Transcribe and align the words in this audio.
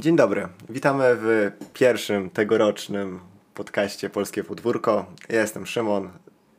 Dzień 0.00 0.16
dobry. 0.16 0.48
Witamy 0.68 1.04
w 1.16 1.50
pierwszym 1.74 2.30
tegorocznym 2.30 3.20
podcaście 3.54 4.10
Polskie 4.10 4.44
Podwórko. 4.44 5.06
Ja 5.28 5.40
jestem 5.40 5.66
Szymon, 5.66 6.10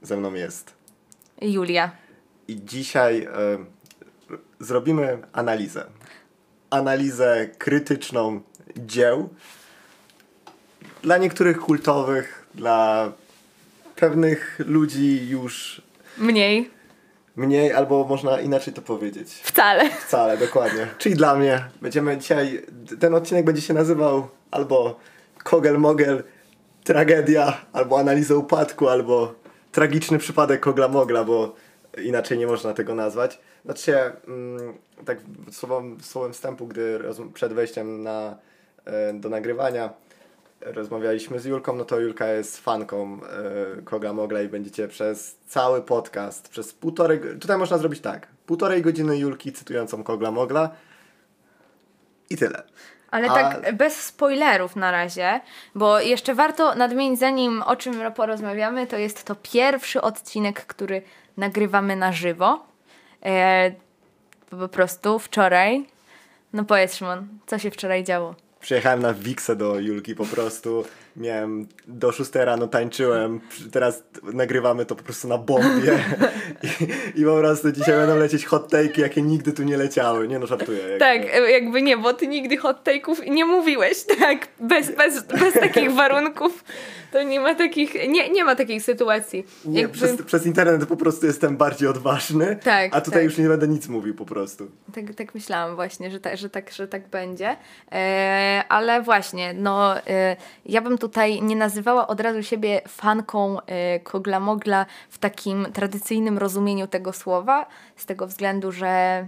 ze 0.02 0.18
mną 0.18 0.34
jest 0.34 0.74
Julia. 1.42 1.92
I 2.48 2.66
dzisiaj 2.66 3.24
e, 3.24 3.30
zrobimy 4.60 5.18
analizę. 5.34 5.86
Analizę 6.70 7.50
krytyczną 7.58 8.42
dzieł. 8.78 9.30
Dla 11.02 11.18
niektórych 11.18 11.60
kultowych, 11.60 12.48
dla 12.56 13.12
pewnych 13.96 14.60
ludzi 14.66 15.30
już 15.30 15.82
Mniej. 16.18 16.70
Mniej, 17.36 17.74
albo 17.74 18.04
można 18.04 18.40
inaczej 18.40 18.74
to 18.74 18.82
powiedzieć. 18.82 19.34
Wcale. 19.44 19.90
Wcale, 19.90 20.38
dokładnie. 20.38 20.88
Czyli 20.98 21.16
dla 21.16 21.36
mnie. 21.36 21.66
Będziemy 21.82 22.18
dzisiaj, 22.18 22.66
ten 23.00 23.16
odcinek 23.16 23.46
będzie 23.46 23.62
się 23.62 23.74
nazywał 23.74 24.28
albo 24.52 25.00
Kogel 25.44 25.78
Mogel, 25.80 26.24
tragedia, 26.84 27.58
albo 27.74 28.00
analiza 28.00 28.36
upadku, 28.36 28.90
albo 28.90 29.34
tragiczny 29.72 30.18
przypadek 30.18 30.60
Kogla 30.60 30.88
Mogla, 30.88 31.24
bo 31.24 31.56
inaczej 32.04 32.38
nie 32.38 32.48
można 32.48 32.74
tego 32.74 32.96
nazwać. 32.96 33.40
Znaczy 33.66 33.84
się, 33.84 34.12
mm, 34.28 34.74
tak 35.06 35.18
słowem, 35.52 35.98
słowem 36.02 36.34
wstępu, 36.34 36.68
gdy 36.68 36.98
roz- 36.98 37.22
przed 37.34 37.54
wejściem 37.54 38.04
na, 38.04 38.38
e, 38.86 39.14
do 39.14 39.30
nagrywania 39.30 39.94
rozmawialiśmy 40.62 41.40
z 41.40 41.46
Julką, 41.46 41.76
no 41.76 41.86
to 41.86 42.00
Julka 42.00 42.28
jest 42.28 42.58
fanką 42.58 43.20
e, 43.78 43.82
Koga 43.82 44.14
Mogla 44.14 44.42
i 44.42 44.48
będziecie 44.48 44.88
przez 44.88 45.38
cały 45.48 45.82
podcast, 45.82 46.50
przez 46.50 46.74
półtorej, 46.74 47.20
tutaj 47.40 47.58
można 47.58 47.78
zrobić 47.78 48.02
tak, 48.02 48.28
półtorej 48.46 48.82
godziny 48.82 49.18
Julki 49.18 49.52
cytującą 49.54 50.04
Kogla 50.04 50.32
Mogla 50.32 50.70
i 52.30 52.38
tyle. 52.38 52.64
Ale 53.12 53.30
A- 53.30 53.34
tak 53.34 53.76
bez 53.76 54.04
spoilerów 54.04 54.76
na 54.76 54.92
razie, 54.92 55.42
bo 55.76 56.00
jeszcze 56.00 56.36
warto 56.36 56.76
nadmienić, 56.76 57.20
zanim 57.20 57.62
o 57.62 57.76
czym 57.76 58.12
porozmawiamy, 58.12 58.88
to 58.88 58.98
jest 58.98 59.24
to 59.24 59.36
pierwszy 59.36 60.02
odcinek, 60.02 60.66
który 60.66 61.02
nagrywamy 61.38 61.96
na 61.96 62.12
żywo. 62.12 62.66
E, 63.26 63.72
po 64.50 64.68
prostu 64.68 65.20
wczoraj. 65.20 65.86
No 66.54 66.64
powiedz 66.64 66.96
Szymon, 66.96 67.28
co 67.46 67.60
się 67.60 67.72
wczoraj 67.72 68.04
działo? 68.04 68.36
Przyjechałem 68.62 69.02
na 69.02 69.14
Wixę 69.14 69.56
do 69.56 69.80
Julki 69.80 70.16
po 70.16 70.26
prostu, 70.26 70.86
miałem 71.16 71.68
do 71.88 72.12
6 72.12 72.32
rano 72.36 72.68
tańczyłem, 72.68 73.40
teraz 73.72 74.04
nagrywamy 74.34 74.86
to 74.86 74.96
po 74.96 75.04
prostu 75.04 75.28
na 75.28 75.38
bombie 75.38 75.88
I, 77.16 77.22
i 77.22 77.26
po 77.26 77.38
prostu 77.38 77.72
dzisiaj 77.72 77.96
będą 77.96 78.16
lecieć 78.16 78.46
hot 78.46 78.72
take'i, 78.74 79.00
jakie 79.02 79.22
nigdy 79.22 79.54
tu 79.54 79.64
nie 79.64 79.78
leciały, 79.78 80.28
nie 80.28 80.40
no 80.40 80.48
żartuję. 80.48 80.80
jakby. 80.80 81.00
Tak, 81.00 81.22
jakby 81.52 81.82
nie, 81.82 81.98
bo 81.98 82.14
ty 82.14 82.28
nigdy 82.28 82.58
hot 82.58 82.84
take'ów 82.84 83.30
nie 83.30 83.46
mówiłeś, 83.46 84.04
tak, 84.20 84.48
bez, 84.60 84.96
bez, 84.96 85.24
bez 85.24 85.54
takich 85.54 85.92
warunków. 86.02 86.64
To 87.12 87.24
nie 87.24 87.40
ma 87.40 87.56
takich, 87.56 87.94
nie, 88.10 88.30
nie 88.30 88.44
ma 88.44 88.56
takiej 88.56 88.82
sytuacji. 88.82 89.46
Nie, 89.66 89.82
Jakby- 89.82 89.98
przez, 89.98 90.22
przez 90.22 90.46
internet 90.46 90.86
po 90.86 90.98
prostu 90.98 91.26
jestem 91.26 91.58
bardziej 91.58 91.88
odważny, 91.88 92.58
Tak, 92.64 92.96
a 92.96 93.02
tutaj 93.02 93.20
tak. 93.20 93.24
już 93.24 93.38
nie 93.38 93.48
będę 93.48 93.68
nic 93.68 93.88
mówił 93.88 94.16
po 94.16 94.26
prostu. 94.26 94.68
Tak, 94.96 95.14
tak 95.16 95.36
myślałam 95.36 95.76
właśnie, 95.76 96.12
że, 96.12 96.20
ta, 96.20 96.36
że, 96.36 96.50
tak, 96.50 96.72
że 96.72 96.88
tak 96.88 97.08
będzie. 97.08 97.58
E, 97.92 98.64
ale 98.70 99.02
właśnie, 99.02 99.54
no 99.54 99.98
e, 100.08 100.36
ja 100.66 100.82
bym 100.82 100.98
tutaj 101.02 101.42
nie 101.42 101.56
nazywała 101.56 102.08
od 102.08 102.20
razu 102.20 102.44
siebie 102.44 102.82
fanką 102.88 103.58
e, 103.62 104.00
Kogla 104.00 104.40
Mogla 104.40 104.86
w 105.10 105.18
takim 105.18 105.68
tradycyjnym 105.74 106.38
rozumieniu 106.38 106.88
tego 106.88 107.14
słowa, 107.14 107.66
z 107.96 108.06
tego 108.06 108.28
względu, 108.28 108.72
że 108.72 109.28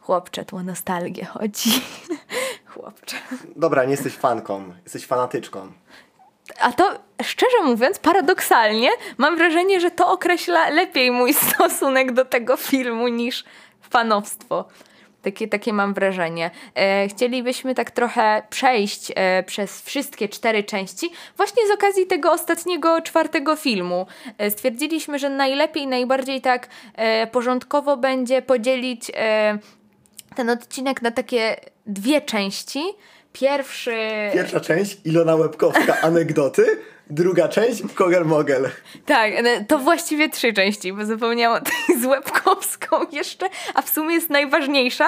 chłopcze, 0.00 0.44
tu 0.44 0.56
o 0.56 0.62
nostalgię 0.62 1.24
chodzi. 1.24 1.70
chłopcze. 2.72 3.16
Dobra, 3.56 3.84
nie 3.84 3.90
jesteś 3.90 4.14
fanką, 4.14 4.72
jesteś 4.84 5.06
fanatyczką. 5.06 5.72
A 6.60 6.72
to 6.72 6.98
szczerze 7.22 7.62
mówiąc, 7.64 7.98
paradoksalnie 7.98 8.90
mam 9.18 9.36
wrażenie, 9.36 9.80
że 9.80 9.90
to 9.90 10.12
określa 10.12 10.68
lepiej 10.68 11.10
mój 11.10 11.34
stosunek 11.34 12.12
do 12.12 12.24
tego 12.24 12.56
filmu 12.56 13.08
niż 13.08 13.44
fanowstwo. 13.80 14.64
Takie, 15.24 15.48
takie 15.48 15.72
mam 15.72 15.94
wrażenie. 15.94 16.50
E, 16.74 17.08
chcielibyśmy 17.08 17.74
tak 17.74 17.90
trochę 17.90 18.42
przejść 18.50 19.12
e, 19.14 19.42
przez 19.42 19.82
wszystkie 19.82 20.28
cztery 20.28 20.64
części, 20.64 21.10
właśnie 21.36 21.66
z 21.68 21.70
okazji 21.70 22.06
tego 22.06 22.32
ostatniego, 22.32 23.02
czwartego 23.02 23.56
filmu. 23.56 24.06
E, 24.38 24.50
stwierdziliśmy, 24.50 25.18
że 25.18 25.30
najlepiej, 25.30 25.86
najbardziej 25.86 26.40
tak 26.40 26.68
e, 26.94 27.26
porządkowo 27.26 27.96
będzie 27.96 28.42
podzielić 28.42 29.10
e, 29.14 29.58
ten 30.36 30.50
odcinek 30.50 31.02
na 31.02 31.10
takie 31.10 31.56
dwie 31.86 32.20
części. 32.20 32.82
Pierwszy. 33.32 33.96
Pierwsza 34.32 34.60
część, 34.60 34.98
Ilona 35.04 35.34
Łebkowska, 35.34 36.00
anegdoty. 36.00 36.66
Druga 37.10 37.48
część, 37.48 37.82
Kogel 37.94 38.24
Mogel. 38.24 38.68
Tak, 39.06 39.32
e, 39.32 39.64
to 39.64 39.78
właściwie 39.78 40.28
trzy 40.28 40.52
części, 40.52 40.92
bo 40.92 41.04
zapomniałam 41.04 41.62
o 41.62 41.64
tej 41.64 42.00
z 42.02 42.04
Łebkowską 42.04 42.96
jeszcze, 43.12 43.48
a 43.74 43.82
w 43.82 43.88
sumie 43.88 44.14
jest 44.14 44.30
najważniejsza, 44.30 45.06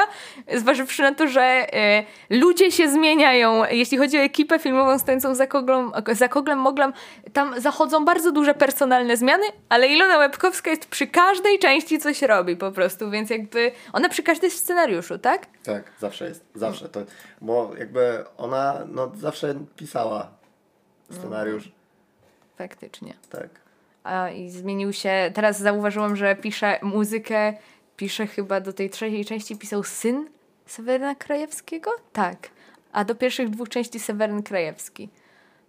zważywszy 0.54 1.02
na 1.02 1.14
to, 1.14 1.28
że 1.28 1.42
e, 1.42 2.04
ludzie 2.30 2.72
się 2.72 2.88
zmieniają. 2.88 3.64
Jeśli 3.70 3.98
chodzi 3.98 4.18
o 4.18 4.20
ekipę 4.20 4.58
filmową 4.58 4.98
stojącą 4.98 5.34
za 5.34 5.46
koglem, 5.46 5.92
za 6.12 6.28
koglem 6.28 6.58
Moglam, 6.58 6.92
tam 7.32 7.60
zachodzą 7.60 8.04
bardzo 8.04 8.32
duże 8.32 8.54
personalne 8.54 9.16
zmiany, 9.16 9.44
ale 9.68 9.88
Ilona 9.88 10.18
Łebkowska 10.18 10.70
jest 10.70 10.86
przy 10.86 11.06
każdej 11.06 11.58
części 11.58 11.98
coś 11.98 12.22
robi 12.22 12.56
po 12.56 12.72
prostu, 12.72 13.10
więc 13.10 13.30
jakby 13.30 13.72
ona 13.92 14.08
przy 14.08 14.22
każdej 14.22 14.50
scenariuszu, 14.50 15.18
tak? 15.18 15.46
Tak, 15.64 15.92
zawsze 16.00 16.28
jest, 16.28 16.44
zawsze. 16.54 16.88
To, 16.88 17.00
bo 17.40 17.70
jakby 17.78 18.24
ona 18.36 18.86
no, 18.88 19.12
zawsze 19.14 19.54
pisała 19.76 20.30
scenariusz. 21.10 21.75
Faktycznie. 22.58 23.14
Tak. 23.30 23.48
A, 24.04 24.30
I 24.30 24.50
zmienił 24.50 24.92
się. 24.92 25.30
Teraz 25.34 25.58
zauważyłam, 25.60 26.16
że 26.16 26.36
pisze 26.36 26.78
muzykę, 26.82 27.54
pisze 27.96 28.26
chyba 28.26 28.60
do 28.60 28.72
tej 28.72 28.90
trzeciej 28.90 29.24
części 29.24 29.56
pisał 29.56 29.82
syn 29.82 30.28
Seweryna 30.66 31.14
Krajewskiego? 31.14 31.90
Tak. 32.12 32.48
A 32.92 33.04
do 33.04 33.14
pierwszych 33.14 33.50
dwóch 33.50 33.68
części 33.68 34.00
Seweryn 34.00 34.42
Krajewski. 34.42 35.08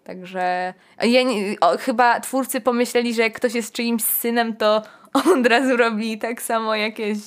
Także 0.04 0.74
ja 1.02 1.24
nie, 1.24 1.56
o, 1.62 1.78
chyba 1.78 2.20
twórcy 2.20 2.62
pomyśleli, 2.62 3.14
że 3.14 3.22
jak 3.22 3.34
ktoś 3.34 3.54
jest 3.54 3.74
czyimś 3.74 4.04
synem, 4.04 4.56
to 4.56 4.82
od 5.38 5.48
razu 5.48 5.78
robi 5.78 6.18
tak 6.18 6.42
samo 6.42 6.76
jakieś 6.76 7.18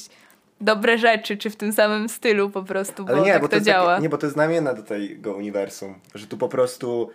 dobre 0.61 0.99
rzeczy, 0.99 1.37
czy 1.37 1.51
w 1.51 1.57
tym 1.57 1.73
samym 1.73 2.09
stylu 2.09 2.51
po 2.51 2.63
prostu, 2.63 3.05
bo 3.05 3.13
Ale 3.13 3.23
nie, 3.23 3.33
tak 3.33 3.43
bo 3.43 3.49
to, 3.49 3.57
to 3.57 3.63
działa. 3.63 3.91
Takie, 3.91 4.03
nie, 4.03 4.09
bo 4.09 4.19
to 4.19 4.27
jest 4.27 4.35
znamienne 4.35 4.75
do 4.75 4.83
tego 4.83 5.35
uniwersum, 5.35 5.95
że 6.15 6.27
tu 6.27 6.37
po 6.37 6.49
prostu 6.49 7.11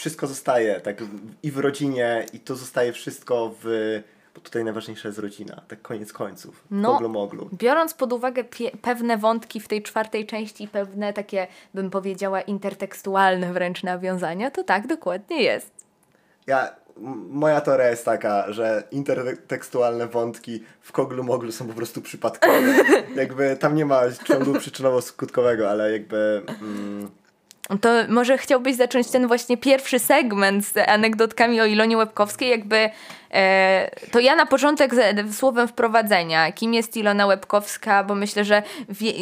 wszystko 0.00 0.26
zostaje 0.26 0.80
tak 0.80 0.96
i 1.42 1.50
w 1.50 1.58
rodzinie 1.58 2.26
i 2.32 2.40
to 2.40 2.56
zostaje 2.56 2.92
wszystko 2.92 3.54
w... 3.62 3.66
Bo 4.34 4.40
tutaj 4.40 4.64
najważniejsza 4.64 5.08
jest 5.08 5.18
rodzina, 5.18 5.62
tak 5.68 5.82
koniec 5.82 6.12
końców. 6.12 6.64
No. 6.70 6.92
Moglu, 6.92 7.08
moglu. 7.08 7.48
Biorąc 7.52 7.94
pod 7.94 8.12
uwagę 8.12 8.44
pewne 8.82 9.18
wątki 9.18 9.60
w 9.60 9.68
tej 9.68 9.82
czwartej 9.82 10.26
części, 10.26 10.68
pewne 10.68 11.12
takie, 11.12 11.46
bym 11.74 11.90
powiedziała, 11.90 12.40
intertekstualne 12.40 13.52
wręcz 13.52 13.82
nawiązania, 13.82 14.50
to 14.50 14.64
tak 14.64 14.86
dokładnie 14.86 15.42
jest. 15.42 15.70
Ja, 16.46 16.70
moja 17.30 17.60
teoria 17.60 17.88
jest 17.88 18.04
taka, 18.04 18.52
że 18.52 18.82
intertekstualne 18.90 20.06
wątki 20.06 20.64
w 20.80 20.92
Koglu 20.92 21.24
Moglu 21.24 21.52
są 21.52 21.66
po 21.66 21.74
prostu 21.74 22.02
przypadkowe. 22.02 22.74
jakby 23.22 23.56
tam 23.56 23.74
nie 23.74 23.84
ma 23.84 24.02
ciągu 24.24 24.52
przyczynowo-skutkowego, 24.52 25.68
ale 25.68 25.92
jakby... 25.92 26.42
Mm, 26.62 27.19
To 27.80 27.88
może 28.08 28.38
chciałbyś 28.38 28.76
zacząć 28.76 29.10
ten 29.10 29.26
właśnie 29.26 29.56
pierwszy 29.56 29.98
segment 29.98 30.66
z 30.66 30.88
anegdotkami 30.88 31.60
o 31.60 31.64
Ilonie 31.64 31.96
Łebkowskiej, 31.96 32.50
jakby 32.50 32.90
to 34.12 34.20
ja 34.20 34.36
na 34.36 34.46
początek 34.46 34.92
słowem 35.32 35.68
wprowadzenia, 35.68 36.52
kim 36.52 36.74
jest 36.74 36.96
Ilona 36.96 37.26
Łebkowska, 37.26 38.04
bo 38.04 38.14
myślę, 38.14 38.44
że 38.44 38.62
wie, 38.88 39.12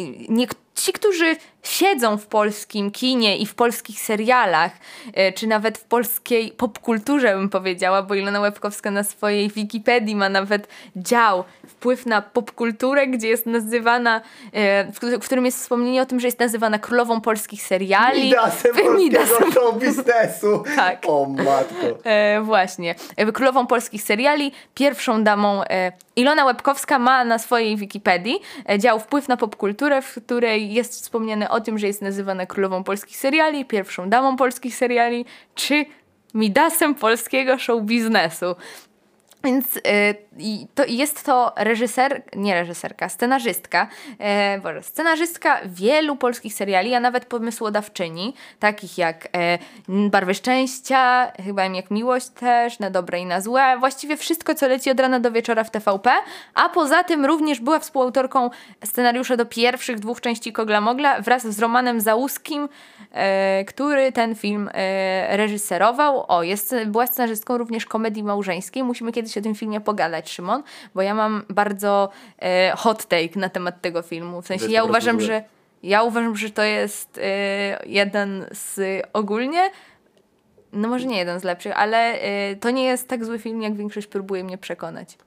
ci, 0.75 0.93
którzy 0.93 1.35
siedzą 1.63 2.17
w 2.17 2.25
polskim 2.27 2.91
kinie 2.91 3.37
i 3.37 3.45
w 3.45 3.55
polskich 3.55 3.99
serialach, 3.99 4.71
e, 5.13 5.31
czy 5.33 5.47
nawet 5.47 5.77
w 5.77 5.83
polskiej 5.83 6.51
popkulturze 6.51 7.35
bym 7.35 7.49
powiedziała, 7.49 8.01
bo 8.03 8.15
Ilona 8.15 8.39
Łebkowska 8.39 8.91
na 8.91 9.03
swojej 9.03 9.49
Wikipedii 9.49 10.15
ma 10.15 10.29
nawet 10.29 10.67
dział 10.95 11.43
wpływ 11.67 12.05
na 12.05 12.21
popkulturę, 12.21 13.07
gdzie 13.07 13.27
jest 13.27 13.45
nazywana, 13.45 14.21
e, 14.53 14.91
w, 14.91 14.97
któ- 14.97 15.19
w 15.19 15.25
którym 15.25 15.45
jest 15.45 15.57
wspomnienie 15.59 16.01
o 16.01 16.05
tym, 16.05 16.19
że 16.19 16.27
jest 16.27 16.39
nazywana 16.39 16.79
królową 16.79 17.21
polskich 17.21 17.63
seriali. 17.63 18.23
Midasem 18.23 18.71
Midasem. 18.97 19.37
polskiego 19.37 19.73
biznesu! 19.73 20.63
Tak. 20.75 20.99
O 21.07 21.25
matko. 21.25 21.85
E, 22.03 22.41
właśnie. 22.41 22.95
E, 23.17 23.31
Królową 23.31 23.67
polskich 23.67 23.98
seriali, 24.01 24.51
pierwszą 24.75 25.23
damą 25.23 25.63
e, 25.63 25.91
Ilona 26.15 26.45
Łebkowska 26.45 26.99
ma 26.99 27.25
na 27.25 27.39
swojej 27.39 27.77
Wikipedii 27.77 28.39
e, 28.69 28.79
dział 28.79 28.99
wpływ 28.99 29.27
na 29.27 29.37
popkulturę, 29.37 30.01
w 30.01 30.15
której 30.25 30.73
jest 30.73 30.93
wspomniane 30.93 31.49
o 31.49 31.61
tym, 31.61 31.77
że 31.77 31.87
jest 31.87 32.01
nazywana 32.01 32.45
królową 32.45 32.83
polskich 32.83 33.17
seriali, 33.17 33.65
pierwszą 33.65 34.09
damą 34.09 34.37
polskich 34.37 34.75
seriali, 34.75 35.25
czy 35.55 35.85
Midasem 36.33 36.95
polskiego 36.95 37.57
show 37.57 37.83
biznesu. 37.83 38.55
Więc 39.43 39.77
y, 39.77 39.81
to 40.75 40.85
jest 40.85 41.25
to 41.25 41.53
reżyser, 41.57 42.21
nie 42.35 42.53
reżyserka, 42.53 43.09
scenarzystka, 43.09 43.87
e, 44.19 44.59
Boże, 44.59 44.83
scenarzystka 44.83 45.59
wielu 45.65 46.15
polskich 46.15 46.53
seriali, 46.53 46.95
a 46.95 46.99
nawet 46.99 47.25
pomysłodawczyni, 47.25 48.33
takich 48.59 48.97
jak 48.97 49.27
e, 49.33 49.57
Barwy 50.09 50.33
Szczęścia, 50.33 51.31
chyba 51.45 51.65
jak 51.65 51.91
Miłość 51.91 52.29
też, 52.29 52.79
Na 52.79 52.89
Dobre 52.89 53.19
i 53.19 53.25
na 53.25 53.41
Złe, 53.41 53.77
właściwie 53.79 54.17
wszystko, 54.17 54.55
co 54.55 54.67
leci 54.67 54.91
od 54.91 54.99
rana 54.99 55.19
do 55.19 55.31
wieczora 55.31 55.63
w 55.63 55.71
TVP, 55.71 56.11
a 56.53 56.69
poza 56.69 57.03
tym 57.03 57.25
również 57.25 57.59
była 57.59 57.79
współautorką 57.79 58.49
scenariusza 58.85 59.37
do 59.37 59.45
pierwszych 59.45 59.99
dwóch 59.99 60.21
części 60.21 60.53
Kogla 60.53 60.81
Mogla 60.81 61.21
wraz 61.21 61.47
z 61.47 61.59
Romanem 61.59 62.01
Załuskim, 62.01 62.69
e, 63.11 63.65
który 63.65 64.11
ten 64.11 64.35
film 64.35 64.69
reżyserował. 65.29 66.25
O, 66.27 66.43
jest, 66.43 66.75
była 66.85 67.07
scenarzystką 67.07 67.57
również 67.57 67.85
komedii 67.85 68.23
małżeńskiej, 68.23 68.83
musimy 68.83 69.11
kiedyś 69.11 69.28
o 69.37 69.41
tym 69.41 69.55
filmie 69.55 69.81
pogadać, 69.81 70.31
Szymon, 70.31 70.63
bo 70.95 71.01
ja 71.01 71.13
mam 71.13 71.43
bardzo 71.49 72.09
e, 72.39 72.71
hot 72.77 73.05
take 73.05 73.39
na 73.39 73.49
temat 73.49 73.81
tego 73.81 74.01
filmu. 74.01 74.41
W 74.41 74.47
sensie 74.47 74.67
ja 74.71 74.83
uważam, 74.83 75.21
że 75.21 75.43
ja 75.83 76.03
uważam, 76.03 76.35
że 76.35 76.49
to 76.49 76.63
jest 76.63 77.17
e, 77.17 77.79
jeden 77.85 78.45
z 78.51 78.79
ogólnie 79.13 79.71
no 80.73 80.87
może 80.87 81.05
nie 81.05 81.17
jeden 81.17 81.39
z 81.39 81.43
lepszych, 81.43 81.73
ale 81.75 81.97
e, 82.21 82.55
to 82.55 82.69
nie 82.69 82.83
jest 82.83 83.07
tak 83.07 83.25
zły 83.25 83.39
film, 83.39 83.61
jak 83.61 83.75
większość 83.75 84.07
próbuje 84.07 84.43
mnie 84.43 84.57
przekonać. 84.57 85.17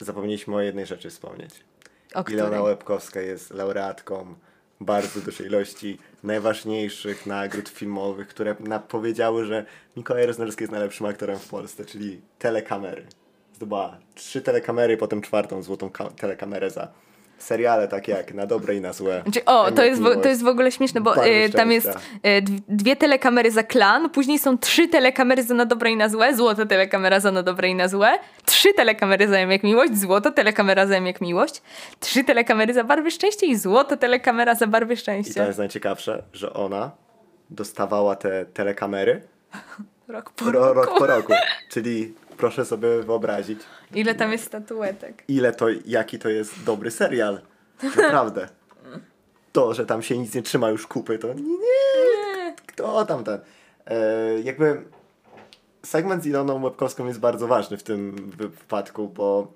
Zapomnieliśmy 0.00 0.54
o 0.54 0.60
jednej 0.60 0.86
rzeczy 0.86 1.10
wspomnieć. 1.10 1.54
O 2.14 2.22
Ilona 2.28 2.46
której? 2.46 2.60
Łebkowska 2.60 3.20
jest 3.20 3.50
laureatką 3.50 4.34
bardzo 4.80 5.20
dużej 5.20 5.46
ilości 5.46 5.98
najważniejszych 6.22 7.26
nagród 7.26 7.68
filmowych, 7.68 8.28
które 8.28 8.56
na, 8.60 8.78
powiedziały, 8.78 9.44
że 9.44 9.64
Mikołaj 9.96 10.26
Roznerski 10.26 10.62
jest 10.62 10.72
najlepszym 10.72 11.06
aktorem 11.06 11.38
w 11.38 11.48
Polsce, 11.48 11.84
czyli 11.84 12.20
telekamery. 12.38 13.06
Zdobyła 13.54 13.98
trzy 14.14 14.40
telekamery, 14.40 14.96
potem 14.96 15.22
czwartą 15.22 15.62
złotą 15.62 15.90
ka- 15.90 16.10
telekamerę 16.10 16.70
za 16.70 16.92
seriale 17.38 17.88
takie 17.88 18.12
jak 18.12 18.34
Na 18.34 18.46
Dobre 18.46 18.74
i 18.74 18.80
na 18.80 18.92
Złe. 18.92 19.22
Znaczy, 19.22 19.44
o, 19.44 19.70
to 19.72 19.84
jest, 19.84 20.02
w, 20.02 20.22
to 20.22 20.28
jest 20.28 20.42
w 20.42 20.46
ogóle 20.46 20.72
śmieszne, 20.72 21.00
bo 21.00 21.24
e, 21.24 21.48
tam 21.48 21.72
jest 21.72 21.86
szczęścia. 21.86 22.42
dw- 22.42 22.60
dwie 22.68 22.96
telekamery 22.96 23.50
za 23.50 23.62
klan, 23.62 24.10
później 24.10 24.38
są 24.38 24.58
trzy 24.58 24.88
telekamery 24.88 25.42
za 25.42 25.54
na 25.54 25.64
dobre 25.64 25.90
i 25.90 25.96
na 25.96 26.08
złe, 26.08 26.36
złota 26.36 26.66
telekamera 26.66 27.20
za 27.20 27.32
na 27.32 27.42
dobre 27.42 27.68
i 27.68 27.74
na 27.74 27.88
złe, 27.88 28.18
trzy 28.44 28.74
telekamery 28.74 29.28
za 29.28 29.38
jak 29.38 29.62
miłość, 29.62 29.98
złota 29.98 30.30
telekamera 30.30 30.86
za 30.86 30.96
jak 30.98 31.20
miłość, 31.20 31.62
trzy 32.00 32.24
telekamery 32.24 32.74
za 32.74 32.84
barwy 32.84 33.10
szczęścia 33.10 33.46
i 33.46 33.56
złota 33.56 33.96
telekamera 33.96 34.54
za 34.54 34.66
barwy 34.66 34.94
I 34.94 34.96
to 34.96 35.00
szczęścia. 35.02 35.46
jest 35.46 35.58
najciekawsze, 35.58 36.22
że 36.32 36.52
ona 36.52 36.90
dostawała 37.50 38.16
te 38.16 38.44
telekamery 38.46 39.22
Rok 40.08 40.30
po 40.30 40.50
ro, 40.52 40.72
roku. 40.74 40.90
rok 40.90 40.98
po 40.98 41.06
roku. 41.06 41.32
Czyli 41.70 42.14
proszę 42.36 42.64
sobie 42.64 43.02
wyobrazić, 43.02 43.60
Ile 43.94 44.14
tam 44.14 44.32
jest 44.32 44.44
statuetek. 44.44 45.24
ile 45.28 45.52
to, 45.52 45.66
jaki 45.84 46.18
to 46.18 46.28
jest 46.28 46.64
dobry 46.64 46.90
serial. 46.90 47.40
Naprawdę. 47.96 48.48
To, 49.52 49.74
że 49.74 49.86
tam 49.86 50.02
się 50.02 50.18
nic 50.18 50.34
nie 50.34 50.42
trzyma 50.42 50.70
już 50.70 50.86
kupy, 50.86 51.18
to 51.18 51.34
nie, 51.34 51.42
nie. 51.42 52.54
Kto 52.66 53.04
tam 53.04 53.24
ten? 53.24 53.38
E, 53.86 54.40
jakby 54.44 54.82
segment 55.82 56.22
z 56.22 56.26
Iloną 56.26 56.62
Łebkowską 56.64 57.06
jest 57.06 57.20
bardzo 57.20 57.46
ważny 57.46 57.76
w 57.76 57.82
tym 57.82 58.30
wypadku, 58.36 59.08
bo 59.08 59.52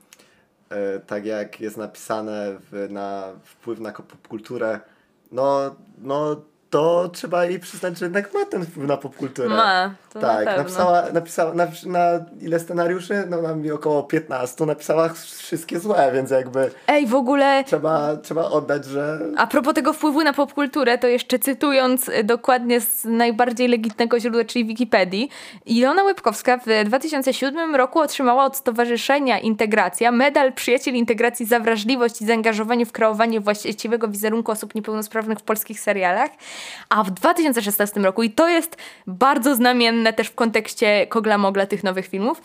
e, 0.71 1.00
tak 1.00 1.27
jak 1.27 1.61
jest 1.61 1.77
napisane 1.77 2.56
w, 2.71 2.87
na 2.91 3.29
wpływ 3.44 3.81
na 3.81 3.93
popkulturę, 3.93 4.81
no, 5.32 5.75
no 5.99 6.37
to 6.70 7.11
trzeba 7.12 7.44
jej 7.44 7.61
przyznać, 7.61 7.99
że 7.99 8.05
jednak 8.05 8.34
ma 8.34 8.44
ten 8.44 8.64
wpływ 8.64 8.88
na 8.88 8.96
popkulturę. 8.96 9.49
Ma, 9.49 9.94
to 10.12 10.20
na 10.20 10.28
tak, 10.28 10.44
pewno. 10.44 10.62
napisała, 10.62 11.02
napisała 11.12 11.55
na, 11.55 11.67
na 11.87 12.25
ile 12.40 12.61
scenariuszy? 12.61 13.25
No 13.28 13.43
na 13.43 13.55
mi 13.55 13.70
około 13.70 14.02
15, 14.02 14.67
napisała 14.67 15.08
wszystkie 15.38 15.81
złe, 15.81 16.11
więc 16.14 16.31
jakby 16.31 16.70
Ej, 16.87 17.06
w 17.06 17.14
ogóle 17.14 17.64
trzeba, 17.64 18.17
trzeba 18.17 18.44
oddać, 18.44 18.84
że 18.84 19.19
A 19.37 19.46
propos 19.46 19.75
tego 19.75 19.93
wpływu 19.93 20.22
na 20.22 20.32
popkulturę, 20.32 20.99
to 20.99 21.06
jeszcze 21.06 21.38
cytując 21.38 22.08
y, 22.08 22.25
dokładnie 22.25 22.81
z 22.81 23.05
najbardziej 23.05 23.69
legitnego 23.69 24.20
źródła, 24.20 24.44
czyli 24.44 24.64
Wikipedii, 24.64 25.31
Ilona 25.67 26.02
Łebkowska 26.02 26.58
w 26.58 26.84
2007 26.84 27.75
roku 27.75 27.99
otrzymała 27.99 28.44
od 28.44 28.56
Stowarzyszenia 28.56 29.38
Integracja 29.38 30.12
medal 30.12 30.52
Przyjaciel 30.52 30.94
Integracji 30.94 31.46
za 31.46 31.61
wrażliwość 31.61 32.22
i 32.22 32.26
zaangażowanie 32.26 32.87
w 32.87 32.93
kreowanie 32.93 33.40
właściwego 33.40 34.08
wizerunku 34.08 34.52
osób 34.52 34.75
niepełnosprawnych 34.75 35.38
w 35.38 35.43
polskich 35.43 35.81
serialach, 35.81 36.31
a 36.89 37.05
w 37.05 37.11
2016 37.11 38.01
roku, 38.01 38.23
i 38.23 38.31
to 38.31 38.49
jest 38.49 38.77
bardzo 39.07 39.55
znamienne 39.55 40.12
też 40.12 40.29
w 40.29 40.35
kontekście 40.35 41.07
Kogla 41.07 41.39
Mogla 41.39 41.67
tych 41.67 41.85
nowych 41.85 42.07
filmów, 42.07 42.43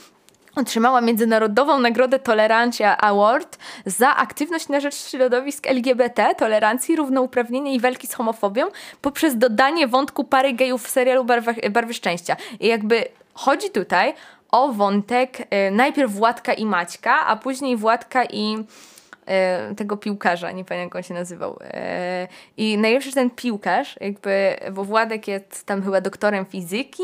Otrzymała 0.56 1.02
Międzynarodową 1.02 1.80
Nagrodę 1.80 2.20
Tolerancja 2.20 2.98
Award 2.98 3.58
za 3.86 4.16
aktywność 4.16 4.70
na 4.70 4.80
rzecz 4.80 4.96
środowisk 4.96 5.68
LGBT, 5.68 6.36
tolerancji, 6.36 6.96
równouprawnienia 6.96 7.72
i 7.72 7.80
walki 7.80 8.08
z 8.08 8.14
homofobią 8.14 8.68
poprzez 9.02 9.38
dodanie 9.38 9.88
wątku 9.88 10.24
pary 10.24 10.54
gejów 10.54 10.84
w 10.84 10.90
serialu 10.90 11.26
Barwa, 11.26 11.54
Barwy 11.72 11.94
Szczęścia. 11.94 12.36
I 12.60 12.68
jakby 12.68 13.04
chodzi 13.34 13.70
tutaj 13.70 14.14
o 14.52 14.72
wątek 14.72 15.48
e, 15.50 15.72
najpierw 15.72 16.12
Władka 16.12 16.54
i 16.54 16.66
Maćka, 16.66 17.26
a 17.26 17.36
później 17.36 17.78
Władka 17.78 18.26
i 18.26 18.58
tego 19.78 19.98
piłkarza, 19.98 20.52
nie 20.52 20.66
pamiętam 20.66 20.88
jak 20.88 20.96
on 20.96 21.04
się 21.04 21.14
nazywał. 21.14 21.60
E, 21.62 22.28
I 22.58 22.78
najlepszy, 22.78 23.12
ten 23.12 23.30
piłkarz, 23.30 23.96
jakby, 24.02 24.56
bo 24.72 24.84
Władek 24.84 25.28
jest 25.28 25.66
tam 25.66 25.84
chyba 25.84 26.02
doktorem 26.02 26.46
fizyki 26.46 27.04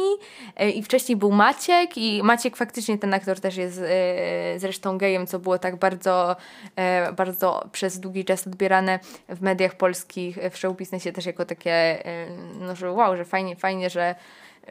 e, 0.56 0.70
i 0.70 0.84
wcześniej 0.84 1.16
był 1.16 1.32
Maciek 1.32 1.98
i 1.98 2.24
Maciek 2.24 2.58
faktycznie, 2.58 2.98
ten 2.98 3.14
aktor 3.14 3.40
też 3.40 3.58
jest 3.58 3.82
e, 3.84 4.60
zresztą 4.60 4.98
gejem, 4.98 5.28
co 5.28 5.40
było 5.40 5.60
tak 5.60 5.76
bardzo, 5.76 6.36
e, 6.76 7.14
bardzo 7.14 7.70
przez 7.72 8.00
długi 8.00 8.26
czas 8.26 8.48
odbierane 8.48 9.00
w 9.30 9.42
mediach 9.42 9.76
polskich, 9.76 10.38
w 10.52 10.58
show 10.58 10.78
też 11.16 11.26
jako 11.26 11.46
takie, 11.46 11.72
e, 12.06 12.28
no 12.60 12.76
że 12.76 12.92
wow, 12.92 13.18
że 13.18 13.26
fajnie, 13.26 13.56
fajnie, 13.56 13.90
że 13.90 14.16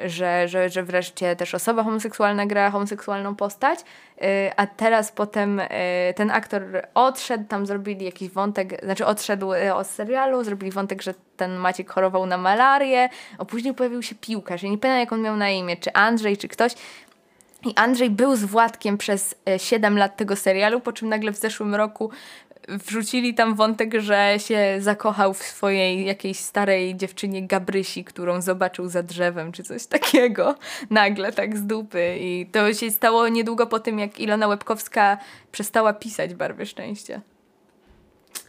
że, 0.07 0.49
że, 0.49 0.69
że 0.69 0.83
wreszcie 0.83 1.37
też 1.37 1.55
osoba 1.55 1.83
homoseksualna 1.83 2.47
gra 2.47 2.71
homoseksualną 2.71 3.35
postać, 3.37 3.81
yy, 4.21 4.27
a 4.57 4.67
teraz 4.67 5.13
potem 5.13 5.59
yy, 5.59 6.15
ten 6.15 6.31
aktor 6.31 6.63
odszedł, 6.95 7.45
tam 7.45 7.67
zrobili 7.67 8.05
jakiś 8.05 8.29
wątek, 8.29 8.85
znaczy 8.85 9.07
odszedł 9.07 9.53
yy, 9.53 9.75
od 9.75 9.87
serialu, 9.87 10.45
zrobili 10.45 10.73
wątek, 10.73 11.03
że 11.03 11.15
ten 11.37 11.57
Maciek 11.57 11.91
chorował 11.91 12.27
na 12.27 12.39
malarię, 12.39 13.09
a 13.39 13.45
później 13.45 13.75
pojawił 13.75 14.03
się 14.03 14.15
piłkarz, 14.15 14.63
ja 14.63 14.71
nie 14.71 14.79
pamiętam 14.79 15.01
jak 15.01 15.13
on 15.13 15.23
miał 15.23 15.37
na 15.37 15.51
imię, 15.51 15.77
czy 15.77 15.93
Andrzej, 15.93 16.37
czy 16.37 16.49
ktoś, 16.49 16.75
i 17.65 17.75
Andrzej 17.77 18.11
był 18.11 18.37
z 18.37 18.45
Władkiem 18.45 18.99
przez 18.99 19.35
e, 19.49 19.59
7 19.59 19.99
lat 19.99 20.17
tego 20.17 20.37
serialu, 20.37 20.81
po 20.81 20.93
czym 20.93 21.09
nagle 21.09 21.33
w 21.33 21.37
zeszłym 21.37 21.75
roku 21.75 22.11
wrzucili 22.69 23.35
tam 23.35 23.55
wątek, 23.55 23.95
że 24.01 24.35
się 24.39 24.77
zakochał 24.79 25.35
w 25.35 25.43
swojej 25.43 26.07
jakiejś 26.07 26.39
starej 26.39 26.97
dziewczynie 26.97 27.47
Gabrysi, 27.47 28.05
którą 28.05 28.41
zobaczył 28.41 28.89
za 28.89 29.03
drzewem, 29.03 29.53
czy 29.53 29.63
coś 29.63 29.87
takiego. 29.87 30.55
Nagle 30.91 31.33
tak 31.33 31.57
z 31.57 31.67
dupy. 31.67 32.17
I 32.21 32.47
to 32.53 32.75
się 32.75 32.91
stało 32.91 33.29
niedługo 33.29 33.67
po 33.67 33.81
tym, 33.81 33.99
jak 33.99 34.21
Ilona 34.21 34.49
Łebkowska 34.49 35.19
przestała 35.53 35.93
pisać 35.93 36.35
Barwy 36.35 36.67
Szczęścia. 36.67 37.21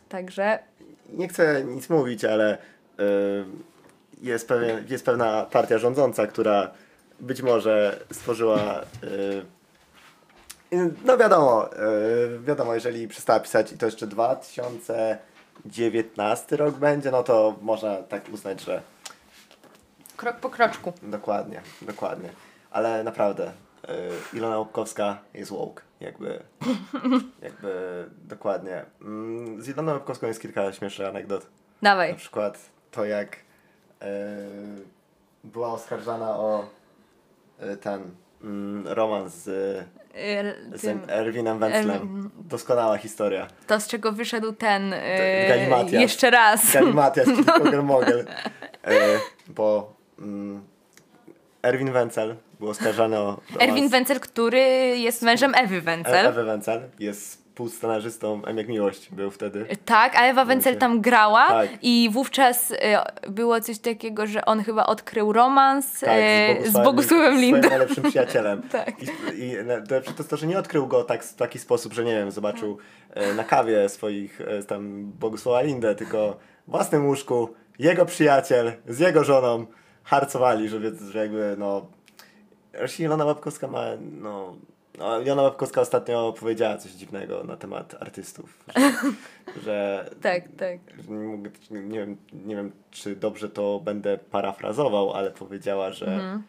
Także 0.10 0.60
nie 1.14 1.28
chcę 1.28 1.64
nic 1.64 1.90
mówić, 1.90 2.26
ale 2.26 2.58
y, 2.58 3.04
jest, 4.22 4.48
pewien, 4.48 4.86
jest 4.90 5.06
pewna 5.06 5.46
partia 5.52 5.78
rządząca, 5.78 6.28
która 6.28 6.72
być 7.20 7.42
może 7.42 8.00
stworzyła. 8.12 8.82
y, 9.04 9.61
no 11.06 11.18
wiadomo, 11.18 11.70
y, 11.74 11.78
wiadomo, 12.40 12.74
jeżeli 12.74 13.08
przestała 13.08 13.40
pisać 13.40 13.72
i 13.72 13.78
to 13.78 13.86
jeszcze 13.86 14.08
2019 14.08 16.58
rok 16.58 16.76
będzie, 16.76 17.12
no 17.12 17.24
to 17.24 17.56
można 17.62 18.04
tak 18.04 18.30
uznać, 18.34 18.62
że 18.62 18.82
krok 20.18 20.36
po 20.38 20.50
kroczku. 20.50 20.94
dokładnie, 21.04 21.62
dokładnie. 21.82 22.30
Ale 22.72 23.04
naprawdę, 23.04 23.52
y, 23.52 23.54
Ilona 24.38 24.60
Łupkowska 24.60 25.18
jest 25.34 25.52
woke, 25.52 25.84
jakby, 26.00 26.44
jakby 27.42 28.06
dokładnie. 28.24 28.86
Mm, 29.02 29.62
Z 29.62 29.68
Iloną 29.70 29.94
Łupkowską 29.94 30.28
jest 30.28 30.42
kilka 30.42 30.74
śmiesznych 30.74 31.08
anegdot. 31.08 31.48
Dawaj. 31.82 32.10
Na 32.12 32.18
przykład 32.18 32.58
to, 32.92 33.06
jak 33.06 33.38
e, 34.02 34.08
była 35.44 35.74
oskarżana 35.74 36.38
o 36.38 36.66
e, 37.60 37.78
ten 37.78 38.12
mm, 38.44 38.88
romans 38.88 39.34
z, 39.34 39.48
Y, 40.16 40.78
z 40.78 40.82
tym- 40.82 41.02
Erwinem 41.08 41.60
Wenzlem. 41.60 42.30
Doskonała 42.40 42.98
historia. 42.98 43.48
To, 43.68 43.80
z 43.80 43.88
czego 43.88 44.12
wyszedł 44.12 44.54
ten. 44.54 44.90
Te- 44.92 45.42
Yy, 45.44 45.48
Galimatias. 45.50 46.02
jeszcze 46.02 46.30
raz. 46.32 46.74
Galimatias, 46.74 47.28
Kogel 47.64 47.84
Mogel. 47.84 48.26
E, 48.84 48.94
bo 49.48 49.94
mm, 50.20 50.62
Erwin 51.64 51.92
Wenzel 51.92 52.36
był 52.60 52.70
oskarżany 52.70 53.18
o 53.20 53.22
romans 53.26 53.42
Erwin 53.60 53.90
Wenzel, 53.90 54.20
który 54.20 54.60
jest 54.98 55.22
mężem 55.22 55.56
Ewy 55.56 55.76
E- 55.78 55.82
Wenzel. 55.82 56.26
Ewy 56.28 56.44
Wenzel. 56.44 56.82
Jest 57.00 57.41
współscenarzystą 57.66 58.42
M 58.46 58.58
jak 58.58 58.68
Miłość 58.68 59.10
był 59.12 59.32
wtedy. 59.32 59.66
Tak, 59.86 60.16
a 60.16 60.22
Ewa 60.22 60.46
Wencel 60.46 60.78
tam 60.78 61.02
grała 61.02 61.48
Tak. 61.48 61.70
i 61.82 62.10
wówczas 62.14 62.72
e, 62.72 63.04
było 63.30 63.62
coś 63.62 63.80
takiego, 63.80 64.28
że 64.28 64.46
on 64.46 64.64
chyba 64.64 64.86
odkrył 64.86 65.34
romans 65.34 66.00
Tak, 66.00 66.68
z 66.68 66.74
Bogusławem 66.74 67.28
swoim 67.28 67.42
Lindą. 67.42 67.70
najlepszym 67.70 68.04
przyjacielem. 68.10 68.62
Tak. 68.62 68.94
I, 69.04 69.40
i 69.40 69.54
najlepsze 69.66 70.12
to 70.12 70.18
jest 70.18 70.30
to, 70.30 70.38
że 70.38 70.48
nie 70.48 70.60
odkrył 70.60 70.88
go 70.88 71.04
tak, 71.04 71.24
w 71.24 71.36
taki 71.36 71.60
sposób, 71.60 71.94
że 71.94 72.04
nie 72.04 72.16
wiem, 72.16 72.32
zobaczył 72.32 72.78
e, 73.14 73.34
na 73.34 73.44
kawie 73.44 73.90
swoich 73.90 74.42
e, 74.42 74.64
tam 74.64 75.12
Bogusława 75.20 75.62
Lindę, 75.62 75.96
tylko 75.96 76.38
w 76.68 76.72
własnym 76.72 77.06
łóżku, 77.06 77.50
jego 77.80 78.06
przyjaciel 78.06 78.72
z 78.88 79.00
jego 79.00 79.24
żoną 79.24 79.66
harcowali, 80.04 80.70
że, 80.70 80.80
że 81.12 81.20
jakby 81.20 81.56
no... 81.58 81.86
Właśnie 82.78 83.06
Ilona 83.06 83.26
Łapkowska 83.26 83.68
ma, 83.68 83.84
no... 84.12 84.56
No, 85.02 85.22
Ilona 85.22 85.42
Łapkowska 85.42 85.82
ostatnio 85.82 86.34
powiedziała 86.40 86.78
coś 86.78 86.92
dziwnego 86.92 87.44
na 87.44 87.58
temat 87.58 87.96
artystów, 88.00 88.64
że, 88.76 88.82
że 89.66 90.10
Tak, 90.22 90.44
tak. 90.58 90.80
nie, 91.72 91.82
nie, 91.82 92.00
wiem, 92.00 92.18
nie 92.34 92.56
wiem, 92.56 92.72
czy 92.92 93.16
dobrze 93.16 93.50
to 93.50 93.80
będę 93.84 94.18
parafrazował, 94.18 95.14
ale 95.14 95.32
powiedziała, 95.32 95.92
że, 95.92 96.06
Mhm. 96.06 96.44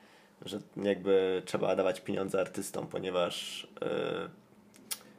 że 0.44 0.58
jakby 0.76 1.42
trzeba 1.44 1.76
dawać 1.76 2.00
pieniądze 2.00 2.40
artystom, 2.40 2.86
ponieważ 2.86 3.66
e, 3.82 4.28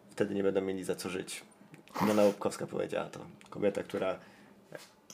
wtedy 0.09 0.35
nie 0.35 0.43
będą 0.43 0.61
mieli 0.61 0.83
za 0.83 0.95
co 0.95 1.09
żyć. 1.09 1.41
Ilona 2.03 2.23
Łupkowska 2.23 2.67
powiedziała 2.67 3.05
to. 3.05 3.19
Kobieta, 3.49 3.83
która 3.83 4.19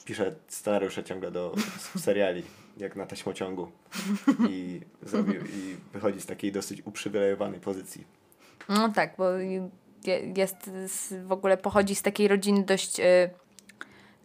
pisze 0.05 0.35
scenariusze 0.47 1.03
ciągle 1.03 1.31
do 1.31 1.53
seriali, 1.99 2.43
jak 2.79 2.95
na 2.95 3.05
taśmociągu 3.05 3.71
i, 4.50 4.81
zrobi, 5.01 5.33
i 5.33 5.77
wychodzi 5.93 6.21
z 6.21 6.25
takiej 6.25 6.51
dosyć 6.51 6.81
uprzywilejowanej 6.86 7.59
pozycji. 7.59 8.07
No 8.69 8.89
tak, 8.89 9.13
bo 9.17 9.31
je- 9.31 9.69
jest 10.38 10.71
w 11.25 11.31
ogóle 11.31 11.57
pochodzi 11.57 11.95
z 11.95 12.01
takiej 12.01 12.27
rodziny 12.27 12.63
dość 12.63 13.00
e, 13.00 13.29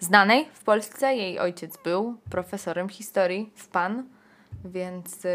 znanej 0.01 0.49
w 0.53 0.65
Polsce. 0.65 1.15
Jej 1.15 1.39
ojciec 1.39 1.77
był 1.85 2.17
profesorem 2.31 2.89
historii 2.89 3.53
w 3.57 3.69
PAN, 3.69 4.05
więc 4.65 5.25
e, 5.25 5.29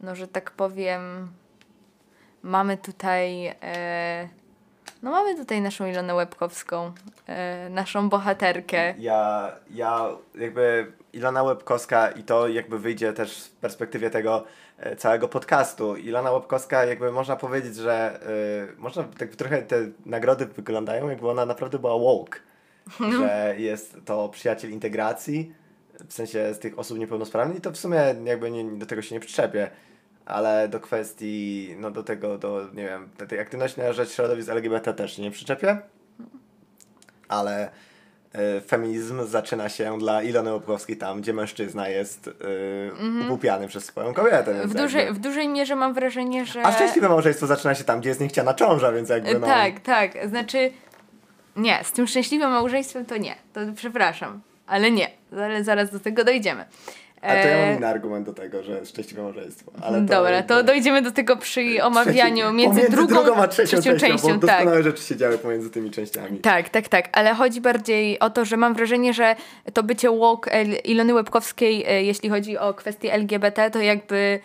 no, 0.00 0.14
że 0.16 0.28
tak 0.28 0.50
powiem 0.50 1.28
mamy 2.42 2.76
tutaj 2.76 3.46
e, 3.62 4.28
no 5.02 5.10
mamy 5.10 5.36
tutaj 5.36 5.60
naszą 5.60 5.86
Ilonę 5.86 6.14
Łebkowską, 6.14 6.92
e, 7.26 7.68
naszą 7.70 8.08
bohaterkę. 8.08 8.94
Ja, 8.98 9.52
ja 9.70 10.08
jakby 10.34 10.92
Ilona 11.12 11.42
Łebkowska 11.42 12.10
i 12.10 12.22
to 12.22 12.48
jakby 12.48 12.78
wyjdzie 12.78 13.12
też 13.12 13.44
w 13.44 13.50
perspektywie 13.50 14.10
tego 14.10 14.44
e, 14.78 14.96
całego 14.96 15.28
podcastu. 15.28 15.96
Ilona 15.96 16.32
Łebkowska 16.32 16.84
jakby 16.84 17.12
można 17.12 17.36
powiedzieć, 17.36 17.76
że 17.76 18.20
e, 18.72 18.80
można 18.80 19.04
tak 19.04 19.36
trochę 19.36 19.62
te 19.62 19.88
nagrody 20.06 20.46
wyglądają 20.46 21.08
jakby 21.08 21.30
ona 21.30 21.46
naprawdę 21.46 21.78
była 21.78 21.98
woke. 21.98 22.40
Że 23.18 23.54
jest 23.58 23.96
to 24.04 24.28
przyjaciel 24.28 24.70
integracji, 24.70 25.54
w 26.08 26.12
sensie 26.12 26.54
z 26.54 26.58
tych 26.58 26.78
osób 26.78 26.98
niepełnosprawnych 26.98 27.58
i 27.58 27.60
to 27.60 27.70
w 27.70 27.76
sumie 27.76 28.14
jakby 28.24 28.50
nie, 28.50 28.64
do 28.64 28.86
tego 28.86 29.02
się 29.02 29.14
nie 29.14 29.20
przyczepię. 29.20 29.70
Ale 30.26 30.68
do 30.68 30.80
kwestii, 30.80 31.74
no 31.78 31.90
do 31.90 32.02
tego, 32.02 32.38
do, 32.38 32.68
nie 32.74 32.84
wiem, 32.84 33.08
do 33.18 33.26
tej 33.26 33.40
aktywności 33.40 33.80
na 33.80 33.92
rzecz 33.92 34.10
środowisk 34.10 34.48
LGBT 34.48 34.94
też 34.94 35.16
się 35.16 35.22
nie 35.22 35.30
przyczepię. 35.30 35.78
Ale 37.28 37.70
feminizm 38.66 39.26
zaczyna 39.26 39.68
się 39.68 39.98
dla 39.98 40.22
Ilony 40.22 40.52
Łopkowskiej 40.52 40.96
tam, 40.96 41.20
gdzie 41.20 41.32
mężczyzna 41.32 41.88
jest 41.88 42.26
y, 42.26 42.32
upupiany 43.24 43.68
przez 43.68 43.84
swoją 43.84 44.14
kobietę. 44.14 44.66
W 44.66 44.74
dużej, 44.74 45.12
w 45.12 45.18
dużej 45.18 45.48
mierze 45.48 45.76
mam 45.76 45.94
wrażenie, 45.94 46.46
że... 46.46 46.62
A 46.62 46.72
szczęśliwe 46.72 47.08
małżeństwo 47.08 47.46
zaczyna 47.46 47.74
się 47.74 47.84
tam, 47.84 48.00
gdzie 48.00 48.08
jest 48.08 48.20
niechciana 48.20 48.54
ciąża, 48.54 48.92
więc 48.92 49.08
jakby 49.08 49.38
no... 49.38 49.46
Tak, 49.46 49.80
tak. 49.80 50.28
Znaczy, 50.28 50.72
nie, 51.56 51.78
z 51.84 51.92
tym 51.92 52.06
szczęśliwym 52.06 52.50
małżeństwem 52.50 53.06
to 53.06 53.16
nie. 53.16 53.34
To 53.52 53.60
przepraszam, 53.76 54.40
ale 54.66 54.90
nie. 54.90 55.10
Ale 55.32 55.64
zaraz 55.64 55.90
do 55.90 56.00
tego 56.00 56.24
dojdziemy. 56.24 56.64
A 57.22 57.26
to 57.26 57.48
ja 57.48 57.56
mam 57.58 57.68
E, 57.68 57.76
inny 57.76 57.86
argument 57.86 58.26
do 58.26 58.32
tego, 58.32 58.62
że 58.62 58.86
szczęśliwe 58.86 59.22
małżeństwo. 59.22 59.72
Ale 59.82 59.98
to, 60.00 60.04
Dobra, 60.04 60.42
to 60.42 60.62
dojdziemy 60.62 61.02
do 61.02 61.10
tego 61.10 61.36
przy 61.36 61.82
omawianiu 61.82 62.52
między, 62.52 62.80
pomiędzy 62.80 63.06
drugą, 63.06 63.36
a 63.36 63.48
trzecią, 63.48 63.82
częścią, 63.82 64.18
bo 64.22 64.28
tak. 64.28 64.40
doskonałe 64.40 64.82
rzeczy 64.82 65.02
się 65.02 65.16
działy 65.16 65.38
pomiędzy 65.38 65.70
tymi 65.70 65.90
częściami. 65.90 66.38
Tak, 66.38 66.68
tak, 66.68 66.88
tak, 66.88 67.08
ale 67.12 67.34
chodzi 67.34 67.60
bardziej 67.60 68.18
o 68.18 68.30
to, 68.30 68.44
że 68.44 68.56
mam 68.56 68.74
wrażenie, 68.74 69.14
że 69.14 69.36
to 69.72 69.82
bycie 69.82 70.10
woke 70.10 70.52
El- 70.52 70.78
Ilony 70.84 71.14
Łebkowskiej, 71.14 71.84
e, 71.86 72.02
jeśli 72.02 72.30
chodzi 72.30 72.58
o 72.58 72.74
kwestie 72.74 73.12
LGBT, 73.12 73.70
to 73.70 73.78
jakby 73.80 74.40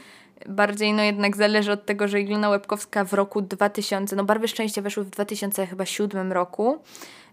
bardziej 0.45 0.93
no 0.93 1.03
jednak 1.03 1.35
zależy 1.35 1.71
od 1.71 1.85
tego, 1.85 2.07
że 2.07 2.21
Ilona 2.21 2.49
Łebkowska 2.49 3.03
w 3.03 3.13
roku 3.13 3.41
2000, 3.41 4.15
no 4.15 4.23
Barwy 4.23 4.47
Szczęścia 4.47 4.81
weszły 4.81 5.03
w 5.03 5.09
2007 5.09 6.31
roku, 6.31 6.79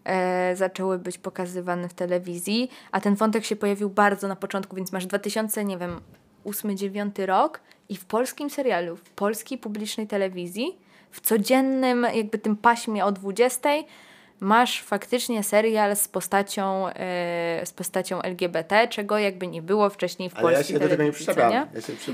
e, 0.05 0.57
zaczęły 0.57 0.99
być 0.99 1.19
pokazywane 1.19 1.89
w 1.89 1.95
telewizji, 1.95 2.71
a 2.93 3.01
ten 3.01 3.15
wątek 3.15 3.45
się 3.45 3.57
pojawił 3.57 3.91
bardzo 3.91 4.29
na 4.29 4.37
początku, 4.37 4.77
więc 4.77 4.93
masz 4.93 5.07
2000, 5.07 5.65
nie 5.65 5.79
wiem, 5.79 6.01
8-9 6.45 7.27
rok 7.27 7.61
i 7.89 7.97
w 7.97 8.05
polskim 8.05 8.51
serialu, 8.51 8.97
w 8.97 9.11
polskiej 9.11 9.59
publicznej 9.59 10.07
telewizji, 10.07 10.79
w 11.11 11.21
codziennym 11.21 12.07
jakby 12.15 12.39
tym 12.39 12.57
paśmie 12.57 13.05
o 13.05 13.13
20 13.13 13.71
masz 14.43 14.83
faktycznie 14.83 15.43
serial 15.43 15.97
z 15.97 16.09
postacią, 16.09 16.89
e, 16.89 16.93
z 17.65 17.73
postacią 17.73 18.23
LGBT, 18.23 18.89
czego 18.89 19.19
jakby 19.19 19.47
nie 19.47 19.63
było 19.63 19.91
wcześniej 19.91 20.31
w 20.31 20.37
Ale 20.37 20.51
ja 20.51 20.57
polskiej 20.57 20.77
się 20.77 20.81
do 20.81 20.89
tego 20.89 21.05
nie 21.05 21.13
przyczepiam. 21.13 21.53
Ja 21.53 21.67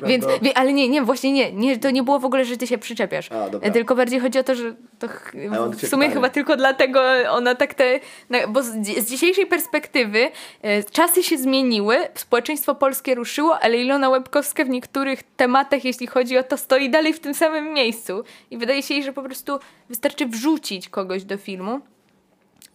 Więc, 0.07 0.27
do... 0.27 0.39
wie, 0.39 0.59
ale 0.59 0.73
nie, 0.73 0.89
nie, 0.89 1.03
właśnie 1.03 1.33
nie, 1.33 1.53
nie, 1.53 1.79
to 1.79 1.91
nie 1.91 2.03
było 2.03 2.19
w 2.19 2.25
ogóle, 2.25 2.45
że 2.45 2.57
ty 2.57 2.67
się 2.67 2.79
przyczepiasz. 2.79 3.33
A, 3.33 3.51
dobra. 3.51 3.71
Tylko 3.71 3.95
bardziej 3.97 4.21
chodzi 4.21 4.39
o 4.39 4.45
to, 4.45 4.55
że 4.55 4.75
to 4.99 5.09
ch- 5.09 5.35
ja 5.35 5.51
w 5.51 5.75
sumie 5.75 5.91
pytanie. 5.91 6.11
chyba 6.11 6.29
tylko 6.29 6.57
dlatego 6.57 7.01
ona 7.31 7.55
tak 7.55 7.75
te, 7.75 8.01
na, 8.31 8.47
bo 8.47 8.63
z, 8.63 8.69
z 8.99 9.11
dzisiejszej 9.11 9.47
perspektywy 9.47 10.31
e, 10.63 10.83
czasy 10.85 11.23
się 11.23 11.39
zmieniły, 11.39 11.97
społeczeństwo 12.15 12.75
polskie 12.75 13.15
ruszyło, 13.15 13.59
ale 13.61 13.77
Ilona 13.77 14.09
Łebkowska 14.09 14.65
w 14.65 14.69
niektórych 14.69 15.23
tematach, 15.23 15.85
jeśli 15.85 16.07
chodzi 16.07 16.39
o 16.39 16.43
to, 16.43 16.57
stoi 16.57 16.91
dalej 16.91 17.13
w 17.13 17.21
tym 17.21 17.35
samym 17.35 17.73
miejscu. 17.75 18.25
I 18.51 18.59
wydaje 18.59 18.83
się 18.83 18.95
jej, 18.95 19.03
że 19.03 19.13
po 19.13 19.23
prostu 19.23 19.59
wystarczy 19.89 20.27
wrzucić 20.27 20.89
kogoś 20.89 21.25
do 21.25 21.37
filmu 21.37 21.81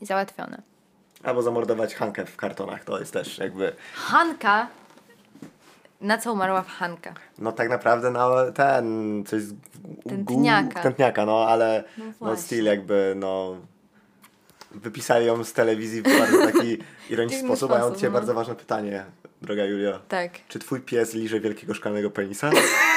i 0.04 0.06
załatwione. 0.06 0.62
Albo 1.24 1.42
zamordować 1.42 1.96
Hankę 1.96 2.26
w 2.26 2.36
kartonach, 2.36 2.84
to 2.84 3.00
jest 3.00 3.14
też 3.14 3.38
jakby... 3.38 3.76
Hanka, 3.94 4.68
na 6.02 6.18
co 6.18 6.34
umarła 6.34 6.62
w 6.62 6.68
Hanka? 6.68 7.14
No 7.38 7.52
tak 7.52 7.70
naprawdę 7.70 8.12
no 8.12 8.52
ten, 8.52 9.24
coś 9.28 9.42
z... 9.42 9.54
Tętniaka. 10.10 10.84
Tętniaka, 10.84 11.26
no 11.26 11.46
ale 11.48 11.84
No 11.98 12.06
no, 12.22 12.64
jakby 12.64 13.14
no... 13.16 13.56
Wypisali 14.72 15.26
ją 15.26 15.44
z 15.44 15.54
telewizji 15.54 16.02
w 16.02 16.20
bardzo 16.20 16.46
taki 16.46 16.78
ironiczny 17.10 17.44
sposób, 17.44 17.72
a 17.72 17.76
ja 17.76 17.82
mam 17.82 17.94
no. 18.04 18.12
bardzo 18.12 18.34
ważne 18.34 18.56
pytanie, 18.56 19.06
droga 19.42 19.66
Julio. 19.66 20.00
Tak. 20.08 20.32
Czy 20.48 20.60
twój 20.60 20.82
pies 20.82 21.14
liże 21.14 21.40
wielkiego 21.40 21.74
szklanego 21.74 22.12
penisa? 22.12 22.52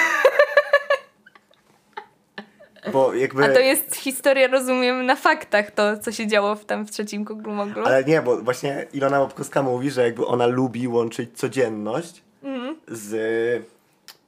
Bo 2.93 3.15
jakby... 3.15 3.45
A 3.45 3.49
to 3.49 3.61
jest 3.61 3.97
historia, 3.97 4.47
rozumiem, 4.49 5.07
na 5.07 5.17
faktach, 5.17 5.71
to 5.71 5.99
co 5.99 6.13
się 6.13 6.27
działo 6.27 6.55
w, 6.55 6.65
tam 6.65 6.87
w 6.87 6.91
trzecim 6.91 7.25
kuglu 7.25 7.53
moglu. 7.53 7.85
Ale 7.85 8.05
nie, 8.05 8.23
bo 8.23 8.37
właśnie 8.37 8.87
Ilona 8.93 9.21
Łapkowska 9.21 9.63
mówi, 9.63 9.91
że 9.91 10.03
jakby 10.03 10.27
ona 10.27 10.47
lubi 10.47 10.89
łączyć 10.89 11.31
codzienność 11.35 12.23
Mhm. 12.43 12.77
z... 12.89 13.67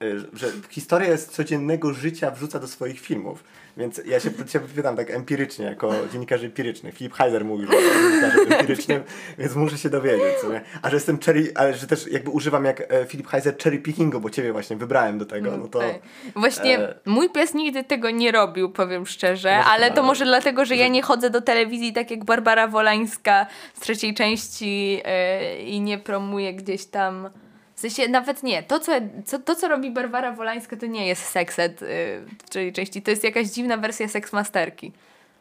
y, 0.03 0.21
że 0.33 0.47
historię 0.71 1.19
z 1.19 1.27
codziennego 1.27 1.95
życia 1.95 2.31
wrzuca 2.31 2.59
do 2.59 2.67
swoich 2.69 3.01
filmów. 3.01 3.45
Więc 3.77 4.01
ja 4.07 4.21
się 4.21 4.31
cię 4.47 4.61
pytam 4.61 4.97
tak 4.97 5.11
empirycznie, 5.11 5.65
jako 5.65 5.93
dziennikarz 6.13 6.43
empiryczny. 6.43 6.93
Filip 6.93 7.15
Heiser 7.15 7.45
mówi, 7.45 7.67
że 7.67 7.75
jestem 7.77 8.03
dziennikarzem 8.03 8.53
empirycznym, 8.53 9.03
więc 9.39 9.55
muszę 9.55 9.79
się 9.79 9.91
dowiedzieć. 9.91 10.35
Co 10.41 10.53
nie? 10.53 10.61
A 10.83 10.91
że 10.91 10.97
jestem 10.97 11.19
cherry, 11.19 11.53
ale 11.55 11.75
że 11.75 11.87
też 11.87 12.07
jakby 12.07 12.31
używam 12.31 12.65
jak 12.65 12.81
e, 12.93 13.05
Filip 13.07 13.27
Heiser 13.29 13.59
cherry 13.59 13.79
pickingu, 13.79 14.21
bo 14.21 14.31
ciebie 14.31 14.53
właśnie 14.53 14.77
wybrałem 14.77 15.19
do 15.19 15.27
tego, 15.27 15.57
no 15.57 15.69
to... 15.69 15.79
Tak. 15.79 15.99
Właśnie 16.37 16.79
e, 16.79 16.95
mój 17.05 17.31
pies 17.31 17.55
nigdy 17.55 17.85
tego 17.85 18.11
nie 18.11 18.33
robił, 18.33 18.71
powiem 18.71 19.07
szczerze, 19.07 19.57
Może 19.57 19.69
ale 19.71 19.89
to- 19.89 19.95
to 19.97 20.03
może 20.03 20.25
dlatego, 20.25 20.65
że 20.65 20.77
ja 20.77 20.85
że- 20.85 20.91
nie 20.91 21.03
chodzę 21.03 21.31
do 21.31 21.41
telewizji 21.41 21.93
tak 21.93 22.11
jak 22.11 22.25
Barbara 22.25 22.69
Wolańska 22.69 23.47
z 23.75 23.81
trzeciej 23.81 24.15
części 24.15 25.01
e, 25.05 25.59
i 25.63 25.81
nie 25.81 25.99
promuję 25.99 26.55
gdzieś 26.55 26.87
tam. 26.87 27.29
W 27.79 27.81
sensie 27.81 28.09
nawet 28.09 28.43
nie. 28.43 28.63
To 28.63 28.81
co, 28.81 28.93
co, 29.27 29.39
to, 29.39 29.55
co 29.57 29.69
robi 29.69 29.91
Barbara 29.91 30.33
Wolańska, 30.33 30.77
to 30.77 30.87
nie 30.87 31.07
jest 31.07 31.23
sekset 31.25 31.81
w 31.81 32.51
trzeciej 32.51 32.73
części. 32.73 33.03
To 33.03 33.11
jest 33.11 33.25
jakaś 33.25 33.47
dziwna 33.47 33.77
wersja 33.77 34.09
seksmasterki. 34.09 34.93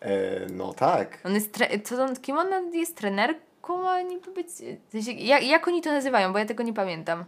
E, 0.01 0.09
no 0.53 0.73
tak. 0.73 1.17
On 1.25 1.33
jest 1.35 1.51
tre- 1.57 1.79
co 1.83 2.03
on, 2.03 2.15
kim 2.15 2.37
ona 2.37 2.59
jest 2.73 2.97
trenerką? 2.97 3.77
Ma 3.83 4.01
niby 4.01 4.31
być. 4.31 4.47
W 4.87 4.91
sensie, 4.91 5.11
jak, 5.11 5.43
jak 5.43 5.67
oni 5.67 5.81
to 5.81 5.91
nazywają? 5.91 6.33
Bo 6.33 6.39
ja 6.39 6.45
tego 6.45 6.63
nie 6.63 6.73
pamiętam. 6.73 7.25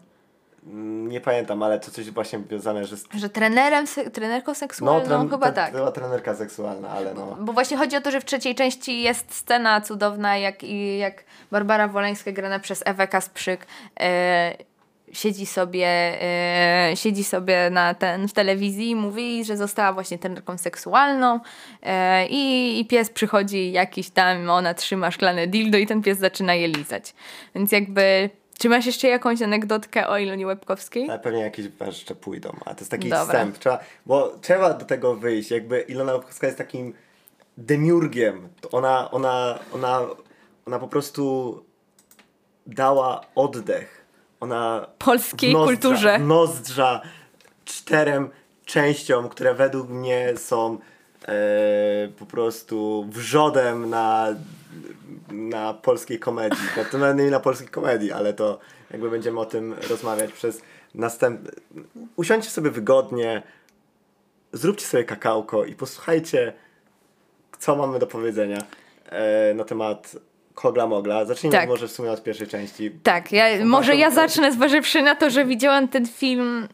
Mm, 0.68 1.10
Nie 1.10 1.22
pamiętam, 1.22 1.64
ale 1.64 1.80
to 1.80 1.92
coś 1.92 2.12
właśnie 2.12 2.40
związane, 2.50 2.86
że... 2.86 2.98
z- 2.98 3.06
Że 3.16 3.30
trenerem, 3.30 3.88
se- 3.88 4.10
trenerką 4.12 4.52
No, 4.52 4.56
seksualną? 4.56 5.06
tren, 5.08 5.30
chyba 5.30 5.52
tak. 5.52 5.72
To 5.72 5.78
była 5.78 5.92
trenerka 5.92 6.36
seksualna, 6.36 6.90
ale 6.90 7.14
no... 7.14 7.38
Bo 7.40 7.54
właśnie 7.54 7.78
chodzi 7.78 7.96
o 7.98 8.02
to, 8.02 8.12
że 8.12 8.22
w 8.22 8.26
trzeciej 8.26 8.56
części 8.56 9.02
jest 9.02 9.34
scena 9.36 9.82
cudowna, 9.82 10.38
jak, 10.38 10.64
jak 11.00 11.24
Barbara 11.52 11.88
Woleńska 11.88 12.32
grana 12.32 12.60
przez 12.60 12.84
Ewę 12.86 13.08
Kasprzyk 13.08 13.68
e, 14.00 14.54
siedzi 15.12 15.46
sobie, 15.46 15.88
e, 16.22 16.92
siedzi 16.96 17.24
sobie 17.24 17.70
na 17.70 17.94
ten, 17.94 18.28
w 18.28 18.34
telewizji 18.34 18.90
i 18.90 18.96
mówi, 18.96 19.46
że 19.46 19.58
została 19.58 19.94
właśnie 19.94 20.18
trenerką 20.18 20.58
seksualną 20.58 21.40
e, 21.84 22.28
i, 22.28 22.80
i 22.80 22.86
pies 22.86 23.10
przychodzi 23.10 23.72
jakiś 23.72 24.10
tam, 24.10 24.50
ona 24.50 24.74
trzyma 24.74 25.12
szklane 25.12 25.48
dildo 25.48 25.78
i 25.78 25.88
ten 25.88 26.02
pies 26.02 26.18
zaczyna 26.18 26.56
je 26.56 26.68
lizać. 26.68 27.14
Więc 27.56 27.72
jakby... 27.72 28.30
Czy 28.60 28.70
masz 28.70 28.86
jeszcze 28.86 29.08
jakąś 29.08 29.42
anegdotkę 29.42 30.08
o 30.08 30.18
Ilonie 30.18 30.48
Łebkowskiej? 30.48 31.10
Ale 31.10 31.20
pewnie 31.20 31.42
jakieś 31.42 31.66
jeszcze 31.86 32.16
pójdą, 32.16 32.56
a 32.66 32.74
to 32.74 32.80
jest 32.80 32.92
taki 32.92 33.10
Dobra. 33.10 33.26
wstęp. 33.26 33.58
Trzeba, 33.58 33.80
bo 34.06 34.36
trzeba 34.42 34.74
do 34.74 34.86
tego 34.86 35.16
wyjść. 35.16 35.52
Jakby 35.52 35.82
Ilona 35.82 36.14
Łebkowska 36.14 36.48
jest 36.48 36.58
takim 36.58 36.94
demiurgiem. 37.58 38.50
Ona, 38.72 39.12
ona, 39.12 39.60
ona, 39.74 40.02
ona 40.66 40.80
po 40.80 40.88
prostu 40.88 41.64
dała 42.68 43.22
oddech. 43.36 43.99
Ona 44.40 44.88
Polskiej 44.98 45.54
nozdrza- 45.54 45.66
kulturze. 45.66 46.20
Nozdrza 46.20 47.02
czterem 47.66 48.30
częściom, 48.66 49.30
które 49.30 49.54
według 49.54 49.90
mnie 49.90 50.34
są 50.38 50.78
e, 51.28 51.34
po 52.20 52.26
prostu 52.26 53.06
wrzodem 53.10 53.90
na, 53.90 54.28
na 55.32 55.74
polskiej 55.74 56.20
komedii. 56.20 56.60
Na, 56.78 56.86
to 56.86 56.98
nawet 56.98 57.18
nie 57.18 57.32
na 57.32 57.40
polskiej 57.40 57.68
komedii, 57.68 58.12
ale 58.12 58.34
to 58.34 58.60
jakby 58.92 59.10
będziemy 59.10 59.40
o 59.40 59.46
tym 59.46 59.76
rozmawiać 59.90 60.32
przez 60.32 60.62
następny... 60.96 61.52
Usiądźcie 62.16 62.52
sobie 62.52 62.72
wygodnie, 62.72 63.44
zróbcie 64.54 64.86
sobie 64.86 65.04
kakałko 65.04 65.66
i 65.66 65.76
posłuchajcie, 65.76 66.54
co 67.60 67.76
mamy 67.76 68.00
do 68.00 68.08
powiedzenia 68.08 68.58
e, 69.10 69.54
na 69.54 69.64
temat 69.64 70.16
Kogla 70.62 70.88
Mogla. 70.88 71.26
Zacznijmy 71.26 71.58
Tak. 71.58 71.70
może 71.70 71.88
w 71.88 71.92
sumie 71.92 72.12
od 72.12 72.24
pierwszej 72.24 72.48
części. 72.48 72.92
Tak, 72.92 73.32
ja, 73.32 73.66
może 73.66 73.96
ja 73.96 74.12
zacznę 74.12 74.52
zważywszy 74.52 75.02
na 75.02 75.16
to, 75.16 75.30
że 75.30 75.46
widziałam 75.46 75.88
ten 75.88 76.08
film 76.08 76.68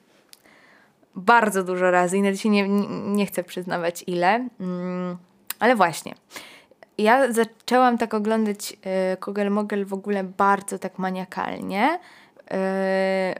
bardzo 1.15 1.63
dużo 1.63 1.91
razy 1.91 2.17
i 2.17 2.37
się 2.37 2.49
nie, 2.49 2.69
nie, 2.69 2.87
nie 2.87 3.25
chcę 3.25 3.43
przyznawać 3.43 4.03
ile. 4.07 4.47
Mm, 4.59 5.17
ale 5.59 5.75
właśnie. 5.75 6.15
Ja 6.97 7.31
zaczęłam 7.31 7.97
tak 7.97 8.13
oglądać 8.13 8.73
y, 9.13 9.17
Kogel 9.17 9.51
Mogel 9.51 9.85
w 9.85 9.93
ogóle 9.93 10.23
bardzo 10.23 10.79
tak 10.79 10.99
maniakalnie. 10.99 11.93
y, 11.93 12.47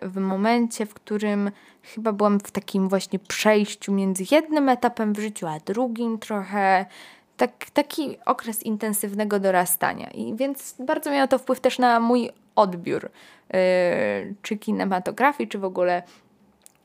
w 0.02 0.18
momencie, 0.18 0.86
w 0.86 0.94
którym 0.94 1.52
chyba 1.84 2.12
byłam 2.12 2.40
w 2.40 2.52
takim 2.52 2.90
właśnie 2.90 3.20
przejściu 3.20 3.92
między 3.94 4.24
jednym 4.32 4.70
etapem 4.70 5.14
w 5.14 5.20
życiu, 5.20 5.48
a 5.48 5.60
drugim 5.60 6.20
trochę. 6.20 6.86
Tak, 7.38 7.70
taki 7.74 8.18
okres 8.26 8.64
intensywnego 8.64 9.40
dorastania. 9.40 10.10
I 10.10 10.36
więc 10.36 10.76
bardzo 10.80 11.12
miało 11.12 11.28
to 11.28 11.38
wpływ 11.38 11.60
też 11.60 11.80
na 11.80 12.00
mój 12.00 12.30
odbiór, 12.56 13.06
y, 13.06 13.10
czy 14.42 14.58
kinematografii, 14.58 15.50
czy 15.50 15.60
w 15.60 15.66
ogóle 15.66 16.04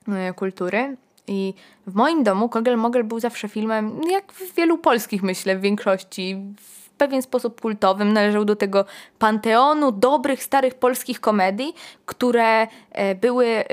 y, 0.09 0.35
kultury. 0.35 0.97
I 1.27 1.55
w 1.87 1.95
moim 1.95 2.23
domu 2.23 2.49
Kogel 2.49 2.77
Mogel 2.77 3.05
był 3.05 3.21
zawsze 3.21 3.49
filmem, 3.49 4.01
jak 4.11 4.33
w 4.33 4.55
wielu 4.55 4.79
polskich, 4.79 5.23
myślę, 5.23 5.57
w 5.57 5.61
większości, 5.61 6.37
w 6.61 6.91
pewien 6.91 7.23
sposób 7.23 7.61
kultowym. 7.61 8.13
Należał 8.13 8.45
do 8.45 8.57
tego 8.57 8.85
panteonu 9.19 9.93
dobrych, 9.93 10.43
starych 10.43 10.75
polskich 10.75 11.21
komedii, 11.21 11.75
które 12.07 12.67
e, 12.91 13.15
były 13.15 13.65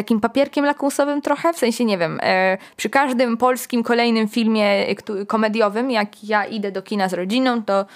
takim 0.00 0.20
papierkiem 0.20 0.64
lakmusowym 0.64 1.22
trochę, 1.22 1.52
w 1.52 1.58
sensie, 1.58 1.84
nie 1.84 1.98
wiem, 1.98 2.20
e, 2.22 2.58
przy 2.76 2.90
każdym 2.90 3.36
polskim 3.36 3.82
kolejnym 3.82 4.28
filmie 4.28 4.66
e, 4.66 4.94
komediowym, 5.26 5.90
jak 5.90 6.24
ja 6.24 6.44
idę 6.44 6.72
do 6.72 6.82
kina 6.82 7.08
z 7.08 7.14
rodziną, 7.14 7.62
to 7.62 7.86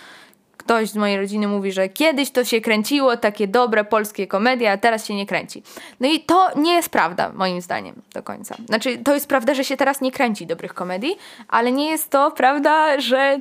ktoś 0.56 0.88
z 0.88 0.96
mojej 0.96 1.16
rodziny 1.16 1.48
mówi, 1.48 1.72
że 1.72 1.88
kiedyś 1.88 2.30
to 2.30 2.44
się 2.44 2.60
kręciło, 2.60 3.16
takie 3.16 3.48
dobre 3.48 3.84
polskie 3.84 4.26
komedie, 4.26 4.72
a 4.72 4.76
teraz 4.76 5.06
się 5.06 5.14
nie 5.14 5.26
kręci. 5.26 5.62
No 6.00 6.08
i 6.08 6.20
to 6.20 6.50
nie 6.56 6.74
jest 6.74 6.88
prawda, 6.88 7.32
moim 7.34 7.60
zdaniem, 7.60 8.02
do 8.14 8.22
końca. 8.22 8.56
Znaczy, 8.66 8.98
to 8.98 9.14
jest 9.14 9.28
prawda, 9.28 9.54
że 9.54 9.64
się 9.64 9.76
teraz 9.76 10.00
nie 10.00 10.12
kręci 10.12 10.46
dobrych 10.46 10.74
komedii, 10.74 11.16
ale 11.48 11.72
nie 11.72 11.90
jest 11.90 12.10
to 12.10 12.30
prawda, 12.30 13.00
że 13.00 13.40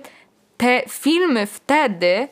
te 0.58 0.84
filmy 0.90 1.46
wtedy 1.46 2.28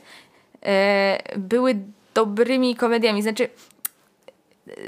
e, 0.64 1.18
były 1.38 1.76
dobrymi 2.14 2.76
komediami. 2.76 3.22
Znaczy, 3.22 3.50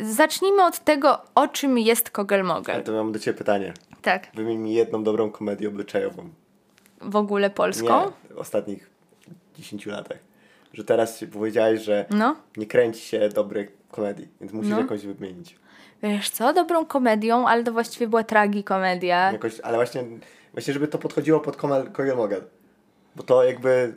zacznijmy 0.02 0.64
od 0.66 0.80
tego, 0.80 1.22
o 1.36 1.48
czym 1.48 1.78
jest 1.78 2.10
Kogel 2.10 2.40
Ale 2.40 2.48
Mogel. 2.50 2.84
to 2.84 2.92
mam 2.92 3.12
do 3.12 3.20
Ciebie 3.20 3.38
pytanie. 3.38 3.74
Tak, 4.02 4.28
Wymień 4.34 4.58
mi 4.58 4.74
jedną 4.74 5.04
dobrą 5.04 5.32
komedię 5.32 5.68
obyczajową. 5.68 6.30
w 7.02 7.16
ogóle 7.16 7.50
polską. 7.50 8.06
Nie, 8.30 8.36
w 8.36 8.38
ostatnich 8.38 8.90
10 9.58 9.86
latach. 9.86 10.18
Że 10.74 10.84
teraz 10.84 11.20
się 11.20 11.28
powiedziałeś, 11.28 11.82
że 11.82 12.06
No. 12.10 12.36
nie 12.58 12.66
kręci 12.66 13.02
się 13.02 13.30
dobrych 13.30 13.72
komedii, 13.92 14.28
więc 14.42 14.54
musisz 14.54 14.72
No. 14.72 14.80
jakąś 14.80 15.02
wymienić. 15.06 15.56
Wiesz 16.04 16.30
co, 16.30 16.54
dobrą 16.54 16.86
komedią, 16.86 17.48
ale 17.48 17.64
to 17.64 17.72
właściwie 17.72 18.08
była 18.08 18.24
tragikomedia. 18.24 19.32
Jakoś, 19.32 19.60
ale 19.60 19.78
właśnie, 19.78 20.04
właśnie, 20.54 20.74
żeby 20.74 20.88
to 20.88 20.98
podchodziło 20.98 21.40
pod 21.40 21.56
Kogel 21.58 21.92
Kogel 21.92 22.18
Mogel. 22.18 22.42
Bo 23.16 23.24
to 23.24 23.44
jakby... 23.44 23.94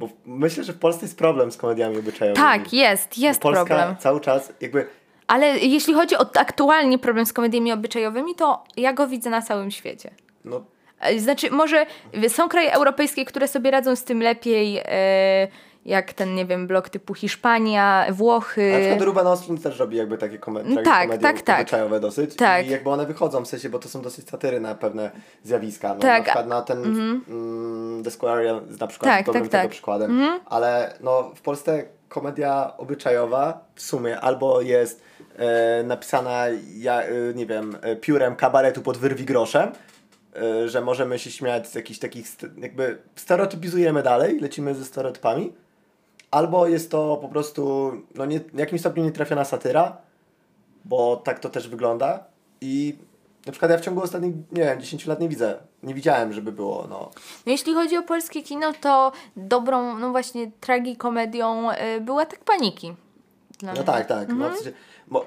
Bo 0.00 0.08
myślę, 0.26 0.64
że 0.64 0.72
w 0.72 0.78
Polsce 0.78 1.04
jest 1.04 1.18
problem 1.18 1.52
z 1.52 1.56
komediami 1.56 1.98
obyczajowymi. 1.98 2.46
Tak, 2.46 2.72
jest, 2.72 3.18
jest 3.18 3.40
Polska 3.40 3.64
problem. 3.64 3.96
cały 3.96 4.20
czas 4.20 4.52
jakby... 4.60 4.86
Ale 5.26 5.58
jeśli 5.58 5.94
chodzi 5.94 6.16
o 6.16 6.26
aktualnie 6.38 6.98
problem 6.98 7.26
z 7.26 7.32
komediami 7.32 7.72
obyczajowymi, 7.72 8.34
to 8.34 8.64
ja 8.76 8.92
go 8.92 9.08
widzę 9.08 9.30
na 9.30 9.42
całym 9.42 9.70
świecie. 9.70 10.10
No, 10.44 10.64
E, 11.00 11.20
Znaczy, 11.20 11.50
może 11.50 11.86
są 12.28 12.48
kraje 12.48 12.72
europejskie, 12.72 13.24
które 13.24 13.48
sobie 13.48 13.70
radzą 13.70 13.96
z 13.96 14.04
tym 14.04 14.22
lepiej, 14.22 14.80
e, 14.84 15.48
jak 15.84 16.12
ten, 16.12 16.34
nie 16.34 16.46
wiem, 16.46 16.66
blok 16.66 16.88
typu 16.88 17.14
Hiszpania, 17.14 18.06
Włochy. 18.12 18.72
Na 18.72 18.78
przykład 18.78 19.02
Ruben 19.02 19.58
też 19.58 19.78
robi 19.78 19.96
jakby 19.96 20.18
takie 20.18 20.38
kome- 20.38 20.74
Tak, 20.74 20.84
tragikomedie 20.84 21.22
tak, 21.22 21.42
tak. 21.42 21.60
obyczajowe 21.60 22.00
dosyć. 22.00 22.36
Tak. 22.36 22.66
I 22.66 22.70
jakby 22.70 22.90
one 22.90 23.06
wychodzą, 23.06 23.44
w 23.44 23.48
sensie, 23.48 23.70
bo 23.70 23.78
to 23.78 23.88
są 23.88 24.02
dosyć 24.02 24.28
satyry 24.28 24.60
na 24.60 24.74
pewne 24.74 25.10
zjawiska. 25.44 25.94
No, 25.94 26.00
Tak. 26.00 26.18
Na 26.18 26.24
przykład 26.24 26.46
na 26.46 26.62
ten 26.62 26.78
mm, 27.28 28.02
The 28.04 28.10
Square 28.10 28.44
na 28.80 28.86
przykład 28.86 29.10
Tak, 29.16 29.26
dobrym 29.26 29.44
tak, 29.44 29.52
tego 29.52 29.62
tak. 29.62 29.70
przykładem. 29.70 30.40
Ale 30.46 30.94
no, 31.00 31.30
w 31.34 31.40
Polsce 31.40 31.84
komedia 32.08 32.72
obyczajowa 32.78 33.64
w 33.74 33.82
sumie 33.82 34.20
albo 34.20 34.60
jest 34.60 35.02
e, 35.36 35.82
napisana, 35.82 36.44
ja, 36.76 37.02
e, 37.02 37.08
nie 37.34 37.46
wiem, 37.46 37.76
e, 37.82 37.96
piórem 37.96 38.36
kabaretu 38.36 38.82
pod 38.82 38.96
wyrwi 38.96 39.24
groszem, 39.24 39.72
e, 40.36 40.68
że 40.68 40.80
możemy 40.80 41.18
się 41.18 41.30
śmiać 41.30 41.68
z 41.68 41.74
jakichś 41.74 41.98
takich, 41.98 42.26
jakby 42.58 42.98
stereotypizujemy 43.16 44.02
dalej, 44.02 44.40
lecimy 44.40 44.74
ze 44.74 44.84
stereotypami. 44.84 45.52
Albo 46.30 46.66
jest 46.66 46.90
to 46.90 47.18
po 47.22 47.28
prostu 47.28 47.92
no 48.14 48.26
nie, 48.26 48.40
w 48.40 48.58
jakimś 48.58 48.80
stopniu 48.80 49.04
nietrafiona 49.04 49.44
satyra, 49.44 49.96
bo 50.84 51.16
tak 51.16 51.38
to 51.38 51.48
też 51.48 51.68
wygląda. 51.68 52.24
I 52.60 52.98
na 53.46 53.52
przykład 53.52 53.70
ja 53.70 53.78
w 53.78 53.80
ciągu 53.80 54.02
ostatnich, 54.02 54.34
nie 54.52 54.62
wiem, 54.62 54.80
10 54.80 55.06
lat 55.06 55.20
nie 55.20 55.28
widzę, 55.28 55.58
nie 55.82 55.94
widziałem, 55.94 56.32
żeby 56.32 56.52
było, 56.52 56.86
no. 56.90 57.10
No, 57.46 57.52
jeśli 57.52 57.74
chodzi 57.74 57.96
o 57.96 58.02
polskie 58.02 58.42
kino, 58.42 58.72
to 58.80 59.12
dobrą, 59.36 59.98
no 59.98 60.10
właśnie, 60.10 60.50
tragikomedią 60.60 61.70
y, 61.70 62.00
była 62.00 62.26
tak 62.26 62.44
paniki. 62.44 62.94
No 63.62 63.72
mnie. 63.72 63.82
tak, 63.82 64.06
tak. 64.06 64.28
No, 64.28 64.50
w 64.50 64.54
sensie, 64.54 64.72
mo, 65.10 65.24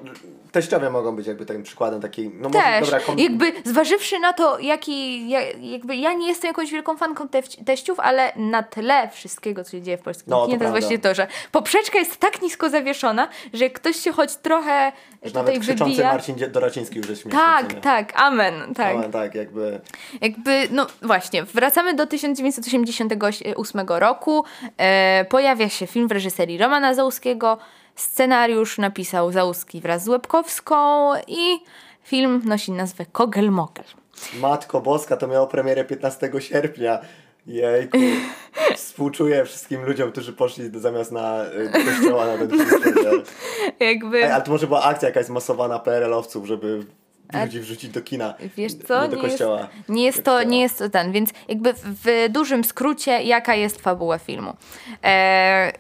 teściowie 0.52 0.90
mogą 0.90 1.16
być 1.16 1.28
jakby 1.28 1.46
takim 1.46 1.64
przykładem 1.64 2.02
takiej, 2.02 2.32
no 2.34 2.50
może, 2.50 2.60
Też, 2.64 2.82
dobra, 2.82 3.00
kom- 3.00 3.20
jakby 3.20 3.54
zważywszy 3.66 4.20
na 4.20 4.34
to, 4.34 4.60
jaki, 4.60 5.30
ja, 5.30 5.42
jakby 5.62 5.96
ja 5.96 6.14
nie 6.14 6.28
jestem 6.28 6.48
jakąś 6.48 6.72
wielką 6.72 6.98
fanką 6.98 7.26
tef- 7.26 7.64
teściów, 7.66 8.00
ale 8.00 8.34
na 8.36 8.64
tle 8.64 9.10
wszystkiego, 9.10 9.64
co 9.64 9.72
się 9.72 9.82
dzieje 9.82 9.98
w 9.98 10.02
polskim 10.02 10.32
No, 10.32 10.40
to 10.40 10.46
kinie, 10.46 10.58
to, 10.58 10.64
jest 10.64 10.80
właśnie 10.80 11.00
to, 11.00 11.16
że 11.16 11.28
poprzeczka 11.52 12.00
jest 12.00 12.18
tak 12.18 12.42
nisko 12.42 12.70
zawieszona, 12.70 13.28
że 13.54 13.70
ktoś 13.70 13.96
się 13.96 14.12
choć 14.12 14.36
trochę 14.36 14.92
że 15.24 15.30
tutaj 15.30 15.44
nawet 15.46 15.62
krzyczący 15.62 15.92
wybija... 15.92 16.12
Marcin 16.12 16.36
Dorociński 16.52 16.98
już 16.98 17.10
jest 17.10 17.22
śmieszny. 17.22 17.40
Tak, 17.40 17.74
tak, 17.74 18.22
amen, 18.22 18.74
tak. 18.74 18.98
No, 18.98 19.10
tak, 19.10 19.36
jakby, 19.36 19.82
Jakby, 20.22 20.68
no 20.72 20.88
właśnie, 21.02 21.44
wracamy 21.44 21.94
do 21.94 22.08
1988 22.08 23.88
roku. 23.88 24.44
E, 24.78 25.26
pojawia 25.30 25.70
się 25.70 25.88
film 25.88 26.08
w 26.08 26.12
reżyserii 26.12 26.58
Romana 26.58 26.94
Załuskiego. 26.94 27.58
Scenariusz 27.96 28.78
napisał 28.78 29.32
Załuski 29.32 29.82
wraz 29.82 30.04
z 30.04 30.08
Łebkowską 30.08 31.12
i 31.28 31.60
film 32.04 32.42
nosi 32.46 32.72
nazwę 32.72 33.06
Kogel 33.12 33.52
Mogel. 33.52 33.86
Matko 34.40 34.82
Boska 34.82 35.18
to 35.18 35.28
miało 35.28 35.48
premierę 35.48 35.86
15 35.86 36.32
sierpnia. 36.40 37.00
Jejku. 37.48 37.98
Współczuję 38.76 39.46
wszystkim 39.46 39.86
ludziom, 39.86 40.12
którzy 40.12 40.34
poszli 40.34 40.80
zamiast 40.80 41.12
na 41.12 41.38
do 41.74 41.92
kościoła 41.92 42.26
na 42.26 42.38
ten 42.38 42.50
film. 42.50 43.24
Jakby, 43.80 44.18
Ej, 44.24 44.32
ale 44.32 44.44
to 44.44 44.52
może 44.52 44.68
była 44.68 44.84
akcja 44.84 45.08
jakaś 45.08 45.26
zmasowana 45.26 45.80
PRL-owców, 45.80 46.46
żeby 46.46 46.86
ludzi 47.44 47.60
wrzucić 47.60 47.90
do 47.92 48.02
kina. 48.02 48.34
wiesz 48.58 48.74
co, 48.88 49.02
Nie 49.04 49.10
do 49.10 49.16
nie 49.16 49.22
jest, 49.22 49.32
kościoła. 49.32 49.68
nie 49.90 50.06
jest 50.06 50.24
to, 50.24 50.44
nie 50.44 50.62
jest 50.62 50.78
to 50.80 50.90
ten, 50.90 51.12
więc 51.12 51.30
jakby 51.48 51.74
w, 51.74 51.80
w 51.84 52.30
dużym 52.30 52.64
skrócie, 52.64 53.24
jaka 53.24 53.56
jest 53.56 53.82
fabuła 53.82 54.18
filmu. 54.18 54.54
E, 55.04 55.72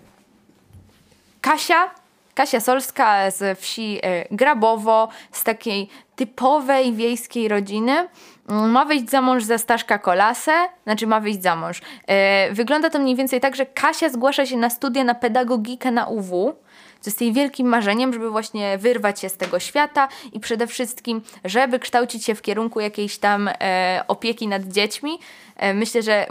Kasia, 1.41 1.89
Kasia 2.35 2.59
Solska 2.59 3.31
z 3.31 3.59
wsi 3.59 3.99
e, 4.03 4.25
Grabowo, 4.31 5.07
z 5.31 5.43
takiej 5.43 5.89
typowej 6.15 6.93
wiejskiej 6.93 7.47
rodziny, 7.47 8.07
mm, 8.49 8.71
ma 8.71 8.85
wyjść 8.85 9.09
za 9.09 9.21
mąż 9.21 9.43
za 9.43 9.57
Staszka 9.57 9.97
Kolasę, 9.97 10.51
znaczy 10.83 11.07
ma 11.07 11.19
wyjść 11.19 11.41
za 11.41 11.55
mąż. 11.55 11.81
E, 12.07 12.51
wygląda 12.51 12.89
to 12.89 12.99
mniej 12.99 13.15
więcej 13.15 13.41
tak, 13.41 13.55
że 13.55 13.65
Kasia 13.65 14.09
zgłasza 14.09 14.45
się 14.45 14.57
na 14.57 14.69
studia 14.69 15.03
na 15.03 15.15
pedagogikę 15.15 15.91
na 15.91 16.07
UW, 16.07 16.55
To 17.03 17.09
jest 17.09 17.21
jej 17.21 17.33
wielkim 17.33 17.67
marzeniem, 17.67 18.13
żeby 18.13 18.29
właśnie 18.29 18.77
wyrwać 18.77 19.19
się 19.19 19.29
z 19.29 19.37
tego 19.37 19.59
świata 19.59 20.07
i 20.33 20.39
przede 20.39 20.67
wszystkim, 20.67 21.21
żeby 21.45 21.79
kształcić 21.79 22.25
się 22.25 22.35
w 22.35 22.41
kierunku 22.41 22.79
jakiejś 22.79 23.17
tam 23.17 23.49
e, 23.61 24.03
opieki 24.07 24.47
nad 24.47 24.63
dziećmi. 24.63 25.19
E, 25.57 25.73
myślę, 25.73 26.01
że 26.01 26.25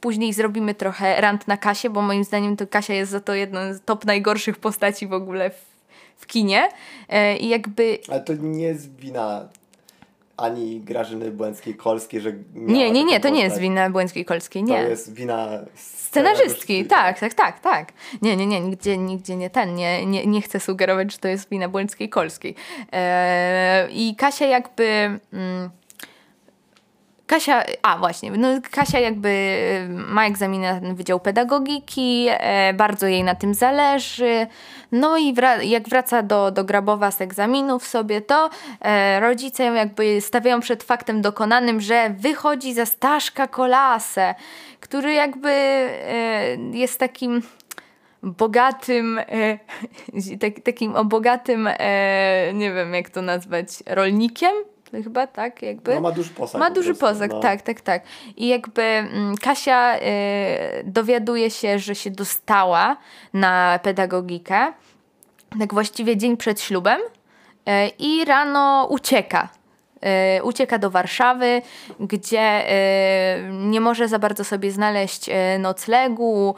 później 0.00 0.32
zrobimy 0.32 0.74
trochę 0.74 1.20
rant 1.20 1.48
na 1.48 1.56
Kasie, 1.56 1.90
bo 1.90 2.02
moim 2.02 2.24
zdaniem 2.24 2.56
to 2.56 2.66
Kasia 2.66 2.94
jest 2.94 3.12
za 3.12 3.20
to 3.20 3.34
jedną 3.34 3.74
z 3.74 3.80
top 3.80 4.04
najgorszych 4.04 4.58
postaci 4.58 5.06
w 5.06 5.12
ogóle 5.12 5.50
w, 5.50 5.64
w 6.16 6.26
kinie. 6.26 6.68
E, 7.08 7.36
I 7.36 7.48
jakby... 7.48 7.98
Ale 8.08 8.20
to 8.20 8.34
nie 8.34 8.64
jest 8.64 8.96
wina 8.96 9.48
ani 10.36 10.80
Grażyny 10.80 11.30
Błęckiej-Kolskiej, 11.30 12.20
że 12.20 12.32
Nie, 12.54 12.90
nie, 12.90 13.04
nie, 13.04 13.20
to 13.20 13.28
nie 13.28 13.42
jest 13.42 13.58
wina 13.58 13.90
Błęckiej-Kolskiej, 13.90 14.62
nie. 14.62 14.82
To 14.82 14.88
jest 14.88 15.14
wina 15.14 15.48
scenarzystki, 15.74 16.84
tak, 16.84 17.20
tak, 17.20 17.34
tak, 17.34 17.60
tak. 17.60 17.92
Nie, 18.22 18.36
nie, 18.36 18.46
nie, 18.46 18.60
nigdzie, 18.60 18.98
nigdzie 18.98 19.36
nie 19.36 19.50
ten, 19.50 19.74
nie, 19.74 20.06
nie, 20.06 20.26
nie 20.26 20.42
chcę 20.42 20.60
sugerować, 20.60 21.12
że 21.12 21.18
to 21.18 21.28
jest 21.28 21.48
wina 21.50 21.68
Błęckiej-Kolskiej. 21.68 22.54
Eee, 22.92 24.08
I 24.08 24.16
Kasia 24.16 24.46
jakby... 24.46 24.84
Mm, 25.32 25.70
Kasia, 27.26 27.64
a 27.82 27.98
właśnie, 27.98 28.30
no 28.30 28.48
Kasia 28.70 29.00
jakby 29.00 29.28
y, 29.28 29.88
ma 29.88 30.26
egzamin 30.26 30.60
na 30.60 30.80
Wydział 30.80 31.20
Pedagogiki, 31.20 32.26
e, 32.30 32.74
bardzo 32.74 33.06
jej 33.06 33.24
na 33.24 33.34
tym 33.34 33.54
zależy. 33.54 34.46
No 34.92 35.16
i 35.16 35.34
wra 35.34 35.62
jak 35.62 35.88
wraca 35.88 36.22
do, 36.22 36.50
do 36.50 36.64
Grabowa 36.64 37.10
z 37.10 37.20
egzaminów 37.20 37.86
sobie, 37.86 38.20
to 38.20 38.50
e, 38.80 39.20
rodzice 39.20 39.64
jakby 39.64 40.20
stawiają 40.20 40.60
przed 40.60 40.82
faktem 40.82 41.22
dokonanym, 41.22 41.80
że 41.80 42.10
wychodzi 42.18 42.74
za 42.74 42.86
Staszka 42.86 43.46
Kolasę, 43.46 44.34
który 44.80 45.12
jakby 45.12 45.50
e, 45.50 46.56
jest 46.72 47.00
takim 47.00 47.42
bogatym, 48.22 49.20
tak, 50.40 50.60
takim 50.64 50.96
o 50.96 51.04
bogatym, 51.04 51.68
nie 52.54 52.72
wiem 52.72 52.94
jak 52.94 53.10
to 53.10 53.22
nazwać, 53.22 53.68
rolnikiem, 53.86 54.54
chyba, 54.92 55.26
tak? 55.26 55.62
Jakby. 55.62 55.94
No, 55.94 56.00
ma 56.00 56.12
duży 56.12 56.30
posag. 56.30 56.60
Ma 56.60 56.70
duży 56.70 56.94
posag, 56.94 57.30
no. 57.30 57.40
tak, 57.40 57.62
tak, 57.62 57.80
tak. 57.80 58.02
I 58.36 58.48
jakby 58.48 58.82
mm, 58.82 59.36
Kasia 59.36 59.96
y, 59.96 60.00
dowiaduje 60.84 61.50
się, 61.50 61.78
że 61.78 61.94
się 61.94 62.10
dostała 62.10 62.96
na 63.34 63.80
pedagogikę, 63.82 64.72
tak 65.58 65.74
właściwie 65.74 66.16
dzień 66.16 66.36
przed 66.36 66.60
ślubem 66.60 67.00
y, 67.00 67.72
i 67.98 68.24
rano 68.24 68.86
ucieka. 68.90 69.48
Y, 70.38 70.42
ucieka 70.42 70.78
do 70.78 70.90
Warszawy, 70.90 71.62
gdzie 72.00 72.64
nie 73.50 73.80
może 73.80 74.08
za 74.08 74.18
bardzo 74.18 74.44
sobie 74.44 74.70
znaleźć 74.70 75.30
noclegu, 75.58 76.54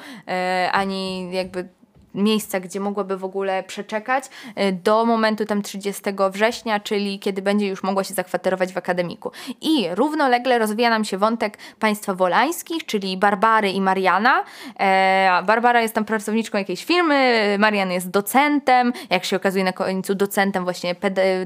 ani 0.72 1.32
jakby 1.32 1.68
miejsca, 2.14 2.60
gdzie 2.60 2.80
mogłaby 2.80 3.16
w 3.16 3.24
ogóle 3.24 3.62
przeczekać 3.62 4.24
y, 4.24 4.72
do 4.72 5.04
momentu 5.04 5.44
tam 5.44 5.62
30 5.62 6.02
września, 6.30 6.80
czyli 6.80 7.18
kiedy 7.18 7.42
będzie 7.42 7.66
już 7.66 7.82
mogła 7.82 8.04
się 8.04 8.14
zakwaterować 8.14 8.72
w 8.72 8.76
akademiku. 8.76 9.30
I 9.60 9.88
równolegle 9.90 10.58
rozwija 10.58 10.90
nam 10.90 11.04
się 11.04 11.18
wątek 11.18 11.58
państwa 11.78 12.14
wolańskich, 12.14 12.86
czyli 12.86 13.16
Barbary 13.16 13.70
i 13.70 13.80
Mariana. 13.80 14.44
E, 14.80 15.42
Barbara 15.46 15.82
jest 15.82 15.94
tam 15.94 16.04
pracowniczką 16.04 16.58
jakiejś 16.58 16.84
firmy, 16.84 17.56
Marian 17.58 17.90
jest 17.90 18.10
docentem, 18.10 18.92
jak 19.10 19.24
się 19.24 19.36
okazuje 19.36 19.64
na 19.64 19.72
końcu 19.72 20.14
docentem 20.14 20.64
właśnie 20.64 20.94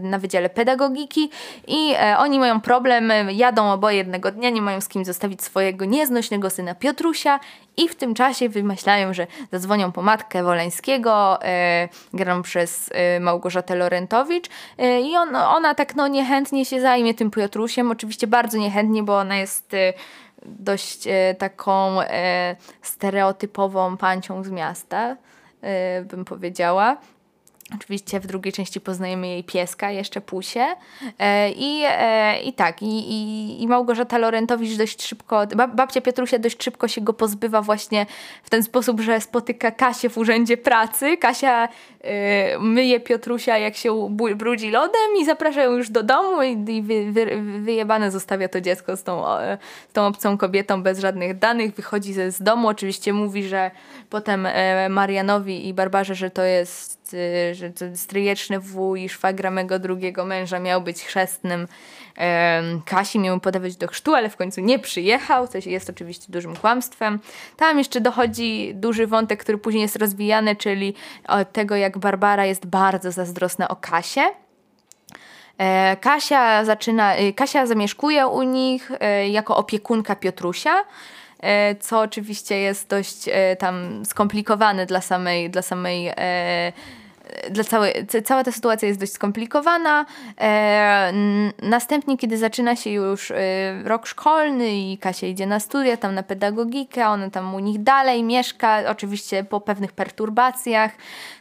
na 0.01 0.19
Wydziale 0.19 0.51
Pedagogiki 0.51 1.31
i 1.67 1.95
e, 1.99 2.19
oni 2.19 2.39
mają 2.39 2.61
problem, 2.61 3.13
jadą 3.31 3.73
oboje 3.73 3.97
jednego 3.97 4.31
dnia, 4.31 4.51
nie 4.51 4.63
mają 4.63 4.81
z 4.81 4.89
kim 4.89 5.05
zostawić 5.05 5.43
swojego 5.43 5.85
nieznośnego 5.85 6.51
syna 6.51 6.75
Piotrusia 6.75 7.41
i 7.77 7.89
w 7.89 7.95
tym 7.95 8.15
czasie 8.15 8.49
wymyślają, 8.49 9.15
że 9.15 9.27
zadzwonią 9.53 9.93
po 9.93 10.03
matkę 10.03 10.43
Woleńskiego, 10.53 11.43
e, 11.43 11.89
graną 12.15 12.43
przez 12.43 12.91
e, 12.93 13.21
Małgorzatę 13.21 13.75
Lorentowicz 13.77 14.47
e, 14.79 15.01
i 15.01 15.17
on, 15.17 15.37
ona 15.37 15.75
tak 15.75 15.95
no 15.95 16.09
niechętnie 16.09 16.65
się 16.65 16.81
zajmie 16.81 17.15
tym 17.15 17.31
Piotrusiem, 17.31 17.91
oczywiście 17.91 18.27
bardzo 18.27 18.59
niechętnie, 18.59 19.03
bo 19.03 19.19
ona 19.19 19.37
jest 19.37 19.73
dość 20.47 21.09
taką 21.39 21.97
stereotypową 22.83 23.97
pancią 23.97 24.45
z 24.45 24.51
miasta, 24.51 25.17
bym 26.05 26.25
powiedziała. 26.25 26.97
Oczywiście 27.75 28.21
w 28.21 28.27
drugiej 28.27 28.53
części 28.53 28.81
poznajemy 28.81 29.29
jej 29.29 29.45
pieska, 29.45 29.91
jeszcze 29.91 30.21
Pusie. 30.21 30.67
E, 31.19 31.51
I, 31.51 31.83
e, 31.89 32.43
i 32.43 32.53
tak, 32.53 32.83
i, 32.83 32.87
i, 32.87 33.63
i 33.63 33.69
Małgorzata 33.69 34.19
Lorentowicz 34.19 34.79
dość 34.79 35.03
szybko, 35.03 35.47
babcia 35.75 36.01
Piotrusia 36.01 36.39
dość 36.39 36.65
szybko 36.65 36.89
się 36.89 37.01
go 37.01 37.13
pozbywa 37.13 37.63
właśnie 37.63 38.07
w 38.43 38.51
ten 38.51 38.63
sposób, 38.63 39.01
że 39.01 39.21
spotyka 39.21 39.71
Kasię 39.71 40.09
w 40.11 40.19
urzędzie 40.19 40.57
pracy. 40.57 41.17
Kasia 41.17 41.69
e, 42.01 42.59
myje 42.59 43.01
Piotrusia, 43.01 43.59
jak 43.59 43.77
się 43.77 44.17
brudzi 44.37 44.71
lodem 44.71 45.17
i 45.21 45.25
zaprasza 45.25 45.63
ją 45.63 45.73
już 45.73 45.91
do 45.91 46.03
domu 46.03 46.43
i, 46.43 46.71
i 46.71 46.83
wy, 46.83 47.13
wy, 47.13 47.43
wyjebane 47.61 48.11
zostawia 48.11 48.49
to 48.49 48.61
dziecko 48.61 48.97
z 48.97 49.03
tą, 49.03 49.25
z 49.91 49.93
tą 49.93 50.07
obcą 50.07 50.39
kobietą 50.39 50.83
bez 50.83 50.99
żadnych 50.99 51.39
danych. 51.39 51.75
Wychodzi 51.75 52.13
z, 52.13 52.43
domu, 52.43 52.69
oczywiście 52.69 53.13
mówi, 53.13 53.45
że 53.45 53.71
potem 54.11 54.49
Marianowi 54.91 55.69
i 55.69 55.75
Barbarze, 55.75 56.15
że 56.15 56.31
to 56.31 56.43
jest 56.43 57.02
Y, 57.02 57.02
że 57.53 57.71
to 57.71 57.85
stryjeczny 57.95 58.61
wuj 58.61 59.09
szwagra 59.09 59.51
mego 59.51 59.79
drugiego 59.79 60.25
męża 60.25 60.59
miał 60.59 60.83
być 60.83 61.03
chrzestnym 61.03 61.69
Kasi, 62.85 63.19
miał 63.19 63.41
podawać 63.41 63.77
do 63.77 63.89
chrztu, 63.89 64.15
ale 64.15 64.31
w 64.31 64.37
końcu 64.37 64.61
nie 64.61 64.79
przyjechał, 64.79 65.49
co 65.49 65.59
jest 65.67 65.91
oczywiście 65.91 66.33
dużym 66.33 66.57
kłamstwem. 66.57 67.19
Tam 67.57 67.79
jeszcze 67.79 68.01
dochodzi 68.01 68.73
duży 68.75 69.07
wątek, 69.07 69.41
który 69.41 69.59
później 69.59 69.83
jest 69.83 69.97
rozwijany, 69.97 70.57
czyli 70.57 70.95
tego, 71.53 71.77
jak 71.77 71.99
Barbara 71.99 72.47
jest 72.47 72.67
bardzo 72.67 73.13
zazdrosna 73.13 73.69
o 73.69 73.77
Kasię. 73.77 74.23
E, 75.59 75.97
Kasia 75.97 76.65
zaczyna, 76.65 77.19
y, 77.19 77.33
Kasia 77.33 77.67
zamieszkuje 77.67 78.27
u 78.27 78.43
nich 78.43 78.91
e, 79.01 79.29
jako 79.29 79.57
opiekunka 79.57 80.17
Piotrusia, 80.17 80.85
e, 81.41 81.75
co 81.75 82.01
oczywiście 82.01 82.59
jest 82.59 82.89
dość 82.89 83.25
tam 83.59 84.07
skomplikowane 84.07 84.87
dla 84.87 85.01
samej, 85.01 85.51
dla 85.51 85.63
samej 85.63 86.13
dla 87.51 87.65
całej, 87.65 88.07
cała 88.25 88.45
ta 88.45 88.53
sytuacja 88.53 88.89
jest 88.89 89.01
dość 89.01 89.13
skomplikowana. 89.13 90.07
E, 90.41 91.13
następnie, 91.63 92.19
kiedy 92.19 92.39
zaczyna 92.39 92.77
się 92.77 92.91
już 92.91 93.31
e, 93.31 93.35
rok 93.85 94.07
szkolny 94.07 94.75
i 94.75 94.99
Kasia 94.99 95.27
idzie 95.27 95.47
na 95.47 95.61
studia, 95.61 95.97
tam 95.97 96.15
na 96.15 96.23
pedagogikę, 96.23 97.09
ona 97.09 97.31
tam 97.31 97.55
u 97.55 97.59
nich 97.59 97.83
dalej 97.83 98.23
mieszka, 98.23 98.83
oczywiście 98.89 99.45
po 99.45 99.61
pewnych 99.61 99.93
perturbacjach. 99.93 100.93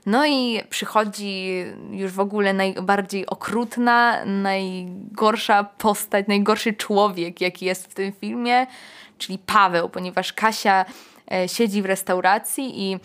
No 0.06 0.26
i 0.26 0.62
przychodzi 0.70 1.64
już 1.92 2.12
w 2.12 2.20
ogóle 2.20 2.54
najbardziej 2.54 3.26
okrutna, 3.26 4.26
najgorsza 4.26 5.64
postać, 5.64 6.28
najgorszy 6.28 6.74
człowiek, 6.74 7.42
jaki 7.42 7.66
jest 7.66 7.92
w 7.92 7.94
tym 7.94 8.12
filmie, 8.12 8.68
czyli 9.18 9.40
Paweł, 9.40 9.90
ponieważ 9.90 10.34
Kasia 10.34 10.86
e, 11.32 11.50
siedzi 11.50 11.82
w 11.82 11.86
restauracji 11.86 12.92
i 12.92 13.00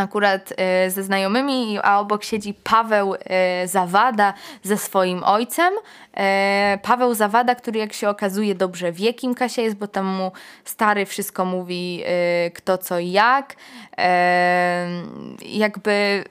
akurat 0.00 0.52
e, 0.56 0.90
ze 0.90 1.02
znajomymi, 1.02 1.78
a 1.82 2.00
obok 2.00 2.24
siedzi 2.24 2.54
Paweł 2.54 3.14
e, 3.14 3.68
Zawada 3.68 4.34
ze 4.62 4.76
swoim 4.76 5.24
ojcem. 5.24 5.74
E, 6.16 6.78
Paweł 6.82 7.14
Zawada, 7.14 7.54
który 7.54 7.78
jak 7.78 7.92
się 7.92 8.08
okazuje 8.08 8.54
dobrze 8.54 8.92
wie, 8.92 9.14
kim 9.14 9.34
Kasia 9.34 9.62
jest, 9.62 9.76
bo 9.76 9.86
tam 9.86 10.06
mu 10.06 10.32
stary 10.64 11.06
wszystko 11.06 11.44
mówi 11.44 12.04
kto 12.54 12.78
co 12.78 12.98
jak. 12.98 13.56
Jakby 15.42 16.24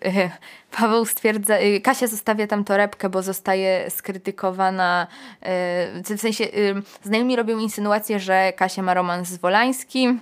Paweł 0.77 1.05
stwierdza, 1.05 1.59
y, 1.59 1.81
Kasia 1.81 2.07
zostawia 2.07 2.47
tam 2.47 2.63
torebkę, 2.63 3.09
bo 3.09 3.21
zostaje 3.21 3.89
skrytykowana, 3.89 5.07
y, 5.99 6.15
w 6.15 6.21
sensie 6.21 6.43
y, 6.43 6.75
znajomi 7.03 7.35
robią 7.35 7.59
insynuację, 7.59 8.19
że 8.19 8.53
Kasia 8.53 8.81
ma 8.81 8.93
romans 8.93 9.27
z 9.27 9.37
Wolańskim, 9.37 10.21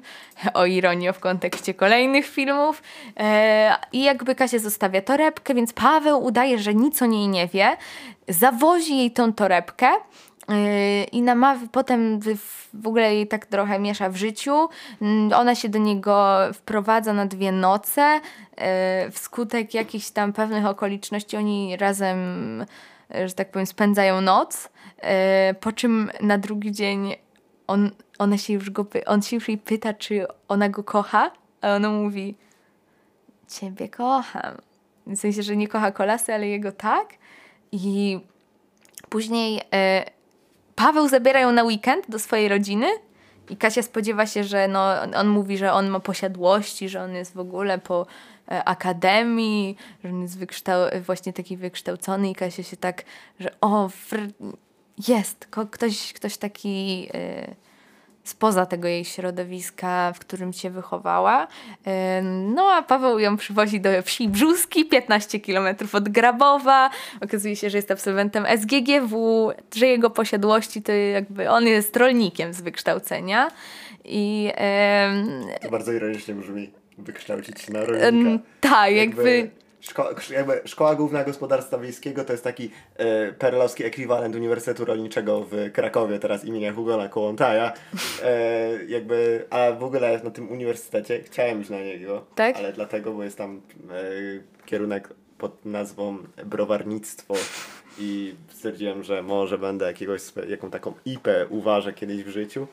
o 0.53 0.65
ironię 0.65 1.13
w 1.13 1.19
kontekście 1.19 1.73
kolejnych 1.73 2.25
filmów. 2.25 2.83
I 3.91 4.03
jakby 4.03 4.35
Kasia 4.35 4.59
zostawia 4.59 5.01
torebkę, 5.01 5.53
więc 5.53 5.73
Paweł 5.73 6.23
udaje, 6.23 6.59
że 6.59 6.73
nic 6.73 7.01
o 7.01 7.05
niej 7.05 7.27
nie 7.27 7.47
wie, 7.47 7.77
zawozi 8.27 8.97
jej 8.97 9.11
tą 9.11 9.33
torebkę, 9.33 9.87
i 11.11 11.21
namawi, 11.21 11.67
potem 11.69 12.19
w 12.73 12.87
ogóle 12.87 13.15
jej 13.15 13.27
tak 13.27 13.45
trochę 13.45 13.79
miesza 13.79 14.09
w 14.09 14.15
życiu. 14.15 14.69
Mm, 15.01 15.33
ona 15.33 15.55
się 15.55 15.69
do 15.69 15.79
niego 15.79 16.37
wprowadza 16.53 17.13
na 17.13 17.25
dwie 17.25 17.51
noce. 17.51 18.21
Y, 19.07 19.11
wskutek 19.11 19.73
jakichś 19.73 20.09
tam 20.09 20.33
pewnych 20.33 20.65
okoliczności 20.65 21.37
oni 21.37 21.77
razem, 21.77 22.17
y, 23.15 23.27
że 23.27 23.33
tak 23.33 23.51
powiem, 23.51 23.65
spędzają 23.65 24.21
noc. 24.21 24.69
Po 25.59 25.71
czym 25.71 26.11
na 26.21 26.37
drugi 26.37 26.71
dzień 26.71 27.15
on, 27.67 27.91
ona 28.19 28.37
się 28.37 28.53
już 28.53 28.69
go, 28.69 28.85
on 29.05 29.21
się 29.21 29.35
już 29.35 29.47
jej 29.47 29.57
pyta, 29.57 29.93
czy 29.93 30.25
ona 30.47 30.69
go 30.69 30.83
kocha, 30.83 31.31
a 31.61 31.75
ona 31.75 31.89
mówi 31.89 32.35
ciebie 33.47 33.89
kocham. 33.89 34.57
W 35.07 35.17
sensie, 35.17 35.43
że 35.43 35.55
nie 35.55 35.67
kocha 35.67 35.91
kolasy, 35.91 36.33
ale 36.33 36.47
jego 36.47 36.71
tak. 36.71 37.07
I 37.71 38.19
później 39.09 39.61
Paweł 40.81 41.07
zabiera 41.07 41.39
ją 41.39 41.51
na 41.51 41.63
weekend 41.63 42.09
do 42.09 42.19
swojej 42.19 42.47
rodziny 42.47 42.87
i 43.49 43.57
Kasia 43.57 43.83
spodziewa 43.83 44.25
się, 44.25 44.43
że 44.43 44.67
no, 44.67 45.01
on 45.15 45.27
mówi, 45.27 45.57
że 45.57 45.73
on 45.73 45.89
ma 45.89 45.99
posiadłości, 45.99 46.89
że 46.89 47.03
on 47.03 47.15
jest 47.15 47.33
w 47.33 47.39
ogóle 47.39 47.77
po 47.77 48.05
e, 48.51 48.63
akademii, 48.63 49.77
że 50.03 50.09
on 50.09 50.21
jest 50.21 50.39
wykształ- 50.39 51.01
właśnie 51.01 51.33
taki 51.33 51.57
wykształcony 51.57 52.29
i 52.29 52.35
Kasia 52.35 52.63
się 52.63 52.77
tak, 52.77 53.03
że 53.39 53.49
o, 53.61 53.89
jest 55.07 55.47
ktoś, 55.71 56.13
ktoś 56.13 56.37
taki... 56.37 57.07
E, 57.13 57.55
spoza 58.23 58.65
tego 58.65 58.87
jej 58.87 59.05
środowiska, 59.05 60.13
w 60.15 60.19
którym 60.19 60.53
się 60.53 60.69
wychowała. 60.69 61.47
No 62.31 62.71
a 62.71 62.81
Paweł 62.81 63.19
ją 63.19 63.37
przywozi 63.37 63.81
do 63.81 63.89
wsi 64.03 64.29
Brzuski, 64.29 64.85
15 64.85 65.39
km 65.39 65.75
od 65.93 66.09
Grabowa. 66.09 66.89
Okazuje 67.21 67.55
się, 67.55 67.69
że 67.69 67.77
jest 67.77 67.91
absolwentem 67.91 68.45
SGGW, 68.57 69.51
że 69.75 69.87
jego 69.87 70.09
posiadłości 70.09 70.81
to 70.81 70.91
jakby 70.91 71.49
on 71.49 71.67
jest 71.67 71.97
rolnikiem 71.97 72.53
z 72.53 72.61
wykształcenia. 72.61 73.51
I, 74.05 74.51
to 75.61 75.69
bardzo 75.69 75.91
ironicznie 75.91 76.33
brzmi 76.33 76.71
wykształcić 76.97 77.61
się 77.61 77.73
na 77.73 77.85
rolnika. 77.85 78.43
tak, 78.61 78.91
jakby, 78.91 79.37
jakby 79.37 79.60
Szko 79.81 80.09
jakby 80.31 80.61
Szkoła 80.65 80.95
Główna 80.95 81.23
Gospodarstwa 81.23 81.77
Wiejskiego 81.77 82.23
to 82.25 82.33
jest 82.33 82.43
taki 82.43 82.71
e, 82.95 83.31
perlowski 83.31 83.83
ekwiwalent 83.83 84.35
Uniwersytetu 84.35 84.85
Rolniczego 84.85 85.47
w 85.51 85.71
Krakowie, 85.73 86.19
teraz 86.19 86.45
imienia 86.45 86.73
Hugona 86.73 87.09
Kołątaja. 87.09 87.73
E, 88.23 88.69
jakby, 88.87 89.45
a 89.49 89.71
w 89.71 89.83
ogóle 89.83 90.21
na 90.23 90.31
tym 90.31 90.51
uniwersytecie 90.51 91.23
chciałem 91.23 91.61
iść 91.61 91.69
na 91.69 91.79
niego, 91.79 92.25
tak? 92.35 92.55
ale 92.55 92.73
dlatego, 92.73 93.13
bo 93.13 93.23
jest 93.23 93.37
tam 93.37 93.61
e, 93.89 94.65
kierunek 94.65 95.09
pod 95.37 95.65
nazwą 95.65 96.17
browarnictwo 96.45 97.33
i 97.99 98.35
stwierdziłem, 98.49 99.03
że 99.03 99.23
może 99.23 99.57
będę 99.57 99.85
jakiegoś, 99.85 100.21
jaką 100.49 100.71
taką 100.71 100.93
IP 101.05 101.27
uważę 101.49 101.93
kiedyś 101.93 102.23
w 102.23 102.29
życiu. 102.29 102.67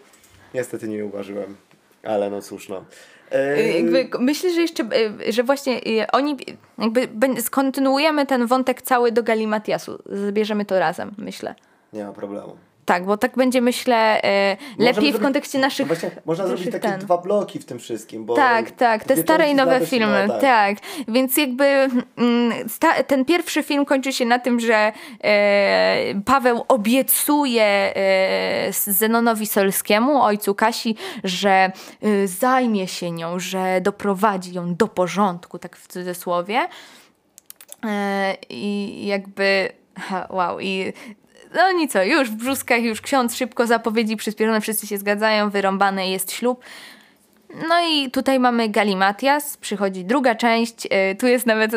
Niestety 0.54 0.88
nie 0.88 1.04
uważyłem, 1.04 1.56
ale 2.02 2.30
no 2.30 2.42
cóż 2.42 2.68
no. 2.68 2.84
Y, 3.32 3.72
jakby 3.72 4.08
myślę, 4.18 4.50
że 4.50 4.60
jeszcze, 4.60 4.82
y, 5.28 5.32
że 5.32 5.42
właśnie 5.42 5.80
oni 6.12 6.36
jakby 6.78 7.08
skontynuujemy 7.42 8.26
ten 8.26 8.46
wątek 8.46 8.82
cały 8.82 9.12
do 9.12 9.22
Galimatiasu. 9.22 10.02
Zabierzemy 10.06 10.64
to 10.64 10.78
razem, 10.78 11.14
myślę. 11.18 11.54
Nie 11.92 12.04
ma 12.04 12.12
problemu. 12.12 12.56
Tak, 12.88 13.04
bo 13.04 13.16
tak 13.16 13.36
będzie 13.36 13.60
myślę 13.60 14.22
e, 14.24 14.56
lepiej 14.78 15.12
w 15.12 15.20
kontekście 15.20 15.58
naszych. 15.58 15.88
No 15.88 15.94
właśnie, 15.94 16.10
można 16.24 16.46
zrobić 16.46 16.66
takie 16.66 16.88
ten. 16.88 17.00
dwa 17.00 17.18
bloki 17.18 17.58
w 17.58 17.64
tym 17.64 17.78
wszystkim. 17.78 18.24
Bo 18.24 18.34
tak, 18.34 18.70
tak, 18.70 19.04
te 19.04 19.16
stare 19.16 19.50
i 19.50 19.54
nowe 19.54 19.86
filmy. 19.86 20.24
No, 20.28 20.34
tak. 20.34 20.40
tak. 20.40 20.78
Więc 21.08 21.36
jakby 21.36 21.64
mm, 21.64 22.68
sta, 22.68 23.02
ten 23.02 23.24
pierwszy 23.24 23.62
film 23.62 23.84
kończy 23.84 24.12
się 24.12 24.24
na 24.24 24.38
tym, 24.38 24.60
że 24.60 24.92
e, 25.24 26.14
Paweł 26.24 26.64
obiecuje 26.68 27.64
e, 27.96 28.72
Zenonowi 28.72 29.46
Solskiemu, 29.46 30.22
ojcu 30.22 30.54
Kasi, 30.54 30.96
że 31.24 31.72
zajmie 32.24 32.88
się 32.88 33.10
nią, 33.10 33.38
że 33.38 33.80
doprowadzi 33.80 34.54
ją 34.54 34.74
do 34.74 34.88
porządku, 34.88 35.58
tak 35.58 35.76
w 35.76 35.86
cudzysłowie. 35.86 36.68
I 38.48 39.06
jakby. 39.06 39.68
Wow, 40.30 40.60
i 40.60 40.92
no 41.54 41.72
nic, 41.72 41.92
co, 41.92 42.04
już 42.04 42.30
w 42.30 42.34
brzuskach, 42.34 42.82
już 42.82 43.00
ksiądz 43.00 43.36
szybko 43.36 43.66
zapowiedzi 43.66 44.16
przyspieszone, 44.16 44.60
wszyscy 44.60 44.86
się 44.86 44.98
zgadzają, 44.98 45.50
wyrąbane 45.50 46.10
jest 46.10 46.32
ślub. 46.32 46.64
No 47.68 47.74
i 47.90 48.10
tutaj 48.10 48.40
mamy 48.40 48.68
Galimatias, 48.68 49.56
przychodzi 49.56 50.04
druga 50.04 50.34
część, 50.34 50.84
yy, 50.84 50.90
tu 51.18 51.26
jest 51.26 51.46
nawet, 51.46 51.72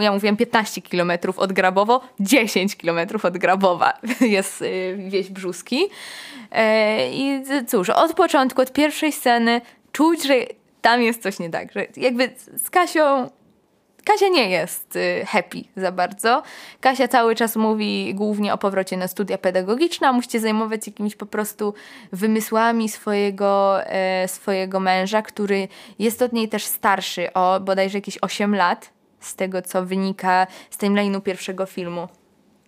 ja 0.00 0.12
mówiłam 0.12 0.36
15 0.36 0.82
km 0.82 1.12
od 1.36 1.52
Grabowo, 1.52 2.00
10 2.20 2.76
km 2.76 2.98
od 3.22 3.38
Grabowa 3.38 3.92
jest 4.20 4.60
yy, 4.60 5.10
wieś 5.10 5.30
Brzuski. 5.30 5.88
I 7.12 7.42
cóż, 7.66 7.90
od 7.90 8.14
początku, 8.14 8.62
od 8.62 8.72
pierwszej 8.72 9.12
sceny 9.12 9.60
czuć, 9.92 10.22
że 10.22 10.34
tam 10.80 11.02
jest 11.02 11.22
coś 11.22 11.38
nie 11.38 11.50
tak, 11.50 11.72
że 11.72 11.86
jakby 11.96 12.30
z 12.56 12.70
Kasią 12.70 13.30
Kasia 14.04 14.28
nie 14.28 14.50
jest 14.50 14.96
y, 14.96 15.24
happy 15.26 15.64
za 15.76 15.92
bardzo. 15.92 16.42
Kasia 16.80 17.08
cały 17.08 17.34
czas 17.34 17.56
mówi 17.56 18.14
głównie 18.14 18.54
o 18.54 18.58
powrocie 18.58 18.96
na 18.96 19.08
studia 19.08 19.38
pedagogiczne, 19.38 20.08
a 20.08 20.12
musicie 20.12 20.40
zajmować 20.40 20.86
jakimiś 20.86 21.16
po 21.16 21.26
prostu 21.26 21.74
wymysłami 22.12 22.88
swojego, 22.88 23.82
e, 23.86 24.28
swojego 24.28 24.80
męża, 24.80 25.22
który 25.22 25.68
jest 25.98 26.22
od 26.22 26.32
niej 26.32 26.48
też 26.48 26.64
starszy 26.64 27.32
o 27.32 27.60
bodajże 27.60 27.98
jakieś 27.98 28.18
8 28.22 28.54
lat, 28.54 28.90
z 29.20 29.34
tego 29.34 29.62
co 29.62 29.86
wynika 29.86 30.46
z 30.70 30.78
timeline'u 30.78 31.20
pierwszego 31.20 31.66
filmu. 31.66 32.08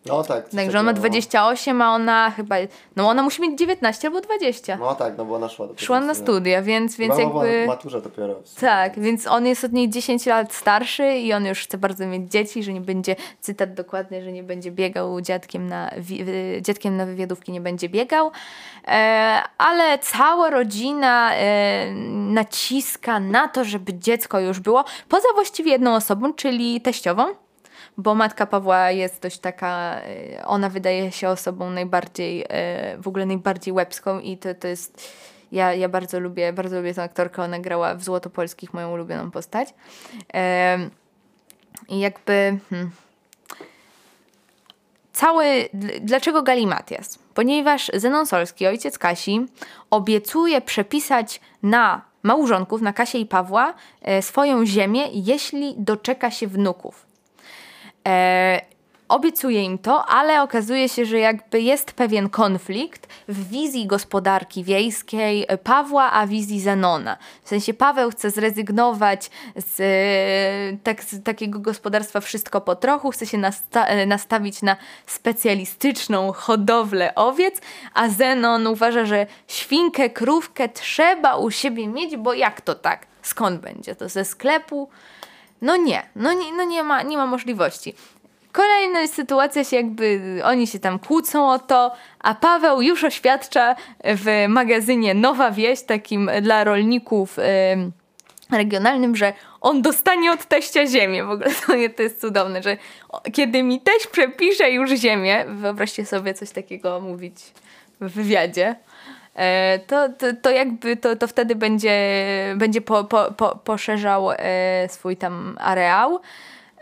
No 0.09 0.23
tak. 0.23 0.49
Także 0.49 0.79
on 0.79 0.87
ma 0.87 0.93
28, 0.93 1.83
a 1.83 1.95
ona 1.95 2.31
chyba. 2.31 2.57
No 2.97 3.09
ona 3.09 3.23
musi 3.23 3.43
mieć 3.43 3.59
19 3.59 4.09
albo 4.09 4.21
20. 4.21 4.77
No 4.77 4.95
tak, 4.95 5.19
no 5.19 5.25
bo 5.25 5.35
ona 5.35 5.49
szła 5.49 5.67
Szła 5.77 6.01
na 6.01 6.15
studia, 6.15 6.63
więc, 6.63 6.97
więc 6.97 7.19
jakby. 7.19 7.65
maturze 7.67 8.03
dopiero. 8.03 8.35
Tak, 8.61 9.01
więc 9.01 9.27
on 9.27 9.47
jest 9.47 9.65
od 9.65 9.73
niej 9.73 9.91
10 9.91 10.27
lat 10.27 10.55
starszy 10.55 11.15
i 11.15 11.33
on 11.33 11.47
już 11.47 11.61
chce 11.61 11.79
bardzo 11.79 12.07
mieć 12.07 12.31
dzieci, 12.31 12.63
że 12.63 12.73
nie 12.73 12.81
będzie, 12.81 13.17
cytat 13.41 13.75
dokładny, 13.75 14.23
że 14.23 14.33
nie 14.33 14.43
będzie 14.43 14.71
biegał 14.71 15.21
dziadkiem 15.21 15.67
na, 15.67 15.91
dziadkiem 16.61 16.97
na 16.97 17.07
wywiadówki, 17.07 17.53
nie 17.53 17.61
będzie 17.61 17.89
biegał. 17.89 18.31
E, 18.89 19.43
ale 19.59 19.99
cała 19.99 20.51
rodzina 20.51 21.35
e, 21.35 21.91
naciska 22.13 23.21
na 23.21 23.49
to, 23.49 23.65
żeby 23.65 23.95
dziecko 23.95 24.41
już 24.41 24.61
było, 24.61 24.85
poza 25.09 25.29
właściwie 25.35 25.71
jedną 25.71 25.95
osobą, 25.95 26.33
czyli 26.33 26.81
teściową 26.81 27.46
bo 27.99 28.15
matka 28.15 28.47
Pawła 28.47 28.91
jest 28.91 29.23
dość 29.23 29.39
taka, 29.39 30.01
e, 30.01 30.47
ona 30.47 30.69
wydaje 30.69 31.13
się 31.13 31.29
osobą 31.29 31.71
najbardziej, 31.71 32.45
e, 32.49 32.99
w 32.99 33.09
ogóle 33.09 33.27
najbardziej 33.27 33.73
łebską 33.73 34.21
i 34.21 34.39
to, 34.39 34.55
to 34.55 34.69
jest, 34.69 35.13
ja, 35.53 35.75
ja 35.75 35.89
bardzo 35.89 36.21
lubię, 36.21 36.53
bardzo 36.53 36.77
lubię 36.77 36.95
tę 36.95 37.03
aktorkę, 37.03 37.43
ona 37.43 37.59
grała 37.59 37.95
w 37.95 38.05
Złotopolskich 38.05 38.75
moją 38.75 38.93
ulubioną 38.93 39.31
postać. 39.31 39.75
I 41.89 42.01
jakby... 42.01 42.59
Hmm, 42.71 42.91
cały, 45.13 45.69
dlaczego 46.01 46.43
Galimatias? 46.43 47.19
Ponieważ 47.35 47.91
Zenon 47.95 48.27
Solski, 48.27 48.67
ojciec 48.67 48.99
Kasi, 48.99 49.47
obiecuje 49.91 50.61
przepisać 50.61 51.41
na 51.63 52.03
małżonków, 52.23 52.83
na 52.83 52.93
Kasię 52.93 53.19
i 53.19 53.27
Pawła, 53.27 53.75
e, 54.03 54.23
swoją 54.23 54.67
ziemię, 54.67 55.03
jeśli 55.13 55.75
doczeka 55.79 56.31
się 56.31 56.47
wnuków. 56.47 57.07
E, 58.07 58.61
obiecuje 59.09 59.63
im 59.63 59.79
to, 59.79 60.07
ale 60.07 60.43
okazuje 60.43 60.89
się, 60.89 61.05
że 61.05 61.19
jakby 61.19 61.61
jest 61.61 61.93
pewien 61.93 62.29
konflikt 62.29 63.07
w 63.29 63.49
wizji 63.49 63.87
gospodarki 63.87 64.65
wiejskiej 64.65 65.47
Pawła, 65.65 66.13
a 66.13 66.27
wizji 66.27 66.61
Zenona. 66.61 67.17
W 67.43 67.49
sensie 67.49 67.75
Paweł 67.75 68.11
chce 68.11 68.31
zrezygnować 68.31 69.31
z, 69.57 70.83
tak, 70.83 71.05
z 71.05 71.23
takiego 71.23 71.59
gospodarstwa 71.59 72.21
wszystko 72.21 72.61
po 72.61 72.77
trochu, 72.77 73.11
chce 73.11 73.27
się 73.27 73.39
nasta 73.39 74.07
nastawić 74.07 74.63
na 74.63 74.77
specjalistyczną 75.07 76.33
hodowlę 76.33 77.15
owiec, 77.15 77.61
a 77.95 78.09
Zenon 78.09 78.67
uważa, 78.67 79.05
że 79.05 79.27
świnkę, 79.49 80.11
krówkę 80.11 80.69
trzeba 80.69 81.37
u 81.37 81.51
siebie 81.51 81.89
mieć, 81.89 82.17
bo 82.17 82.35
jak 82.35 82.61
to 82.61 82.75
tak? 82.75 83.07
Skąd 83.23 83.61
będzie? 83.61 83.97
To 83.97 84.09
ze 84.09 84.25
sklepu? 84.25 84.89
No 85.63 85.77
nie, 85.77 86.03
no 86.17 86.33
nie, 86.33 86.53
no 86.53 86.65
nie, 86.65 86.83
ma, 86.83 87.03
nie 87.03 87.17
ma 87.17 87.27
możliwości. 87.27 87.95
Kolejna 88.53 89.07
sytuacja 89.07 89.65
się 89.65 89.77
jakby, 89.77 90.41
oni 90.45 90.67
się 90.67 90.79
tam 90.79 90.99
kłócą 90.99 91.51
o 91.51 91.59
to, 91.59 91.93
a 92.21 92.35
Paweł 92.35 92.83
już 92.83 93.05
oświadcza 93.05 93.77
w 94.05 94.45
magazynie 94.49 95.15
Nowa 95.15 95.51
Wieś, 95.51 95.83
takim 95.83 96.31
dla 96.43 96.65
rolników 96.65 97.37
yy, 97.37 98.57
regionalnym, 98.59 99.17
że 99.17 99.33
on 99.61 99.83
dostanie 99.83 100.33
od 100.33 100.45
teścia 100.45 100.87
ziemię. 100.87 101.25
W 101.25 101.31
ogóle 101.31 101.51
to, 101.51 101.73
to 101.97 102.03
jest 102.03 102.21
cudowne, 102.21 102.63
że 102.63 102.77
kiedy 103.33 103.63
mi 103.63 103.81
teść 103.81 104.07
przepisze 104.07 104.71
już 104.71 104.91
ziemię, 104.91 105.45
wyobraźcie 105.49 106.07
sobie 106.07 106.35
coś 106.35 106.51
takiego 106.51 107.01
mówić 107.01 107.35
w 108.01 108.13
wywiadzie, 108.13 108.77
to, 109.87 110.09
to, 110.19 110.27
to 110.43 110.51
jakby 110.51 110.97
to, 110.97 111.17
to 111.17 111.27
wtedy 111.27 111.55
będzie, 111.55 111.95
będzie 112.57 112.81
po, 112.81 113.05
po, 113.05 113.33
po, 113.33 113.57
poszerzał 113.57 114.31
e, 114.33 114.89
swój 114.89 115.17
tam 115.17 115.57
areał. 115.61 116.21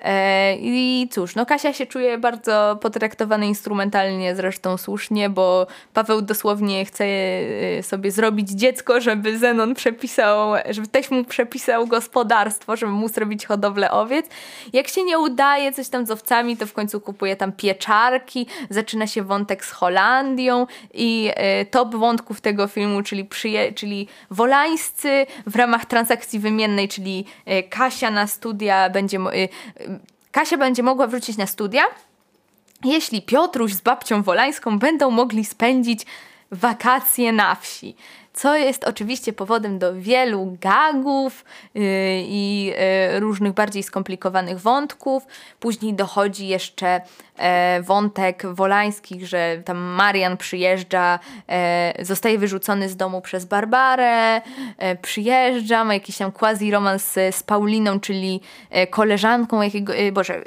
E, 0.04 0.56
I 0.56 1.08
cóż, 1.10 1.34
no 1.34 1.46
Kasia 1.46 1.72
się 1.72 1.86
czuje 1.86 2.18
bardzo 2.18 2.78
potraktowana 2.80 3.44
instrumentalnie, 3.44 4.36
zresztą 4.36 4.76
słusznie, 4.76 5.30
bo 5.30 5.66
Paweł 5.94 6.22
dosłownie 6.22 6.84
chce 6.84 7.04
e, 7.04 7.82
sobie 7.82 8.10
zrobić 8.10 8.50
dziecko, 8.50 9.00
żeby 9.00 9.38
Zenon 9.38 9.74
przepisał, 9.74 10.52
żeby 10.70 10.88
też 10.88 11.10
mu 11.10 11.24
przepisał 11.24 11.86
gospodarstwo, 11.86 12.76
żeby 12.76 12.92
mu 12.92 13.08
zrobić 13.08 13.46
hodowlę 13.46 13.90
owiec. 13.90 14.26
Jak 14.72 14.88
się 14.88 15.02
nie 15.02 15.18
udaje 15.18 15.72
coś 15.72 15.88
tam 15.88 16.06
z 16.06 16.10
owcami, 16.10 16.56
to 16.56 16.66
w 16.66 16.72
końcu 16.72 17.00
kupuje 17.00 17.36
tam 17.36 17.52
pieczarki, 17.52 18.46
zaczyna 18.70 19.06
się 19.06 19.22
wątek 19.22 19.64
z 19.64 19.70
Holandią 19.70 20.66
i 20.94 21.30
e, 21.34 21.64
top 21.64 21.94
wątków 21.94 22.40
tego 22.40 22.66
filmu, 22.66 23.02
czyli, 23.02 23.24
przyje, 23.24 23.72
czyli 23.72 24.08
Wolańscy 24.30 25.26
w 25.46 25.56
ramach 25.56 25.84
transakcji 25.84 26.38
wymiennej, 26.38 26.88
czyli 26.88 27.24
Kasia 27.70 28.10
na 28.10 28.26
studia 28.26 28.90
będzie 28.90 29.18
Kasia 30.34 30.56
będzie 30.58 30.82
mogła 30.82 31.06
wrócić 31.06 31.36
na 31.36 31.46
studia, 31.46 31.82
jeśli 32.84 33.22
Piotruś 33.22 33.72
z 33.72 33.80
babcią 33.80 34.22
Wolańską 34.22 34.78
będą 34.78 35.10
mogli 35.10 35.44
spędzić 35.44 36.06
wakacje 36.50 37.32
na 37.32 37.54
wsi. 37.54 37.96
Co 38.34 38.56
jest 38.56 38.84
oczywiście 38.84 39.32
powodem 39.32 39.78
do 39.78 39.94
wielu 39.94 40.56
gagów 40.60 41.44
yy, 41.74 41.82
i 42.22 42.64
yy, 43.12 43.20
różnych 43.20 43.52
bardziej 43.52 43.82
skomplikowanych 43.82 44.60
wątków. 44.60 45.26
Później 45.60 45.94
dochodzi 45.94 46.48
jeszcze 46.48 47.00
e, 47.36 47.82
wątek 47.82 48.42
Wolańskich, 48.46 49.26
że 49.26 49.62
tam 49.64 49.78
Marian 49.78 50.36
przyjeżdża, 50.36 51.18
e, 51.48 52.04
zostaje 52.04 52.38
wyrzucony 52.38 52.88
z 52.88 52.96
domu 52.96 53.20
przez 53.20 53.44
Barbarę, 53.44 54.40
e, 54.78 54.96
przyjeżdża, 54.96 55.84
ma 55.84 55.94
jakiś 55.94 56.16
tam 56.16 56.32
quasi 56.32 56.70
romans 56.70 57.12
z, 57.12 57.34
z 57.34 57.42
Pauliną, 57.42 58.00
czyli 58.00 58.40
koleżanką 58.90 59.62
jakiego, 59.62 59.92
boże, 60.12 60.42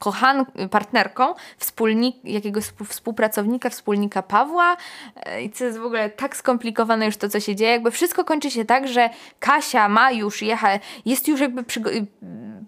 kochan, 0.00 0.46
partnerką 0.70 1.34
wspólnik, 1.58 2.16
jakiegoś 2.24 2.64
współpracownika, 2.88 3.70
wspólnika 3.70 4.22
Pawła 4.22 4.76
e, 5.16 5.42
i 5.42 5.50
co 5.50 5.64
jest 5.64 5.78
w 5.78 5.84
ogóle 5.84 6.10
tak 6.10 6.36
skomplikowane 6.36 7.06
już 7.06 7.16
to, 7.16 7.28
co 7.28 7.40
się 7.40 7.56
dzieje. 7.56 7.70
Jakby 7.70 7.90
wszystko 7.90 8.24
kończy 8.24 8.50
się 8.50 8.64
tak, 8.64 8.88
że 8.88 9.10
Kasia 9.40 9.88
ma 9.88 10.10
już 10.12 10.42
jechać, 10.42 10.82
jest 11.06 11.28
już 11.28 11.40
jakby 11.40 11.64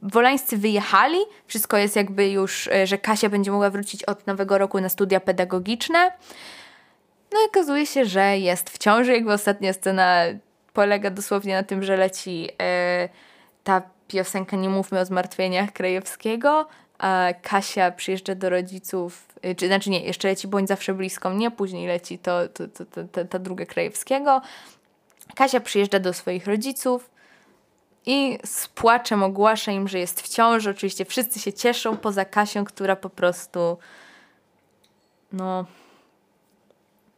Wolańscy 0.02 0.58
wyjechali, 0.58 1.18
wszystko 1.46 1.76
jest 1.76 1.96
jakby 1.96 2.28
już, 2.28 2.68
e, 2.68 2.86
że 2.86 2.98
Kasia 2.98 3.28
będzie 3.28 3.50
mogła 3.50 3.70
wrócić 3.70 4.04
od 4.04 4.26
nowego 4.26 4.58
roku 4.58 4.80
na 4.80 4.88
studia 4.88 5.20
pedagogiczne. 5.20 6.12
No 7.32 7.38
i 7.44 7.48
okazuje 7.48 7.86
się, 7.86 8.04
że 8.04 8.38
jest 8.38 8.70
w 8.70 8.78
ciąży. 8.78 9.12
Jakby 9.12 9.32
ostatnia 9.32 9.72
scena 9.72 10.22
polega 10.72 11.10
dosłownie 11.10 11.54
na 11.54 11.62
tym, 11.62 11.82
że 11.82 11.96
leci 11.96 12.48
e, 12.62 13.08
ta 13.64 13.82
piosenka 14.08 14.56
Nie 14.56 14.68
mówmy 14.68 15.00
o 15.00 15.04
zmartwieniach 15.04 15.72
Krajewskiego, 15.72 16.66
a 17.02 17.28
Kasia 17.42 17.90
przyjeżdża 17.90 18.34
do 18.34 18.50
rodziców, 18.50 19.26
y, 19.46 19.54
czy 19.54 19.66
znaczy 19.66 19.90
nie, 19.90 20.00
jeszcze 20.00 20.28
leci 20.28 20.48
Bądź 20.48 20.68
zawsze 20.68 20.94
blisko 20.94 21.30
mnie, 21.30 21.50
później 21.50 21.88
leci 21.88 22.18
to, 22.18 22.48
to, 22.48 22.68
to, 22.68 22.84
to, 22.84 23.04
to 23.04 23.24
ta 23.24 23.38
druga 23.38 23.66
Krajewskiego. 23.66 24.40
Kasia 25.34 25.60
przyjeżdża 25.60 25.98
do 25.98 26.12
swoich 26.12 26.46
rodziców 26.46 27.10
i 28.06 28.38
z 28.44 28.68
płaczem 28.68 29.22
ogłasza 29.22 29.72
im, 29.72 29.88
że 29.88 29.98
jest 29.98 30.20
w 30.20 30.28
ciąży. 30.28 30.70
Oczywiście 30.70 31.04
wszyscy 31.04 31.40
się 31.40 31.52
cieszą, 31.52 31.96
poza 31.96 32.24
Kasią, 32.24 32.64
która 32.64 32.96
po 32.96 33.10
prostu 33.10 33.78
no 35.32 35.66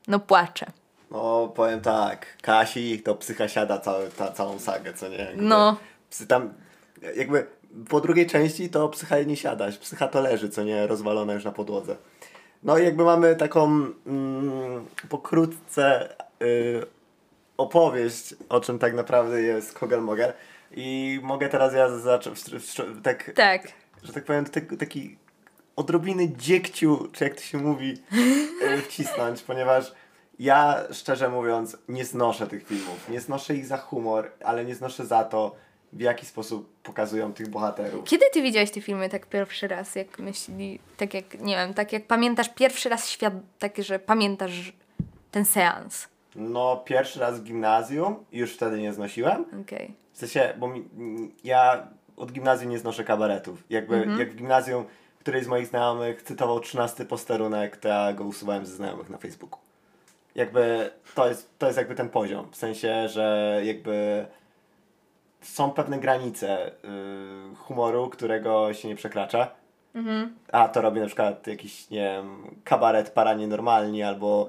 no 0.08 0.18
płacze. 0.18 0.66
No, 1.10 1.48
powiem 1.48 1.80
tak, 1.80 2.26
Kasi 2.42 3.02
to 3.04 3.14
psycha 3.14 3.48
siada 3.48 3.78
cały, 3.78 4.08
ta, 4.08 4.32
całą 4.32 4.58
sagę, 4.58 4.94
co 4.94 5.08
nie? 5.08 5.16
Jakby, 5.16 5.42
No. 5.42 5.76
Psy 6.10 6.26
tam, 6.26 6.54
jakby 7.16 7.46
po 7.88 8.00
drugiej 8.00 8.26
części 8.26 8.68
to 8.68 8.88
psycha 8.88 9.22
nie 9.22 9.36
siada, 9.36 9.68
psycha 9.80 10.08
to 10.08 10.20
leży, 10.20 10.48
co 10.48 10.64
nie, 10.64 10.86
rozwalona 10.86 11.32
już 11.32 11.44
na 11.44 11.52
podłodze. 11.52 11.96
No 12.62 12.78
i 12.78 12.84
jakby 12.84 13.04
mamy 13.04 13.36
taką 13.36 13.64
mm, 14.06 14.86
pokrótce 15.08 16.14
y, 16.42 16.86
opowieść, 17.56 18.34
o 18.48 18.60
czym 18.60 18.78
tak 18.78 18.94
naprawdę 18.94 19.42
jest 19.42 19.72
Kogel 19.72 20.02
Mogel. 20.02 20.32
I 20.76 21.20
mogę 21.22 21.48
teraz 21.48 21.74
ja 21.74 21.98
zacząć, 21.98 22.40
tak, 23.02 23.32
Tak. 23.34 23.72
że 24.02 24.12
tak 24.12 24.24
powiem, 24.24 24.44
tak, 24.44 24.64
taki 24.78 25.16
odrobiny 25.76 26.28
dziekciu, 26.36 27.08
czy 27.12 27.24
jak 27.24 27.34
to 27.34 27.40
się 27.40 27.58
mówi, 27.58 27.94
y, 28.62 28.82
wcisnąć, 28.82 29.42
ponieważ 29.48 29.92
ja 30.38 30.84
szczerze 30.92 31.28
mówiąc 31.28 31.76
nie 31.88 32.04
znoszę 32.04 32.46
tych 32.46 32.66
filmów. 32.66 33.08
Nie 33.08 33.20
znoszę 33.20 33.54
ich 33.54 33.66
za 33.66 33.76
humor, 33.76 34.30
ale 34.44 34.64
nie 34.64 34.74
znoszę 34.74 35.06
za 35.06 35.24
to, 35.24 35.56
w 35.94 36.00
jaki 36.00 36.26
sposób 36.26 36.72
pokazują 36.82 37.32
tych 37.32 37.48
bohaterów. 37.48 38.04
Kiedy 38.04 38.24
ty 38.32 38.42
widziałeś 38.42 38.70
te 38.70 38.80
filmy 38.80 39.08
tak 39.08 39.26
pierwszy 39.26 39.68
raz, 39.68 39.94
jak 39.94 40.18
myśli, 40.18 40.78
tak 40.96 41.14
jak, 41.14 41.40
nie 41.40 41.56
wiem, 41.56 41.74
tak 41.74 41.92
jak 41.92 42.06
pamiętasz 42.06 42.48
pierwszy 42.48 42.88
raz 42.88 43.08
świat, 43.08 43.34
tak, 43.58 43.78
że 43.78 43.98
pamiętasz 43.98 44.72
ten 45.30 45.44
seans? 45.44 46.08
No, 46.36 46.76
pierwszy 46.76 47.20
raz 47.20 47.40
w 47.40 47.44
gimnazjum 47.44 48.24
i 48.32 48.38
już 48.38 48.54
wtedy 48.54 48.80
nie 48.80 48.92
znosiłem. 48.92 49.44
Okej. 49.62 49.94
W 50.12 50.18
sensie, 50.18 50.54
bo 50.58 50.68
mi, 50.68 50.84
ja 51.44 51.88
od 52.16 52.32
gimnazjum 52.32 52.70
nie 52.70 52.78
znoszę 52.78 53.04
kabaretów. 53.04 53.64
Jakby, 53.70 54.06
jak 54.18 54.32
w 54.32 54.36
gimnazjum 54.36 54.84
któryś 55.20 55.44
z 55.44 55.48
moich 55.48 55.66
znajomych 55.66 56.22
cytował 56.22 56.60
13 56.60 57.04
posterunek, 57.04 57.76
to 57.76 57.88
ja 57.88 58.12
go 58.12 58.24
usuwałem 58.24 58.66
ze 58.66 58.76
znajomych 58.76 59.10
na 59.10 59.18
Facebooku. 59.18 59.58
Jakby 60.34 60.90
to 61.14 61.28
jest, 61.28 61.58
to 61.58 61.66
jest 61.66 61.78
jakby 61.78 61.94
ten 61.94 62.08
poziom. 62.08 62.48
W 62.50 62.56
sensie, 62.56 63.08
że 63.08 63.60
jakby 63.64 64.26
są 65.44 65.70
pewne 65.70 65.98
granice 65.98 66.68
y, 66.68 66.72
humoru, 67.56 68.08
którego 68.10 68.74
się 68.74 68.88
nie 68.88 68.96
przekracza. 68.96 69.48
A 70.52 70.68
to 70.68 70.80
robi 70.80 71.00
na 71.00 71.06
przykład 71.06 71.46
jakiś, 71.46 71.90
nie 71.90 71.98
wiem, 72.00 72.56
kabaret 72.64 73.10
para 73.10 73.34
nienormalni 73.34 74.02
albo... 74.02 74.48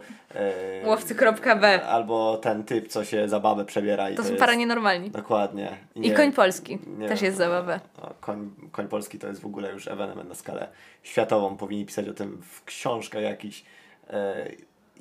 y, 0.84 0.88
Łowcy.b. 0.88 1.84
Albo 1.88 2.38
ten 2.38 2.63
typ, 2.63 2.88
co 2.88 3.03
się 3.05 3.29
za 3.29 3.39
babę 3.39 3.65
przebiera. 3.65 4.10
I 4.10 4.15
To 4.15 4.17
to 4.21 4.23
są 4.23 4.29
jest, 4.34 4.39
para 4.39 4.55
nienormalni. 4.55 5.12
Dokładnie. 5.12 5.77
I 5.95 5.99
nie- 5.99 6.13
koń 6.13 6.31
polski. 6.31 6.79
nie 6.97 7.08
Też 7.08 7.21
jest 7.21 7.38
zabawę. 7.38 7.79
no, 8.01 8.10
koń, 8.21 8.51
koń 8.71 8.88
polski 8.88 9.19
to 9.19 9.27
jest 9.27 9.41
w 9.41 9.45
ogóle 9.45 9.71
już 9.71 9.88
ewenement 9.88 10.29
na 10.29 10.36
skalę 10.36 10.67
światową. 11.03 11.58
Powinni 11.58 11.86
pisać 11.86 12.10
o 12.10 12.13
tym 12.13 12.41
w 12.41 12.63
książkach 12.63 13.21
jakiś, 13.21 13.65
e, 14.10 14.47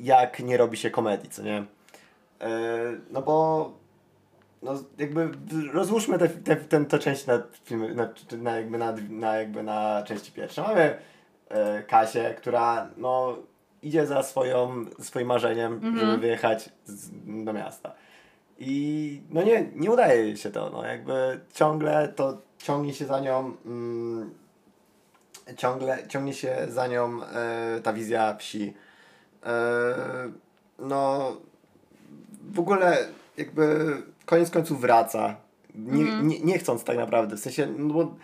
jak 0.00 0.40
nie 0.40 0.56
robi 0.56 0.76
się 0.76 0.90
komedii, 0.90 1.30
co 1.30 1.42
nie? 1.42 1.56
E, 2.40 2.48
no 3.10 3.22
bo 3.22 3.72
no 4.64 4.74
jakby 4.98 5.30
rozłóżmy 5.72 6.18
te, 6.18 6.28
te, 6.28 6.56
ten, 6.56 6.86
tę 6.86 6.98
część 6.98 7.26
na, 7.26 7.42
filmy, 7.64 7.94
na, 7.94 8.08
na, 8.38 8.56
jakby 8.56 8.78
na, 8.78 8.94
na, 9.10 9.36
jakby 9.36 9.62
na 9.62 10.02
części 10.02 10.32
pierwsze. 10.32 10.62
Mamy 10.62 10.98
e, 11.48 11.82
Kasię, 11.82 12.34
która 12.38 12.88
no 12.96 13.36
idzie 13.82 14.06
za 14.06 14.22
swoją, 14.22 14.84
swoim 14.98 15.28
marzeniem, 15.28 15.96
żeby 15.98 16.18
wyjechać 16.18 16.70
z, 16.84 17.10
do 17.44 17.52
miasta. 17.52 17.92
I 18.58 19.22
no 19.30 19.42
nie, 19.42 19.66
nie 19.74 19.90
udaje 19.90 20.22
jej 20.22 20.36
się 20.36 20.50
to, 20.50 20.70
no 20.70 20.86
jakby 20.86 21.40
ciągle 21.54 22.08
to 22.08 22.38
ciągnie 22.58 22.94
się 22.94 23.04
za 23.06 23.20
nią 23.20 23.56
mm, 23.66 24.34
ciągle 25.56 26.08
ciągnie 26.08 26.34
się 26.34 26.56
za 26.68 26.86
nią 26.86 27.22
e, 27.22 27.80
ta 27.82 27.92
wizja 27.92 28.34
wsi. 28.34 28.74
E, 29.46 29.52
no 30.78 31.32
w 32.52 32.58
ogóle 32.58 32.96
jakby 33.36 33.96
koniec 34.26 34.50
końców 34.50 34.80
wraca. 34.80 35.36
Nie, 35.74 36.04
nie, 36.22 36.40
nie 36.40 36.58
chcąc 36.58 36.84
tak 36.84 36.96
naprawdę, 36.96 37.36
w 37.36 37.40
sensie, 37.40 37.66
no 37.78 37.94
bo 37.94 38.16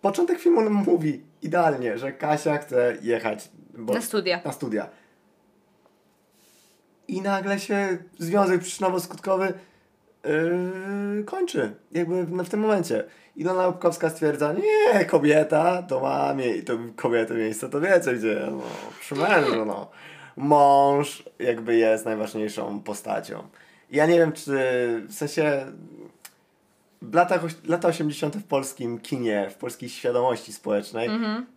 początek 0.00 0.38
filmu 0.38 0.60
nam 0.60 0.72
mówi 0.72 1.22
idealnie, 1.42 1.98
że 1.98 2.12
Kasia 2.12 2.58
chce 2.58 2.96
jechać 3.02 3.50
Na 3.74 4.00
studia. 4.00 4.40
na 4.44 4.52
studia. 4.52 4.88
I 7.08 7.20
nagle 7.22 7.58
się 7.58 7.98
związek 8.18 8.60
przyczynowo-skutkowy 8.62 9.52
yy, 10.24 11.24
kończy. 11.24 11.74
Jakby 11.92 12.24
w, 12.24 12.42
w 12.44 12.48
tym 12.48 12.60
momencie. 12.60 13.04
Ilona 13.36 13.66
Łupkowska 13.66 14.10
stwierdza, 14.10 14.52
nie, 14.52 15.04
kobieta 15.04 15.82
to 15.82 16.00
ma 16.00 16.34
mie- 16.34 16.62
to 16.62 16.72
kobiety 16.96 17.34
miejsce, 17.34 17.68
to 17.68 17.80
wiecie 17.80 18.12
gdzie, 18.14 18.46
no, 18.50 18.62
przy 19.00 19.14
mężu, 19.14 19.64
no. 19.64 19.90
Mąż 20.36 21.24
jakby 21.38 21.76
jest 21.76 22.04
najważniejszą 22.04 22.80
postacią. 22.80 23.42
Ja 23.90 24.06
nie 24.06 24.18
wiem, 24.18 24.32
czy 24.32 24.52
w 25.08 25.14
sensie 25.14 25.66
oś- 27.44 27.68
lata 27.68 27.88
80. 27.88 28.36
w 28.36 28.44
polskim 28.44 28.98
kinie, 29.00 29.50
w 29.50 29.54
polskiej 29.54 29.88
świadomości 29.88 30.52
społecznej, 30.52 31.08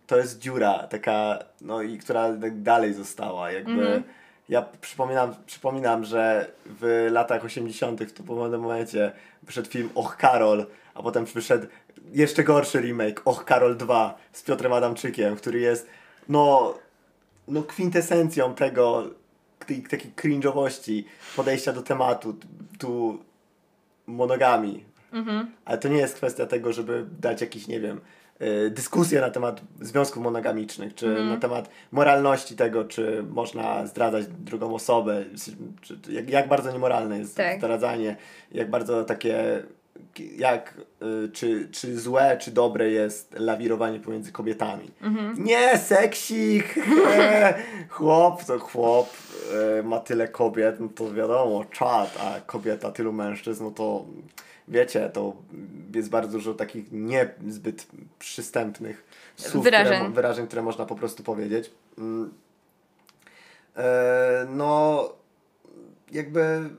to 0.06 0.16
jest 0.16 0.38
dziura 0.38 0.86
taka, 0.90 1.38
no 1.60 1.82
i 1.82 1.98
która 1.98 2.32
tak 2.40 2.62
dalej 2.62 2.94
została. 2.94 3.52
Jakby 3.52 4.02
ja 4.48 4.62
przypominam, 4.80 5.34
przypominam, 5.46 6.04
że 6.04 6.50
w 6.66 7.08
latach 7.12 7.44
80. 7.44 8.12
to 8.14 8.22
po 8.22 8.36
pewnym 8.36 8.60
momencie 8.60 9.12
wyszedł 9.42 9.70
film 9.70 9.90
Och 9.94 10.16
Karol, 10.16 10.66
a 10.94 11.02
potem 11.02 11.24
wyszedł 11.24 11.66
jeszcze 12.12 12.44
gorszy 12.44 12.80
remake 12.80 13.22
Och 13.24 13.44
Karol 13.44 13.76
2 13.76 14.18
z 14.32 14.42
Piotrem 14.42 14.72
Adamczykiem, 14.72 15.36
który 15.36 15.60
jest 15.60 15.86
no, 16.28 16.74
no 17.48 17.62
kwintesencją 17.62 18.54
tego, 18.54 19.04
takiej 19.64 20.12
cringe'owości, 20.16 21.04
podejścia 21.36 21.72
do 21.72 21.82
tematu, 21.82 22.36
tu 22.78 23.18
monogami. 24.06 24.84
Ale 25.64 25.78
to 25.78 25.88
nie 25.88 25.96
jest 25.98 26.14
kwestia 26.14 26.46
tego, 26.46 26.72
żeby 26.72 27.06
dać 27.20 27.40
jakiś, 27.40 27.68
nie 27.68 27.80
wiem, 27.80 28.00
y, 28.42 28.70
dyskusję 28.70 29.20
na 29.20 29.30
temat 29.30 29.60
związków 29.80 30.22
monogamicznych, 30.22 30.94
czy 30.94 31.06
na 31.24 31.36
temat 31.36 31.70
moralności 31.90 32.56
tego, 32.56 32.84
czy 32.84 33.24
można 33.30 33.86
zdradzać 33.86 34.26
drugą 34.26 34.74
osobę, 34.74 35.24
czy, 35.82 35.96
czy, 36.02 36.12
jak, 36.12 36.30
jak 36.30 36.48
bardzo 36.48 36.72
niemoralne 36.72 37.18
jest 37.18 37.36
Tak. 37.36 37.58
zdradzanie, 37.58 38.16
jak 38.52 38.70
bardzo 38.70 39.04
takie, 39.04 39.62
jak, 40.36 40.74
y, 41.24 41.28
czy, 41.32 41.68
czy 41.72 42.00
złe, 42.00 42.36
czy 42.40 42.50
dobre 42.50 42.90
jest 42.90 43.34
lawirowanie 43.38 44.00
pomiędzy 44.00 44.32
kobietami. 44.32 44.90
Nie, 45.38 45.78
seksik! 45.78 46.78
e, 47.16 47.54
chłop 47.88 48.44
to 48.44 48.58
chłop, 48.58 49.10
e, 49.78 49.82
ma 49.82 50.00
tyle 50.00 50.28
kobiet, 50.28 50.80
no 50.80 50.88
to 50.88 51.12
wiadomo, 51.12 51.64
czad, 51.64 52.18
a 52.20 52.40
kobieta 52.40 52.90
tylu 52.90 53.12
mężczyzn, 53.12 53.64
no 53.64 53.70
to 53.70 54.04
wiecie, 54.68 55.10
to 55.12 55.36
jest 55.94 56.10
bardzo 56.10 56.32
dużo 56.32 56.54
takich 56.54 56.92
niezbyt 56.92 57.86
przystępnych 58.18 59.04
słów, 59.36 59.64
Wyrażeń. 59.64 59.98
Które, 59.98 60.10
wyrażeń, 60.10 60.46
które 60.46 60.62
można 60.62 60.86
po 60.86 60.94
prostu 60.94 61.22
powiedzieć. 61.22 61.70
Mm. 61.98 62.32
E, 63.76 64.46
no, 64.50 65.08
jakby 66.12 66.70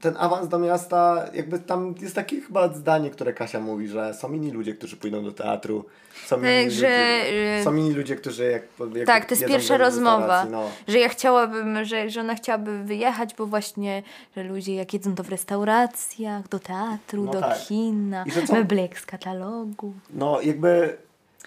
ten 0.00 0.14
awans 0.18 0.48
do 0.48 0.58
miasta, 0.58 1.24
jakby 1.34 1.58
tam 1.58 1.94
jest 2.00 2.14
takie 2.14 2.40
chyba 2.40 2.68
zdanie, 2.74 3.10
które 3.10 3.32
Kasia 3.32 3.60
mówi, 3.60 3.88
że 3.88 4.14
są 4.14 4.32
inni 4.32 4.50
ludzie, 4.50 4.74
którzy 4.74 4.96
pójdą 4.96 5.24
do 5.24 5.32
teatru, 5.32 5.84
są 6.26 6.36
inni, 6.36 6.46
Tak, 6.46 6.70
że, 6.70 6.86
ludzie, 6.88 7.58
y, 7.60 7.64
są 7.64 7.74
inni 7.74 7.92
ludzie, 7.92 8.16
którzy 8.16 8.44
jak, 8.50 8.62
jak 8.96 9.06
Tak, 9.06 9.24
to 9.24 9.34
jest 9.34 9.46
pierwsza 9.46 9.76
rozmowa, 9.76 10.44
No. 10.50 10.62
że 10.88 10.98
ja 10.98 11.08
chciałabym, 11.08 11.84
że, 11.84 12.10
że 12.10 12.20
ona 12.20 12.34
chciałaby 12.34 12.78
wyjechać, 12.84 13.34
bo 13.34 13.46
właśnie, 13.46 14.02
że 14.36 14.42
ludzie 14.42 14.74
jak 14.74 14.92
jedzą 14.94 15.14
to 15.14 15.22
w 15.22 15.28
restauracjach, 15.28 16.48
do 16.48 16.58
teatru, 16.58 17.24
No 17.24 17.32
do 17.32 17.40
tak. 17.40 17.58
kina, 17.68 18.24
meblek 18.52 18.98
z 18.98 19.06
katalogu. 19.06 19.92
no 20.10 20.40
jakby 20.40 20.96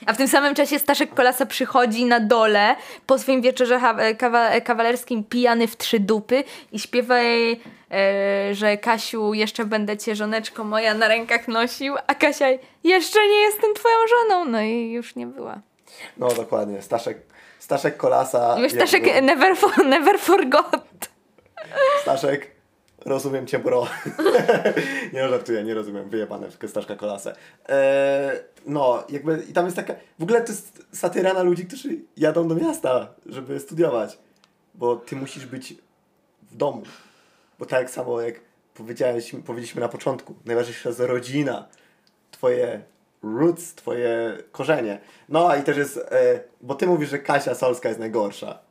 A 0.06 0.14
w 0.14 0.18
tym 0.18 0.28
samym 0.28 0.56
czasie 0.56 0.80
Staszek 0.80 1.14
Kolasa 1.14 1.46
przychodzi 1.46 2.06
na 2.06 2.20
dole 2.20 2.76
po 3.06 3.18
swoim 3.20 3.42
wieczorze 3.42 3.80
kawalerskim 4.64 5.24
pijany 5.24 5.68
w 5.68 5.78
trzy 5.78 6.00
dupy 6.00 6.44
i 6.72 6.80
śpiewa 6.80 7.20
jej, 7.20 7.62
że 8.52 8.78
Kasiu, 8.78 9.34
jeszcze 9.34 9.66
będę 9.66 9.98
cię 9.98 10.16
żoneczko 10.16 10.64
moja 10.64 10.94
na 10.94 11.08
rękach 11.08 11.48
nosił, 11.48 11.96
a 12.08 12.16
Kasia, 12.16 12.48
jeszcze 12.84 13.20
nie 13.28 13.42
jestem 13.42 13.74
twoją 13.74 13.96
żoną. 14.10 14.46
No 14.46 14.62
i 14.62 14.92
już 14.92 15.16
nie 15.16 15.28
była. 15.28 15.62
No 16.18 16.28
dokładnie, 16.28 16.82
Staszek, 16.82 17.18
Staszek 17.60 17.98
Kolasa. 17.98 18.58
Staszek 18.70 19.06
jakby- 19.08 19.22
never, 19.22 19.58
for, 19.58 19.86
never 19.86 20.20
forgot. 20.20 21.10
Staszek, 22.02 22.52
rozumiem 23.06 23.48
cię, 23.48 23.60
bro. 23.60 23.88
nie 25.14 25.30
żartuję, 25.30 25.64
nie 25.64 25.74
rozumiem, 25.74 26.10
wyjebane 26.10 26.48
tylko 26.48 26.68
Staszka 26.68 26.96
Kolasę. 26.96 27.36
Eee, 27.70 28.40
no, 28.66 29.04
jakby 29.10 29.44
i 29.50 29.54
tam 29.54 29.66
jest 29.66 29.78
taka, 29.78 29.94
w 30.20 30.24
ogóle 30.24 30.42
to 30.42 30.52
jest 30.52 30.86
satyra 30.94 31.34
na 31.34 31.44
ludzi, 31.44 31.66
którzy 31.66 31.90
jadą 32.18 32.48
do 32.48 32.56
miasta, 32.56 33.08
żeby 33.26 33.60
studiować. 33.60 34.18
Bo 34.76 34.96
ty 34.96 35.16
musisz 35.16 35.46
być 35.46 35.74
w 36.52 36.58
domu. 36.58 36.84
Bo 37.60 37.66
tak 37.66 37.90
samo 37.90 38.22
jak 38.22 38.42
powiedziałeś, 38.74 39.32
powiedzieliśmy 39.46 39.82
na 39.82 39.90
początku, 39.90 40.36
najważniejsza 40.46 40.90
jest 40.90 41.00
rodzina, 41.00 41.68
twoje 42.32 42.82
roots, 43.24 43.76
twoje 43.76 44.38
korzenie. 44.52 45.00
No 45.30 45.56
i 45.56 45.64
też 45.64 45.78
jest, 45.78 45.98
e, 45.98 46.44
bo 46.62 46.76
ty 46.76 46.88
mówisz, 46.88 47.10
że 47.10 47.20
Kasia 47.20 47.56
Solska 47.56 47.90
jest 47.90 48.00
najgorsza. 48.00 48.69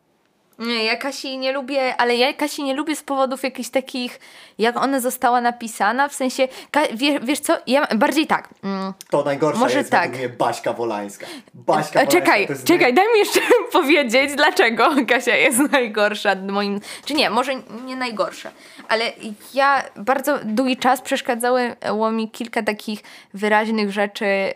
Nie, 0.58 0.84
ja 0.84 0.96
Kasi 0.96 1.38
nie 1.38 1.52
lubię, 1.52 1.96
ale 1.96 2.16
ja 2.16 2.32
Kasi 2.32 2.64
nie 2.64 2.74
lubię 2.74 2.96
z 2.96 3.02
powodów 3.02 3.42
jakichś 3.42 3.68
takich, 3.68 4.20
jak 4.58 4.76
ona 4.76 5.00
została 5.00 5.40
napisana, 5.40 6.08
w 6.08 6.14
sensie, 6.14 6.48
wiesz, 6.94 7.20
wiesz 7.22 7.40
co, 7.40 7.56
ja 7.66 7.86
bardziej 7.96 8.26
tak. 8.26 8.48
Mm. 8.64 8.92
To 9.10 9.22
najgorsza 9.22 9.60
Może 9.60 9.78
jest 9.78 9.90
tak. 9.90 10.10
mnie 10.10 10.28
Baśka 10.28 10.72
Wolańska. 10.72 11.26
Baśka 11.54 12.00
E, 12.00 12.06
Wolańska 12.06 12.20
Czekaj, 12.20 12.48
czekaj, 12.64 12.94
daj 12.94 13.12
mi 13.12 13.18
jeszcze 13.18 13.40
powiedzieć, 13.72 14.34
dlaczego 14.36 14.90
Kasia 15.08 15.36
jest 15.36 15.58
najgorsza 15.58 16.34
moim. 16.34 16.80
Czy 17.04 17.14
nie, 17.14 17.30
może 17.30 17.52
nie 17.84 17.96
najgorsza, 17.96 18.50
ale 18.88 19.12
ja 19.54 19.84
bardzo 19.96 20.38
długi 20.44 20.76
czas 20.76 21.00
przeszkadzało 21.00 22.10
mi 22.12 22.30
kilka 22.30 22.62
takich 22.62 23.00
wyraźnych 23.34 23.92
rzeczy 23.92 24.24
e, 24.26 24.50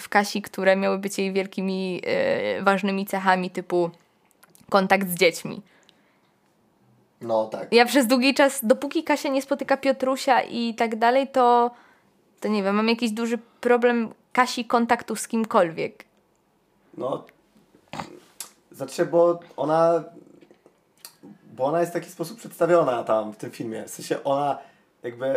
w 0.00 0.08
Kasi, 0.08 0.42
które 0.42 0.76
miały 0.76 0.98
być 0.98 1.18
jej 1.18 1.32
wielkimi, 1.32 2.02
e, 2.06 2.62
ważnymi 2.62 3.06
cechami, 3.06 3.50
typu 3.50 3.90
kontakt 4.70 5.08
z 5.08 5.14
dziećmi. 5.14 5.62
No 7.20 7.46
tak. 7.46 7.72
Ja 7.72 7.86
przez 7.86 8.06
długi 8.06 8.34
czas, 8.34 8.60
dopóki 8.62 9.04
Kasia 9.04 9.28
nie 9.28 9.42
spotyka 9.42 9.76
Piotrusia 9.76 10.42
i 10.42 10.74
tak 10.74 10.96
dalej, 10.96 11.28
to, 11.28 11.70
to 12.40 12.48
nie 12.48 12.62
wiem, 12.62 12.76
mam 12.76 12.88
jakiś 12.88 13.10
duży 13.10 13.38
problem 13.60 14.14
Kasi 14.32 14.64
kontaktu 14.64 15.16
z 15.16 15.28
kimkolwiek. 15.28 16.04
No. 16.96 17.24
Znaczy, 18.72 19.06
bo 19.06 19.40
ona. 19.56 20.04
Bo 21.52 21.64
ona 21.64 21.80
jest 21.80 21.92
w 21.92 21.94
taki 21.94 22.10
sposób 22.10 22.38
przedstawiona 22.38 23.04
tam 23.04 23.32
w 23.32 23.36
tym 23.36 23.50
filmie. 23.50 23.84
W 23.84 23.90
sensie 23.90 24.24
ona 24.24 24.58
jakby. 25.02 25.34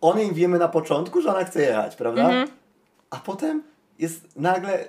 o- 0.00 0.14
niej 0.14 0.34
wiemy 0.34 0.58
na 0.58 0.68
początku, 0.68 1.20
że 1.20 1.30
ona 1.30 1.44
chce 1.44 1.62
jechać, 1.62 1.96
prawda? 1.96 2.22
Mhm. 2.22 2.48
A 3.10 3.16
potem 3.16 3.62
jest 3.98 4.36
nagle 4.36 4.88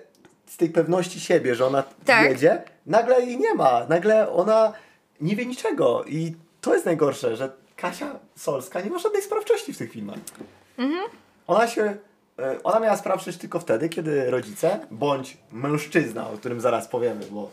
z 0.52 0.58
tej 0.58 0.70
pewności 0.70 1.20
siebie, 1.20 1.56
że 1.56 1.66
ona 1.68 1.84
Tak. 2.06 2.30
jedzie, 2.30 2.62
nagle 2.86 3.22
jej 3.22 3.38
nie 3.40 3.54
ma. 3.54 3.86
Nagle 3.90 4.32
ona 4.32 4.74
nie 5.22 5.36
wie 5.36 5.46
niczego. 5.46 6.04
I 6.08 6.36
to 6.62 6.74
jest 6.74 6.86
najgorsze, 6.86 7.36
że 7.36 7.52
Kasia 7.76 8.20
Solska 8.36 8.82
nie 8.82 8.90
ma 8.90 9.00
żadnej 9.00 9.22
sprawczości 9.22 9.74
w 9.74 9.78
tych 9.78 9.92
filmach. 9.92 10.18
Ona 11.48 11.68
się. 11.68 11.96
e, 12.40 12.64
Ona 12.64 12.80
miała 12.80 12.98
sprawczość 12.98 13.38
tylko 13.38 13.60
wtedy, 13.60 13.90
kiedy 13.90 14.32
rodzice, 14.32 14.80
bądź 14.92 15.38
mężczyzna, 15.52 16.30
o 16.30 16.38
którym 16.38 16.62
zaraz 16.62 16.88
powiemy, 16.88 17.26
bo 17.32 17.50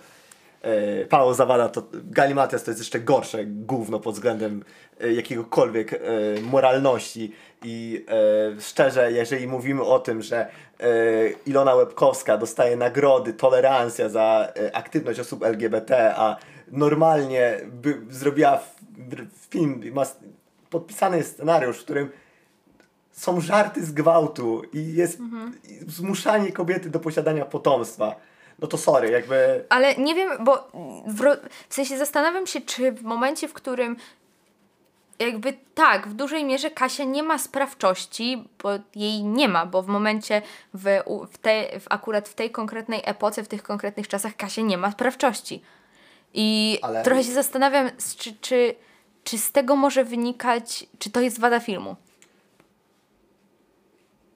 Paweł 1.09 1.35
Zawada 1.35 1.69
to 1.69 1.83
Galimatias 1.93 2.65
to 2.65 2.71
jest 2.71 2.81
jeszcze 2.81 3.01
gorsze 3.01 3.45
gówno 3.45 4.01
pod 4.01 4.15
względem 4.15 4.65
e, 5.01 5.13
jakiegokolwiek 5.13 5.93
e, 5.93 5.99
moralności 6.43 7.33
i 7.65 8.05
e, 8.57 8.61
szczerze, 8.61 9.13
jeżeli 9.13 9.47
mówimy 9.47 9.83
o 9.83 9.99
tym, 9.99 10.23
że 10.23 10.41
e, 10.41 10.49
Ilona 11.47 11.75
Łebkowska 11.75 12.39
dostaje 12.39 12.77
nagrody, 12.77 13.33
tolerancja 13.33 14.09
za 14.09 14.53
e, 14.57 14.77
aktywność 14.77 15.21
osób 15.21 15.45
LGBT, 15.45 16.15
a 16.17 16.37
normalnie 16.71 17.61
by, 17.67 18.01
zrobiła 18.11 18.61
film, 19.51 19.83
ma 19.93 20.03
podpisany 20.71 21.17
jest 21.17 21.33
scenariusz, 21.33 21.79
w 21.79 21.85
którym 21.85 22.11
są 23.13 23.41
żarty 23.41 23.85
z 23.85 23.93
gwałtu 23.93 24.63
i 24.73 24.95
jest 24.95 25.19
i 25.69 25.91
zmuszanie 25.91 26.53
kobiety 26.53 26.91
do 26.91 27.01
posiadania 27.01 27.45
potomstwa. 27.45 28.15
No 28.59 28.69
to 28.69 28.79
sorry, 28.79 29.11
jakby. 29.11 29.65
Ale 29.69 29.95
nie 29.97 30.15
wiem, 30.15 30.45
bo 30.45 30.69
w, 31.07 31.21
ro- 31.21 31.37
w 31.69 31.75
sensie 31.75 31.99
zastanawiam 31.99 32.47
się, 32.47 32.61
czy 32.61 32.93
w 32.93 33.03
momencie, 33.03 33.49
w 33.49 33.53
którym 33.53 33.97
jakby 35.19 35.55
tak, 35.75 36.09
w 36.09 36.15
dużej 36.15 36.45
mierze 36.45 36.71
Kasia 36.71 37.05
nie 37.05 37.23
ma 37.23 37.39
sprawczości, 37.39 38.45
bo 38.63 38.71
jej 38.95 39.25
nie 39.25 39.49
ma, 39.49 39.67
bo 39.67 39.83
w 39.83 39.87
momencie, 39.87 40.43
w, 40.75 41.01
w, 41.33 41.39
te, 41.39 41.81
w 41.81 41.85
akurat 41.91 42.29
w 42.29 42.35
tej 42.35 42.51
konkretnej 42.51 43.01
epoce, 43.05 43.43
w 43.43 43.49
tych 43.49 43.63
konkretnych 43.63 44.09
czasach 44.09 44.37
Kasia 44.37 44.63
nie 44.63 44.79
ma 44.79 44.91
sprawczości. 44.91 45.63
I 46.35 46.79
Ale- 46.83 47.03
trochę 47.03 47.25
się 47.25 47.33
zastanawiam, 47.33 47.91
czy, 48.19 48.33
czy, 48.41 48.75
czy 49.25 49.39
z 49.39 49.53
tego 49.53 49.77
może 49.77 50.05
wynikać, 50.05 50.87
czy 50.99 51.11
to 51.11 51.21
jest 51.21 51.41
wada 51.41 51.61
filmu. 51.61 51.97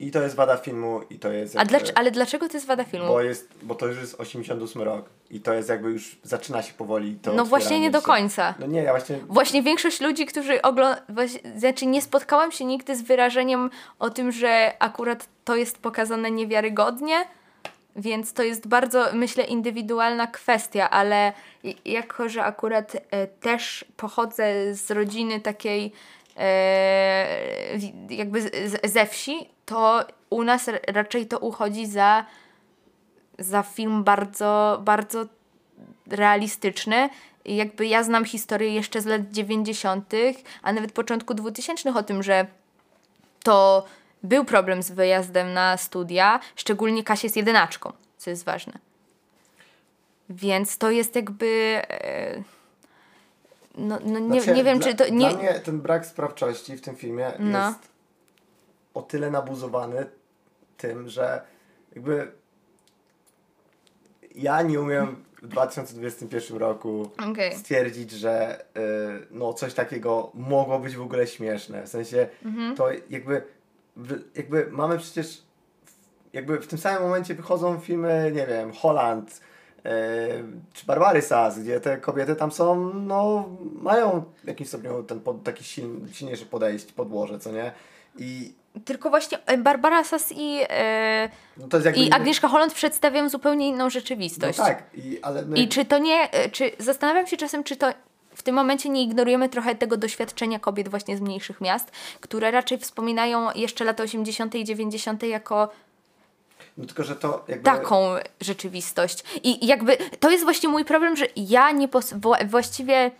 I 0.02 0.10
to 0.10 0.22
jest 0.22 0.34
wada 0.36 0.56
filmu, 0.56 1.00
i 1.10 1.18
to 1.18 1.32
jest. 1.32 1.56
A 1.56 1.58
jakby- 1.58 1.78
dlacz, 1.78 1.92
ale 1.94 2.10
dlaczego 2.10 2.48
to 2.48 2.54
jest 2.56 2.66
wada 2.66 2.84
filmu? 2.84 3.06
Bo, 3.08 3.20
jest, 3.22 3.48
bo 3.62 3.74
to 3.74 3.86
już 3.86 3.96
jest 3.98 4.20
88 4.20 4.82
rok 4.82 5.06
i 5.30 5.40
to 5.40 5.52
jest 5.54 5.68
jakby 5.68 5.90
już 5.90 6.16
zaczyna 6.22 6.62
się 6.62 6.72
powoli 6.72 7.16
to 7.22 7.32
No 7.32 7.44
właśnie 7.44 7.80
nie 7.80 7.90
do 7.90 8.00
się. 8.00 8.06
końca. 8.06 8.54
No 8.58 8.66
nie, 8.66 8.82
ja 8.82 8.90
właśnie. 8.92 9.18
Właśnie 9.28 9.62
większość 9.62 10.00
ludzi, 10.00 10.26
którzy 10.26 10.62
oglądają, 10.62 11.28
znaczy 11.56 11.86
nie 11.86 12.02
spotkałam 12.02 12.52
się 12.52 12.64
nigdy 12.64 12.96
z 12.96 13.02
wyrażeniem 13.02 13.70
o 13.98 14.10
tym, 14.10 14.32
że 14.32 14.72
akurat 14.78 15.28
to 15.44 15.56
jest 15.56 15.78
pokazane 15.78 16.30
niewiarygodnie, 16.30 17.16
więc 17.96 18.32
to 18.32 18.42
jest 18.42 18.66
bardzo, 18.68 19.04
myślę, 19.12 19.44
indywidualna 19.44 20.26
kwestia, 20.26 20.90
ale 20.90 21.32
jako, 21.84 22.28
że 22.28 22.44
akurat 22.44 22.96
e, 23.10 23.26
też 23.26 23.84
pochodzę 23.96 24.74
z 24.74 24.90
rodziny 24.90 25.40
takiej 25.40 25.92
jakby 28.10 28.42
z, 28.42 28.72
z, 28.72 28.92
ze 28.92 29.06
wsi, 29.06 29.48
to 29.66 30.04
u 30.30 30.42
nas 30.44 30.70
raczej 30.86 31.26
to 31.26 31.38
uchodzi 31.38 31.86
za, 31.86 32.24
za 33.38 33.62
film 33.62 34.04
bardzo, 34.04 34.80
bardzo 34.84 35.26
realistyczny. 36.06 37.08
Jakby 37.44 37.86
ja 37.86 38.02
znam 38.02 38.24
historię 38.24 38.74
jeszcze 38.74 39.00
z 39.00 39.06
lat 39.06 39.30
90., 39.30 40.12
a 40.62 40.72
nawet 40.72 40.92
początku 40.92 41.34
2000 41.34 41.94
o 41.94 42.02
tym, 42.02 42.22
że 42.22 42.46
to 43.42 43.84
był 44.22 44.44
problem 44.44 44.82
z 44.82 44.90
wyjazdem 44.90 45.52
na 45.52 45.76
studia, 45.76 46.40
szczególnie 46.56 47.04
Kasia 47.04 47.26
jest 47.26 47.36
jedynaczką, 47.36 47.92
co 48.16 48.30
jest 48.30 48.44
ważne. 48.44 48.72
Więc 50.28 50.78
to 50.78 50.90
jest 50.90 51.16
jakby. 51.16 51.82
e, 51.88 52.61
No, 53.74 53.98
no 54.04 54.18
nie, 54.18 54.42
Znaczy, 54.42 54.56
nie 54.58 54.64
wiem, 54.64 54.78
dla, 54.78 54.88
czy 54.88 54.94
to. 54.94 55.08
Nie, 55.08 55.28
Dla 55.30 55.38
mnie 55.38 55.60
ten 55.64 55.80
brak 55.80 56.06
sprawczości 56.06 56.76
w 56.76 56.80
tym 56.80 56.96
filmie 56.96 57.32
No. 57.38 57.66
jest 57.68 57.78
o 58.94 59.02
tyle 59.02 59.30
nabuzowany 59.30 60.06
tym, 60.76 61.08
że 61.08 61.42
jakby 61.94 62.32
ja 64.34 64.62
nie 64.62 64.80
umiem 64.80 65.24
w 65.42 65.48
2021 65.48 66.58
roku 66.58 67.10
Okej. 67.30 67.54
stwierdzić, 67.56 68.10
że 68.10 68.60
y, 68.60 69.26
no 69.30 69.52
coś 69.54 69.74
takiego 69.74 70.30
mogło 70.34 70.78
być 70.78 70.96
w 70.96 71.02
ogóle 71.02 71.26
śmieszne. 71.26 71.82
W 71.82 71.88
sensie 71.88 72.28
Mhm. 72.44 72.76
to 72.76 72.88
jakby, 73.10 73.42
jakby 74.34 74.66
mamy 74.70 74.98
przecież 74.98 75.42
jakby 76.32 76.60
w 76.60 76.66
tym 76.66 76.78
samym 76.78 77.02
momencie 77.02 77.34
wychodzą 77.34 77.80
filmy, 77.80 78.32
nie 78.34 78.46
wiem, 78.46 78.72
Holland 78.72 79.40
czy 80.72 80.86
Barbary 80.86 81.22
Sas, 81.22 81.58
gdzie 81.58 81.80
te 81.80 81.96
kobiety 81.96 82.36
tam 82.36 82.52
są, 82.52 82.94
no 82.94 83.48
mają 83.74 84.24
w 84.44 84.46
jakimś 84.46 84.68
stopniu 84.68 85.02
ten 85.02 85.20
pod, 85.20 85.42
taki 85.42 85.64
siln, 85.64 86.08
silniejsze 86.12 86.46
podejście, 86.46 86.92
podłoże, 86.92 87.38
co 87.38 87.52
nie? 87.52 87.72
I 88.18 88.54
Tylko 88.84 89.10
właśnie 89.10 89.38
e, 89.46 89.58
Barbara 89.58 90.04
Sass 90.04 90.32
i, 90.36 90.60
e, 90.68 91.28
no 91.56 91.66
i 91.96 92.10
Agnieszka 92.12 92.48
Holland 92.48 92.74
przedstawiają 92.74 93.28
zupełnie 93.28 93.68
inną 93.68 93.84
no 93.84 93.90
rzeczywistość. 93.90 94.58
tak, 94.58 94.84
i, 94.94 95.18
ale 95.22 95.44
my... 95.44 95.58
I 95.58 95.68
czy 95.68 95.84
to 95.84 95.98
nie, 95.98 96.32
e, 96.32 96.50
czy 96.50 96.70
zastanawiam 96.78 97.26
się 97.26 97.36
czasem, 97.36 97.64
czy 97.64 97.76
to 97.76 97.92
w 98.34 98.42
tym 98.42 98.54
momencie 98.54 98.88
nie 98.88 99.02
ignorujemy 99.02 99.48
trochę 99.48 99.74
tego 99.74 99.96
doświadczenia 99.96 100.58
kobiet 100.58 100.88
właśnie 100.88 101.16
z 101.16 101.20
mniejszych 101.20 101.60
miast, 101.60 101.90
które 102.20 102.50
raczej 102.50 102.78
wspominają 102.78 103.52
jeszcze 103.54 103.84
lata 103.84 104.02
80. 104.02 104.54
i 104.54 104.64
90. 104.64 105.22
jako 105.22 105.68
no 106.76 106.86
tylko, 106.86 107.04
że 107.04 107.16
to 107.16 107.44
jakby... 107.48 107.64
taką 107.64 108.14
rzeczywistość. 108.40 109.24
I 109.42 109.66
jakby 109.66 109.96
to 110.20 110.30
jest 110.30 110.44
właśnie 110.44 110.68
mój 110.68 110.84
problem, 110.84 111.16
że 111.16 111.26
ja 111.36 111.70
nie 111.70 111.88
pos... 111.88 112.14
właściwie 112.46 113.10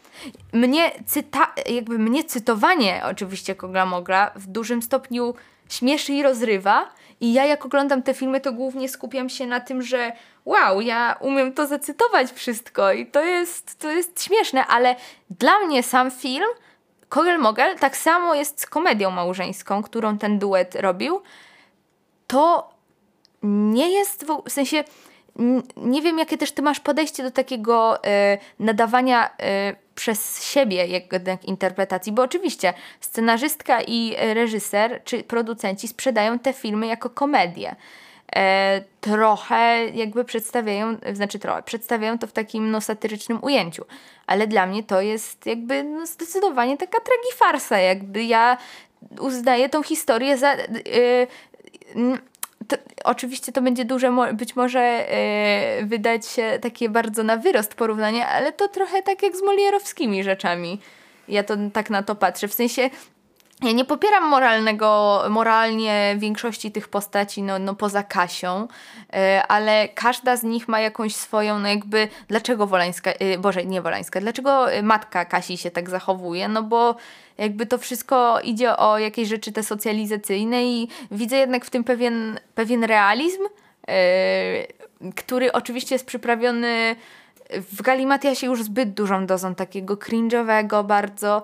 mnie 0.53 0.93
cyta... 1.07 1.53
jakby 1.70 1.99
mnie 1.99 2.24
cytowanie 2.24 3.03
oczywiście 3.05 3.55
Kogla 3.55 3.86
Mogla 3.86 4.30
w 4.34 4.47
dużym 4.47 4.82
stopniu 4.82 5.34
śmieszy 5.68 6.12
i 6.12 6.22
rozrywa 6.22 6.88
i 7.20 7.32
ja 7.32 7.45
jak 7.45 7.64
oglądam 7.64 8.03
te 8.03 8.14
filmy 8.14 8.40
to 8.40 8.53
głównie 8.53 8.88
skupiam 8.88 9.28
się 9.28 9.47
na 9.47 9.61
tym, 9.61 9.82
że 9.82 10.12
wow, 10.45 10.80
ja 10.80 11.16
umiem 11.20 11.53
to 11.53 11.66
zacytować 11.66 12.32
wszystko 12.32 12.93
i 12.93 13.07
to 13.07 13.24
jest, 13.24 13.78
to 13.78 13.90
jest 13.90 14.24
śmieszne, 14.24 14.66
ale 14.66 14.97
dla 15.30 15.59
mnie 15.59 15.82
sam 15.82 16.11
film 16.11 16.49
Kogel 17.12 17.38
Mogel 17.38 17.78
tak 17.78 17.97
samo 17.97 18.34
jest 18.34 18.66
komedią 18.66 19.11
małżeńską, 19.11 19.82
którą 19.82 20.18
ten 20.18 20.38
duet 20.38 20.74
robił. 20.74 21.22
To 22.26 22.72
nie 23.43 23.90
jest, 23.90 24.26
w, 24.26 24.43
w 24.49 24.53
sensie 24.53 24.84
nie 25.76 26.03
wiem, 26.03 26.18
jakie 26.18 26.38
też 26.38 26.53
ty 26.53 26.62
masz 26.62 26.80
podejście 26.80 27.22
do 27.22 27.30
takiego 27.30 28.05
e, 28.05 28.38
nadawania 28.59 29.30
e, 29.38 29.74
przez 29.95 30.45
siebie 30.45 30.86
jednak 30.86 31.45
interpretacji, 31.45 32.12
bo 32.12 32.22
oczywiście 32.22 32.74
scenarzystka 33.01 33.82
i 33.82 34.14
reżyser 34.34 35.01
czy 35.05 35.22
producenci 35.22 35.88
sprzedają 35.88 36.38
te 36.38 36.53
filmy 36.53 36.86
jako 36.86 37.11
komedię. 37.11 37.76
E, 38.36 38.82
trochę 39.01 39.86
jakby 39.86 40.24
przedstawiają, 40.24 40.97
znaczy 41.12 41.38
trochę, 41.38 41.62
przedstawiają 41.62 42.18
to 42.18 42.26
w 42.26 42.32
takim 42.32 42.70
no, 42.70 42.80
satyrycznym 42.80 43.38
ujęciu, 43.43 43.84
ale 44.26 44.47
dla 44.47 44.66
mnie 44.66 44.82
to 44.82 45.01
jest 45.01 45.47
jakby 45.47 45.84
no, 45.84 46.07
zdecydowanie 46.07 46.76
taka 46.76 46.99
tragifarsa, 47.01 47.78
jakby 47.78 48.24
ja 48.24 48.57
uznaję 49.20 49.68
tą 49.68 49.82
historię 49.82 50.38
za... 50.38 50.57
To, 52.68 52.76
oczywiście 53.04 53.52
to 53.52 53.62
będzie 53.62 53.84
duże, 53.84 54.12
być 54.34 54.56
może 54.56 55.06
yy, 55.80 55.86
wydać 55.86 56.26
się 56.26 56.58
takie 56.62 56.88
bardzo 56.88 57.22
na 57.22 57.36
wyrost 57.36 57.74
porównanie, 57.74 58.26
ale 58.26 58.52
to 58.52 58.68
trochę 58.68 59.02
tak 59.02 59.22
jak 59.22 59.36
z 59.36 59.42
Molierowskimi 59.42 60.24
rzeczami. 60.24 60.80
Ja 61.28 61.42
to 61.42 61.56
tak 61.72 61.90
na 61.90 62.02
to 62.02 62.14
patrzę. 62.14 62.48
W 62.48 62.54
sensie 62.54 62.90
ja 63.62 63.72
nie 63.72 63.84
popieram 63.84 64.28
moralnego, 64.28 65.22
moralnie 65.30 66.16
większości 66.18 66.72
tych 66.72 66.88
postaci, 66.88 67.42
no, 67.42 67.58
no 67.58 67.74
poza 67.74 68.02
Kasią, 68.02 68.68
yy, 69.12 69.18
ale 69.48 69.88
każda 69.88 70.36
z 70.36 70.42
nich 70.42 70.68
ma 70.68 70.80
jakąś 70.80 71.16
swoją, 71.16 71.58
no 71.58 71.68
jakby, 71.68 72.08
dlaczego 72.28 72.66
Wolańska, 72.66 73.10
yy, 73.20 73.38
Boże, 73.38 73.64
nie 73.64 73.82
Wolańska, 73.82 74.20
dlaczego 74.20 74.66
matka 74.82 75.24
Kasi 75.24 75.58
się 75.58 75.70
tak 75.70 75.90
zachowuje? 75.90 76.48
No 76.48 76.62
bo 76.62 76.96
jakby 77.38 77.66
to 77.66 77.78
wszystko 77.78 78.40
idzie 78.40 78.76
o 78.76 78.98
jakieś 78.98 79.28
rzeczy 79.28 79.52
te 79.52 79.62
socjalizacyjne 79.62 80.64
i 80.64 80.88
widzę 81.10 81.36
jednak 81.36 81.64
w 81.64 81.70
tym 81.70 81.84
pewien, 81.84 82.40
pewien 82.54 82.84
realizm, 82.84 83.42
yy, 83.88 85.12
który 85.16 85.52
oczywiście 85.52 85.94
jest 85.94 86.06
przyprawiony 86.06 86.96
w 87.60 87.82
Galimatiasie 87.82 88.46
już 88.46 88.62
zbyt 88.62 88.94
dużą 88.94 89.26
dozą 89.26 89.54
takiego 89.54 89.94
cringe'owego, 89.96 90.84
bardzo, 90.84 91.42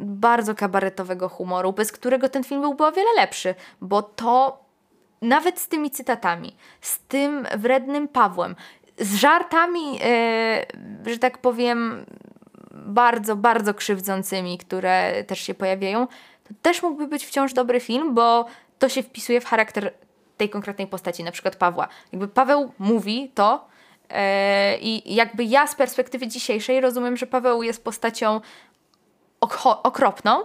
bardzo 0.00 0.54
kabaretowego 0.54 1.28
humoru, 1.28 1.72
bez 1.72 1.92
którego 1.92 2.28
ten 2.28 2.44
film 2.44 2.60
byłby 2.60 2.86
o 2.86 2.92
wiele 2.92 3.10
lepszy, 3.16 3.54
bo 3.80 4.02
to 4.02 4.62
nawet 5.22 5.60
z 5.60 5.68
tymi 5.68 5.90
cytatami, 5.90 6.56
z 6.80 6.98
tym 6.98 7.46
wrednym 7.56 8.08
Pawłem, 8.08 8.56
z 8.98 9.14
żartami, 9.14 9.92
yy, 9.92 11.12
że 11.12 11.18
tak 11.18 11.38
powiem, 11.38 12.06
bardzo, 12.70 13.36
bardzo 13.36 13.74
krzywdzącymi, 13.74 14.58
które 14.58 15.24
też 15.24 15.40
się 15.40 15.54
pojawiają, 15.54 16.06
to 16.48 16.54
też 16.62 16.82
mógłby 16.82 17.06
być 17.06 17.26
wciąż 17.26 17.52
dobry 17.52 17.80
film, 17.80 18.14
bo 18.14 18.46
to 18.78 18.88
się 18.88 19.02
wpisuje 19.02 19.40
w 19.40 19.44
charakter 19.44 19.92
tej 20.36 20.50
konkretnej 20.50 20.86
postaci, 20.86 21.24
na 21.24 21.32
przykład 21.32 21.56
Pawła. 21.56 21.88
Jakby 22.12 22.28
Paweł 22.28 22.72
mówi 22.78 23.30
to 23.34 23.68
yy, 24.10 24.16
i 24.80 25.14
jakby 25.14 25.44
ja 25.44 25.66
z 25.66 25.74
perspektywy 25.74 26.28
dzisiejszej 26.28 26.80
rozumiem, 26.80 27.16
że 27.16 27.26
Paweł 27.26 27.62
jest 27.62 27.84
postacią 27.84 28.40
okropną, 29.82 30.44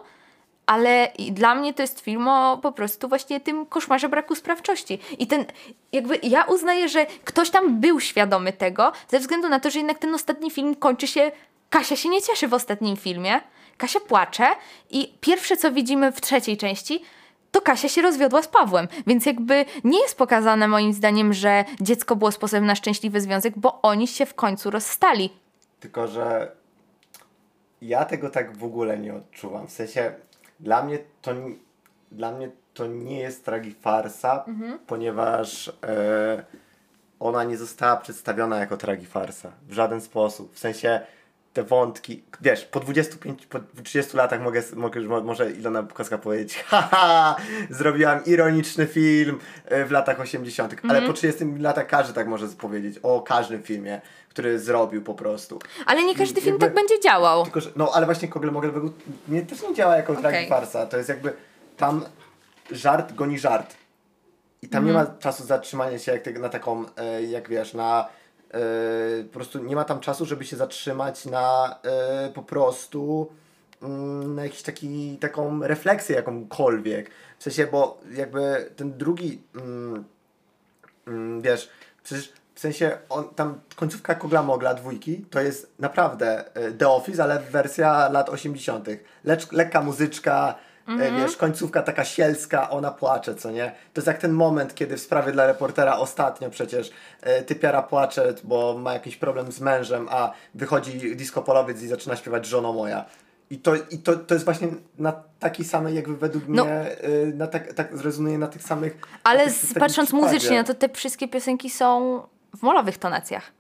ale 0.66 1.12
dla 1.32 1.56
mnie 1.56 1.74
to 1.74 1.82
jest 1.82 2.00
film 2.00 2.28
o 2.28 2.58
po 2.58 2.72
prostu 2.72 3.08
właśnie 3.08 3.40
tym 3.40 3.66
koszmarze 3.66 4.10
braku 4.10 4.36
sprawczości. 4.36 5.00
I 5.20 5.28
ten, 5.28 5.46
jakby 5.92 6.20
ja 6.24 6.44
uznaję, 6.44 6.90
że 6.90 7.06
ktoś 7.24 7.50
tam 7.50 7.82
był 7.82 8.00
świadomy 8.00 8.54
tego, 8.54 8.92
ze 9.08 9.20
względu 9.20 9.50
na 9.50 9.60
to, 9.60 9.70
że 9.70 9.80
jednak 9.80 10.00
ten 10.00 10.14
ostatni 10.14 10.52
film 10.52 10.76
kończy 10.76 11.08
się 11.08 11.32
Kasia 11.70 11.96
się 11.96 12.10
nie 12.10 12.22
cieszy 12.22 12.48
w 12.48 12.54
ostatnim 12.54 12.98
filmie. 12.98 13.42
Kasia 13.78 14.00
płacze 14.00 14.48
i 14.90 15.14
pierwsze 15.22 15.58
co 15.58 15.72
widzimy 15.72 16.12
w 16.12 16.22
trzeciej 16.22 16.58
części 16.58 17.04
to 17.52 17.62
Kasia 17.62 17.90
się 17.90 18.02
rozwiodła 18.02 18.42
z 18.42 18.48
Pawłem, 18.48 18.88
więc 19.08 19.26
jakby 19.26 19.66
nie 19.84 20.02
jest 20.02 20.18
pokazane 20.18 20.68
moim 20.68 20.94
zdaniem, 20.94 21.34
że 21.34 21.66
dziecko 21.82 22.16
było 22.16 22.32
sposobem 22.32 22.66
na 22.66 22.76
szczęśliwy 22.76 23.22
związek, 23.22 23.54
bo 23.58 23.82
oni 23.82 24.08
się 24.08 24.26
w 24.26 24.34
końcu 24.34 24.70
rozstali. 24.70 25.30
Tylko, 25.80 26.08
że 26.08 26.52
ja 27.82 28.06
tego 28.06 28.30
tak 28.30 28.58
w 28.58 28.64
ogóle 28.64 28.98
nie 28.98 29.14
odczuwam. 29.14 29.68
W 29.68 29.72
sensie 29.72 30.14
dla 30.60 30.84
mnie 30.84 31.00
to, 31.22 31.32
dla 32.12 32.32
mnie 32.32 32.50
to 32.74 32.88
nie 32.88 33.20
jest 33.20 33.46
tragifarsa, 33.46 34.44
mhm. 34.48 34.80
ponieważ 34.88 35.72
e, 35.84 36.44
ona 37.20 37.44
nie 37.44 37.58
została 37.58 37.98
przedstawiona 37.98 38.60
jako 38.60 38.78
tragifarsa 38.78 39.52
w 39.68 39.74
żaden 39.74 40.02
sposób. 40.02 40.56
W 40.56 40.60
sensie 40.60 41.02
te 41.58 41.64
wątki, 41.64 42.24
wiesz, 42.42 42.66
po 42.66 42.80
25, 42.80 43.46
po 43.46 43.60
30 43.84 44.18
latach 44.18 44.42
mogę, 44.42 44.64
mogę 44.76 45.02
może 45.02 45.52
Ilona 45.52 45.84
Bukowska 45.84 46.18
powiedzieć, 46.18 46.64
haha, 46.68 47.36
zrobiłam 47.70 48.26
ironiczny 48.26 48.88
film 48.88 49.40
e, 49.66 49.86
w 49.86 49.92
latach 49.92 50.20
80., 50.20 50.74
mm 50.74 50.84
-hmm. 50.84 50.90
ale 50.90 51.00
mhm. 51.00 51.14
po 51.14 51.18
30 51.18 51.46
latach 51.60 51.88
każdy 51.88 52.14
tak 52.14 52.28
może 52.28 52.48
powiedzieć 52.48 53.00
o 53.04 53.22
każdym 53.22 53.64
filmie, 53.64 54.02
który 54.38 54.60
zrobił 54.60 55.02
po 55.02 55.14
prostu. 55.14 55.60
Ale 55.86 56.04
nie 56.04 56.16
każdy 56.16 56.42
film 56.42 56.60
tak 56.60 56.74
będzie 56.74 57.00
działał. 57.00 57.44
Tylko, 57.44 57.62
że, 57.62 57.70
no 57.76 57.92
ale 57.94 58.06
właśnie 58.06 58.28
Kogel 58.28 58.52
Mogel 58.52 58.72
nie, 59.28 59.42
też 59.42 59.62
nie 59.62 59.74
działa 59.74 59.98
jako 59.98 60.14
okay. 60.14 60.48
farsa, 60.48 60.86
to 60.86 60.98
jest 60.98 61.10
jakby 61.10 61.34
tam 61.78 62.06
żart 62.72 63.16
goni 63.16 63.40
żart. 63.40 63.76
I 64.62 64.70
tam 64.70 64.84
mm 64.84 64.88
nie 64.88 65.04
ma 65.04 65.20
czasu 65.20 65.44
zatrzymania 65.44 66.00
się 66.00 66.12
jak 66.12 66.40
na 66.40 66.50
taką, 66.50 66.86
e, 66.98 67.24
jak 67.24 67.50
wiesz, 67.50 67.74
na 67.74 68.10
Yy, 68.54 69.24
po 69.24 69.34
prostu 69.34 69.60
nie 69.60 69.76
ma 69.76 69.84
tam 69.84 70.00
czasu, 70.00 70.26
żeby 70.26 70.46
się 70.46 70.58
zatrzymać 70.58 71.26
na 71.26 71.80
yy, 72.24 72.34
po 72.34 72.44
prostu 72.44 73.30
yy, 73.82 73.88
na 74.28 74.44
jakiś 74.44 74.62
taki, 74.62 75.18
taką 75.18 75.68
refleksję 75.68 76.16
jakąkolwiek. 76.16 77.12
W 77.40 77.44
sensie, 77.44 77.68
bo 77.68 77.98
jakby 78.12 78.72
ten 78.76 78.98
drugi, 78.98 79.42
mm, 79.56 80.04
mm, 81.08 81.42
wiesz, 81.42 81.70
przecież 82.04 82.34
w 82.58 82.60
sensie 82.60 82.98
on, 83.10 83.30
tam 83.30 83.60
końcówka 83.76 84.16
Kogla 84.16 84.44
Mogla 84.44 84.74
dwójki 84.74 85.26
to 85.30 85.42
jest 85.42 85.74
naprawdę 85.80 86.44
The 86.78 86.90
Office, 86.90 87.24
ale 87.24 87.40
wersja 87.40 88.10
lat 88.10 88.30
80. 88.30 88.88
Lecz, 89.24 89.52
lekka 89.52 89.82
muzyczka, 89.82 90.56
Mhm. 90.88 91.18
Wiesz, 91.18 91.38
końcówka 91.38 91.82
taka 91.82 92.06
sielska, 92.06 92.70
ona 92.70 92.92
płacze, 92.92 93.36
co 93.36 93.52
nie? 93.52 93.66
To 93.94 94.00
jest 94.00 94.08
jak 94.08 94.18
ten 94.18 94.32
moment, 94.32 94.76
kiedy 94.76 94.98
w 94.98 95.02
sprawie 95.02 95.32
dla 95.32 95.48
reportera 95.48 95.98
ostatnio 95.98 96.50
przecież 96.50 96.92
e, 97.22 97.44
typiara 97.44 97.84
płacze, 97.84 98.34
bo 98.44 98.78
ma 98.78 98.94
jakiś 98.94 99.16
problem 99.16 99.52
z 99.52 99.60
mężem, 99.60 100.08
a 100.12 100.32
wychodzi 100.56 101.16
diskopolowiec 101.16 101.82
i 101.82 101.88
zaczyna 101.88 102.16
śpiewać 102.16 102.46
żono 102.46 102.74
moja. 102.74 103.06
I 103.50 103.58
to, 103.58 103.76
i 103.76 103.98
to, 103.98 104.16
to 104.16 104.34
jest 104.34 104.46
właśnie 104.46 104.68
na 105.00 105.24
takiej 105.40 105.66
samej, 105.66 105.96
jakby 105.96 106.18
według 106.18 106.44
no. 106.48 106.66
mnie, 106.66 106.96
na 107.34 107.48
tak, 107.48 107.74
tak 107.74 107.92
rezonuje 108.04 108.38
na 108.38 108.48
tych 108.48 108.64
samych. 108.64 108.98
Ale 109.24 109.46
tych, 109.46 109.54
z, 109.54 109.74
patrząc 109.74 110.14
muzycznie, 110.14 110.58
no 110.58 110.64
to 110.64 110.74
te 110.74 110.90
wszystkie 110.90 111.28
piosenki 111.28 111.70
są 111.70 112.22
w 112.60 112.62
molowych 112.62 112.98
tonacjach 112.98 113.52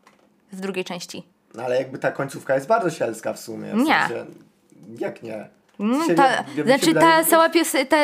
w 0.51 0.59
drugiej 0.59 0.85
części. 0.85 1.23
No 1.55 1.63
ale 1.63 1.77
jakby 1.77 1.99
ta 1.99 2.11
końcówka 2.11 2.55
jest 2.55 2.67
bardzo 2.67 2.89
sielska 2.89 3.33
w 3.33 3.39
sumie. 3.39 3.71
W 3.71 3.75
nie. 3.75 3.99
Sensie, 3.99 4.25
jak 4.99 5.23
nie? 5.23 5.49
No, 5.79 5.99
ta, 6.15 6.31
ja 6.55 6.63
znaczy 6.65 6.93
ta 6.93 7.23
cała 7.23 7.49
piosenka, 7.49 7.95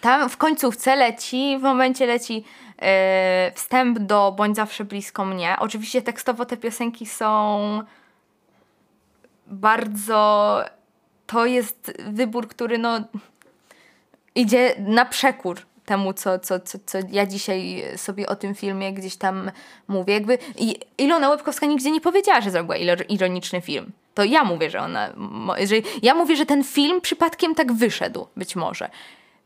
tam 0.00 0.28
w 0.28 0.36
końcówce 0.36 0.96
leci, 0.96 1.58
w 1.58 1.62
momencie 1.62 2.06
leci 2.06 2.44
e, 2.82 3.52
wstęp 3.54 3.98
do 3.98 4.34
Bądź 4.36 4.56
zawsze 4.56 4.84
blisko 4.84 5.24
mnie. 5.24 5.56
Oczywiście 5.58 6.02
tekstowo 6.02 6.44
te 6.44 6.56
piosenki 6.56 7.06
są 7.06 7.82
bardzo... 9.46 10.64
To 11.26 11.46
jest 11.46 11.92
wybór, 12.08 12.48
który 12.48 12.78
no 12.78 13.00
idzie 14.34 14.74
na 14.78 15.04
przekór 15.04 15.62
temu, 15.88 16.12
co, 16.12 16.38
co, 16.38 16.60
co, 16.60 16.78
co 16.86 16.98
ja 17.10 17.26
dzisiaj 17.26 17.84
sobie 17.96 18.26
o 18.26 18.36
tym 18.36 18.54
filmie 18.54 18.92
gdzieś 18.92 19.16
tam 19.16 19.50
mówię. 19.88 20.14
Jakby 20.14 20.38
Ilona 20.98 21.28
Łebkowska 21.28 21.66
nigdzie 21.66 21.90
nie 21.90 22.00
powiedziała, 22.00 22.40
że 22.40 22.50
zrobiła 22.50 22.76
ironiczny 23.08 23.60
film. 23.60 23.92
To 24.14 24.24
ja 24.24 24.44
mówię, 24.44 24.70
że 24.70 24.80
ona. 24.80 25.08
Że 25.64 25.76
ja 26.02 26.14
mówię, 26.14 26.36
że 26.36 26.46
ten 26.46 26.64
film 26.64 27.00
przypadkiem 27.00 27.54
tak 27.54 27.72
wyszedł, 27.72 28.26
być 28.36 28.56
może. 28.56 28.90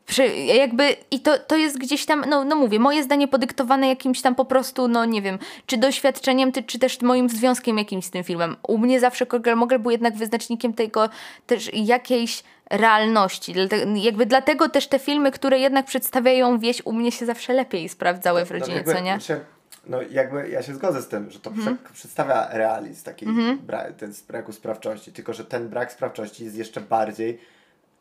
Przy, 0.06 0.28
jakby 0.36 0.96
i 1.10 1.20
to, 1.20 1.38
to 1.38 1.56
jest 1.56 1.78
gdzieś 1.78 2.06
tam, 2.06 2.24
no, 2.28 2.44
no 2.44 2.56
mówię, 2.56 2.78
moje 2.78 3.02
zdanie 3.02 3.28
podyktowane 3.28 3.88
jakimś 3.88 4.22
tam 4.22 4.34
po 4.34 4.44
prostu, 4.44 4.88
no 4.88 5.04
nie 5.04 5.22
wiem, 5.22 5.38
czy 5.66 5.76
doświadczeniem, 5.76 6.52
czy, 6.52 6.62
czy 6.62 6.78
też 6.78 7.00
moim 7.00 7.28
związkiem 7.28 7.78
jakimś 7.78 8.04
z 8.04 8.10
tym 8.10 8.24
filmem. 8.24 8.56
U 8.62 8.78
mnie 8.78 9.00
zawsze 9.00 9.26
Kogel 9.26 9.56
Mogel 9.56 9.78
był 9.78 9.90
jednak 9.90 10.14
wyznacznikiem 10.16 10.74
tego 10.74 11.08
też 11.46 11.70
jakiejś 11.74 12.42
realności. 12.72 13.54
Jakby 13.94 14.26
dlatego 14.26 14.68
też 14.68 14.86
te 14.86 14.98
filmy, 14.98 15.30
które 15.30 15.58
jednak 15.58 15.86
przedstawiają 15.86 16.58
wieś, 16.58 16.82
u 16.86 16.92
mnie 16.92 17.12
się 17.12 17.26
zawsze 17.26 17.52
lepiej 17.52 17.88
sprawdzały 17.88 18.44
w 18.44 18.50
no, 18.50 18.58
rodzinie, 18.58 18.82
no, 18.86 18.92
jakby, 18.92 18.92
co 18.92 19.00
nie? 19.00 19.20
Się, 19.20 19.40
no 19.86 20.02
jakby 20.02 20.48
ja 20.48 20.62
się 20.62 20.74
zgodzę 20.74 21.02
z 21.02 21.08
tym, 21.08 21.30
że 21.30 21.40
to 21.40 21.50
mhm. 21.50 21.78
przedstawia 21.92 22.48
realizm, 22.52 23.04
taki 23.04 23.26
mhm. 23.26 23.58
bra 23.58 23.92
ten 23.92 24.12
braku 24.28 24.52
sprawczości, 24.52 25.12
tylko 25.12 25.32
że 25.32 25.44
ten 25.44 25.68
brak 25.68 25.92
sprawczości 25.92 26.44
jest 26.44 26.56
jeszcze 26.56 26.80
bardziej 26.80 27.38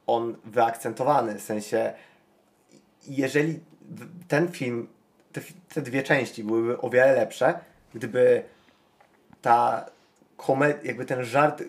on 0.07 0.35
wyakcentowany, 0.45 1.35
w 1.35 1.41
sensie 1.41 1.93
jeżeli 3.07 3.59
ten 4.27 4.51
film, 4.51 4.87
te, 5.31 5.41
te 5.73 5.81
dwie 5.81 6.03
części 6.03 6.43
byłyby 6.43 6.81
o 6.81 6.89
wiele 6.89 7.13
lepsze, 7.13 7.59
gdyby 7.93 8.43
ta 9.41 9.85
komedia, 10.37 10.81
jakby 10.83 11.05
ten 11.05 11.23
żart, 11.23 11.63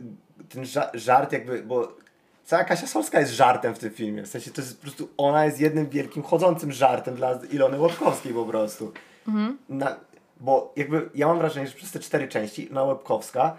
ten 0.48 0.64
żart 0.94 1.32
jakby, 1.32 1.62
bo 1.62 2.01
cała 2.44 2.64
Kasia 2.64 2.86
Solska 2.86 3.20
jest 3.20 3.32
żartem 3.32 3.74
w 3.74 3.78
tym 3.78 3.90
filmie, 3.90 4.22
w 4.22 4.28
sensie 4.28 4.50
to 4.50 4.60
jest 4.60 4.76
po 4.76 4.82
prostu, 4.82 5.08
ona 5.16 5.44
jest 5.44 5.60
jednym 5.60 5.88
wielkim 5.88 6.22
chodzącym 6.22 6.72
żartem 6.72 7.14
dla 7.14 7.38
Ilony 7.50 7.78
Łapkowskiej 7.78 8.34
po 8.34 8.44
prostu. 8.44 8.92
Mhm. 9.28 9.58
Na, 9.68 9.96
bo 10.40 10.72
jakby 10.76 11.10
ja 11.14 11.26
mam 11.26 11.38
wrażenie, 11.38 11.66
że 11.66 11.74
przez 11.74 11.92
te 11.92 12.00
cztery 12.00 12.28
części 12.28 12.64
Ilona 12.64 12.82
Łapkowska 12.82 13.56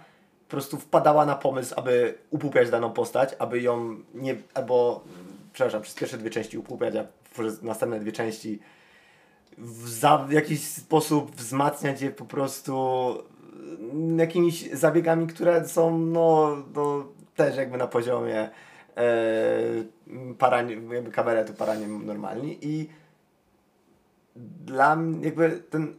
po 0.48 0.50
prostu 0.50 0.78
wpadała 0.78 1.26
na 1.26 1.34
pomysł, 1.34 1.74
aby 1.76 2.14
upupiać 2.30 2.70
daną 2.70 2.90
postać, 2.90 3.30
aby 3.38 3.60
ją 3.60 3.96
nie, 4.14 4.36
albo 4.54 5.04
przepraszam, 5.52 5.82
przez 5.82 5.94
pierwsze 5.94 6.18
dwie 6.18 6.30
części 6.30 6.58
upłupiać, 6.58 6.96
a 6.96 7.04
przez 7.34 7.62
następne 7.62 8.00
dwie 8.00 8.12
części 8.12 8.58
w, 9.58 9.88
za, 9.88 10.18
w 10.18 10.32
jakiś 10.32 10.64
sposób 10.64 11.36
wzmacniać 11.36 12.00
je 12.00 12.10
po 12.10 12.24
prostu 12.24 13.14
mm, 13.92 14.18
jakimiś 14.18 14.70
zabiegami, 14.70 15.26
które 15.26 15.68
są 15.68 15.98
no, 15.98 16.56
no 16.74 17.04
też 17.36 17.56
jakby 17.56 17.78
na 17.78 17.86
poziomie 17.86 18.50
paranie, 20.38 20.74
jakby 20.74 21.10
kabaretu 21.10 21.54
paranie 21.54 21.88
normalni 21.88 22.58
i 22.62 22.90
dla 24.64 24.96
mnie 24.96 25.24
jakby 25.24 25.50
ten, 25.50 25.94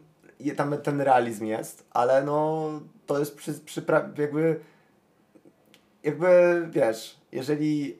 tam 0.56 0.76
ten 0.82 1.00
realizm 1.00 1.44
jest, 1.44 1.86
ale 1.90 2.24
no 2.24 2.70
to 3.06 3.18
jest 3.18 3.36
przy, 3.36 3.54
przy 3.54 3.84
jakby 4.18 4.60
jakby 6.02 6.28
wiesz, 6.70 7.20
jeżeli 7.32 7.98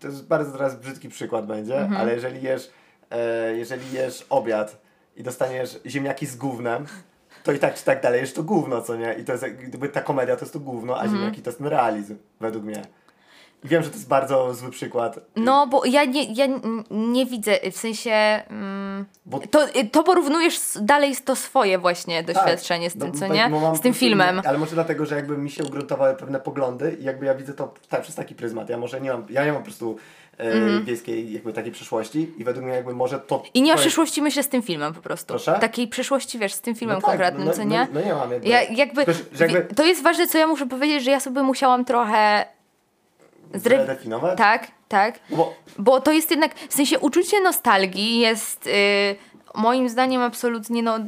to 0.00 0.08
jest 0.08 0.26
bardzo 0.26 0.52
teraz 0.52 0.80
brzydki 0.80 1.08
przykład 1.08 1.46
będzie, 1.46 1.78
mhm. 1.78 2.00
ale 2.00 2.14
jeżeli 2.14 2.42
jesz, 2.42 2.70
e, 3.10 3.56
jeżeli 3.56 3.92
jesz 3.92 4.26
obiad 4.30 4.82
i 5.16 5.22
dostaniesz 5.22 5.80
ziemniaki 5.86 6.26
z 6.26 6.36
gównem, 6.36 6.86
to 7.44 7.52
i 7.52 7.58
tak 7.58 7.74
czy 7.74 7.84
tak 7.84 8.02
dalej 8.02 8.20
jesz 8.20 8.32
to 8.32 8.42
gówno, 8.42 8.82
co 8.82 8.96
nie? 8.96 9.14
I 9.14 9.24
to 9.24 9.32
jest 9.32 9.44
gdyby 9.44 9.88
ta 9.88 10.00
komedia 10.00 10.36
to 10.36 10.40
jest 10.40 10.52
to 10.52 10.60
gówno, 10.60 10.94
a 10.96 11.02
mhm. 11.02 11.16
ziemniaki 11.16 11.42
to 11.42 11.50
jest 11.50 11.58
ten 11.58 11.66
realizm, 11.66 12.16
według 12.40 12.64
mnie. 12.64 12.82
I 13.64 13.68
wiem, 13.68 13.82
że 13.82 13.90
to 13.90 13.96
jest 13.96 14.08
bardzo 14.08 14.54
zły 14.54 14.70
przykład. 14.70 15.18
No, 15.36 15.66
bo 15.66 15.84
ja 15.84 16.04
nie, 16.04 16.32
ja 16.32 16.46
nie 16.90 17.26
widzę, 17.26 17.58
w 17.72 17.76
sensie 17.76 18.10
mm, 18.10 19.04
bo... 19.26 19.38
to, 19.38 19.66
to 19.92 20.02
porównujesz 20.02 20.60
dalej 20.80 21.16
to 21.24 21.36
swoje 21.36 21.78
właśnie 21.78 22.24
tak. 22.24 22.34
doświadczenie 22.34 22.90
tak, 22.90 22.96
z 22.96 23.00
tym, 23.00 23.10
no, 23.12 23.18
co 23.18 23.34
nie? 23.34 23.76
Z 23.76 23.80
tym 23.80 23.94
filmem. 23.94 24.42
Ale 24.44 24.58
może 24.58 24.74
dlatego, 24.74 25.06
że 25.06 25.16
jakby 25.16 25.38
mi 25.38 25.50
się 25.50 25.64
ugruntowały 25.64 26.14
pewne 26.14 26.40
poglądy 26.40 26.96
i 27.00 27.04
jakby 27.04 27.26
ja 27.26 27.34
widzę 27.34 27.54
to 27.54 27.74
tak, 27.88 28.02
przez 28.02 28.14
taki 28.14 28.34
pryzmat. 28.34 28.68
Ja 28.68 28.78
może 28.78 29.00
nie 29.00 29.12
mam, 29.12 29.26
ja 29.30 29.44
nie 29.44 29.52
mam 29.52 29.62
po 29.62 29.64
prostu 29.64 29.96
mm. 30.38 30.84
wiejskiej 30.84 31.32
jakby 31.32 31.52
takiej 31.52 31.72
przeszłości 31.72 32.32
i 32.38 32.44
według 32.44 32.66
mnie 32.66 32.74
jakby 32.74 32.94
może 32.94 33.18
to... 33.18 33.42
I 33.54 33.62
nie 33.62 33.74
o 33.74 33.76
przyszłości 33.76 34.22
myślę 34.22 34.42
z 34.42 34.48
tym 34.48 34.62
filmem 34.62 34.94
po 34.94 35.00
prostu. 35.00 35.26
Proszę? 35.26 35.58
Takiej 35.60 35.88
przyszłości, 35.88 36.38
wiesz, 36.38 36.54
z 36.54 36.60
tym 36.60 36.74
filmem 36.74 36.96
no 36.96 37.00
tak, 37.00 37.10
konkretnym, 37.10 37.44
no, 37.46 37.52
co 37.52 37.62
nie? 37.62 37.78
No, 37.78 38.00
no, 38.00 38.06
nie 38.06 38.14
mam 38.14 38.32
jakby... 38.32 38.48
Ja, 38.48 38.62
jakby, 38.62 39.04
jakby... 39.40 39.74
To 39.74 39.84
jest 39.84 40.02
ważne, 40.02 40.26
co 40.26 40.38
ja 40.38 40.46
muszę 40.46 40.66
powiedzieć, 40.66 41.04
że 41.04 41.10
ja 41.10 41.20
sobie 41.20 41.42
musiałam 41.42 41.84
trochę 41.84 42.46
zredefiniować? 43.54 44.38
Tak, 44.38 44.68
tak. 44.88 45.20
Bo... 45.30 45.54
Bo 45.78 46.00
to 46.00 46.12
jest 46.12 46.30
jednak, 46.30 46.54
w 46.54 46.74
sensie 46.74 46.98
uczucie 46.98 47.40
nostalgii 47.40 48.18
jest 48.18 48.66
yy, 48.66 48.72
moim 49.54 49.88
zdaniem 49.88 50.22
absolutnie, 50.22 50.82
no, 50.82 50.98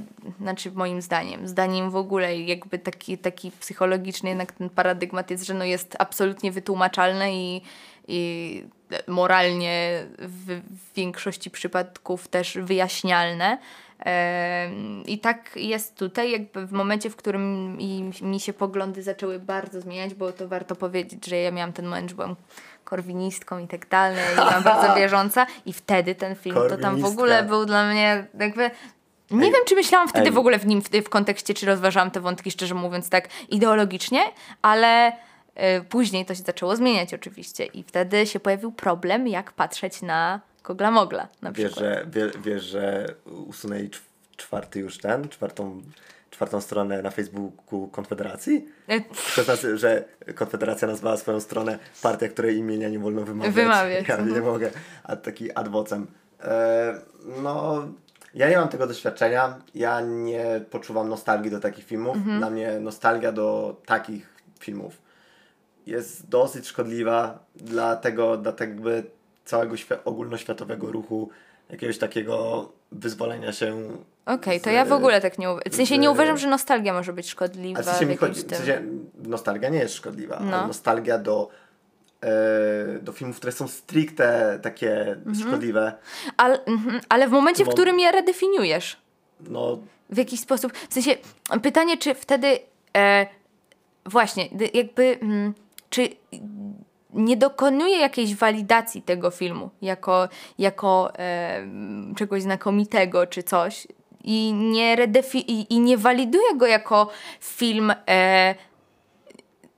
znaczy 0.40 0.70
moim 0.70 1.02
zdaniem, 1.02 1.48
zdaniem 1.48 1.90
w 1.90 1.96
ogóle 1.96 2.38
jakby 2.38 2.78
taki, 2.78 3.18
taki 3.18 3.50
psychologiczny 3.50 4.28
jednak 4.28 4.52
ten 4.52 4.70
paradygmat 4.70 5.30
jest, 5.30 5.46
że 5.46 5.54
no 5.54 5.64
jest 5.64 5.96
absolutnie 5.98 6.52
wytłumaczalne 6.52 7.34
i, 7.34 7.62
i 8.08 8.64
moralnie 9.06 10.06
w, 10.18 10.60
w 10.60 10.94
większości 10.94 11.50
przypadków 11.50 12.28
też 12.28 12.58
wyjaśnialne. 12.60 13.58
I 15.06 15.18
tak 15.18 15.50
jest 15.56 15.96
tutaj, 15.96 16.30
jakby 16.30 16.66
w 16.66 16.72
momencie, 16.72 17.10
w 17.10 17.16
którym 17.16 17.76
mi 18.22 18.40
się 18.40 18.52
poglądy 18.52 19.02
zaczęły 19.02 19.38
bardzo 19.38 19.80
zmieniać, 19.80 20.14
bo 20.14 20.32
to 20.32 20.48
warto 20.48 20.76
powiedzieć, 20.76 21.26
że 21.26 21.36
ja 21.36 21.50
miałam 21.50 21.72
ten 21.72 21.84
moment, 21.86 22.10
że 22.10 22.16
byłam 22.16 22.36
korwinistką 22.84 23.58
i 23.58 23.68
tak 23.68 23.88
dalej, 23.88 24.18
i 24.32 24.34
byłam 24.34 24.62
bardzo 24.62 24.94
wierząca 25.00 25.46
i 25.66 25.72
wtedy 25.72 26.14
ten 26.14 26.36
film 26.36 26.56
to 26.68 26.76
tam 26.76 27.00
w 27.00 27.04
ogóle 27.04 27.42
był 27.42 27.66
dla 27.66 27.90
mnie 27.90 28.26
jakby 28.38 28.70
nie 29.30 29.46
Ej. 29.46 29.52
wiem, 29.52 29.60
czy 29.66 29.74
myślałam 29.74 30.08
wtedy 30.08 30.26
Ej. 30.26 30.32
w 30.32 30.38
ogóle 30.38 30.58
w 30.58 30.66
nim, 30.66 30.82
w, 30.82 30.88
w 30.88 31.08
kontekście, 31.08 31.54
czy 31.54 31.66
rozważałam 31.66 32.10
te 32.10 32.20
wątki, 32.20 32.50
szczerze 32.50 32.74
mówiąc, 32.74 33.08
tak 33.08 33.28
ideologicznie, 33.48 34.20
ale 34.62 35.12
y, 35.12 35.84
później 35.88 36.26
to 36.26 36.34
się 36.34 36.42
zaczęło 36.42 36.76
zmieniać 36.76 37.14
oczywiście 37.14 37.64
i 37.64 37.82
wtedy 37.82 38.26
się 38.26 38.40
pojawił 38.40 38.72
problem, 38.72 39.28
jak 39.28 39.52
patrzeć 39.52 40.02
na 40.02 40.40
Kogla 40.62 40.90
Mogla 40.90 41.28
na 41.42 41.52
wiesz, 41.52 41.72
przykład. 41.72 41.94
Że, 41.94 42.06
wie, 42.10 42.30
wiesz, 42.44 42.62
że 42.62 43.14
usunęli 43.46 43.90
czwarty 44.36 44.80
już 44.80 44.98
ten, 44.98 45.28
czwartą, 45.28 45.82
czwartą 46.30 46.60
stronę 46.60 47.02
na 47.02 47.10
Facebooku 47.10 47.88
Konfederacji? 47.88 48.68
E, 48.88 49.00
Przez 49.00 49.48
nas, 49.48 49.66
że 49.74 50.04
Konfederacja 50.34 50.88
nazwała 50.88 51.16
swoją 51.16 51.40
stronę 51.40 51.78
partia, 52.02 52.28
której 52.28 52.56
imienia 52.56 52.88
nie 52.88 52.98
wolno 52.98 53.22
wymawiać. 53.24 53.54
Wymawiać. 53.54 54.08
Ja 54.08 54.16
nie 54.16 54.40
mogę. 54.40 54.70
A 55.04 55.16
taki 55.16 55.52
adwocem. 55.52 56.06
E, 56.40 56.94
no, 57.42 57.86
ja 58.34 58.50
nie 58.50 58.56
mam 58.56 58.68
tego 58.68 58.86
doświadczenia. 58.86 59.58
Ja 59.74 60.00
nie 60.00 60.64
poczuwam 60.70 61.08
nostalgii 61.08 61.50
do 61.50 61.60
takich 61.60 61.84
filmów. 61.84 62.16
Mhm. 62.16 62.38
Dla 62.38 62.50
mnie 62.50 62.80
nostalgia 62.80 63.32
do 63.32 63.76
takich 63.86 64.26
filmów 64.60 65.02
jest 65.86 66.28
dosyć 66.28 66.66
szkodliwa 66.66 67.38
dla 67.56 67.96
tego, 67.96 68.36
dla 68.36 68.52
tego 68.52 68.72
jakby 68.72 69.10
całego 69.44 69.74
ogólnoświatowego 70.04 70.92
ruchu, 70.92 71.30
jakiegoś 71.70 71.98
takiego 71.98 72.68
wyzwolenia 72.92 73.52
się. 73.52 73.88
Okej, 74.26 74.36
okay, 74.36 74.60
to 74.60 74.70
ja 74.70 74.84
w 74.84 74.92
ogóle 74.92 75.20
tak 75.20 75.38
nie 75.38 75.50
uważam. 75.50 75.72
W 75.72 75.76
sensie 75.76 75.98
nie 75.98 76.10
uważam, 76.10 76.38
że 76.38 76.48
nostalgia 76.48 76.92
może 76.92 77.12
być 77.12 77.28
szkodliwa. 77.28 77.80
A 77.80 77.82
w 77.82 77.86
sensie, 77.86 78.16
w 78.16 78.18
chodzi, 78.18 78.42
w 78.42 78.56
sensie 78.56 78.82
nostalgia 79.24 79.68
nie 79.68 79.78
jest 79.78 79.94
szkodliwa, 79.94 80.40
no. 80.40 80.56
ale 80.56 80.66
nostalgia 80.66 81.18
do, 81.18 81.48
e, 82.20 82.98
do 82.98 83.12
filmów, 83.12 83.36
które 83.36 83.52
są 83.52 83.68
stricte 83.68 84.58
takie 84.62 85.02
mhm. 85.02 85.34
szkodliwe. 85.34 85.92
Ale, 86.36 86.64
mhm, 86.64 87.00
ale 87.08 87.28
w 87.28 87.30
momencie, 87.30 87.64
w 87.64 87.68
którym 87.68 88.00
je 88.00 88.12
redefiniujesz. 88.12 88.96
No. 89.40 89.78
W 90.10 90.16
jakiś 90.16 90.40
sposób. 90.40 90.72
W 90.72 90.94
sensie 90.94 91.16
pytanie, 91.62 91.98
czy 91.98 92.14
wtedy. 92.14 92.58
E, 92.96 93.26
właśnie, 94.06 94.48
jakby. 94.74 95.18
Mm, 95.22 95.54
czy 95.90 96.08
nie 97.12 97.36
dokonuje 97.36 97.98
jakiejś 97.98 98.34
walidacji 98.34 99.02
tego 99.02 99.30
filmu 99.30 99.70
jako, 99.82 100.28
jako 100.58 101.12
e, 101.18 101.66
czegoś 102.16 102.42
znakomitego 102.42 103.26
czy 103.26 103.42
coś 103.42 103.86
i 104.24 104.52
nie, 104.52 104.96
redefi- 104.96 105.44
i, 105.46 105.74
i 105.74 105.80
nie 105.80 105.98
waliduje 105.98 106.54
go 106.56 106.66
jako 106.66 107.08
film. 107.40 107.92
E, 108.08 108.54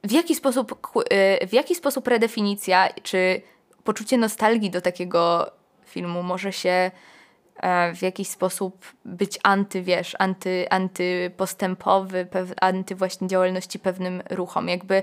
w 0.05 0.12
jaki 0.12 0.35
sposób, 0.35 0.80
e, 1.11 1.47
w 1.47 1.53
jaki 1.53 1.74
sposób 1.74 2.09
redefinicja 2.09 2.89
czy 3.03 3.43
poczucie 3.85 4.18
nostalgii 4.18 4.70
do 4.70 4.80
takiego 4.80 5.51
filmu 5.85 6.22
może 6.22 6.53
się 6.53 6.91
w 7.95 8.03
jakiś 8.03 8.29
sposób 8.29 8.85
być 9.05 9.39
anty, 9.43 9.83
wiesz, 9.83 10.17
anty, 10.19 10.67
antypostępowy, 10.71 12.27
pew, 12.27 12.53
anty 12.61 12.95
właśnie 12.95 13.29
działalności 13.29 13.79
pewnym 13.79 14.23
ruchom. 14.31 14.69
Jakby 14.69 15.03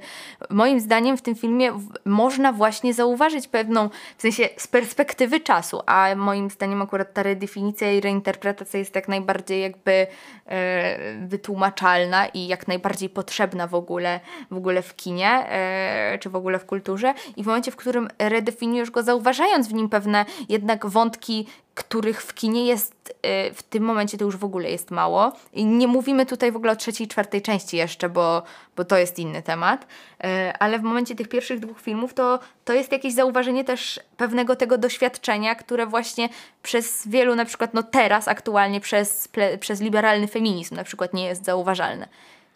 moim 0.50 0.80
zdaniem 0.80 1.18
w 1.18 1.22
tym 1.22 1.36
filmie 1.36 1.72
można 2.06 2.54
właśnie 2.54 2.94
zauważyć 2.94 3.48
pewną, 3.48 3.90
w 4.18 4.22
sensie 4.22 4.50
z 4.58 4.68
perspektywy 4.68 5.40
czasu, 5.40 5.82
a 5.86 6.16
moim 6.16 6.50
zdaniem 6.50 6.82
akurat 6.82 7.14
ta 7.14 7.24
redefinicja 7.24 7.92
i 7.92 8.02
reinterpretacja 8.02 8.80
jest 8.80 8.96
jak 8.96 9.08
najbardziej 9.08 9.62
jakby 9.62 10.08
e, 10.46 11.28
wytłumaczalna 11.28 12.28
i 12.28 12.48
jak 12.48 12.68
najbardziej 12.68 13.10
potrzebna 13.10 13.68
w 13.68 13.76
ogóle, 13.76 14.20
w 14.52 14.58
ogóle 14.58 14.82
w 14.82 14.96
kinie, 14.96 15.30
e, 15.30 16.18
czy 16.20 16.30
w 16.30 16.36
ogóle 16.36 16.60
w 16.60 16.66
kulturze 16.66 17.14
i 17.36 17.44
w 17.44 17.48
momencie, 17.48 17.72
w 17.72 17.76
którym 17.76 18.08
redefiniujesz 18.20 18.92
go, 18.92 19.04
zauważając 19.04 19.68
w 19.68 19.74
nim 19.74 19.90
pewne 19.90 20.26
jednak 20.50 20.86
wątki 20.86 21.48
których 21.84 22.24
w 22.24 22.34
kinie 22.34 22.66
jest 22.66 23.14
y, 23.50 23.54
w 23.54 23.64
tym 23.64 23.84
momencie 23.84 24.18
to 24.18 24.26
już 24.26 24.38
w 24.38 24.44
ogóle 24.44 24.72
jest 24.72 24.92
mało. 24.92 25.32
I 25.54 25.66
nie 25.66 25.88
mówimy 25.88 26.26
tutaj 26.26 26.52
w 26.52 26.56
ogóle 26.56 26.72
o 26.72 26.76
trzeciej, 26.76 27.08
czwartej 27.08 27.42
części 27.42 27.78
jeszcze, 27.78 28.10
bo, 28.10 28.44
bo 28.76 28.86
to 28.86 28.98
jest 28.98 29.20
inny 29.20 29.42
temat. 29.42 29.84
Y, 29.84 30.28
ale 30.60 30.80
w 30.80 30.82
momencie 30.82 31.16
tych 31.16 31.30
pierwszych 31.30 31.60
dwóch 31.60 31.82
filmów 31.82 32.14
to, 32.14 32.40
to 32.66 32.74
jest 32.74 32.92
jakieś 32.92 33.14
zauważenie 33.14 33.64
też 33.64 34.00
pewnego 34.18 34.56
tego 34.56 34.78
doświadczenia, 34.78 35.56
które 35.56 35.86
właśnie 35.86 36.30
przez 36.64 37.08
wielu, 37.08 37.36
na 37.36 37.46
przykład 37.46 37.74
no 37.74 37.84
teraz 37.84 38.28
aktualnie 38.28 38.80
przez, 38.80 39.30
przez 39.60 39.82
liberalny 39.82 40.28
feminizm 40.28 40.76
na 40.76 40.84
przykład 40.84 41.14
nie 41.14 41.26
jest 41.26 41.46
zauważalne. 41.46 42.08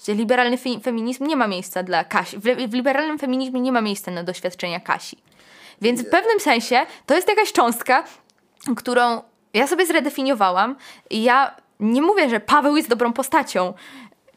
Że 0.07 0.13
liberalny 0.13 0.57
fe, 0.57 0.80
feminizm 0.84 1.28
nie 1.28 1.36
ma 1.36 1.47
miejsca 1.47 1.84
dla 1.84 2.03
Kasi. 2.03 2.38
W, 2.38 2.41
w 2.41 2.73
liberalnym 2.73 3.19
feminizmie 3.19 3.61
nie 3.61 3.71
ma 3.71 3.82
miejsca 3.82 4.11
na 4.11 4.23
doświadczenia 4.23 4.80
Kasi. 4.80 5.17
Więc 5.82 6.01
w 6.01 6.09
pewnym 6.09 6.39
sensie 6.39 6.86
to 7.05 7.15
jest 7.15 7.28
jakaś 7.28 7.51
cząstka, 7.51 8.03
którą 8.76 9.22
ja 9.53 9.68
sobie 9.68 9.86
zredefiniowałam 9.86 10.76
ja 11.12 11.56
nie 11.80 12.01
mówię, 12.01 12.30
że 12.30 12.39
Paweł 12.39 12.78
jest 12.78 12.89
dobrą 12.89 13.14
postacią, 13.14 13.74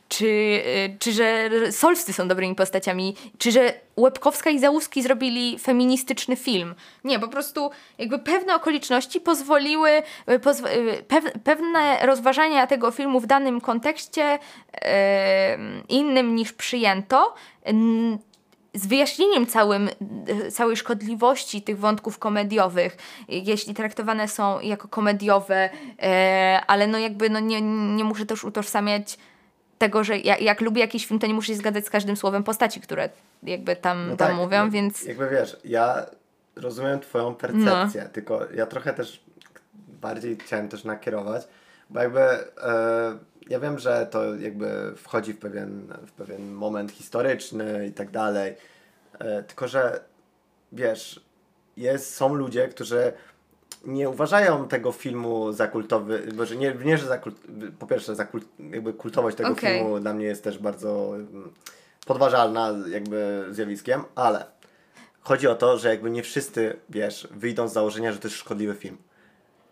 czy, 0.08 0.26
y, 0.26 0.96
czy 0.98 1.12
że 1.12 1.50
Solscy 1.72 2.12
są 2.12 2.28
dobrymi 2.28 2.54
postaciami, 2.54 3.16
czy 3.38 3.52
że 3.52 3.74
Łebkowska 3.96 4.50
i 4.50 4.58
Załuski 4.58 5.02
zrobili 5.02 5.58
feministyczny 5.58 6.36
film. 6.36 6.74
Nie, 7.04 7.18
po 7.18 7.28
prostu 7.28 7.70
jakby 7.98 8.18
pewne 8.18 8.54
okoliczności 8.54 9.20
pozwoliły, 9.20 10.02
y, 10.30 10.38
pozw 10.38 10.66
y, 10.66 11.04
pewne 11.44 12.06
rozważania 12.06 12.66
tego 12.66 12.90
filmu 12.90 13.20
w 13.20 13.26
danym 13.26 13.60
kontekście 13.60 14.38
innym 15.88 16.34
niż 16.34 16.52
przyjęto 16.52 17.34
z 18.74 18.86
wyjaśnieniem 18.86 19.46
całym, 19.46 19.88
całej 20.52 20.76
szkodliwości 20.76 21.62
tych 21.62 21.78
wątków 21.78 22.18
komediowych, 22.18 22.96
jeśli 23.28 23.74
traktowane 23.74 24.28
są 24.28 24.60
jako 24.60 24.88
komediowe, 24.88 25.70
e, 26.02 26.60
ale 26.66 26.86
no 26.86 26.98
jakby 26.98 27.30
no 27.30 27.40
nie, 27.40 27.60
nie 27.96 28.04
muszę 28.04 28.26
też 28.26 28.44
utożsamiać 28.44 29.18
tego, 29.78 30.04
że 30.04 30.18
jak, 30.18 30.40
jak 30.40 30.60
lubię 30.60 30.80
jakiś 30.80 31.06
film, 31.06 31.20
to 31.20 31.26
nie 31.26 31.34
muszę 31.34 31.46
się 31.46 31.58
zgadzać 31.58 31.86
z 31.86 31.90
każdym 31.90 32.16
słowem 32.16 32.44
postaci, 32.44 32.80
które 32.80 33.08
jakby 33.42 33.76
tam, 33.76 34.08
no 34.10 34.16
tam 34.16 34.28
tak, 34.28 34.36
mówią, 34.36 34.64
no, 34.64 34.70
więc... 34.70 35.04
Jakby 35.04 35.28
wiesz, 35.28 35.56
ja 35.64 36.06
rozumiem 36.56 37.00
twoją 37.00 37.34
percepcję, 37.34 38.02
no. 38.04 38.10
tylko 38.12 38.40
ja 38.54 38.66
trochę 38.66 38.94
też 38.94 39.20
bardziej 39.88 40.36
chciałem 40.36 40.68
też 40.68 40.84
nakierować, 40.84 41.48
bo 41.90 42.00
jakby... 42.00 42.20
E, 42.20 43.27
ja 43.48 43.60
wiem, 43.60 43.78
że 43.78 44.08
to 44.10 44.34
jakby 44.34 44.92
wchodzi 44.96 45.32
w 45.32 45.38
pewien, 45.38 45.94
w 46.06 46.12
pewien 46.12 46.52
moment 46.52 46.92
historyczny 46.92 47.86
i 47.86 47.92
tak 47.92 48.10
dalej. 48.10 48.54
E, 49.18 49.42
tylko, 49.42 49.68
że 49.68 50.00
wiesz, 50.72 51.20
jest, 51.76 52.14
są 52.14 52.34
ludzie, 52.34 52.68
którzy 52.68 53.12
nie 53.84 54.08
uważają 54.08 54.68
tego 54.68 54.92
filmu 54.92 55.52
za 55.52 55.68
kultowy, 55.68 56.22
może 56.36 56.56
nie, 56.56 56.74
nie 56.84 56.98
że 56.98 57.06
za 57.06 57.18
kult, 57.18 57.36
po 57.78 57.86
pierwsze 57.86 58.14
za 58.14 58.24
kult, 58.24 58.44
jakby 58.70 58.92
kultowość 58.92 59.36
tego 59.36 59.50
okay. 59.50 59.70
filmu 59.70 60.00
dla 60.00 60.14
mnie 60.14 60.26
jest 60.26 60.44
też 60.44 60.58
bardzo 60.58 61.14
mm, 61.14 61.52
podważalna 62.06 62.74
jakby 62.88 63.46
zjawiskiem, 63.50 64.04
ale 64.14 64.46
chodzi 65.20 65.48
o 65.48 65.54
to, 65.54 65.78
że 65.78 65.88
jakby 65.88 66.10
nie 66.10 66.22
wszyscy, 66.22 66.76
wiesz, 66.88 67.28
wyjdą 67.30 67.68
z 67.68 67.72
założenia, 67.72 68.12
że 68.12 68.18
to 68.18 68.28
jest 68.28 68.38
szkodliwy 68.38 68.74
film. 68.74 68.96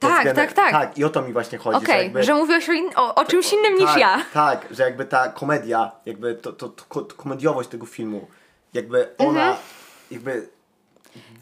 Tak, 0.09 0.35
tak, 0.35 0.53
tak. 0.53 0.73
Tak, 0.73 0.99
i 0.99 1.05
o 1.05 1.11
to 1.11 1.23
mi 1.23 1.33
właśnie 1.33 1.59
chodzi. 1.59 1.77
Okej, 1.77 1.87
okay, 1.87 1.99
że, 1.99 2.05
jakby, 2.05 2.25
że 2.25 2.35
mówiłeś 2.35 2.69
o, 2.69 2.73
in, 2.73 2.91
o, 2.97 3.15
o 3.15 3.25
czymś 3.25 3.53
innym 3.53 3.75
niż 3.75 3.85
tak, 3.85 3.99
ja. 3.99 4.23
Tak, 4.33 4.67
że 4.71 4.83
jakby 4.83 5.05
ta 5.05 5.29
komedia, 5.29 5.93
jakby 6.07 6.35
to, 6.35 6.53
to, 6.53 6.69
to, 6.69 7.01
to 7.01 7.15
komediowość 7.17 7.69
tego 7.69 7.87
filmu, 7.87 8.27
jakby 8.75 9.09
ona, 9.19 9.49
mhm. 9.49 9.57
jakby 10.11 10.49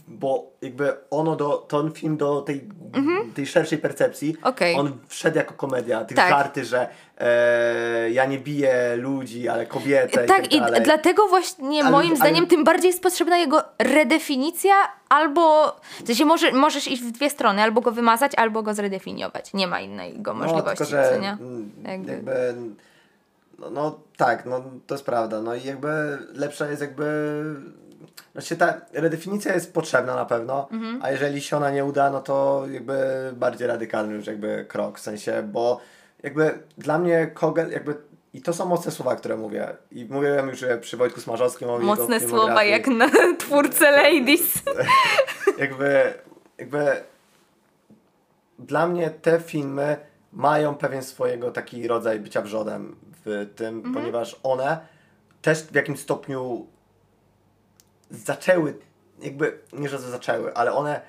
bo 0.08 0.52
jakby 0.62 0.96
ono 1.10 1.36
do, 1.36 1.56
ten 1.56 1.92
film 1.92 2.16
do 2.16 2.40
tej, 2.40 2.68
mhm. 2.92 3.32
tej 3.32 3.46
szerszej 3.46 3.78
percepcji, 3.78 4.36
okay. 4.42 4.74
on 4.74 4.98
wszedł 5.08 5.36
jako 5.36 5.54
komedia. 5.54 6.04
Tych 6.04 6.16
tak. 6.16 6.30
żarty, 6.30 6.64
że 6.64 6.88
e, 7.18 8.10
ja 8.10 8.26
nie 8.26 8.38
biję 8.38 8.96
ludzi, 8.96 9.48
ale 9.48 9.66
kobietę 9.66 10.26
tak, 10.26 10.52
i, 10.52 10.58
tak 10.58 10.78
i 10.78 10.82
dlatego 10.82 11.28
właśnie 11.28 11.80
ale, 11.80 11.90
moim 11.90 12.10
ale, 12.10 12.16
zdaniem 12.16 12.46
tym 12.46 12.64
bardziej 12.64 12.88
jest 12.88 13.02
potrzebna 13.02 13.38
jego 13.38 13.62
redefinicja 13.78 14.74
albo, 15.08 15.76
w 16.04 16.06
sensie 16.06 16.24
może, 16.24 16.52
możesz 16.52 16.88
iść 16.88 17.02
w 17.02 17.10
dwie 17.10 17.30
strony, 17.30 17.62
albo 17.62 17.80
go 17.80 17.92
wymazać, 17.92 18.32
albo 18.36 18.62
go 18.62 18.74
zredefiniować. 18.74 19.54
Nie 19.54 19.66
ma 19.66 19.80
innego 19.80 20.34
możliwości, 20.34 20.84
no, 20.84 20.86
tylko, 20.86 21.14
że, 21.14 21.20
nie? 21.20 21.36
Jakby... 21.90 22.12
jakby 22.12 22.54
no, 23.58 23.70
no 23.70 23.98
tak, 24.16 24.46
no 24.46 24.64
to 24.86 24.94
jest 24.94 25.06
prawda. 25.06 25.42
No 25.42 25.54
i 25.54 25.62
jakby 25.62 26.18
lepsza 26.32 26.70
jest 26.70 26.82
jakby 26.82 27.04
znaczy 28.32 28.56
ta 28.56 28.74
redefinicja 28.92 29.54
jest 29.54 29.74
potrzebna 29.74 30.14
na 30.14 30.24
pewno, 30.24 30.68
mhm. 30.72 31.00
a 31.02 31.10
jeżeli 31.10 31.42
się 31.42 31.56
ona 31.56 31.70
nie 31.70 31.84
uda, 31.84 32.10
no 32.10 32.20
to 32.20 32.64
jakby 32.70 32.94
bardziej 33.36 33.68
radykalny 33.68 34.14
już 34.14 34.26
jakby 34.26 34.64
krok, 34.68 34.98
w 34.98 35.02
sensie, 35.02 35.42
bo 35.52 35.80
jakby 36.24 36.58
dla 36.78 36.98
mnie 36.98 37.30
Kogel 37.34 37.70
jakby 37.70 37.94
i 38.32 38.42
to 38.42 38.52
są 38.52 38.66
mocne 38.66 38.92
słowa, 38.92 39.16
które 39.16 39.36
mówię. 39.36 39.76
I 39.90 40.04
mówiłem 40.04 40.48
już 40.48 40.64
przy 40.80 40.96
Wojtku 40.96 41.20
Smarzowskim 41.20 41.70
o 41.70 41.78
Mocne 41.78 42.20
słowa 42.20 42.64
jak 42.64 42.86
na 42.86 43.10
twórcę 43.38 43.90
Ladies. 43.90 44.62
jakby, 45.58 46.14
jakby 46.58 47.04
dla 48.58 48.86
mnie 48.86 49.10
te 49.10 49.40
filmy 49.40 49.96
mają 50.32 50.74
pewien 50.74 51.02
swojego 51.02 51.50
taki 51.50 51.88
rodzaj 51.88 52.20
bycia 52.20 52.42
wrzodem 52.42 52.96
w 53.24 53.46
tym, 53.56 53.74
mhm. 53.74 53.94
ponieważ 53.94 54.40
one 54.42 54.78
też 55.42 55.62
w 55.62 55.74
jakimś 55.74 56.00
stopniu 56.00 56.66
zaczęły, 58.10 58.78
jakby, 59.22 59.58
nie 59.72 59.88
że 59.88 59.98
zaczęły, 59.98 60.54
ale 60.54 60.72
one 60.72 61.00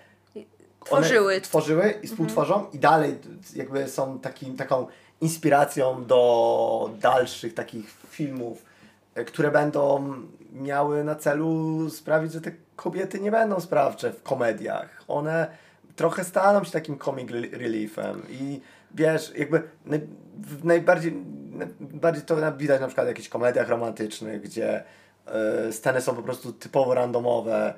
tworzyły, 0.85 1.33
one 1.33 1.41
tworzyły 1.41 1.93
i 2.03 2.07
współtworzą 2.07 2.53
mhm. 2.53 2.73
i 2.73 2.79
dalej 2.79 3.17
jakby 3.55 3.87
są 3.87 4.19
takim, 4.19 4.57
taką 4.57 4.87
inspiracją 5.21 6.05
do 6.05 6.89
dalszych 6.99 7.53
takich 7.53 7.89
filmów, 8.09 8.65
e, 9.15 9.25
które 9.25 9.51
będą 9.51 10.13
miały 10.53 11.03
na 11.03 11.15
celu 11.15 11.89
sprawić, 11.89 12.33
że 12.33 12.41
te 12.41 12.51
kobiety 12.75 13.19
nie 13.19 13.31
będą 13.31 13.59
sprawcze 13.59 14.11
w 14.11 14.23
komediach. 14.23 15.03
One 15.07 15.47
trochę 15.95 16.23
staną 16.23 16.63
się 16.63 16.71
takim 16.71 16.99
comic 16.99 17.31
reliefem 17.31 18.21
i 18.29 18.61
wiesz, 18.91 19.33
jakby 19.37 19.63
naj, 19.85 20.01
najbardziej, 20.63 21.23
najbardziej 21.79 22.23
to 22.23 22.51
widać 22.57 22.81
na 22.81 22.87
przykład 22.87 23.07
w 23.07 23.09
jakichś 23.09 23.29
komediach 23.29 23.69
romantycznych, 23.69 24.41
gdzie 24.41 24.83
E, 25.25 25.73
sceny 25.73 26.01
są 26.01 26.15
po 26.15 26.23
prostu 26.23 26.53
typowo 26.53 26.93
randomowe, 26.93 27.73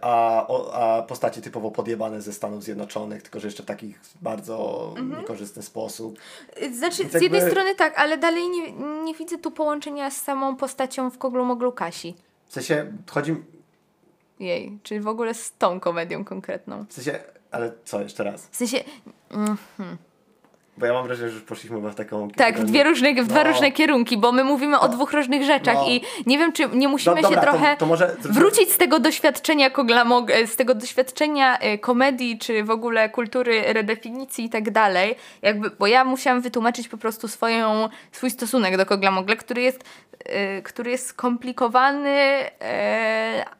a, 0.00 0.46
a 0.72 1.02
postacie 1.02 1.40
typowo 1.40 1.70
podjebane 1.70 2.22
ze 2.22 2.32
Stanów 2.32 2.64
Zjednoczonych, 2.64 3.22
tylko 3.22 3.40
że 3.40 3.48
jeszcze 3.48 3.62
w 3.62 3.66
takich 3.66 4.00
bardzo 4.22 4.86
mhm. 4.98 5.20
niekorzystny 5.20 5.62
sposób. 5.62 6.18
Znaczy, 6.72 6.98
Więc 6.98 7.10
z 7.10 7.14
jakby... 7.14 7.22
jednej 7.22 7.50
strony 7.50 7.74
tak, 7.74 7.98
ale 7.98 8.18
dalej 8.18 8.48
nie, 8.48 8.72
nie 9.04 9.14
widzę 9.14 9.38
tu 9.38 9.50
połączenia 9.50 10.10
z 10.10 10.22
samą 10.22 10.56
postacią 10.56 11.10
w 11.10 11.18
Koglu 11.18 11.44
Moglu 11.44 11.72
Kasi. 11.72 12.14
W 12.46 12.52
sensie, 12.52 12.92
chodzi... 13.10 13.36
Jej, 14.40 14.78
czyli 14.82 15.00
w 15.00 15.08
ogóle 15.08 15.34
z 15.34 15.52
tą 15.58 15.80
komedią 15.80 16.24
konkretną. 16.24 16.84
W 16.88 16.92
sensie, 16.92 17.18
ale 17.50 17.72
co, 17.84 18.00
jeszcze 18.00 18.24
raz? 18.24 18.46
W 18.46 18.56
sensie... 18.56 18.78
Mm, 19.30 19.56
hmm. 19.76 19.96
Bo 20.76 20.86
ja 20.86 20.92
mam 20.92 21.06
wrażenie, 21.06 21.28
że 21.30 21.34
już 21.34 21.44
poszliśmy 21.44 21.90
w 21.90 21.94
taką... 21.94 22.30
Tak, 22.30 22.58
w, 22.58 22.64
dwie 22.64 22.84
różne, 22.84 23.14
w 23.14 23.16
no. 23.16 23.24
dwa 23.24 23.44
różne 23.44 23.72
kierunki, 23.72 24.16
bo 24.16 24.32
my 24.32 24.44
mówimy 24.44 24.80
o 24.80 24.88
dwóch 24.88 25.12
różnych 25.12 25.44
rzeczach 25.44 25.74
no. 25.74 25.88
i 25.88 26.00
nie 26.26 26.38
wiem, 26.38 26.52
czy 26.52 26.68
nie 26.68 26.88
musimy 26.88 27.16
no, 27.16 27.22
dobra, 27.22 27.40
się 27.40 27.48
trochę 27.48 27.72
to, 27.72 27.80
to 27.80 27.86
może... 27.86 28.16
wrócić 28.20 28.72
z 28.72 28.78
tego 28.78 28.98
doświadczenia 28.98 29.70
koglamog, 29.70 30.30
z 30.46 30.56
tego 30.56 30.74
doświadczenia 30.74 31.58
y, 31.74 31.78
komedii, 31.78 32.38
czy 32.38 32.64
w 32.64 32.70
ogóle 32.70 33.08
kultury 33.08 33.62
redefinicji 33.72 34.44
i 34.44 34.50
tak 34.50 34.70
dalej, 34.70 35.14
jakby, 35.42 35.70
bo 35.70 35.86
ja 35.86 36.04
musiałam 36.04 36.40
wytłumaczyć 36.40 36.88
po 36.88 36.96
prostu 36.96 37.28
swoją, 37.28 37.88
swój 38.12 38.30
stosunek 38.30 38.76
do 38.76 38.86
koglamogle, 38.86 39.36
który 39.36 39.62
jest 39.62 39.84
Y, 40.28 40.62
który 40.62 40.90
jest 40.90 41.06
skomplikowany, 41.06 42.44
y, 42.44 42.48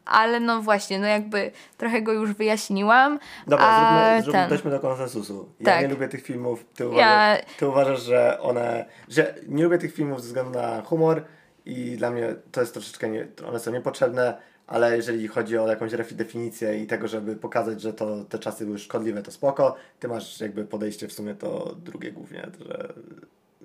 ale 0.06 0.40
no 0.40 0.62
właśnie, 0.62 0.98
no 0.98 1.06
jakby 1.06 1.50
trochę 1.76 2.02
go 2.02 2.12
już 2.12 2.32
wyjaśniłam. 2.32 3.18
Dobra, 3.46 3.66
a 3.66 3.76
zróbmy, 3.76 4.22
zróbmy, 4.22 4.48
dojdźmy 4.48 4.70
do 4.70 4.80
konsensusu. 4.80 5.48
Ja 5.60 5.66
tak. 5.66 5.82
nie 5.82 5.88
lubię 5.88 6.08
tych 6.08 6.22
filmów, 6.22 6.64
ty 6.74 6.84
ja... 7.06 7.36
ty 7.58 7.68
uważasz, 7.68 8.02
że 8.02 8.40
one, 8.40 8.84
że 9.08 9.34
nie 9.48 9.64
lubię 9.64 9.78
tych 9.78 9.94
filmów 9.94 10.20
ze 10.20 10.26
względu 10.26 10.50
na 10.50 10.82
humor 10.82 11.24
i 11.64 11.96
dla 11.96 12.10
mnie 12.10 12.34
to 12.52 12.60
jest 12.60 12.72
troszeczkę, 12.72 13.08
nie, 13.08 13.26
one 13.46 13.60
są 13.60 13.72
niepotrzebne, 13.72 14.38
ale 14.66 14.96
jeżeli 14.96 15.28
chodzi 15.28 15.58
o 15.58 15.68
jakąś 15.68 15.92
definicję 16.12 16.78
i 16.78 16.86
tego, 16.86 17.08
żeby 17.08 17.36
pokazać, 17.36 17.80
że 17.80 17.92
to 17.92 18.24
te 18.24 18.38
czasy 18.38 18.64
były 18.64 18.78
szkodliwe, 18.78 19.22
to 19.22 19.30
spoko. 19.30 19.76
Ty 20.00 20.08
masz 20.08 20.40
jakby 20.40 20.64
podejście 20.64 21.08
w 21.08 21.12
sumie 21.12 21.34
to 21.34 21.76
drugie 21.84 22.12
głównie, 22.12 22.46
że 22.60 22.92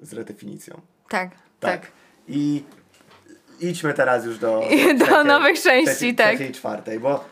z 0.01 0.13
redefinicją. 0.13 0.81
Tak, 1.09 1.29
tak. 1.59 1.81
tak. 1.81 1.91
I 2.27 2.63
idźmy 3.59 3.93
teraz 3.93 4.25
już 4.25 4.39
do, 4.39 4.63
do 5.07 5.23
nowych 5.23 5.61
części, 5.61 5.91
trzeciej, 5.91 6.15
tak. 6.15 6.35
Trzeciej, 6.35 6.53
czwartej, 6.53 6.99
bo 6.99 7.25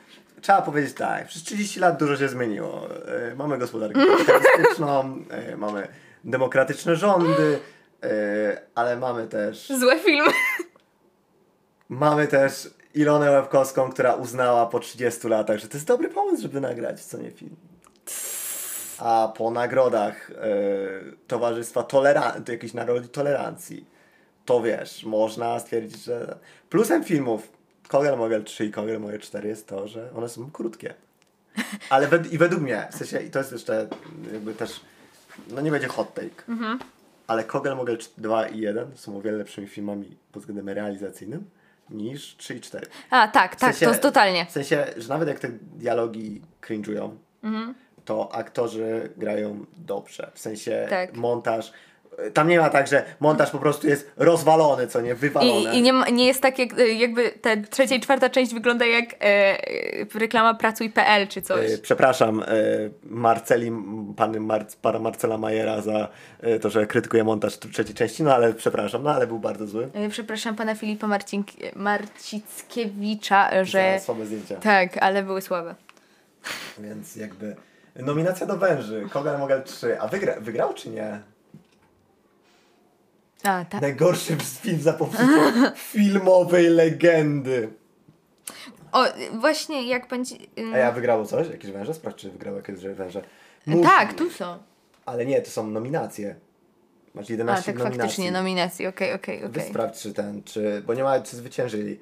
trzeba 0.45 0.61
powiedzieć 0.61 0.93
tak, 0.93 1.27
przez 1.27 1.43
30 1.43 1.79
lat 1.79 1.99
dużo 1.99 2.17
się 2.17 2.29
zmieniło. 2.29 2.87
E, 3.31 3.35
mamy 3.35 3.57
gospodarkę 3.57 4.05
kapitalistyczną, 4.05 5.19
e, 5.29 5.57
mamy 5.57 5.87
demokratyczne 6.23 6.95
rządy, 6.95 7.59
e, 8.03 8.61
ale 8.75 8.97
mamy 8.97 9.27
też... 9.27 9.69
Złe 9.79 9.99
filmy. 9.99 10.31
Mamy 11.89 12.27
też 12.27 12.69
Ilonę 12.93 13.31
Łebkowską, 13.31 13.91
która 13.91 14.15
uznała 14.15 14.65
po 14.65 14.79
30 14.79 15.27
latach, 15.27 15.57
że 15.57 15.67
to 15.67 15.77
jest 15.77 15.87
dobry 15.87 16.09
pomysł, 16.09 16.41
żeby 16.41 16.61
nagrać, 16.61 17.01
co 17.01 17.17
nie 17.17 17.31
film. 17.31 17.55
A 18.99 19.33
po 19.37 19.51
nagrodach 19.51 20.31
Towarzystwa 21.27 21.83
Tolerancji, 21.83 22.53
jakiejś 22.53 22.73
nagrody 22.73 23.07
tolerancji, 23.07 23.85
to 24.45 24.61
wiesz, 24.61 25.03
można 25.03 25.59
stwierdzić, 25.59 26.03
że 26.03 26.37
plusem 26.69 27.03
filmów 27.03 27.54
Kogel 27.87 28.17
Mogel 28.17 28.43
3 28.43 28.65
i 28.65 28.71
Kogel 28.71 28.99
Mogel 28.99 29.19
4 29.19 29.47
jest 29.49 29.67
to, 29.67 29.87
że 29.87 30.09
one 30.15 30.29
są 30.29 30.51
krótkie. 30.51 30.93
Ale 31.89 32.07
wed 32.07 32.33
i 32.33 32.37
według 32.37 32.61
mnie, 32.61 32.87
w 32.91 32.95
sensie, 32.95 33.21
i 33.21 33.31
to 33.31 33.39
jest 33.39 33.51
jeszcze 33.51 33.87
jakby 34.33 34.53
też, 34.53 34.79
no 35.47 35.61
nie 35.61 35.71
będzie 35.71 35.87
hot 35.87 36.13
take, 36.13 36.43
ale 37.27 37.43
Kogel 37.43 37.75
Mogel 37.75 37.97
2 38.17 38.47
i 38.47 38.59
1 38.59 38.91
są 38.95 39.17
o 39.17 39.21
wiele 39.21 39.37
lepszymi 39.37 39.67
filmami 39.67 40.17
pod 40.31 40.41
względem 40.43 40.69
realizacyjnym 40.69 41.49
niż 41.89 42.35
3 42.37 42.55
i 42.55 42.61
4. 42.61 42.87
A, 43.09 43.27
tak, 43.27 43.55
tak, 43.55 43.75
sensie- 43.75 43.95
to 43.95 44.01
totalnie. 44.01 44.45
W 44.45 44.51
sensie, 44.51 44.85
że 44.97 45.09
nawet 45.09 45.27
jak 45.27 45.39
te 45.39 45.49
dialogi 45.61 46.41
cringe'ują, 46.61 47.09
Mhm. 47.43 47.75
to 48.05 48.35
aktorzy 48.35 49.09
grają 49.17 49.65
dobrze. 49.77 50.31
W 50.33 50.39
sensie 50.39 50.87
Tak. 50.89 51.13
montaż. 51.13 51.71
Tam 52.33 52.47
nie 52.47 52.59
ma 52.59 52.69
tak, 52.69 52.87
że 52.87 53.03
montaż 53.19 53.51
po 53.51 53.59
prostu 53.59 53.87
jest 53.87 54.11
rozwalony, 54.17 54.87
co 54.87 55.01
nie, 55.01 55.15
wywalony. 55.15 55.73
I, 55.73 55.77
i 55.77 55.81
nie, 55.81 55.93
ma- 55.93 56.09
nie 56.09 56.25
jest 56.27 56.41
tak, 56.41 56.59
jak, 56.59 56.69
jakby 56.97 57.29
ta 57.31 57.49
trzecia 57.69 57.95
i 57.95 57.99
czwarta 57.99 58.29
część 58.29 58.53
wygląda 58.53 58.85
jak 58.85 59.13
e, 59.13 59.17
e, 59.21 60.19
reklama 60.19 60.53
pracuj.pl 60.53 61.27
czy 61.27 61.41
coś. 61.41 61.71
E, 61.71 61.77
Przepraszam 61.77 62.39
e, 62.43 62.45
Marceli, 63.03 63.71
pan 64.17 64.39
Mar, 64.39 64.65
pana 64.81 64.99
Marcela 64.99 65.37
Majera 65.37 65.81
za 65.81 66.07
e, 66.41 66.59
to, 66.59 66.69
że 66.69 66.85
krytykuje 66.85 67.23
montaż 67.23 67.59
trzeciej 67.59 67.95
części, 67.95 68.23
no 68.23 68.35
ale 68.35 68.53
przepraszam, 68.53 69.03
no 69.03 69.11
ale 69.11 69.27
był 69.27 69.39
bardzo 69.39 69.67
zły. 69.67 69.89
E, 69.93 70.09
Przepraszam 70.09 70.55
pana 70.55 70.75
Filipa 70.75 71.07
Marcink, 71.07 71.47
Marcickiewicza, 71.75 73.49
Za 73.51 73.63
że... 73.63 73.99
słabe 73.99 74.25
zdjęcia. 74.25 74.55
Tak, 74.55 74.97
ale 74.97 75.23
były 75.23 75.41
słabe. 75.41 75.75
Więc 76.79 77.15
jakby 77.15 77.55
nominacja 77.95 78.47
do 78.47 78.57
węży, 78.57 79.07
Kogal 79.11 79.39
Mogel 79.39 79.63
3, 79.63 80.01
a 80.01 80.07
wygra, 80.07 80.33
wygrał 80.39 80.73
czy 80.73 80.89
nie? 80.89 81.19
A, 83.45 83.65
tak. 83.65 83.81
Najgorszy 83.81 84.37
film 84.61 84.81
za 84.81 84.97
filmowej 85.75 86.69
legendy. 86.69 87.69
O, 88.91 89.05
właśnie 89.33 89.87
jak 89.87 90.07
będzie... 90.07 90.35
ym, 90.59 90.73
A 90.73 90.77
ja 90.77 90.91
wygrało 90.91 91.25
coś? 91.25 91.47
Jakieś 91.49 91.71
węże? 91.71 91.93
Sprawdź, 91.93 92.17
czy 92.17 92.31
wygrało 92.31 92.57
jakieś 92.57 92.75
węże. 92.75 93.21
Tak, 93.83 94.13
tu 94.13 94.29
są. 94.29 94.57
Ale 95.05 95.25
nie, 95.25 95.41
to 95.41 95.49
są 95.51 95.67
nominacje. 95.67 96.35
Masz 97.13 97.29
A, 97.29 97.31
11 97.31 97.65
tak 97.65 97.75
nominacji. 97.75 97.99
faktycznie, 98.01 98.31
nominacji, 98.31 98.87
okej, 98.87 99.13
okej, 99.13 99.39
Wy 99.39 99.45
okej. 99.47 99.63
sprawdź, 99.69 100.01
czy 100.01 100.13
ten, 100.13 100.43
czy... 100.43 100.83
Bo 100.85 100.93
nie 100.93 101.03
ma, 101.03 101.19
czy 101.19 101.35
zwyciężyli. 101.35 101.99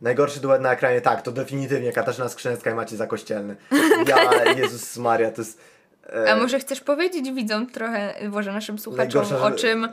Najgorszy 0.00 0.40
duet 0.40 0.62
na 0.62 0.72
ekranie, 0.72 1.00
tak, 1.00 1.22
to 1.22 1.32
definitywnie 1.32 1.92
Katarzyna 1.92 2.28
Skrzynecka 2.28 2.70
i 2.70 2.74
Maciej 2.74 2.98
Zakościelny. 2.98 3.56
Ja, 4.08 4.44
Jezus 4.52 4.96
Maria, 4.96 5.30
to 5.30 5.40
jest... 5.40 5.60
e, 6.12 6.32
A 6.32 6.36
może 6.36 6.58
chcesz 6.58 6.80
powiedzieć 6.80 7.32
widzom 7.32 7.66
trochę, 7.66 8.14
Boże, 8.30 8.52
naszym 8.52 8.78
słuchaczom, 8.78 9.04
Najgorsze, 9.06 9.38
że- 9.38 9.44
o 9.44 9.50
czym, 9.50 9.88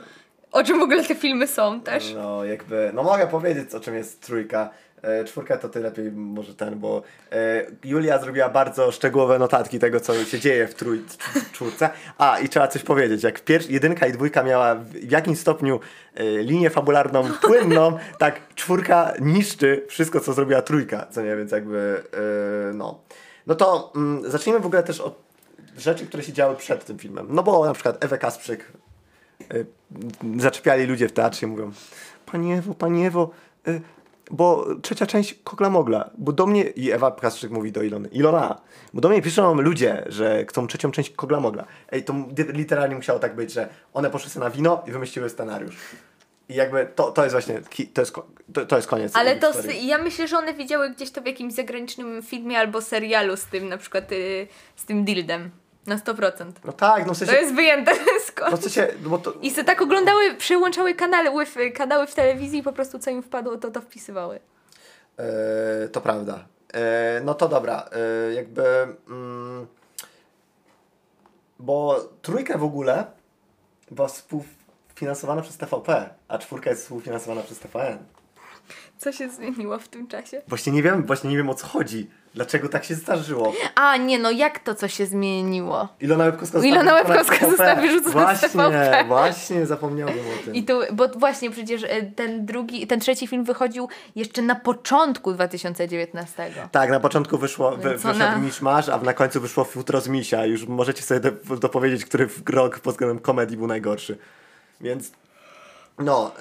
o 0.52 0.64
czym 0.64 0.78
w 0.78 0.82
ogóle 0.82 1.04
te 1.04 1.14
filmy 1.14 1.46
są 1.46 1.80
też? 1.80 2.14
No, 2.14 2.44
jakby, 2.44 2.90
no 2.94 3.02
mogę 3.02 3.26
powiedzieć, 3.26 3.74
o 3.74 3.80
czym 3.80 3.94
jest 3.94 4.20
trójka. 4.20 4.70
E, 5.02 5.24
czwórka 5.24 5.56
to 5.56 5.68
ty 5.68 5.80
lepiej 5.80 6.12
może 6.12 6.54
ten, 6.54 6.78
bo 6.78 7.02
e, 7.32 7.66
Julia 7.84 8.18
zrobiła 8.18 8.48
bardzo 8.48 8.92
szczegółowe 8.92 9.38
notatki 9.38 9.78
tego, 9.78 10.00
co 10.00 10.24
się 10.24 10.40
dzieje 10.40 10.66
w 10.68 10.74
trój, 10.74 10.98
cz- 10.98 11.52
czwórce. 11.52 11.90
A, 12.18 12.38
i 12.38 12.48
trzeba 12.48 12.68
coś 12.68 12.82
powiedzieć. 12.82 13.22
Jak 13.22 13.44
pier- 13.44 13.70
jedynka 13.70 14.06
i 14.06 14.12
dwójka 14.12 14.42
miała 14.42 14.74
w, 14.74 15.10
jakimś 15.10 15.38
stopniu 15.38 15.80
e, 16.14 16.24
linię 16.38 16.70
fabularną 16.70 17.24
płynną, 17.42 17.98
tak 18.18 18.40
czwórka 18.54 19.12
niszczy 19.20 19.84
wszystko, 19.88 20.20
co 20.20 20.32
zrobiła 20.32 20.62
trójka, 20.62 21.06
co 21.10 21.22
nie, 21.22 21.36
więc 21.36 21.52
jakby, 21.52 22.02
e, 22.70 22.72
no. 22.72 23.00
No 23.46 23.54
to 23.54 23.92
mm, 23.96 24.30
zacznijmy 24.30 24.60
w 24.60 24.66
ogóle 24.66 24.82
też 24.82 25.00
od 25.00 25.18
rzeczy, 25.78 26.06
które 26.06 26.22
się 26.22 26.32
działy 26.32 26.56
przed 26.56 26.84
tym 26.84 26.98
filmem. 26.98 27.26
No 27.30 27.42
bo 27.42 27.64
na 27.66 27.72
przykład 27.72 28.04
Ewę 28.04 28.18
Kasprzyk 28.18 28.72
zaczepiali 30.38 30.86
ludzie 30.86 31.08
w 31.08 31.12
teatrze 31.12 31.46
i 31.46 31.48
mówią 31.48 31.72
Panie 32.26 32.58
Ewo, 32.58 32.74
Panie 32.74 33.06
Ewo, 33.06 33.30
y, 33.68 33.80
bo 34.30 34.66
trzecia 34.82 35.06
część 35.06 35.34
Kogla 35.44 35.70
Mogla, 35.70 36.10
bo 36.18 36.32
do 36.32 36.46
mnie, 36.46 36.62
i 36.62 36.90
Ewa 36.90 37.10
Kastrzyk 37.10 37.50
mówi 37.50 37.72
do 37.72 37.82
Ilony, 37.82 38.08
Ilona, 38.08 38.60
bo 38.94 39.00
do 39.00 39.08
mnie 39.08 39.22
piszą 39.22 39.60
ludzie, 39.60 40.04
że 40.06 40.44
chcą 40.48 40.66
trzecią 40.66 40.90
część 40.90 41.10
Kogla 41.10 41.40
Mogla. 41.40 41.64
Ej, 41.92 42.04
to 42.04 42.14
literalnie 42.52 42.96
musiało 42.96 43.18
tak 43.18 43.34
być, 43.34 43.52
że 43.52 43.68
one 43.94 44.10
poszły 44.10 44.30
sobie 44.30 44.44
na 44.44 44.50
wino 44.50 44.82
i 44.86 44.90
wymyśliły 44.90 45.30
scenariusz. 45.30 45.76
I 46.48 46.54
jakby 46.54 46.88
to, 46.94 47.12
to 47.12 47.22
jest 47.22 47.34
właśnie, 47.34 47.60
to 47.94 48.02
jest, 48.02 48.14
to, 48.52 48.66
to 48.66 48.76
jest 48.76 48.88
koniec 48.88 49.16
Ale 49.16 49.36
to, 49.36 49.52
historii. 49.52 49.86
ja 49.86 49.98
myślę, 49.98 50.28
że 50.28 50.38
one 50.38 50.54
widziały 50.54 50.90
gdzieś 50.90 51.10
to 51.10 51.22
w 51.22 51.26
jakimś 51.26 51.54
zagranicznym 51.54 52.22
filmie 52.22 52.58
albo 52.58 52.82
serialu 52.82 53.36
z 53.36 53.44
tym, 53.44 53.68
na 53.68 53.78
przykład 53.78 54.12
y, 54.12 54.46
z 54.76 54.84
tym 54.84 55.04
Dildem. 55.04 55.50
Na 55.86 55.96
100%. 55.96 56.52
No 56.64 56.72
tak, 56.72 57.06
no 57.06 57.14
w 57.14 57.18
To 57.18 57.26
sensie, 57.26 57.34
jest 57.34 57.54
wyjęte 57.54 57.94
z 58.26 58.32
no 58.50 58.56
w 58.56 58.62
sensie, 58.62 58.88
bo 59.00 59.18
to, 59.18 59.32
I 59.42 59.50
se 59.50 59.64
tak 59.64 59.82
oglądały, 59.82 60.34
przełączały 60.34 60.94
kanały, 60.94 61.46
kanały 61.74 62.06
w 62.06 62.14
telewizji 62.14 62.58
i 62.58 62.62
po 62.62 62.72
prostu 62.72 62.98
co 62.98 63.10
im 63.10 63.22
wpadło, 63.22 63.56
to 63.56 63.70
to 63.70 63.80
wpisywały. 63.80 64.40
E, 65.16 65.88
to 65.88 66.00
prawda. 66.00 66.44
E, 66.74 67.20
no 67.24 67.34
to 67.34 67.48
dobra, 67.48 67.88
e, 67.92 68.32
jakby. 68.34 68.64
Mm, 69.08 69.66
bo 71.58 72.08
trójka 72.22 72.58
w 72.58 72.64
ogóle 72.64 73.04
była 73.90 74.08
współfinansowana 74.08 75.42
przez 75.42 75.56
TVP, 75.56 76.14
a 76.28 76.38
czwórka 76.38 76.70
jest 76.70 76.82
współfinansowana 76.82 77.42
przez 77.42 77.58
TVN. 77.58 77.98
Co 78.98 79.12
się 79.12 79.28
zmieniło 79.30 79.78
w 79.78 79.88
tym 79.88 80.08
czasie? 80.08 80.42
Właśnie 80.48 80.72
nie 80.72 80.82
wiem, 80.82 81.06
właśnie 81.06 81.30
nie 81.30 81.36
wiem 81.36 81.50
o 81.50 81.54
co 81.54 81.66
chodzi. 81.66 82.10
Dlaczego 82.34 82.68
tak 82.68 82.84
się 82.84 82.94
zdarzyło? 82.94 83.52
A, 83.74 83.96
nie, 83.96 84.18
no 84.18 84.30
jak 84.30 84.58
to 84.58 84.74
co 84.74 84.88
się 84.88 85.06
zmieniło? 85.06 85.88
Ilona 86.00 86.24
Łebkowska 86.24 86.58
Ilona 86.58 86.80
została 86.90 87.00
Łebkowska 87.08 87.36
TVP. 87.36 87.50
została 87.50 87.74
wyrzucona 87.80 88.10
z 88.34 88.40
Właśnie, 88.40 88.48
TVP. 88.48 89.04
właśnie, 89.08 89.66
zapomniałem 89.66 90.14
o 90.18 90.44
tym. 90.44 90.54
I 90.54 90.62
tu, 90.64 90.80
bo 90.92 91.08
właśnie 91.08 91.50
przecież 91.50 91.82
e, 91.84 92.02
ten 92.02 92.46
drugi, 92.46 92.86
ten 92.86 93.00
trzeci 93.00 93.26
film 93.26 93.44
wychodził 93.44 93.88
jeszcze 94.16 94.42
na 94.42 94.54
początku 94.54 95.32
2019. 95.32 96.52
Tak, 96.72 96.90
na 96.90 97.00
początku 97.00 97.38
wyszło, 97.38 97.76
wy, 97.76 97.90
wyszedł 97.96 98.08
ona- 98.14 98.38
Misz 98.38 98.60
Masz, 98.60 98.88
a 98.88 98.98
na 98.98 99.12
końcu 99.14 99.40
wyszło 99.40 99.64
Futro 99.64 100.00
z 100.00 100.08
Misia. 100.08 100.46
Już 100.46 100.66
możecie 100.66 101.02
sobie 101.02 101.20
do, 101.20 101.56
dopowiedzieć, 101.56 102.04
który 102.04 102.26
w- 102.26 102.48
rok 102.48 102.78
pod 102.78 102.94
względem 102.94 103.18
komedii 103.18 103.56
był 103.56 103.66
najgorszy. 103.66 104.18
Więc 104.80 105.12
no, 105.98 106.32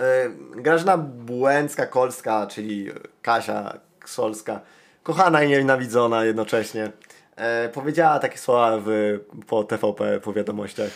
y, 0.56 0.62
Grażyna 0.62 0.98
Błęcka-Kolska, 0.98 2.48
czyli 2.48 2.88
Kasia 3.22 3.74
Ksolska, 4.00 4.60
kochana 5.10 5.44
i 5.44 5.50
nienawidzona 5.50 6.26
jednocześnie, 6.26 6.92
e, 7.36 7.70
powiedziała 7.70 8.20
takie 8.20 8.38
słowa 8.38 8.78
w, 8.86 9.20
po 9.48 9.64
TVP, 9.64 10.20
po 10.20 10.34
wiadomościach. 10.34 10.90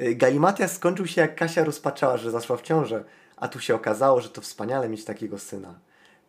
Y, 0.00 0.14
Galimatias 0.14 0.72
skończył 0.72 1.06
się 1.06 1.20
jak 1.20 1.36
Kasia 1.36 1.64
rozpaczała, 1.64 2.16
że 2.16 2.30
zaszła 2.30 2.56
w 2.56 2.62
ciążę, 2.62 3.04
a 3.36 3.48
tu 3.48 3.60
się 3.60 3.74
okazało, 3.74 4.20
że 4.20 4.28
to 4.28 4.40
wspaniale 4.40 4.88
mieć 4.88 5.04
takiego 5.04 5.38
syna. 5.38 5.74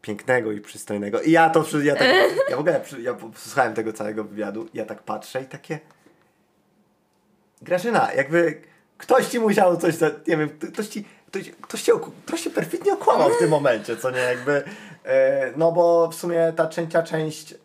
Pięknego 0.01 0.51
i 0.51 0.61
przystojnego. 0.61 1.21
I 1.21 1.31
ja 1.31 1.49
to, 1.49 1.65
ja 1.83 1.95
tak, 1.95 2.07
ja 2.49 2.57
w 2.57 2.59
ogóle, 2.59 2.81
ja 3.01 3.13
posłuchałem 3.13 3.73
tego 3.73 3.93
całego 3.93 4.23
wywiadu, 4.23 4.67
ja 4.73 4.85
tak 4.85 5.03
patrzę 5.03 5.41
i 5.41 5.45
takie... 5.45 5.79
Grażyna, 7.61 8.13
jakby 8.13 8.61
ktoś 8.97 9.27
ci 9.27 9.39
musiał 9.39 9.77
coś, 9.77 9.95
za, 9.95 10.07
nie 10.27 10.37
wiem, 10.37 10.49
ktoś 10.73 10.87
ci, 10.87 11.05
ktoś, 11.27 11.51
ktoś, 11.61 11.81
cię, 11.81 11.91
ktoś 12.25 12.41
cię 12.41 12.49
perfidnie 12.49 12.93
okłamał 12.93 13.29
w 13.29 13.37
tym 13.37 13.49
momencie, 13.49 13.97
co 13.97 14.11
nie, 14.11 14.19
jakby, 14.19 14.51
e, 14.51 14.63
no 15.55 15.71
bo 15.71 16.07
w 16.07 16.15
sumie 16.15 16.53
ta 16.55 16.67
trzecia 16.67 17.03
część, 17.03 17.53
e, 17.53 17.57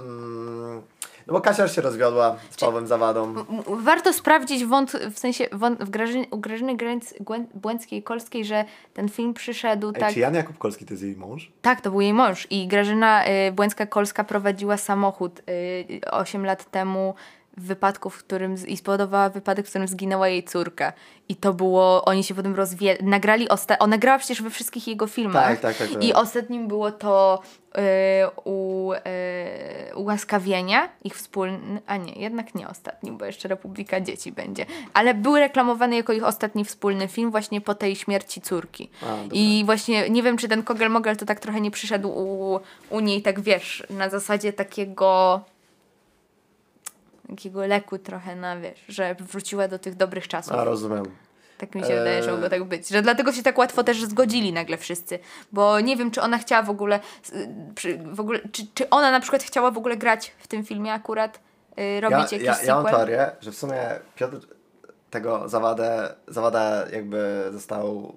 mm, 0.00 0.82
no 1.26 1.34
bo 1.34 1.40
Kasia 1.40 1.68
się 1.68 1.82
rozwiodła 1.82 2.36
z 2.50 2.56
Pawłem 2.56 2.86
Zawadą. 2.86 3.34
Warto 3.66 4.12
sprawdzić 4.12 4.64
wąt, 4.64 4.92
w 4.92 5.18
sensie 5.18 5.46
wąt, 5.52 5.84
w 5.84 5.90
Grażyny, 5.90 6.26
u 6.30 6.38
Grażyny 6.38 6.76
Gręc, 6.76 7.14
Głę- 7.20 7.46
Błęckiej-Kolskiej, 7.54 8.44
że 8.44 8.64
ten 8.94 9.08
film 9.08 9.34
przyszedł 9.34 9.88
Ej, 9.88 10.00
tak... 10.00 10.14
czy 10.14 10.20
Jan 10.20 10.34
Jakub 10.34 10.58
Kolski 10.58 10.86
to 10.86 10.92
jest 10.92 11.02
jej 11.02 11.16
mąż? 11.16 11.52
Tak, 11.62 11.80
to 11.80 11.90
był 11.90 12.00
jej 12.00 12.14
mąż 12.14 12.46
i 12.50 12.68
Grażyna 12.68 13.26
y, 13.26 13.52
Błęcka-Kolska 13.52 14.24
prowadziła 14.24 14.76
samochód 14.76 15.40
y, 15.40 16.00
8 16.10 16.46
lat 16.46 16.70
temu 16.70 17.14
wypadku, 17.60 18.10
w 18.10 18.18
którym 18.18 18.54
i 18.66 18.76
spowodowała 18.76 19.28
wypadek, 19.28 19.66
w 19.66 19.68
którym 19.68 19.88
zginęła 19.88 20.28
jej 20.28 20.44
córka. 20.44 20.92
I 21.28 21.36
to 21.36 21.52
było, 21.52 22.04
oni 22.04 22.24
się 22.24 22.34
potem 22.34 22.54
rozwie... 22.54 22.96
Nagrali, 23.02 23.48
osta... 23.48 23.78
ona 23.78 23.98
grała 23.98 24.18
przecież 24.18 24.42
we 24.42 24.50
wszystkich 24.50 24.88
jego 24.88 25.06
filmach. 25.06 25.44
Tak, 25.44 25.60
tak, 25.60 25.76
tak, 25.76 25.88
tak. 25.88 26.04
I 26.04 26.14
ostatnim 26.14 26.68
było 26.68 26.92
to 26.92 27.42
y, 27.76 27.80
u, 28.44 28.92
y, 28.92 29.96
ułaskawienia 29.96 30.88
ich 31.04 31.16
wspólny, 31.16 31.80
a 31.86 31.96
nie, 31.96 32.12
jednak 32.12 32.54
nie 32.54 32.68
ostatnim, 32.68 33.18
bo 33.18 33.24
jeszcze 33.24 33.48
Republika 33.48 34.00
Dzieci 34.00 34.32
będzie. 34.32 34.66
Ale 34.94 35.14
był 35.14 35.36
reklamowany 35.36 35.96
jako 35.96 36.12
ich 36.12 36.24
ostatni 36.24 36.64
wspólny 36.64 37.08
film 37.08 37.30
właśnie 37.30 37.60
po 37.60 37.74
tej 37.74 37.96
śmierci 37.96 38.40
córki. 38.40 38.90
A. 39.02 39.16
I 39.32 39.62
właśnie 39.66 40.10
nie 40.10 40.22
wiem, 40.22 40.36
czy 40.36 40.48
ten 40.48 40.62
Kogel 40.62 40.90
Mogel 40.90 41.16
to 41.16 41.26
tak 41.26 41.40
trochę 41.40 41.60
nie 41.60 41.70
przyszedł 41.70 42.08
u, 42.08 42.60
u 42.90 43.00
niej, 43.00 43.22
tak 43.22 43.40
wiesz, 43.40 43.86
na 43.90 44.08
zasadzie 44.08 44.52
takiego 44.52 45.40
takiego 47.28 47.66
leku 47.66 47.98
trochę 47.98 48.36
na, 48.36 48.56
wiesz, 48.56 48.84
że 48.88 49.16
wróciła 49.20 49.68
do 49.68 49.78
tych 49.78 49.94
dobrych 49.94 50.28
czasów. 50.28 50.52
A, 50.52 50.64
rozumiem. 50.64 51.04
Tak 51.58 51.74
mi 51.74 51.82
się 51.82 51.88
wydaje, 51.88 52.22
że 52.22 52.28
Eee. 52.28 52.34
mogło 52.34 52.48
tak 52.48 52.64
być. 52.64 52.88
Że 52.88 53.02
dlatego 53.02 53.32
się 53.32 53.42
tak 53.42 53.58
łatwo 53.58 53.84
też 53.84 54.04
zgodzili 54.04 54.52
nagle 54.52 54.76
wszyscy. 54.76 55.18
Bo 55.52 55.80
nie 55.80 55.96
wiem, 55.96 56.10
czy 56.10 56.22
ona 56.22 56.38
chciała 56.38 56.62
w 56.62 56.70
ogóle, 56.70 57.00
w 58.12 58.20
ogóle 58.20 58.40
czy, 58.52 58.66
czy 58.74 58.90
ona 58.90 59.10
na 59.10 59.20
przykład 59.20 59.42
chciała 59.42 59.70
w 59.70 59.78
ogóle 59.78 59.96
grać 59.96 60.32
w 60.38 60.46
tym 60.46 60.64
filmie 60.64 60.92
akurat 60.92 61.40
y, 61.78 62.00
robić 62.00 62.32
ja, 62.32 62.38
jakiś 62.38 62.62
ja, 62.62 62.62
ja 62.62 62.74
mam 62.74 62.92
teorię, 62.92 63.30
że 63.40 63.52
w 63.52 63.56
sumie 63.56 63.80
Piotr 64.14 64.36
tego 65.10 65.48
zawadę, 65.48 66.14
zawada 66.28 66.86
jakby 66.92 67.48
został 67.52 68.16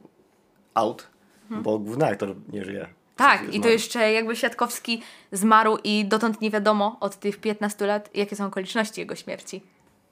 out, 0.73 1.07
bo 1.49 1.79
główny 1.79 2.05
aktor 2.05 2.35
nie 2.49 2.65
żyje. 2.65 2.87
Tak, 3.21 3.53
i 3.53 3.61
to 3.61 3.69
jeszcze 3.69 4.11
jakby 4.11 4.35
Siatkowski 4.35 5.01
zmarł 5.31 5.77
i 5.83 6.05
dotąd 6.05 6.41
nie 6.41 6.49
wiadomo 6.51 6.97
od 6.99 7.19
tych 7.19 7.37
15 7.37 7.85
lat, 7.85 8.09
jakie 8.13 8.35
są 8.35 8.45
okoliczności 8.45 9.01
jego 9.01 9.15
śmierci. 9.15 9.61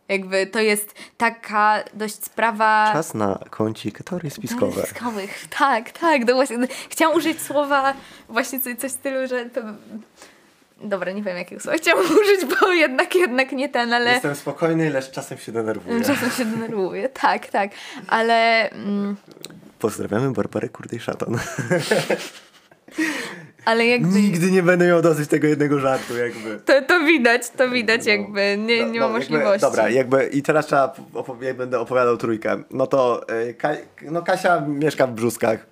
Jakby 0.07 0.47
to 0.47 0.59
jest 0.59 0.95
taka 1.17 1.83
dość 1.93 2.23
sprawa... 2.25 2.89
Czas 2.93 3.13
na 3.13 3.39
kącik 3.49 4.03
teorii 4.03 4.31
spiskowe. 4.31 4.81
Spiskowych. 4.81 5.47
Tak, 5.59 5.91
tak. 5.91 6.25
No 6.27 6.33
właśnie, 6.33 6.57
chciałam 6.89 7.17
użyć 7.17 7.41
słowa 7.41 7.93
właśnie 8.29 8.59
coś, 8.59 8.75
coś 8.77 8.91
w 8.91 8.95
stylu, 8.95 9.27
że... 9.27 9.45
pe- 9.45 9.75
Dobra, 10.81 11.11
nie 11.11 11.23
wiem 11.23 11.37
jakiego 11.37 11.61
słowa 11.61 11.77
chciałam 11.77 12.05
użyć, 12.21 12.55
bo 12.59 12.67
jednak, 12.71 13.15
jednak 13.15 13.51
nie 13.51 13.69
ten, 13.69 13.93
ale... 13.93 14.11
Jestem 14.13 14.35
spokojny, 14.35 14.89
lecz 14.89 15.11
czasem 15.11 15.37
się 15.37 15.51
denerwuję. 15.51 16.01
Czasem 16.05 16.31
się 16.31 16.45
denerwuję. 16.45 17.09
Tak, 17.09 17.47
tak. 17.47 17.71
Ale... 18.07 18.69
Mm, 18.71 19.15
Pozdrawiamy 19.79 20.31
Barbarę 20.31 20.69
Kurdej 20.69 20.99
Szatan. 20.99 21.39
ale 23.69 23.85
jakby... 23.85 24.21
Nigdy 24.21 24.51
nie 24.51 24.63
będę 24.63 24.87
miał 24.87 25.01
dosyć 25.01 25.29
tego 25.29 25.47
jednego 25.47 25.79
żartu, 25.79 26.17
jakby. 26.17 26.59
To, 26.65 26.81
to 26.81 26.99
widać, 26.99 27.49
to 27.49 27.69
widać 27.69 28.05
jakby. 28.05 28.57
Nie, 28.57 28.85
No, 28.85 28.91
nie 28.91 28.99
ma 28.99 29.07
no, 29.07 29.13
możliwości. 29.13 29.65
Jakby, 29.65 29.77
dobra, 29.77 29.89
jakby 29.89 30.27
i 30.27 30.43
teraz 30.43 30.65
trzeba, 30.65 30.93
jak 31.41 31.57
będę 31.57 31.79
opowiadał 31.79 32.17
trójkę, 32.17 32.63
no 32.71 32.87
to 32.87 33.21
y, 33.49 33.53
Ka- 33.53 33.75
no 34.01 34.21
Kasia 34.21 34.61
mieszka 34.67 35.07
w 35.07 35.11
Brzuskach 35.11 35.67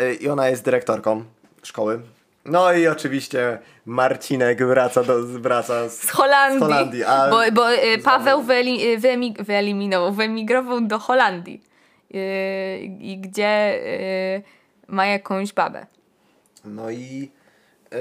y, 0.00 0.14
i 0.14 0.28
ona 0.28 0.48
jest 0.48 0.64
dyrektorką 0.64 1.24
szkoły. 1.62 2.00
No 2.44 2.72
i 2.72 2.86
oczywiście 2.86 3.58
Marcinek 3.86 4.66
wraca, 4.66 5.02
do, 5.02 5.22
wraca 5.22 5.88
z, 5.88 6.00
Z 6.00 6.10
Holandii. 6.10 6.58
Z 6.58 6.62
Holandii 6.62 7.04
a 7.04 7.30
Bo, 7.30 7.40
bo 7.52 7.72
y, 7.72 7.98
Paweł 8.04 8.42
wyeli, 8.42 8.98
wyemi, 8.98 9.34
wyeliminował, 9.38 10.12
wyemigrował 10.12 10.80
do 10.80 10.98
Holandii. 10.98 11.62
Y, 12.14 12.78
I 13.00 13.18
gdzie 13.18 13.80
ma 14.88 15.06
jakąś 15.06 15.52
babę. 15.52 15.86
No 16.64 16.90
i. 16.90 17.30
Yy... 17.92 17.98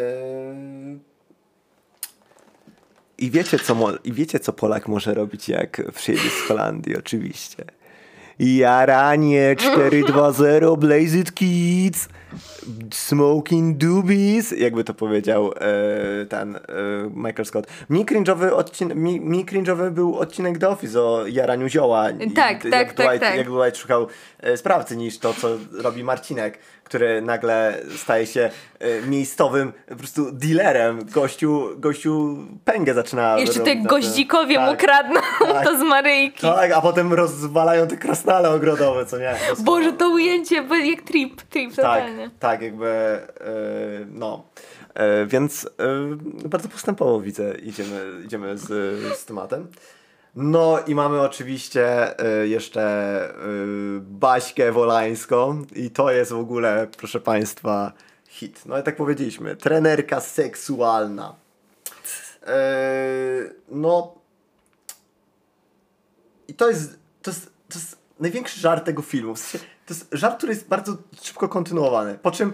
I 3.17 3.31
wiecie, 3.31 3.59
co 3.59 3.97
I 4.03 4.13
wiecie, 4.13 4.39
co 4.39 4.53
Polak 4.53 4.87
może 4.87 5.13
robić, 5.13 5.49
jak 5.49 5.81
przyjedzie 5.95 6.29
z 6.29 6.47
Holandii, 6.47 6.97
oczywiście. 6.97 7.65
Jaranie 8.39 9.55
420 9.55 10.43
Blaze 10.77 11.17
It 11.17 11.31
Kids 11.33 12.07
Smoking 12.93 13.77
Doobies 13.77 14.51
jakby 14.51 14.83
to 14.83 14.93
powiedział 14.93 15.51
e, 15.51 16.25
ten 16.25 16.55
e, 16.55 16.59
Michael 17.15 17.45
Scott. 17.45 17.67
Mniej 17.89 18.05
cringe'owy, 18.05 18.49
odcin- 18.49 18.95
mi, 18.95 19.21
mniej 19.21 19.45
cringe'owy 19.45 19.91
był 19.91 20.15
odcinek 20.19 20.57
The 20.57 20.69
Office 20.69 21.01
o 21.01 21.27
jaraniu 21.27 21.67
zioła. 21.67 22.09
I- 22.09 22.31
Tak, 22.31 22.63
jak 22.63 22.73
tak, 22.73 22.93
tak, 22.93 23.07
Dwight, 23.07 23.19
tak. 23.19 23.37
Jak 23.37 23.47
Dwight 23.47 23.77
szukał 23.77 24.07
e, 24.39 24.57
sprawcy 24.57 24.95
niż 24.97 25.17
to, 25.19 25.33
co 25.33 25.47
robi 25.71 26.03
Marcinek, 26.03 26.59
który 26.83 27.21
nagle 27.21 27.77
staje 27.97 28.25
się 28.27 28.49
e, 28.79 29.01
miejscowym 29.01 29.73
po 29.89 29.95
prostu 29.95 30.31
dealerem. 30.31 31.05
Gościu, 31.11 31.69
gościu 31.77 32.37
pęgę 32.65 32.93
zaczyna 32.93 33.39
Jeszcze 33.39 33.59
te 33.59 33.75
goździkowie 33.75 34.59
mu 34.59 34.65
Tak. 34.65 34.79
kradną 34.79 35.21
tak. 35.53 35.65
to 35.65 35.77
z 35.77 35.81
Maryjki. 35.81 36.41
Tak, 36.41 36.71
a 36.71 36.81
potem 36.81 37.13
rozwalają 37.13 37.87
te 37.87 37.97
krasnale 37.97 38.49
ogrodowe, 38.49 39.05
co 39.05 39.17
nie? 39.17 39.35
Boże, 39.65 39.93
to 39.93 40.09
ujęcie, 40.09 40.55
jak 40.85 41.01
trip, 41.01 41.41
trip 41.41 41.69
tak, 41.69 41.75
totalnie. 41.75 42.29
tak, 42.39 42.61
jakby 42.61 42.87
e, 42.87 43.25
no. 44.11 44.43
E, 44.93 45.25
więc 45.25 45.69
bardzo 46.45 46.69
postępowo 46.69 47.21
widzę, 47.21 47.55
idziemy, 47.55 48.11
idziemy 48.25 48.57
z, 48.57 48.67
z 49.19 49.25
tematem. 49.25 49.67
No 50.35 50.79
i 50.87 50.95
mamy 50.95 51.21
oczywiście 51.21 52.19
e, 52.19 52.47
jeszcze 52.47 52.83
e, 53.29 53.35
Baśkę 54.01 54.71
Wolańską 54.71 55.65
i 55.75 55.89
to 55.89 56.11
jest 56.11 56.31
w 56.31 56.37
ogóle, 56.37 56.87
proszę 56.97 57.19
Państwa, 57.19 57.93
hit. 58.27 58.65
No 58.65 58.79
i 58.79 58.83
tak 58.83 58.95
powiedzieliśmy, 58.95 59.55
trenerka 59.55 60.21
seksualna. 60.21 61.35
E, 62.47 62.55
no 63.69 64.15
i 66.47 66.53
to 66.53 66.69
jest, 66.69 66.99
to 67.21 67.31
jest, 67.31 67.45
to 67.45 67.79
jest 67.79 67.97
największy 68.19 68.59
żart 68.59 68.85
tego 68.85 69.01
filmu. 69.01 69.35
W 69.35 69.39
sensie, 69.39 69.67
to 69.85 69.93
jest 69.93 70.07
żart, 70.11 70.37
który 70.37 70.53
jest 70.53 70.67
bardzo 70.67 70.97
szybko 71.21 71.49
kontynuowany. 71.49 72.19
Po 72.21 72.31
czym, 72.31 72.53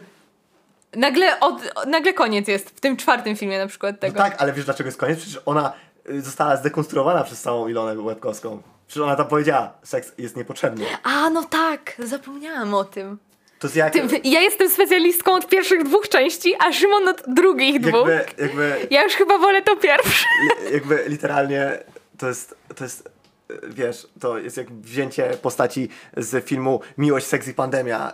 Nagle, 0.96 1.40
od, 1.40 1.62
nagle 1.88 2.14
koniec 2.14 2.48
jest 2.48 2.70
w 2.70 2.80
tym 2.80 2.98
czwartym 2.98 3.36
filmie 3.36 3.58
na 3.58 3.68
przykład 3.68 3.96
no 3.96 4.00
tego. 4.00 4.18
tak, 4.18 4.42
ale 4.42 4.54
wiesz 4.54 4.66
dlaczego 4.66 4.88
jest 4.88 4.98
koniec? 4.98 5.20
Przecież 5.20 5.42
ona 5.46 5.70
y, 5.70 5.74
została 6.18 6.58
zdekonstruowana 6.58 7.24
przez 7.24 7.42
całą 7.42 7.68
Ilonę 7.68 8.02
Łebkowską. 8.02 8.62
Przecież 8.88 9.04
ona 9.04 9.16
tam 9.16 9.28
powiedziała, 9.28 9.74
seks 9.84 10.12
jest 10.18 10.36
niepotrzebny. 10.38 10.86
A, 11.04 11.30
no 11.30 11.44
tak, 11.44 11.96
zapomniałam 12.00 12.74
o 12.74 12.84
tym. 12.84 13.18
To 13.60 13.68
jest 13.68 13.76
jak... 13.76 13.94
Ty, 13.94 14.02
ja 14.24 14.42
jestem 14.42 14.70
specjalistką 14.70 15.32
od 15.34 15.48
pierwszych 15.48 15.84
dwóch 15.84 16.10
części, 16.10 16.56
a 16.68 16.74
Szymon 16.74 17.08
od 17.08 17.24
drugich 17.28 17.80
dwóch. 17.82 18.08
Jakby, 18.10 18.44
jakby, 18.44 18.88
Ja 18.90 19.04
już 19.04 19.14
chyba 19.14 19.38
wolę 19.38 19.62
to 19.62 19.76
pierwsze. 19.78 20.26
jakby 20.74 21.04
literalnie 21.08 21.80
to 22.18 22.28
jest, 22.28 22.56
to 22.76 22.84
jest, 22.84 23.10
y, 23.52 23.60
wiesz, 23.70 24.08
to 24.20 24.38
jest 24.38 24.58
jak 24.58 24.72
wzięcie 24.72 25.30
postaci 25.42 25.90
z 26.18 26.46
filmu 26.46 26.82
Miłość, 26.98 27.26
Seks 27.26 27.48
i 27.48 27.54
Pandemia 27.54 28.14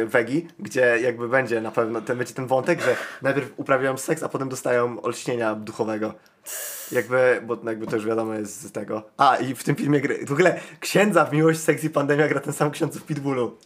yy, 0.00 0.06
Wegi, 0.06 0.48
gdzie 0.58 0.98
jakby 1.00 1.28
będzie 1.28 1.60
na 1.60 1.70
pewno, 1.70 2.00
ten, 2.00 2.18
będzie 2.18 2.34
ten 2.34 2.46
wątek, 2.46 2.82
że 2.82 2.96
najpierw 3.22 3.48
uprawiają 3.56 3.96
seks, 3.96 4.22
a 4.22 4.28
potem 4.28 4.48
dostają 4.48 5.02
olśnienia 5.02 5.54
duchowego. 5.54 6.14
Jakby, 6.92 7.42
bo 7.46 7.58
jakby 7.64 7.86
to 7.86 7.96
już 7.96 8.06
wiadomo 8.06 8.34
jest 8.34 8.62
z 8.62 8.72
tego. 8.72 9.02
A, 9.16 9.36
i 9.36 9.54
w 9.54 9.64
tym 9.64 9.76
filmie, 9.76 10.00
gry, 10.00 10.26
w 10.26 10.32
ogóle 10.32 10.60
księdza 10.80 11.24
w 11.24 11.32
Miłość, 11.32 11.60
Seks 11.60 11.84
i 11.84 11.90
Pandemia 11.90 12.28
gra 12.28 12.40
ten 12.40 12.52
sam 12.52 12.70
ksiądz 12.70 12.96
w 12.98 13.02
Pitbullu. 13.02 13.56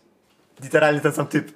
Literalnie 0.63 1.01
ten 1.01 1.13
sam 1.13 1.27
typ. 1.27 1.53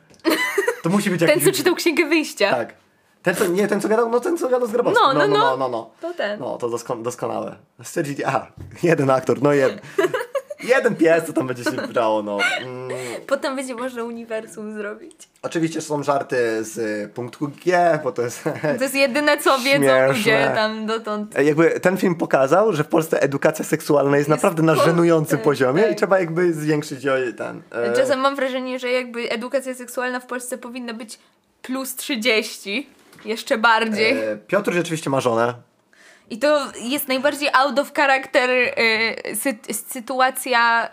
To 0.82 0.90
musi 0.90 1.10
być 1.10 1.20
Ten, 1.20 1.28
jakiś... 1.28 1.44
co 1.44 1.52
czytał 1.52 1.74
Księgę 1.74 2.08
Wyjścia. 2.08 2.50
Tak. 2.50 2.74
Ten, 3.22 3.34
co, 3.34 3.46
nie, 3.46 3.68
ten, 3.68 3.80
co 3.80 3.88
gadał, 3.88 4.10
no 4.10 4.20
ten, 4.20 4.38
co 4.38 4.48
gadał 4.48 4.68
z 4.68 4.72
Grabowskim. 4.72 5.06
No, 5.06 5.14
no, 5.14 5.26
no, 5.26 5.38
no. 5.38 5.44
no, 5.44 5.56
no, 5.56 5.68
no. 5.68 5.90
To 6.00 6.14
ten. 6.14 6.40
No, 6.40 6.58
to 6.58 6.68
dosko 6.68 6.96
doskonałe. 6.96 7.56
Stwierdzili, 7.82 8.24
a, 8.24 8.52
jeden 8.82 9.10
aktor, 9.10 9.42
no 9.42 9.52
jeden. 9.52 9.80
Jeden 10.68 10.96
pies, 10.96 11.24
co 11.26 11.32
tam 11.32 11.46
będzie 11.46 11.64
się 11.64 11.70
brało, 11.72 12.22
no. 12.22 12.38
Mm, 12.62 12.88
Potem 13.26 13.56
będzie 13.56 13.74
można 13.74 14.04
uniwersum 14.04 14.74
zrobić. 14.74 15.28
oczywiście 15.42 15.80
są 15.80 16.02
żarty 16.02 16.64
z 16.64 17.12
punktu 17.12 17.50
G, 17.64 17.98
bo 18.04 18.12
to 18.12 18.22
jest... 18.22 18.44
To 18.78 18.82
jest 18.82 18.94
jedyne, 18.94 19.38
co 19.38 19.58
wiedzą 19.58 20.06
ludzie 20.08 20.50
tam 20.54 20.86
dotąd. 20.86 21.38
Jakby 21.38 21.80
ten 21.80 21.96
film 21.96 22.14
pokazał, 22.14 22.72
że 22.72 22.84
w 22.84 22.88
Polsce 22.88 23.22
edukacja 23.22 23.64
seksualna 23.64 24.16
jest, 24.16 24.28
Jest 24.28 24.42
naprawdę 24.42 24.62
na 24.62 24.74
żenującym 24.74 25.38
poziomie 25.38 25.82
tak. 25.82 25.92
i 25.92 25.96
trzeba 25.96 26.18
jakby 26.20 26.52
zwiększyć 26.52 27.06
o 27.06 27.12
ten... 27.38 27.62
e, 27.70 27.92
Czasem 27.96 28.20
mam 28.20 28.36
wrażenie, 28.36 28.78
że 28.78 28.90
jakby 28.90 29.30
edukacja 29.30 29.74
seksualna 29.74 30.20
w 30.20 30.26
Polsce 30.26 30.58
powinna 30.58 30.94
być 30.94 31.18
plus 31.62 31.96
30. 31.96 32.86
Jeszcze 33.24 33.58
bardziej. 33.58 34.12
e, 34.18 34.36
Piotr 34.46 34.72
rzeczywiście 34.72 35.10
ma 35.10 35.20
żonę. 35.20 35.54
I 36.30 36.38
to 36.38 36.72
jest 36.80 37.08
najbardziej 37.08 37.48
out 37.52 37.78
of 37.78 37.92
character 37.92 38.50
y, 38.50 39.36
sy 39.36 39.58
sytuacja 39.72 40.88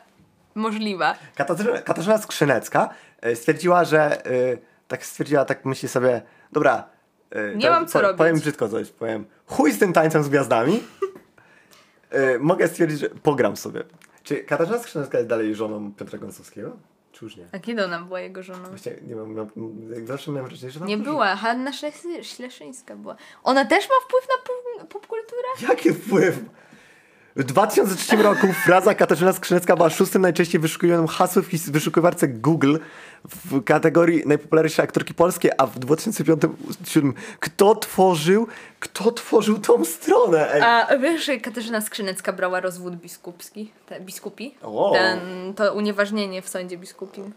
możliwa. 0.56 1.16
Katarzyna, 1.36 1.82
Katarzyna 1.82 2.18
Skrzynecka 2.18 2.90
e, 3.22 3.36
stwierdziła, 3.36 3.84
że 3.84 4.26
e, 4.26 4.32
tak 4.88 5.06
stwierdziła, 5.06 5.46
tak 5.46 5.66
myśli 5.66 5.90
sobie, 5.90 6.22
dobra. 6.52 6.90
Nie 7.56 7.68
to 7.68 7.72
mam 7.72 7.88
co 7.88 8.02
robić. 8.02 8.18
Powiem 8.18 8.40
brzydko 8.40 8.70
coś, 8.70 8.90
powiem. 8.90 9.26
Chuj 9.46 9.72
z 9.72 9.80
tym 9.80 9.94
tańcem 9.94 10.24
z 10.24 10.30
gwiazdami. 10.30 10.84
Mogę 12.40 12.68
stwierdzić, 12.68 13.00
że 13.00 13.10
pogram 13.10 13.58
sobie. 13.58 13.84
Czy 14.24 14.36
Katarzyna 14.36 14.80
Skrzynecka 14.80 15.18
jest 15.18 15.30
dalej 15.30 15.56
żoną 15.56 15.92
Piotra 15.94 16.20
Gąsowskiego? 16.20 16.78
Czy 17.22 17.26
już 17.26 17.38
nie? 17.38 17.46
A 17.52 17.60
kiedy 17.60 17.86
ona 17.86 18.02
była 18.02 18.20
jego 18.20 18.44
żoną? 18.44 18.70
Właśnie 18.70 18.96
nie 19.08 19.16
mam, 19.16 19.34
mam, 19.34 19.48
jak 19.96 20.08
zawsze 20.08 20.32
miałem 20.32 20.48
wrażenie, 20.48 20.72
że 20.72 20.80
tam 20.80 20.88
Nie 20.88 20.98
była, 20.98 21.36
Hanna 21.36 21.72
Ślesy- 21.72 22.24
Śleszyńska 22.24 22.96
była. 22.96 23.16
Ona 23.44 23.66
też 23.66 23.90
ma 23.90 23.96
wpływ 24.08 24.28
na 24.30 24.36
pop- 24.44 24.88
popkulturę? 24.94 25.48
Jaki 25.70 25.94
wpływ? 25.94 26.40
W 27.36 27.44
2003 27.44 28.16
roku 28.16 28.48
fraza 28.66 28.96
Katarzyna 28.96 29.34
Skrzynecka 29.34 29.76
była 29.76 29.90
szóstym 29.90 30.22
najczęściej 30.22 30.62
wyszukiwanym 30.62 31.08
hasłem 31.08 31.46
w 31.46 31.72
wyszukiwarce 31.72 32.28
Google 32.28 32.78
w 33.26 33.64
kategorii 33.64 34.24
najpopularniejsze 34.26 34.84
aktorki 34.84 35.14
polskie, 35.14 35.62
a 35.62 35.66
w 35.68 35.80
2005-2007 35.80 37.14
kto 37.40 37.76
tworzył, 37.76 38.48
kto 38.80 39.12
tworzył 39.12 39.60
tą 39.60 39.86
stronę? 39.86 40.54
Ej. 40.54 40.62
A 40.62 40.98
wiesz, 40.98 41.26
że 41.26 41.38
Katarzyna 41.38 41.82
Skrzynecka 41.82 42.34
brała 42.34 42.60
rozwód 42.60 42.96
biskupski? 42.96 43.72
Te, 43.86 44.02
biskupi? 44.02 44.56
Ten, 44.94 45.20
to 45.54 45.74
unieważnienie 45.74 46.42
w 46.42 46.50
sądzie 46.50 46.78
biskupim. 46.78 47.34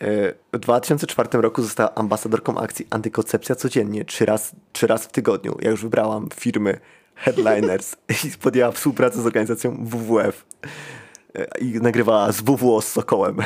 E, 0.00 0.32
W 0.52 0.58
2004 0.58 1.28
roku 1.32 1.62
została 1.62 1.94
ambasadorką 1.94 2.58
akcji 2.58 2.86
Antykoncepcja 2.90 3.54
codziennie, 3.54 4.04
trzy 4.04 4.26
raz, 4.26 4.52
trzy 4.72 4.86
raz 4.86 5.04
w 5.04 5.12
tygodniu. 5.12 5.58
Ja 5.60 5.70
już 5.70 5.82
wybrałam 5.82 6.28
firmy 6.34 6.80
Headliners 7.18 7.96
i 8.24 8.38
podjęła 8.42 8.72
współpracę 8.72 9.22
z 9.22 9.26
organizacją 9.26 9.84
WWF. 9.84 10.46
E, 11.34 11.58
I 11.60 11.72
nagrywała 11.80 12.32
z 12.32 12.40
WWO 12.40 12.82
z 12.82 12.88
Sokołem. 12.88 13.36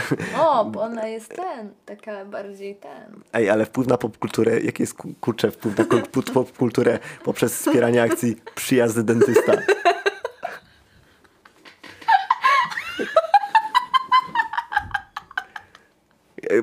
O, 0.40 0.64
bo 0.64 0.80
ona 0.82 1.06
jest 1.06 1.28
ten, 1.36 1.70
taka 1.86 2.24
bardziej 2.24 2.76
ten. 2.76 3.20
Ej, 3.32 3.50
ale 3.50 3.64
wpływ 3.66 3.86
na 3.88 3.98
popkulturę, 3.98 4.60
jaki 4.60 4.82
jest 4.82 4.94
ku- 4.94 5.14
kurczę 5.20 5.50
wpływ 5.50 5.78
na 5.78 5.84
ku- 5.84 6.22
popkulturę 6.34 6.98
poprzez 7.24 7.54
wspieranie 7.58 8.02
akcji 8.02 8.36
Przyjazdy 8.54 9.02
Dentysta? 9.02 9.52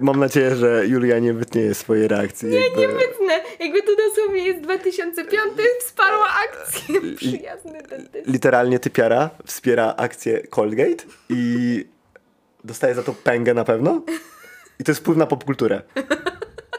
Mam 0.01 0.19
nadzieję, 0.19 0.55
że 0.55 0.87
Julia 0.87 1.19
nie 1.19 1.33
wytnie 1.33 1.73
swojej 1.73 2.07
reakcji. 2.07 2.49
Nie, 2.49 2.59
jakby... 2.59 2.81
nie 2.81 2.87
wytnę. 2.87 3.41
Jakby 3.59 3.81
to 3.83 3.91
dosłownie 3.95 4.47
jest 4.47 4.61
2005, 4.61 5.41
wsparła 5.79 6.27
akcję 6.49 7.01
przyjazny 7.15 7.81
dentysta. 7.81 8.31
Literalnie 8.31 8.79
typiara 8.79 9.29
wspiera 9.45 9.93
akcję 9.97 10.47
Colgate 10.47 11.03
i 11.29 11.85
dostaje 12.63 12.95
za 12.95 13.03
to 13.03 13.13
pęgę 13.13 13.53
na 13.53 13.63
pewno. 13.63 14.01
I 14.79 14.83
to 14.83 14.91
jest 14.91 15.01
wpływ 15.01 15.17
na 15.17 15.25
popkulturę. 15.25 15.81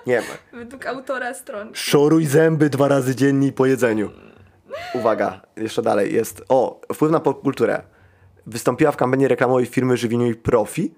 Nie 0.06 0.14
wiem. 0.14 0.24
Według 0.52 0.86
autora 0.86 1.34
strony. 1.34 1.70
Szoruj 1.74 2.26
zęby 2.26 2.70
dwa 2.70 2.88
razy 2.88 3.16
dziennie 3.16 3.52
po 3.52 3.66
jedzeniu. 3.66 4.10
Uwaga, 4.94 5.40
jeszcze 5.56 5.82
dalej 5.82 6.14
jest. 6.14 6.42
O, 6.48 6.80
wpływ 6.94 7.12
na 7.12 7.20
popkulturę. 7.20 7.82
Wystąpiła 8.46 8.92
w 8.92 8.96
kampanii 8.96 9.28
reklamowej 9.28 9.66
firmy 9.66 9.96
żywieniowej 9.96 10.34
Profi 10.34 10.94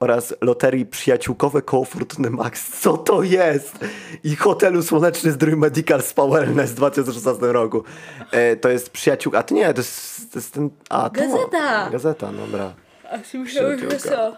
oraz 0.00 0.34
loterii 0.40 0.86
przyjaciółkowe 0.86 1.62
koło 1.62 1.84
Fortuny 1.84 2.30
Max. 2.30 2.80
Co 2.80 2.96
to 2.96 3.22
jest? 3.22 3.78
I 4.24 4.36
hotelu 4.36 4.82
Słoneczny 4.82 5.32
Zdrój 5.32 5.56
Medical 5.56 6.02
Spa 6.02 6.26
Wellness 6.26 6.70
w 6.70 6.74
2016 6.74 7.46
roku. 7.46 7.84
E, 8.30 8.56
to 8.56 8.68
jest 8.68 8.90
przyjaciół... 8.90 9.36
A 9.36 9.42
to 9.42 9.54
nie, 9.54 9.74
to 9.74 9.80
jest, 9.80 10.32
to 10.32 10.38
jest 10.38 10.54
ten... 10.54 10.70
A, 10.90 11.10
to, 11.10 11.20
Gazeta. 11.20 11.90
Gazeta, 11.90 12.32
dobra. 12.32 12.74
A 13.10 13.24
słyszałeś, 13.24 13.80
że 13.80 13.98
co? 13.98 14.36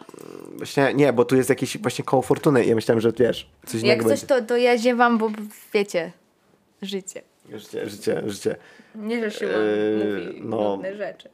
Właśnie, 0.56 0.94
nie, 0.94 1.12
bo 1.12 1.24
tu 1.24 1.36
jest 1.36 1.50
jakieś 1.50 1.78
właśnie 1.78 2.04
koło 2.04 2.22
Fortuny 2.22 2.64
i 2.64 2.68
ja 2.68 2.74
myślałem, 2.74 3.00
że 3.00 3.12
wiesz, 3.12 3.50
coś 3.66 3.82
Jak 3.82 4.02
coś, 4.02 4.09
będzie. 4.09 4.26
to, 4.26 4.42
to 4.42 4.56
ja 4.56 4.78
ziewam, 4.78 5.18
bo 5.18 5.30
wiecie, 5.74 6.12
życie. 6.82 7.22
Życie, 7.52 7.88
życie, 7.88 8.22
życie. 8.26 8.56
Nie, 8.94 9.20
że 9.20 9.30
Szymon 9.30 9.54
Eee, 9.54 10.26
mówi 10.26 10.40
no. 10.44 10.78
rzeczy. 10.96 11.28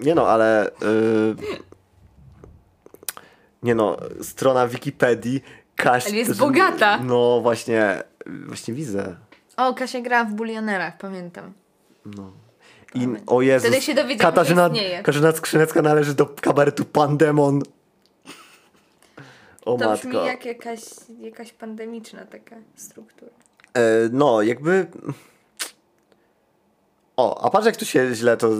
Nie 0.00 0.14
no, 0.14 0.28
ale. 0.28 0.70
Yy... 0.82 1.69
Nie 3.62 3.74
no, 3.74 3.96
strona 4.22 4.68
Wikipedii. 4.68 5.42
Kaś, 5.76 6.06
Ale 6.06 6.16
jest 6.16 6.30
że- 6.30 6.36
bogata. 6.36 6.98
No 7.02 7.40
właśnie, 7.40 8.02
właśnie 8.46 8.74
widzę. 8.74 9.16
O, 9.56 9.74
Kasia 9.74 10.00
grała 10.00 10.24
w 10.24 10.32
Bulionerach, 10.32 10.98
pamiętam. 10.98 11.52
I, 12.94 13.08
o 13.26 13.42
Jezus, 13.42 13.68
Wtedy 13.68 13.82
się 13.82 13.94
dowiedziałam, 13.94 14.32
Katarzyna, 14.34 14.66
istnieje. 14.66 14.96
Katarzyna 14.96 15.32
Skrzynecka 15.32 15.82
należy 15.82 16.14
do 16.14 16.26
kabaretu 16.26 16.84
Pandemon. 16.84 17.62
O 19.64 19.76
To 19.78 19.92
brzmi 19.92 20.12
matko. 20.12 20.26
jak 20.26 20.44
jakaś, 20.44 20.80
jakaś 21.20 21.52
pandemiczna 21.52 22.24
taka 22.26 22.56
struktura. 22.76 23.30
E, 23.74 23.80
no, 24.12 24.42
jakby... 24.42 24.86
O, 27.20 27.44
a 27.44 27.50
patrz 27.50 27.66
jak 27.66 27.76
tu 27.76 27.84
się 27.84 28.14
źle 28.14 28.36
to 28.36 28.50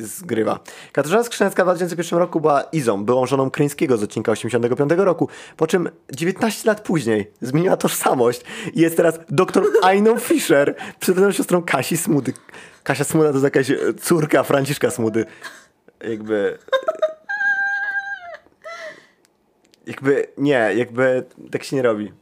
zgrywa. 0.00 0.60
Katarzyna 0.92 1.24
Skrzynecka 1.24 1.62
w 1.62 1.66
2001 1.66 2.18
roku 2.18 2.40
była 2.40 2.62
Izą, 2.62 3.04
byłą 3.04 3.26
żoną 3.26 3.50
Kryńskiego 3.50 3.96
z 3.96 4.02
odcinka 4.02 4.32
85 4.32 4.92
roku, 4.96 5.28
po 5.56 5.66
czym 5.66 5.88
19 6.12 6.68
lat 6.68 6.80
później 6.80 7.30
zmieniła 7.40 7.76
tożsamość 7.76 8.40
i 8.74 8.80
jest 8.80 8.96
teraz 8.96 9.18
doktor 9.28 9.64
Ainą 9.82 10.18
Fischer, 10.28 10.74
przyrodzoną 11.00 11.32
siostrą 11.32 11.62
Kasi 11.62 11.96
Smudy. 11.96 12.32
Kasia 12.82 13.04
Smuda 13.04 13.28
to 13.28 13.34
jest 13.34 13.44
jakaś 13.44 13.70
e, 13.70 13.76
córka 14.00 14.42
Franciszka 14.42 14.90
Smudy. 14.90 15.24
Jakby... 16.08 16.58
Jakby, 19.86 20.26
nie, 20.38 20.70
jakby 20.76 21.24
tak 21.50 21.64
się 21.64 21.76
nie 21.76 21.82
robi. 21.82 22.12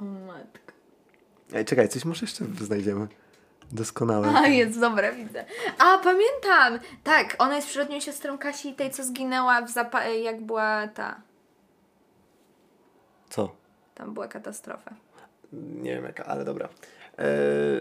O 0.00 0.04
matko. 0.04 0.72
Ej, 1.52 1.64
czekaj, 1.64 1.88
coś 1.88 2.04
może 2.04 2.20
jeszcze 2.20 2.44
znajdziemy. 2.60 3.19
Doskonałe. 3.72 4.28
A, 4.36 4.46
jest, 4.48 4.80
dobra, 4.80 5.12
widzę. 5.12 5.44
A, 5.78 5.98
pamiętam! 5.98 6.88
Tak, 7.04 7.36
ona 7.38 7.56
jest 7.56 7.68
przyrodnią 7.68 8.00
siostrą 8.00 8.38
Kasi, 8.38 8.74
tej, 8.74 8.90
co 8.90 9.04
zginęła 9.04 9.62
w 9.62 9.70
zapa- 9.70 10.04
jak 10.04 10.40
była 10.40 10.88
ta... 10.88 11.20
Co? 13.30 13.54
Tam 13.94 14.14
była 14.14 14.28
katastrofa. 14.28 14.90
Nie 15.52 15.94
wiem 15.94 16.04
jaka, 16.04 16.24
ale 16.24 16.44
dobra. 16.44 16.68
Eee... 17.18 17.80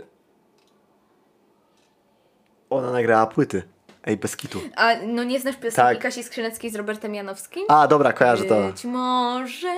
Ona 2.70 2.92
nagrała 2.92 3.28
płyty. 3.28 3.64
Ej, 4.06 4.18
bez 4.18 4.38
kitu. 4.38 4.60
A, 4.76 4.96
no 5.08 5.24
nie 5.24 5.40
znasz 5.40 5.56
piosenki 5.56 5.76
Tak. 5.76 6.00
Kasi 6.00 6.24
Skrzyneckiej 6.24 6.72
z 6.72 6.76
Robertem 6.76 7.16
Janowskim? 7.16 7.66
A, 7.68 7.88
dobra, 7.88 8.14
kojarzę 8.14 8.46
to. 8.46 8.68
Być 8.68 8.86
może 8.86 9.74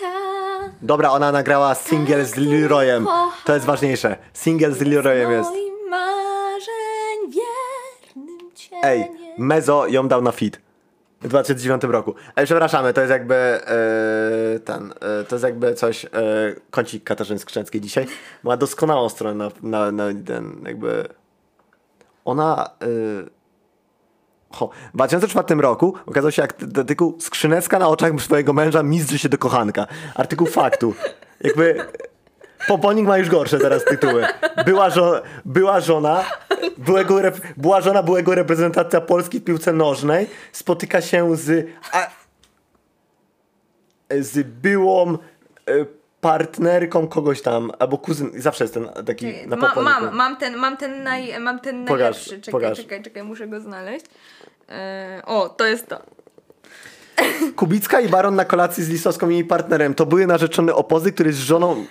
ta... 0.00 0.12
Dobra, 0.82 1.10
ona 1.10 1.32
nagrała 1.32 1.74
single 1.74 2.24
z 2.24 2.36
Leroyem. 2.36 3.06
To 3.44 3.54
jest 3.54 3.66
ważniejsze. 3.66 4.16
Single 4.34 4.72
z 4.72 4.80
Leroyem 4.80 5.30
jest. 5.30 5.50
Moim 5.50 5.90
marzeń 5.90 7.30
wiernym 7.30 8.50
cieniem. 8.54 8.84
Ej, 8.84 9.10
Mezo 9.38 9.86
ją 9.86 10.08
dał 10.08 10.22
na 10.22 10.32
fit. 10.32 10.60
W 11.22 11.28
2009 11.28 11.82
roku. 11.82 12.14
Ej, 12.36 12.44
przepraszamy, 12.44 12.92
to 12.92 13.00
jest 13.00 13.10
jakby 13.10 13.34
e, 13.34 13.60
ten, 14.64 14.92
e, 15.00 15.24
to 15.24 15.34
jest 15.34 15.44
jakby 15.44 15.74
coś, 15.74 16.04
e, 16.04 16.08
kącik 16.70 17.04
Katarzyny 17.04 17.38
Skrzęckiej 17.38 17.80
dzisiaj. 17.80 18.06
Ma 18.42 18.56
doskonałą 18.56 19.08
stronę 19.08 19.34
na, 19.44 19.50
na, 19.62 19.92
na 19.92 20.04
ten, 20.26 20.60
jakby 20.66 21.08
ona 22.24 22.70
e, 22.82 22.86
ho, 24.52 24.70
w 24.92 24.96
2004 24.96 25.60
roku 25.60 25.94
okazał 26.06 26.30
się 26.32 26.42
jak 26.42 26.54
artykuł 26.78 27.16
Skrzynecka 27.20 27.78
na 27.78 27.88
oczach 27.88 28.12
swojego 28.20 28.52
męża 28.52 28.82
mizdrzy 28.82 29.18
się 29.18 29.28
do 29.28 29.38
kochanka. 29.38 29.86
Artykuł 30.14 30.46
faktu. 30.46 30.94
Jakby 31.40 31.84
Poponik 32.68 33.06
ma 33.06 33.18
już 33.18 33.28
gorsze 33.28 33.58
teraz 33.58 33.84
tytuły. 33.84 34.24
Była, 34.64 34.88
żo- 34.90 35.20
była 35.44 35.80
żona, 35.80 36.24
byłego 36.78 37.20
była 37.56 37.80
żona 37.80 38.02
byłego 38.02 38.34
reprezentacja 38.34 39.00
Polski 39.00 39.40
w 39.40 39.44
piłce 39.44 39.72
nożnej, 39.72 40.26
spotyka 40.52 41.00
się 41.00 41.36
z, 41.36 41.66
z 44.10 44.46
byłą 44.46 45.12
e, 45.12 45.18
partnerką 46.20 47.08
kogoś 47.08 47.42
tam, 47.42 47.72
albo 47.78 47.98
kuzyn, 47.98 48.30
zawsze 48.36 48.64
jest 48.64 48.74
ten 48.74 48.88
taki 49.06 49.26
na 49.46 49.56
Ma, 49.56 49.74
mam, 49.82 50.14
mam 50.16 50.36
ten, 50.36 50.56
mam 50.56 50.76
ten, 50.76 51.02
naj, 51.02 51.40
mam 51.40 51.60
ten 51.60 51.84
Pokaż, 51.84 51.98
najlepszy. 52.00 52.40
Czekaj, 52.40 52.52
pokaż. 52.52 52.78
czekaj, 52.78 53.02
czekaj, 53.02 53.22
muszę 53.22 53.48
go 53.48 53.60
znaleźć. 53.60 54.06
E, 54.68 55.22
o, 55.26 55.48
to 55.48 55.66
jest 55.66 55.86
to. 55.86 56.02
Kubicka 57.56 58.00
i 58.00 58.08
Baron 58.08 58.34
na 58.34 58.44
kolacji 58.44 58.84
z 58.84 58.88
Lisowską 58.88 59.28
i 59.28 59.34
jej 59.34 59.44
partnerem. 59.44 59.94
To 59.94 60.06
były 60.06 60.26
narzeczone 60.26 60.74
opozy, 60.74 61.12
który 61.12 61.30
jest 61.30 61.40
żoną 61.40 61.86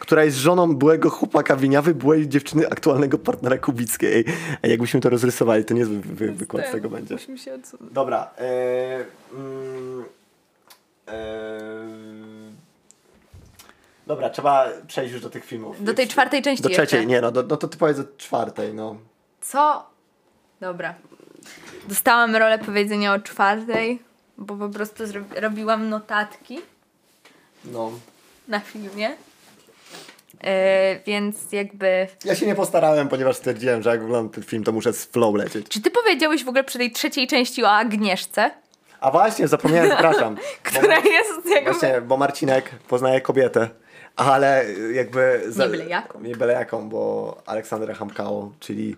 która 0.00 0.24
jest 0.24 0.36
żoną 0.36 0.76
byłego 0.76 1.10
chłopaka 1.10 1.56
winiawy, 1.56 1.94
byłej 1.94 2.28
dziewczyny 2.28 2.68
aktualnego 2.68 3.18
partnera 3.18 3.58
Kubickiej. 3.58 4.24
Ej, 4.62 4.70
jakbyśmy 4.70 5.00
to 5.00 5.10
rozrysowali, 5.10 5.64
to 5.64 5.74
niezły 5.74 6.00
wy- 6.00 6.32
wykład 6.32 6.66
z 6.68 6.72
tego 6.72 6.90
będzie. 6.90 7.14
Musimy 7.14 7.38
się 7.38 7.54
odsunąć. 7.54 7.92
Dobra. 7.92 8.30
E, 8.38 9.04
mm, 9.34 10.04
e, 11.08 11.70
dobra, 14.06 14.30
trzeba 14.30 14.66
przejść 14.86 15.12
już 15.12 15.22
do 15.22 15.30
tych 15.30 15.44
filmów. 15.44 15.84
Do 15.84 15.94
tej 15.94 16.08
czwartej 16.08 16.42
części 16.42 16.62
Do 16.62 16.68
trzeciej, 16.68 16.96
jeszcze. 16.98 17.06
nie 17.06 17.20
no, 17.20 17.30
do, 17.30 17.42
no 17.42 17.56
to 17.56 17.68
ty 17.68 17.78
powiedz 17.78 17.96
do 17.96 18.04
czwartej, 18.16 18.74
no. 18.74 18.96
Co? 19.40 19.86
Dobra. 20.60 20.94
Dostałam 21.88 22.36
rolę 22.36 22.58
powiedzenia 22.58 23.14
o 23.14 23.18
czwartej, 23.18 24.02
bo 24.38 24.56
po 24.56 24.68
prostu 24.68 25.04
robiłam 25.36 25.88
notatki 25.88 26.58
no. 27.64 27.92
na 28.48 28.60
filmie. 28.60 29.10
E, 30.44 31.00
więc 31.06 31.52
jakby. 31.52 32.06
Ja 32.24 32.34
się 32.34 32.46
nie 32.46 32.54
postarałem, 32.54 33.08
ponieważ 33.08 33.36
stwierdziłem, 33.36 33.82
że 33.82 33.90
jak 33.90 34.00
wygląda 34.00 34.34
ten 34.34 34.44
film, 34.44 34.64
to 34.64 34.72
muszę 34.72 34.92
z 34.92 35.04
flow 35.04 35.34
lecieć. 35.34 35.68
Czy 35.68 35.80
ty 35.80 35.90
powiedziałeś 35.90 36.44
w 36.44 36.48
ogóle 36.48 36.64
przy 36.64 36.78
tej 36.78 36.92
trzeciej 36.92 37.26
części 37.26 37.64
o 37.64 37.70
Agnieszce? 37.70 38.50
A 39.00 39.10
właśnie, 39.10 39.48
zapomniałem, 39.48 39.90
przepraszam. 39.90 40.36
Która 40.62 40.96
jest 40.96 41.46
jakby. 41.46 41.70
Właśnie, 41.70 42.00
bo 42.00 42.16
Marcinek 42.16 42.70
poznaje 42.88 43.20
kobietę, 43.20 43.68
ale 44.16 44.64
jakby... 44.92 45.42
Nie 45.58 45.68
byle 45.68 45.86
jaką. 45.86 46.20
Nie 46.20 46.36
byle 46.36 46.52
jaką, 46.52 46.88
bo 46.88 47.36
Aleksandrę 47.46 47.94
Hamkałą, 47.94 48.52
czyli 48.60 48.96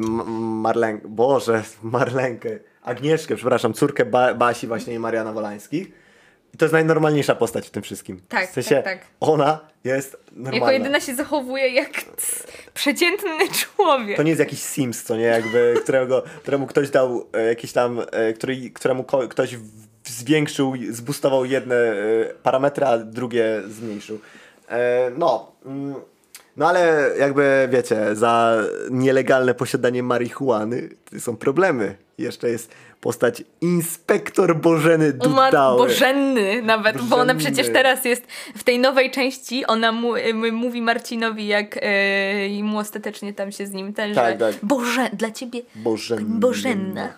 Marlenkę, 0.00 1.08
Boże, 1.08 1.62
Marlenkę, 1.82 2.58
Agnieszkę, 2.82 3.36
przepraszam, 3.36 3.74
córkę 3.74 4.04
ba- 4.04 4.34
Basi 4.34 4.66
właśnie 4.66 4.94
i 4.94 4.98
Mariana 4.98 5.32
Wolańskich. 5.32 5.88
I 6.54 6.56
to 6.56 6.64
jest 6.64 6.72
najnormalniejsza 6.72 7.34
postać 7.34 7.66
w 7.66 7.70
tym 7.70 7.82
wszystkim. 7.82 8.20
Tak, 8.28 8.50
w 8.50 8.52
sensie 8.52 8.74
tak, 8.74 8.84
tak. 8.84 8.98
ona 9.20 9.60
jest 9.84 10.16
normalna. 10.32 10.56
Jako 10.56 10.70
jedyna 10.70 11.00
się 11.00 11.14
zachowuje 11.14 11.68
jak 11.68 11.90
przeciętny 12.74 13.48
człowiek. 13.52 14.16
To 14.16 14.22
nie 14.22 14.30
jest 14.30 14.40
jakiś 14.40 14.62
Sims, 14.62 15.02
co 15.02 15.16
nie, 15.16 15.24
jakby, 15.24 15.74
którego, 15.82 16.22
któremu 16.42 16.66
ktoś 16.66 16.90
dał 16.90 17.26
e, 17.32 17.46
jakiś 17.46 17.72
tam, 17.72 18.00
e, 18.12 18.32
który, 18.32 18.70
któremu 18.70 19.04
ktoś 19.04 19.56
zwiększył, 20.04 20.74
zbustował 20.90 21.44
jedne 21.44 21.76
e, 21.76 21.94
parametry, 22.42 22.86
a 22.86 22.98
drugie 22.98 23.62
zmniejszył. 23.68 24.18
No, 25.18 25.52
mm, 25.66 25.94
no 26.56 26.68
ale 26.68 27.10
jakby 27.18 27.68
wiecie, 27.72 28.16
za 28.16 28.56
nielegalne 28.90 29.54
posiadanie 29.54 30.02
marihuany 30.02 30.88
są 31.18 31.36
problemy. 31.36 31.96
Jeszcze 32.18 32.50
jest 32.50 32.70
postać 33.00 33.44
inspektor 33.60 34.56
Bożeny 34.56 35.12
Dudały. 35.12 35.78
Bożenny 35.78 36.62
nawet, 36.62 37.02
bo 37.02 37.16
ona 37.16 37.34
Bożenny. 37.34 37.52
przecież 37.54 37.72
teraz 37.72 38.04
jest 38.04 38.26
w 38.56 38.62
tej 38.64 38.78
nowej 38.78 39.10
części, 39.10 39.66
ona 39.66 39.92
mu, 39.92 40.12
mówi 40.52 40.82
Marcinowi, 40.82 41.46
jak 41.46 41.76
y, 41.76 41.80
i 42.48 42.62
mu 42.64 42.78
ostatecznie 42.78 43.34
tam 43.34 43.52
się 43.52 43.66
z 43.66 43.70
nim 43.72 43.92
ten, 43.92 44.14
Tak, 44.14 44.32
że 44.40 44.52
tak. 44.52 44.64
Boże, 44.64 45.10
dla 45.12 45.30
ciebie 45.30 45.62
Bożenny. 45.74 46.38
Bożenna. 46.40 47.12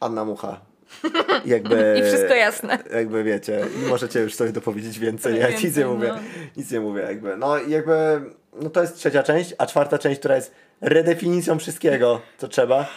Anna 0.00 0.24
Mucha. 0.24 0.60
Jakby, 1.44 1.96
I 1.98 2.02
wszystko 2.02 2.34
jasne. 2.34 2.78
Jakby 2.94 3.24
wiecie, 3.24 3.64
i 3.76 3.88
możecie 3.88 4.20
już 4.20 4.36
coś 4.36 4.52
dopowiedzieć 4.52 4.98
więcej. 4.98 5.38
Ja 5.40 5.48
Więcej, 5.48 5.64
nic 5.66 5.76
nie 5.76 5.86
mówię. 5.86 6.08
no. 6.08 6.18
Nic 6.56 6.70
nie 6.70 6.80
mówię, 6.80 7.02
jakby. 7.02 7.36
No 7.36 7.58
i 7.58 7.70
jakby, 7.70 8.20
no 8.62 8.70
to 8.70 8.80
jest 8.82 8.96
trzecia 8.96 9.22
część, 9.22 9.54
a 9.58 9.66
czwarta 9.66 9.98
część, 9.98 10.18
która 10.18 10.36
jest 10.36 10.54
redefinicją 10.80 11.58
wszystkiego, 11.58 12.20
co 12.38 12.48
trzeba. 12.48 12.88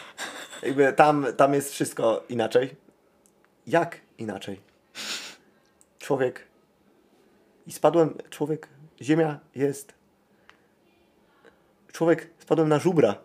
Jakby 0.63 0.93
tam, 0.93 1.25
tam 1.37 1.53
jest 1.53 1.71
wszystko 1.71 2.23
inaczej. 2.29 2.75
Jak 3.67 3.97
inaczej? 4.17 4.59
Człowiek. 5.99 6.43
I 7.67 7.71
spadłem, 7.71 8.17
człowiek, 8.29 8.67
ziemia 9.01 9.39
jest. 9.55 9.93
Człowiek, 11.91 12.27
spadłem 12.39 12.69
na 12.69 12.79
żubra. 12.79 13.15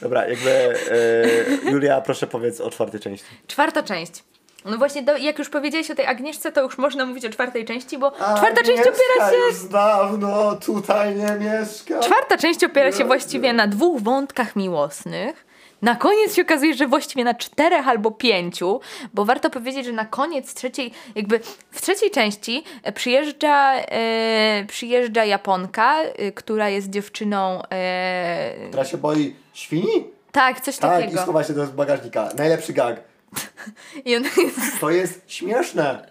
Dobra, 0.00 0.28
jakby 0.28 0.50
e, 0.50 1.70
Julia, 1.70 2.00
proszę 2.00 2.26
powiedz 2.26 2.60
o 2.60 2.70
czwartej 2.70 3.00
części. 3.00 3.26
Czwarta 3.46 3.82
część. 3.82 4.24
No 4.64 4.78
właśnie, 4.78 5.02
do, 5.02 5.16
jak 5.16 5.38
już 5.38 5.48
powiedziałeś 5.48 5.90
o 5.90 5.94
tej 5.94 6.06
Agnieszce, 6.06 6.52
to 6.52 6.62
już 6.62 6.78
można 6.78 7.06
mówić 7.06 7.24
o 7.24 7.30
czwartej 7.30 7.64
części, 7.64 7.98
bo 7.98 8.10
czwarta 8.10 8.62
część 8.62 8.82
opiera 8.82 9.30
się... 9.30 9.36
już 9.36 9.64
dawno 9.64 10.56
tutaj 10.56 11.14
nie 11.14 11.32
mieszka. 11.40 12.00
Czwarta 12.00 12.36
część 12.36 12.64
opiera 12.64 12.92
się 12.92 13.04
właściwie 13.04 13.52
na 13.52 13.66
dwóch 13.66 14.02
wątkach 14.02 14.56
miłosnych. 14.56 15.47
Na 15.82 15.96
koniec 15.96 16.34
się 16.34 16.42
okazuje, 16.42 16.74
że 16.74 16.86
właściwie 16.86 17.24
na 17.24 17.34
czterech 17.34 17.88
albo 17.88 18.10
pięciu, 18.10 18.80
bo 19.14 19.24
warto 19.24 19.50
powiedzieć, 19.50 19.84
że 19.86 19.92
na 19.92 20.04
koniec 20.04 20.54
trzeciej, 20.54 20.90
jakby 21.14 21.40
w 21.70 21.80
trzeciej 21.82 22.10
części 22.10 22.64
e, 22.82 22.92
przyjeżdża, 22.92 23.74
e, 23.74 24.64
przyjeżdża 24.68 25.24
Japonka, 25.24 26.02
e, 26.02 26.32
która 26.32 26.68
jest 26.68 26.90
dziewczyną. 26.90 27.62
E, 27.72 28.54
Która 28.68 28.84
się 28.84 28.96
boi 28.98 29.36
świni? 29.52 30.04
tak, 30.32 30.60
coś 30.60 30.76
Tak, 30.76 31.00
i 31.00 31.02
takiego. 31.04 31.22
schowa 31.22 31.44
się 31.44 31.52
do 31.52 31.66
bagażnika. 31.66 32.28
Najlepszy 32.38 32.72
gag. 32.72 33.00
I 34.04 34.16
ona 34.16 34.28
jest, 34.38 34.80
To 34.80 34.90
jest 34.90 35.22
śmieszne. 35.26 36.08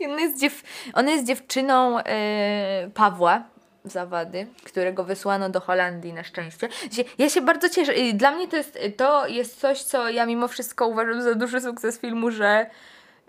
i 0.00 0.06
ona 0.06 0.20
jest, 0.20 0.40
dziew, 0.40 0.62
ona 0.94 1.10
jest 1.10 1.24
dziewczyną 1.26 1.98
e, 1.98 2.90
Pawła. 2.94 3.42
Zawady, 3.84 4.46
którego 4.64 5.04
wysłano 5.04 5.50
do 5.50 5.60
Holandii 5.60 6.12
na 6.12 6.24
szczęście. 6.24 6.68
Ja 7.18 7.30
się 7.30 7.40
bardzo 7.40 7.68
cieszę. 7.68 7.94
I 7.94 8.14
Dla 8.14 8.30
mnie 8.30 8.48
to 8.48 8.56
jest, 8.56 8.78
to 8.96 9.26
jest 9.26 9.60
coś, 9.60 9.82
co 9.82 10.08
ja 10.08 10.26
mimo 10.26 10.48
wszystko 10.48 10.86
uważam 10.86 11.22
za 11.22 11.34
duży 11.34 11.60
sukces 11.60 11.98
filmu, 12.00 12.30
że 12.30 12.66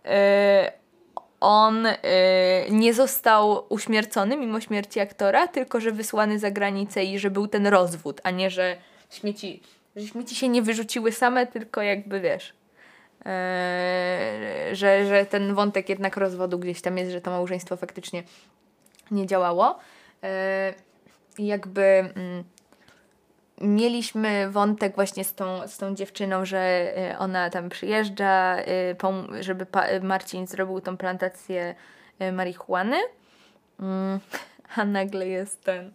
e, 0.06 0.72
on 1.40 1.86
e, 1.86 1.96
nie 2.70 2.94
został 2.94 3.66
uśmiercony 3.70 4.38
mimo 4.38 4.60
śmierci 4.60 5.00
aktora, 5.00 5.48
tylko 5.48 5.80
że 5.80 5.92
wysłany 5.92 6.40
za 6.40 6.52
granicę 6.52 7.04
i 7.04 7.20
że 7.20 7.32
był 7.32 7.48
ten 7.48 7.68
rozwód, 7.68 8.22
a 8.24 8.32
nie, 8.32 8.50
że 8.50 8.78
śmieci, 9.10 9.62
że 9.96 10.08
śmieci 10.08 10.36
się 10.36 10.50
nie 10.50 10.62
wyrzuciły 10.62 11.12
same, 11.12 11.48
tylko 11.48 11.82
jakby 11.82 12.20
wiesz. 12.20 12.54
e, 13.26 14.70
że, 14.72 15.06
że 15.06 15.26
ten 15.26 15.56
wątek 15.56 15.90
jednak 15.90 16.18
rozwodu 16.18 16.60
gdzieś 16.60 16.82
tam 16.82 16.98
jest, 16.98 17.12
że 17.12 17.22
to 17.22 17.32
małżeństwo 17.32 17.78
faktycznie 17.78 18.24
nie 19.12 19.28
działało. 19.28 19.80
E, 20.24 20.74
jakby 21.40 21.82
mm, 21.82 22.44
mieliśmy 23.62 24.50
wątek 24.50 24.96
właśnie 24.96 25.24
z 25.24 25.36
tą, 25.36 25.68
z 25.68 25.78
tą 25.78 25.96
dziewczyną, 25.96 26.46
że 26.46 26.60
e, 26.98 27.20
ona 27.20 27.50
tam 27.50 27.70
przyjeżdża, 27.70 28.58
e, 28.58 28.96
żeby 29.40 29.66
Marcin 30.02 30.48
zrobił 30.48 30.82
tą 30.82 30.98
plantację 30.98 31.76
marihuany. 32.32 32.98
Mm, 33.80 34.20
a 34.76 34.86
nagle 34.86 35.28
jest 35.28 35.64
ten. 35.64 35.92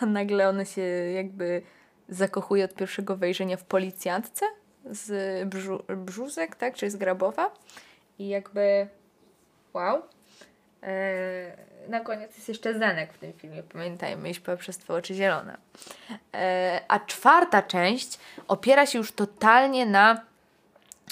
A 0.00 0.06
nagle 0.06 0.48
ona 0.48 0.64
się 0.64 0.82
jakby 1.14 1.62
zakochuje 2.08 2.64
od 2.64 2.74
pierwszego 2.74 3.16
wejrzenia 3.16 3.56
w 3.56 3.64
policjantce 3.64 4.46
z 4.90 5.10
brzu- 5.48 5.96
Brzuzek, 5.96 6.56
tak? 6.56 6.74
Czy 6.74 6.90
z 6.90 6.96
Grabowa. 6.96 7.54
I 8.18 8.28
jakby 8.28 8.88
wow. 9.74 10.02
E, 10.82 11.56
na 11.88 12.00
koniec 12.00 12.36
jest 12.36 12.48
jeszcze 12.48 12.78
Zenek 12.78 13.12
w 13.12 13.18
tym 13.18 13.32
filmie, 13.32 13.62
pamiętajmy, 13.62 14.30
iść 14.30 14.40
przez 14.58 14.78
twoje 14.78 14.98
oczy 14.98 15.14
zielone. 15.14 15.56
E, 16.34 16.80
a 16.88 17.00
czwarta 17.00 17.62
część 17.62 18.18
opiera 18.48 18.86
się 18.86 18.98
już 18.98 19.12
totalnie 19.12 19.86
na 19.86 20.22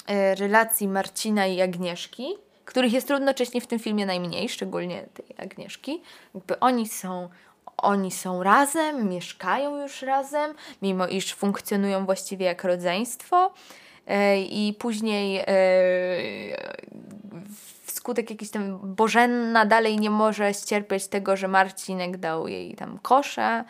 e, 0.07 0.35
relacji 0.35 0.87
Marcina 0.87 1.47
i 1.47 1.61
Agnieszki, 1.61 2.25
których 2.65 2.93
jest 2.93 3.09
równocześnie 3.09 3.61
w 3.61 3.67
tym 3.67 3.79
filmie 3.79 4.05
najmniej, 4.05 4.49
szczególnie 4.49 5.03
tej 5.13 5.45
Agnieszki. 5.45 6.01
Jakby 6.35 6.59
oni 6.59 6.87
są, 6.87 7.29
oni 7.77 8.11
są 8.11 8.43
razem, 8.43 9.09
mieszkają 9.09 9.81
już 9.81 10.01
razem, 10.01 10.53
mimo 10.81 11.07
iż 11.07 11.33
funkcjonują 11.33 12.05
właściwie 12.05 12.45
jak 12.45 12.63
rodzeństwo. 12.63 13.53
E, 14.07 14.41
I 14.41 14.73
później 14.79 15.39
e, 15.39 15.45
wskutek 17.85 18.29
jakiś 18.29 18.49
tam 18.49 18.79
Bożenna 18.95 19.65
dalej 19.65 19.99
nie 19.99 20.09
może 20.09 20.53
ścierpieć 20.53 21.07
tego, 21.07 21.37
że 21.37 21.47
Marcinek 21.47 22.17
dał 22.17 22.47
jej 22.47 22.75
tam 22.75 22.99
kosza 23.01 23.65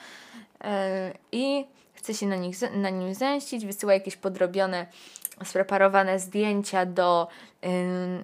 e, 0.63 1.13
i 1.31 1.65
chce 1.93 2.13
się 2.13 2.27
na, 2.27 2.35
nich, 2.35 2.57
na 2.75 2.89
nim 2.89 3.15
zemścić, 3.15 3.65
wysyła 3.65 3.93
jakieś 3.93 4.15
podrobione, 4.15 4.87
spreparowane 5.43 6.19
zdjęcia 6.19 6.85
do 6.85 7.27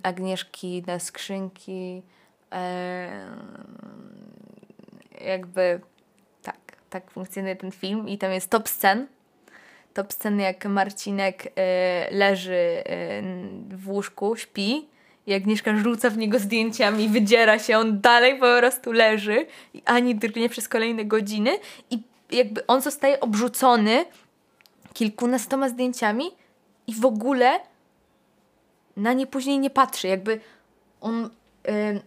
Agnieszki 0.04 0.84
na 0.88 1.00
skrzynki. 1.00 2.02
Jakby 5.26 5.82
tak, 6.44 6.58
tak 6.90 7.12
funkcjonuje 7.12 7.56
ten 7.56 7.72
film 7.72 8.10
i 8.10 8.18
tam 8.18 8.32
jest 8.32 8.50
top 8.50 8.70
scen. 8.70 9.08
Top 9.94 10.14
scen 10.14 10.40
jak 10.40 10.66
Marcinek 10.66 11.46
y, 11.46 11.52
leży 12.12 12.84
y, 13.72 13.76
w 13.76 13.90
łóżku, 13.90 14.36
śpi 14.36 14.88
i 15.30 15.34
Agnieszka 15.34 15.78
rzuca 15.78 16.10
w 16.10 16.18
niego 16.18 16.40
zdjęciami, 16.40 17.10
wydziera 17.10 17.60
się, 17.60 17.78
on 17.78 18.02
dalej 18.02 18.34
po 18.34 18.58
prostu 18.60 18.92
leży 18.92 19.46
i 19.74 19.82
ani 19.86 20.16
drgnie 20.16 20.50
przez 20.50 20.70
kolejne 20.70 21.06
godziny 21.06 21.60
i 21.92 22.00
jakby 22.32 22.68
on 22.68 22.82
zostaje 22.82 23.20
obrzucony 23.20 24.06
kilkunastoma 24.94 25.70
zdjęciami 25.70 26.26
i 26.88 26.96
w 26.96 27.06
ogóle 27.06 27.60
na 28.98 29.14
nie 29.14 29.28
później 29.28 29.60
nie 29.60 29.70
patrzy. 29.70 30.08
Jakby 30.08 30.40
on. 31.02 31.30
ym, 31.70 32.00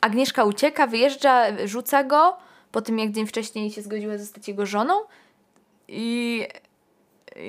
Agnieszka 0.00 0.44
ucieka, 0.44 0.86
wyjeżdża, 0.86 1.66
rzuca 1.66 2.04
go 2.04 2.36
po 2.72 2.80
tym, 2.80 2.98
jak 2.98 3.10
dzień 3.10 3.26
wcześniej 3.26 3.70
się 3.70 3.82
zgodziła 3.82 4.18
zostać 4.18 4.48
jego 4.48 4.66
żoną. 4.66 4.94
I 5.88 6.46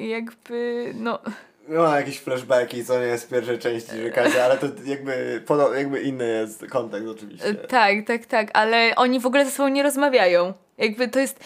jakby, 0.10 0.92
no. 0.96 1.20
No, 1.68 1.96
jakieś 1.98 2.20
flashbacki, 2.20 2.86
co 2.86 3.00
nie 3.00 3.06
jest 3.06 3.26
w 3.26 3.30
pierwszej 3.30 3.60
części, 3.60 3.92
że 4.02 4.10
Kasia, 4.10 4.44
ale 4.46 4.58
to 4.58 4.68
jakby, 4.86 5.44
jakby 5.76 6.02
inny 6.02 6.28
jest 6.28 6.66
kontekst 6.70 7.08
oczywiście. 7.08 7.48
E, 7.48 7.54
Tak, 7.56 7.96
tak, 8.08 8.26
tak, 8.26 8.50
ale 8.54 8.96
oni 8.96 9.20
w 9.20 9.26
ogóle 9.26 9.46
ze 9.46 9.52
sobą 9.52 9.70
nie 9.70 9.84
rozmawiają. 9.84 10.54
Jakby 10.78 11.08
to 11.08 11.20
jest. 11.20 11.40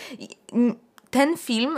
Ten 1.11 1.37
film 1.37 1.77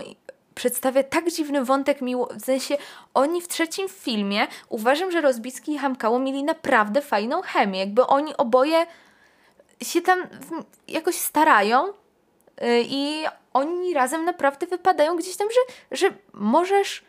przedstawia 0.55 1.03
tak 1.03 1.31
dziwny 1.31 1.65
wątek 1.65 2.01
miło. 2.01 2.29
W 2.33 2.45
sensie, 2.45 2.77
oni 3.13 3.41
w 3.41 3.47
trzecim 3.47 3.89
filmie 3.89 4.47
uważam, 4.69 5.11
że 5.11 5.21
Rozbicki 5.21 5.73
i 5.73 5.77
Hamkało 5.77 6.19
mieli 6.19 6.43
naprawdę 6.43 7.01
fajną 7.01 7.41
chemię. 7.41 7.79
Jakby 7.79 8.07
oni 8.07 8.37
oboje 8.37 8.85
się 9.81 10.01
tam 10.01 10.23
jakoś 10.87 11.15
starają 11.15 11.87
y, 11.87 11.93
i 12.85 13.23
oni 13.53 13.93
razem 13.93 14.25
naprawdę 14.25 14.67
wypadają 14.67 15.15
gdzieś 15.17 15.37
tam, 15.37 15.47
że, 15.51 15.97
że 15.97 16.15
możesz 16.33 17.03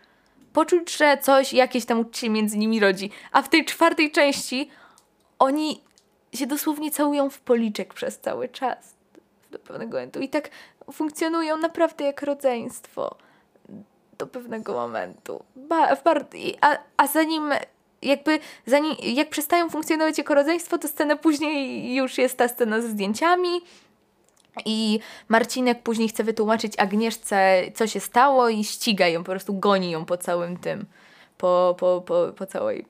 poczuć, 0.55 0.97
że 0.97 1.18
coś, 1.18 1.52
jakieś 1.52 1.85
tam 1.85 2.01
uczucie 2.01 2.31
między 2.31 2.59
nimi 2.59 2.81
rodzi. 2.81 3.10
A 3.32 3.43
w 3.43 3.48
tej 3.48 3.64
czwartej 3.64 4.10
części 4.10 4.70
oni 5.39 5.81
się 6.35 6.47
dosłownie 6.47 6.90
całują 6.90 7.31
w 7.31 7.40
policzek 7.40 7.94
przez 7.94 8.18
cały 8.18 8.48
czas 8.48 8.94
do 9.51 9.59
pewnego 9.59 9.97
momentu 9.97 10.20
i 10.20 10.28
tak 10.28 10.51
funkcjonują 10.93 11.56
naprawdę 11.56 12.05
jak 12.05 12.22
rodzeństwo 12.22 13.16
do 14.18 14.26
pewnego 14.26 14.72
momentu. 14.72 15.44
Ba, 15.56 15.97
bar- 15.97 16.26
a, 16.60 16.78
a 16.97 17.06
zanim 17.06 17.52
jakby 18.02 18.39
zanim, 18.66 18.97
jak 19.02 19.31
przestają 19.31 19.70
funkcjonować 19.70 20.18
jako 20.18 20.35
rodzeństwo, 20.35 20.78
to 20.78 20.89
scena 20.89 21.16
później 21.16 21.94
już 21.94 22.18
jest 22.18 22.39
ta 22.39 22.48
scena 22.48 22.81
ze 22.81 22.89
zdjęciami 22.89 23.60
i 24.64 25.01
Marcinek 25.28 25.82
później 25.82 26.09
chce 26.09 26.24
wytłumaczyć 26.24 26.72
Agnieszce, 26.78 27.62
co 27.74 27.86
się 27.86 28.01
stało 28.01 28.48
i 28.48 28.64
ściga 28.64 29.09
ją, 29.09 29.24
po 29.24 29.31
prostu 29.31 29.55
goni 29.55 29.90
ją 29.90 30.05
po 30.05 30.16
całym 30.16 30.56
tym, 30.56 30.86
po, 31.39 31.76
po, 31.78 32.02
po, 32.06 32.32
po 32.36 32.47
całej 32.47 32.85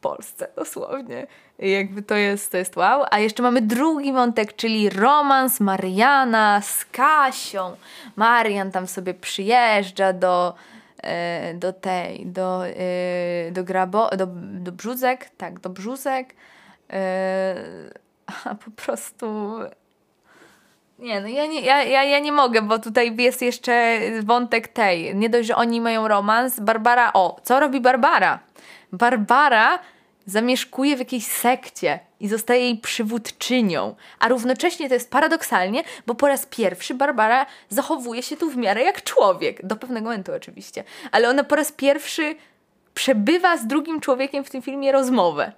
Polsce 0.00 0.48
dosłownie. 0.56 1.26
I 1.58 1.70
jakby 1.70 2.02
to 2.02 2.14
jest, 2.14 2.52
to 2.52 2.56
jest 2.56 2.76
wow. 2.76 3.04
A 3.10 3.18
jeszcze 3.18 3.42
mamy 3.42 3.62
drugi 3.62 4.12
wątek, 4.12 4.56
czyli 4.56 4.90
romans 4.90 5.60
Mariana 5.60 6.60
z 6.62 6.84
Kasią. 6.84 7.76
Marian 8.16 8.70
tam 8.70 8.86
sobie 8.86 9.14
przyjeżdża 9.14 10.12
do, 10.12 10.54
e, 11.02 11.54
do 11.54 11.72
tej, 11.72 12.26
do, 12.26 12.66
e, 12.66 13.50
do 13.52 13.64
Grabo, 13.64 14.10
do, 14.16 14.26
do 14.36 14.72
Brzuzek, 14.72 15.30
tak, 15.36 15.60
do 15.60 15.70
Brzuzek. 15.70 16.34
E, 16.90 17.54
a 18.44 18.54
po 18.54 18.70
prostu 18.70 19.26
Nie, 20.98 21.20
no 21.20 21.28
ja 21.28 21.46
nie, 21.46 21.60
ja, 21.60 21.82
ja, 21.82 22.04
ja 22.04 22.18
nie 22.18 22.32
mogę, 22.32 22.62
bo 22.62 22.78
tutaj 22.78 23.16
jest 23.16 23.42
jeszcze 23.42 24.00
wątek 24.22 24.68
tej. 24.68 25.16
Nie 25.16 25.30
dość, 25.30 25.48
że 25.48 25.56
oni 25.56 25.80
mają 25.80 26.08
romans. 26.08 26.60
Barbara, 26.60 27.12
o, 27.12 27.40
co 27.42 27.60
robi 27.60 27.80
Barbara? 27.80 28.38
Barbara 28.92 29.78
zamieszkuje 30.26 30.96
w 30.96 30.98
jakiejś 30.98 31.26
sekcie 31.26 31.98
i 32.20 32.28
zostaje 32.28 32.60
jej 32.60 32.78
przywódczynią. 32.78 33.94
A 34.18 34.28
równocześnie 34.28 34.88
to 34.88 34.94
jest 34.94 35.10
paradoksalnie, 35.10 35.82
bo 36.06 36.14
po 36.14 36.28
raz 36.28 36.46
pierwszy 36.46 36.94
Barbara 36.94 37.46
zachowuje 37.68 38.22
się 38.22 38.36
tu 38.36 38.50
w 38.50 38.56
miarę 38.56 38.82
jak 38.82 39.02
człowiek. 39.02 39.66
Do 39.66 39.76
pewnego 39.76 40.04
momentu 40.04 40.32
oczywiście. 40.32 40.84
Ale 41.12 41.28
ona 41.28 41.44
po 41.44 41.56
raz 41.56 41.72
pierwszy 41.72 42.36
przebywa 42.94 43.56
z 43.56 43.66
drugim 43.66 44.00
człowiekiem 44.00 44.44
w 44.44 44.50
tym 44.50 44.62
filmie 44.62 44.92
rozmowę, 44.92 45.52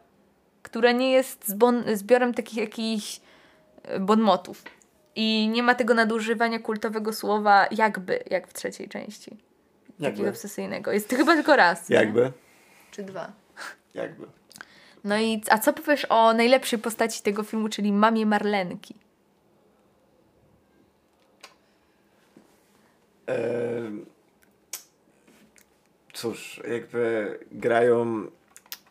która 0.62 0.93
nie 0.93 1.10
jest 1.10 1.55
zbiorem 1.94 2.35
takich 2.35 2.59
jakichś 2.59 3.20
e, 3.85 4.01
bonmotów. 4.01 4.77
I 5.20 5.49
nie 5.53 5.62
ma 5.62 5.74
tego 5.74 5.95
nadużywania 5.95 6.59
kultowego 6.59 7.12
słowa 7.12 7.66
jakby, 7.70 8.24
jak 8.31 8.49
w 8.49 8.53
trzeciej 8.55 8.89
części. 8.89 9.31
Takiego 9.31 10.05
Jakby. 10.05 10.28
obsesyjnego. 10.28 10.93
Jest 10.93 11.09
to 11.09 11.16
chyba 11.16 11.35
tylko 11.35 11.57
raz. 11.57 11.89
nie? 11.89 11.97
Jakby. 11.97 12.32
Czy 12.90 13.03
dwa. 13.03 13.32
Jakby. 13.95 14.27
No 15.05 15.19
i 15.19 15.43
a 15.51 15.59
co 15.59 15.73
powiesz 15.73 16.07
o 16.09 16.32
najlepszej 16.32 16.78
postaci 16.78 17.23
tego 17.23 17.43
filmu, 17.43 17.69
czyli 17.69 17.93
mamie 17.93 18.27
Marlenki? 18.27 18.95
Ehm, 23.27 24.05
Cóż, 26.12 26.61
jakby 26.70 27.39
grają 27.53 28.27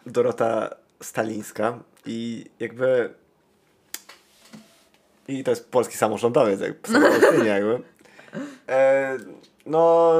Dorota 0.05 0.75
Stalińska 1.03 1.79
i 2.05 2.45
jakby 2.59 3.13
i 5.27 5.43
to 5.43 5.51
jest 5.51 5.71
polski 5.71 5.97
samorządowiec, 5.97 6.59
jak 6.61 6.87
samorządowczyni 6.87 7.47
jakby. 7.47 7.79
E, 8.69 9.17
no, 9.65 10.11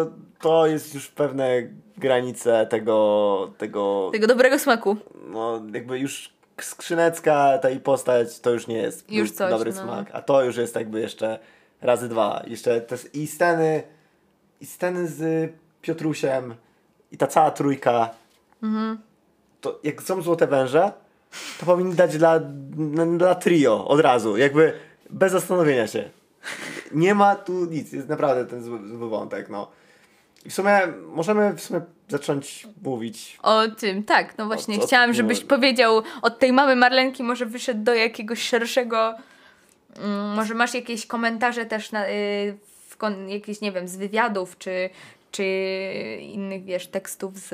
to 0.41 0.67
jest 0.67 0.95
już 0.95 1.07
pewne 1.07 1.63
granice 1.97 2.67
tego, 2.69 3.51
tego, 3.57 4.09
Tego 4.13 4.27
dobrego 4.27 4.59
smaku. 4.59 4.97
no 5.29 5.61
jakby 5.73 5.99
już 5.99 6.33
skrzynecka 6.61 7.57
ta 7.57 7.69
i 7.69 7.79
postać 7.79 8.39
to 8.39 8.49
już 8.51 8.67
nie 8.67 8.77
jest 8.77 9.11
Już 9.11 9.31
coś, 9.31 9.49
dobry 9.51 9.71
no. 9.73 9.81
smak, 9.81 10.09
a 10.13 10.21
to 10.21 10.43
już 10.43 10.57
jest 10.57 10.75
jakby 10.75 10.99
jeszcze 11.01 11.39
razy 11.81 12.09
dwa. 12.09 12.43
Jeszcze 12.47 12.81
te, 12.81 12.95
i 13.13 13.27
sceny 13.27 13.83
i 14.61 14.65
sceny 14.65 15.07
z 15.07 15.51
Piotrusiem 15.81 16.55
i 17.11 17.17
ta 17.17 17.27
cała 17.27 17.51
trójka 17.51 18.09
Mhm. 18.63 18.97
to 19.61 19.79
jak 19.83 20.01
są 20.03 20.21
Złote 20.21 20.47
Węże 20.47 20.91
to 21.59 21.65
powinni 21.65 21.93
dać 21.95 22.17
dla, 22.17 22.39
dla 23.17 23.35
trio 23.35 23.87
od 23.87 23.99
razu, 23.99 24.37
jakby 24.37 24.73
bez 25.09 25.31
zastanowienia 25.31 25.87
się. 25.87 26.09
Nie 26.91 27.15
ma 27.15 27.35
tu 27.35 27.65
nic, 27.65 27.93
jest 27.93 28.09
naprawdę 28.09 28.45
ten 28.45 28.63
zły, 28.63 28.87
zły 28.87 29.09
wątek, 29.09 29.49
no. 29.49 29.71
I 30.45 30.49
w 30.49 30.53
sumie 30.53 30.81
możemy 31.05 31.53
w 31.53 31.61
sumie 31.61 31.81
zacząć 32.09 32.67
mówić 32.83 33.37
O 33.43 33.67
tym, 33.67 34.03
tak, 34.03 34.37
no 34.37 34.45
właśnie. 34.45 34.77
O 34.77 34.87
chciałam, 34.87 35.13
żebyś 35.13 35.37
chodzi? 35.37 35.47
powiedział 35.47 36.03
od 36.21 36.39
tej 36.39 36.53
mamy 36.53 36.75
Marlenki 36.75 37.23
może 37.23 37.45
wyszedł 37.45 37.83
do 37.83 37.93
jakiegoś 37.93 38.41
szerszego. 38.41 39.15
Mm, 39.97 40.35
może 40.35 40.53
masz 40.53 40.73
jakieś 40.73 41.05
komentarze 41.05 41.65
też 41.65 41.91
na, 41.91 42.09
y, 42.09 42.57
w 42.87 42.97
kon, 42.97 43.29
jakieś, 43.29 43.61
nie 43.61 43.71
wiem, 43.71 43.87
z 43.87 43.95
wywiadów, 43.95 44.57
czy, 44.57 44.89
czy 45.31 45.43
innych, 46.21 46.63
wiesz, 46.63 46.87
tekstów 46.87 47.37
z. 47.37 47.53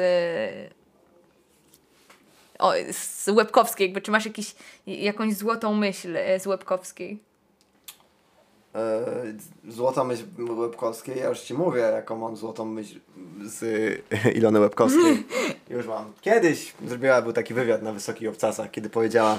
O, 2.59 2.73
z 2.91 3.27
Łebkowskiej, 3.27 3.87
jakby, 3.87 4.01
czy 4.01 4.11
masz 4.11 4.25
jakiś, 4.25 4.55
jakąś 4.87 5.33
złotą 5.33 5.73
myśl 5.73 6.17
y, 6.17 6.39
z 6.39 6.47
Łebkowskiej? 6.47 7.19
E, 8.75 9.05
Złota 9.67 10.03
myśl 10.03 10.23
Łebkowskiej, 10.49 11.19
ja 11.19 11.29
już 11.29 11.39
ci 11.39 11.53
mówię, 11.53 11.79
jaką 11.79 12.17
mam 12.17 12.35
złotą 12.35 12.65
myśl 12.65 12.99
z 13.45 13.63
Ilony 14.37 14.59
Łebkowskiej. 14.59 15.23
Już 15.69 15.87
mam. 15.87 16.13
Kiedyś 16.21 16.73
zrobiła, 16.87 17.21
był 17.21 17.33
taki 17.33 17.53
wywiad 17.53 17.81
na 17.81 17.91
Wysokich 17.91 18.29
Obcasach, 18.29 18.71
kiedy 18.71 18.89
powiedziała 18.89 19.37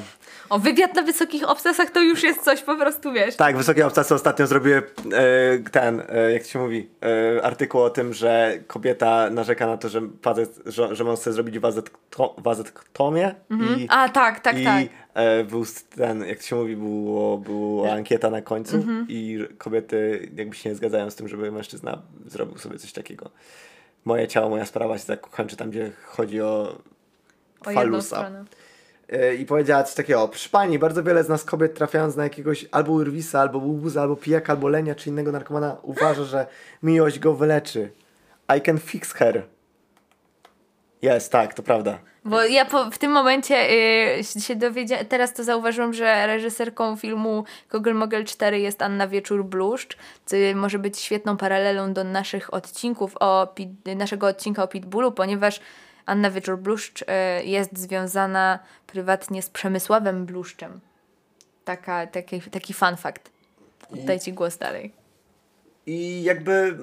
O, 0.51 0.59
wywiad 0.59 0.95
na 0.95 1.03
wysokich 1.03 1.49
obsesach 1.49 1.91
to 1.91 2.03
już 2.03 2.23
jest 2.23 2.43
coś 2.43 2.63
po 2.63 2.77
prostu, 2.77 3.13
wiesz. 3.13 3.37
Tak, 3.37 3.57
Wysokie 3.57 3.87
Obcasy 3.87 4.15
ostatnio 4.15 4.47
zrobiły 4.47 4.83
e, 5.13 5.71
ten, 5.71 6.03
e, 6.09 6.33
jak 6.33 6.43
to 6.43 6.49
się 6.49 6.59
mówi, 6.59 6.89
artykuł 7.43 7.81
o 7.83 7.91
tym, 7.91 8.13
że 8.13 8.59
kobieta 8.67 9.31
narzeka 9.31 9.67
na 9.67 9.77
to, 9.77 9.89
że, 9.89 10.01
facet, 10.23 10.61
że, 10.67 10.97
że 10.97 11.05
mąż 11.05 11.19
chce 11.19 11.33
zrobić 11.33 11.59
wazekto, 11.59 12.35
wazektomię 12.39 13.35
i, 13.51 13.87
A, 13.91 14.09
tak, 14.09 14.41
tak, 14.41 14.59
i 14.59 14.65
tak. 14.65 14.85
E, 15.15 15.45
był 15.45 15.65
ten, 15.97 16.25
jak 16.25 16.39
to 16.39 16.45
się 16.45 16.57
mówi, 16.57 16.77
było, 16.77 17.39
była 17.39 17.93
ankieta 17.93 18.31
na 18.31 18.43
końcu 18.43 18.77
Mhm. 18.77 19.07
i 19.09 19.39
kobiety 19.59 20.29
jakby 20.37 20.57
się 20.57 20.69
nie 20.69 20.75
zgadzają 20.75 21.11
z 21.11 21.15
tym, 21.15 21.29
żeby 21.29 21.53
mężczyzna 21.53 22.03
zrobił 22.27 22.59
sobie 22.59 22.79
coś 22.79 22.93
takiego. 22.93 23.31
Moje 24.05 24.29
ciało, 24.29 24.49
moja 24.49 24.67
sprawa 24.67 24.99
się 24.99 25.07
tak 25.07 25.21
kończy 25.21 25.57
tam, 25.57 25.71
gdzie 25.71 25.93
chodzi 26.05 26.41
o 26.41 26.79
O 27.67 27.71
falusa. 27.73 28.31
E, 29.09 29.35
i 29.35 29.47
powiedziała 29.47 29.83
coś 29.83 29.95
takiego, 29.95 30.29
proszę 30.29 30.49
pani, 30.49 30.79
bardzo 30.79 31.03
wiele 31.03 31.25
z 31.25 31.29
nas 31.29 31.45
kobiet 31.45 31.75
trafiając 31.75 32.17
na 32.17 32.25
jakiegoś 32.25 32.67
albo 32.71 32.93
urwisa, 32.93 33.41
albo 33.41 33.59
łubuza, 33.59 34.03
albo 34.03 34.17
pijaka, 34.17 34.53
albo 34.53 34.69
lenia, 34.69 34.95
czy 34.95 35.11
innego 35.11 35.33
narkomana 35.33 35.77
uważa, 35.83 36.25
że 36.25 36.47
miłość 36.83 37.19
go 37.19 37.35
wyleczy. 37.35 37.91
I 38.57 38.61
can 38.61 38.79
fix 38.79 39.13
her. 39.13 39.43
Jest, 41.03 41.33
tak, 41.33 41.55
to 41.55 41.63
prawda. 41.63 41.99
Bo 42.25 42.45
ja 42.45 42.65
po, 42.65 42.91
w 42.91 42.99
tym 42.99 43.13
momencie 43.13 43.71
y, 44.19 44.25
się 44.41 44.57
dowiedziałam, 44.57 45.07
teraz 45.07 45.35
to 45.35 45.45
zauważyłam, 45.45 45.95
że 45.95 46.27
reżyserką 46.27 46.97
filmu 46.97 47.45
Kogel 47.69 47.95
Mogel 47.95 48.25
4 48.25 48.61
jest 48.61 48.83
Anna 48.83 49.09
Wieczór-Bluszcz, 49.09 49.97
co 50.27 50.37
może 50.55 50.79
być 50.79 50.99
świetną 50.99 51.37
paralelą 51.37 51.93
do 51.93 52.05
naszych 52.05 52.55
odcinków 52.55 53.17
o 53.21 53.47
Pit, 53.47 53.71
naszego 53.97 54.27
odcinka 54.27 54.63
o 54.63 54.69
Pitbullu, 54.69 55.13
ponieważ 55.13 55.61
Anna 56.07 56.31
Wieczór-Bluszcz 56.31 57.03
y, 57.03 57.45
jest 57.45 57.79
związana 57.79 58.59
prywatnie 58.87 59.43
z 59.43 59.51
Przemysławem 59.51 60.27
Bluszczem. 60.27 60.81
Taka, 61.65 62.07
taki, 62.07 62.41
taki 62.41 62.75
fun 62.75 62.97
fact. 62.97 63.31
Oddaj 63.93 64.21
ci 64.21 64.33
głos 64.33 64.59
dalej. 64.59 64.93
I 65.87 66.23
jakby... 66.23 66.79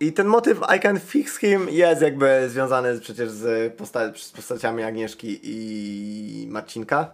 I 0.00 0.12
ten 0.12 0.26
motyw 0.26 0.60
I 0.76 0.80
can 0.80 1.00
fix 1.00 1.38
him 1.38 1.68
jest 1.70 2.02
jakby 2.02 2.48
związany 2.48 3.00
przecież 3.00 3.30
z, 3.30 3.76
posta- 3.76 4.16
z 4.16 4.32
postaciami 4.32 4.82
Agnieszki 4.82 5.40
i 5.42 6.46
Marcinka. 6.50 7.10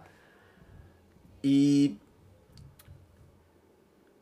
I 1.43 1.95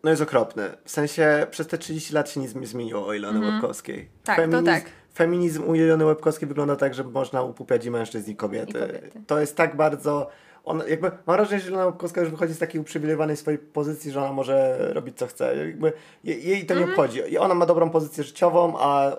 no 0.03 0.09
jest 0.09 0.21
okropny. 0.21 0.77
W 0.85 0.91
sensie 0.91 1.47
przez 1.51 1.67
te 1.67 1.77
30 1.77 2.13
lat 2.13 2.29
się 2.29 2.39
nic 2.39 2.55
nie 2.55 2.67
zmieniło 2.67 3.07
o 3.07 3.13
Ilony 3.13 3.39
Łebkowskiej. 3.51 4.09
Tak, 4.23 4.51
to 4.51 4.61
tak. 4.61 4.83
Feminizm 5.15 5.63
u 5.63 5.75
Ilony 5.75 6.05
Łebkowskiej 6.05 6.47
wygląda 6.47 6.75
tak, 6.75 6.93
że 6.93 7.03
można 7.03 7.41
upupiać 7.43 7.85
i 7.85 7.91
mężczyzn 7.91 8.31
i 8.31 8.35
kobiety. 8.35 8.71
I 8.71 8.81
kobiety. 8.97 9.21
To 9.27 9.39
jest 9.39 9.55
tak 9.57 9.75
bardzo... 9.75 10.29
On, 10.65 10.83
jakby, 10.87 11.11
mam 11.25 11.37
wrażenie, 11.37 11.61
że 11.61 11.67
Ilona 11.69 11.85
Łebkowska 11.85 12.21
już 12.21 12.29
wychodzi 12.29 12.53
z 12.53 12.59
takiej 12.59 12.81
uprzywilejowanej 12.81 13.37
swojej 13.37 13.59
pozycji, 13.59 14.11
że 14.11 14.21
ona 14.21 14.33
może 14.33 14.77
robić 14.93 15.17
co 15.17 15.27
chce. 15.27 15.57
Jakby, 15.57 15.93
je, 16.23 16.35
jej 16.39 16.65
to 16.65 16.73
nie 16.73 16.79
Mhm. 16.81 16.89
obchodzi. 16.99 17.19
I 17.29 17.37
ona 17.37 17.53
ma 17.53 17.65
dobrą 17.65 17.89
pozycję 17.89 18.23
życiową, 18.23 18.73
a 18.79 19.11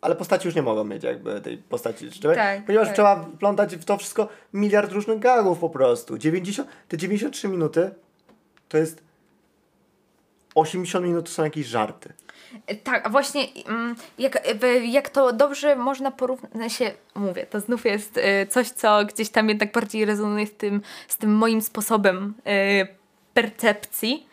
ale 0.00 0.16
postaci 0.16 0.48
już 0.48 0.54
nie 0.54 0.62
mogą 0.62 0.84
mieć 0.84 1.04
jakby 1.04 1.40
tej 1.40 1.58
postaci 1.58 2.10
życiowej, 2.10 2.36
Tak, 2.36 2.64
ponieważ 2.66 2.86
tak. 2.88 2.94
trzeba 2.96 3.22
wplątać 3.36 3.76
w 3.76 3.84
to 3.84 3.96
wszystko 3.96 4.28
miliard 4.52 4.92
różnych 4.92 5.18
gagów 5.18 5.58
po 5.58 5.70
prostu. 5.70 6.18
90, 6.18 6.68
te 6.88 6.96
93 6.96 7.48
minuty 7.48 7.90
to 8.68 8.78
jest 8.78 9.02
80 10.54 11.06
minut 11.06 11.26
to 11.26 11.30
są 11.32 11.44
jakieś 11.44 11.66
żarty. 11.66 12.12
Tak, 12.84 13.10
właśnie 13.10 13.46
mm, 13.66 13.96
jak, 14.18 14.48
jak 14.82 15.08
to 15.08 15.32
dobrze 15.32 15.76
można 15.76 16.10
porównać, 16.10 16.72
się 16.72 16.90
mówię, 17.14 17.46
to 17.46 17.60
znów 17.60 17.84
jest 17.84 18.16
y, 18.16 18.46
coś, 18.46 18.68
co 18.68 19.04
gdzieś 19.04 19.30
tam 19.30 19.48
jednak 19.48 19.72
bardziej 19.72 20.04
rezonuje 20.04 20.46
z 20.46 20.54
tym, 20.54 20.82
z 21.08 21.16
tym 21.16 21.36
moim 21.36 21.62
sposobem 21.62 22.34
y, 22.82 22.88
percepcji 23.34 24.26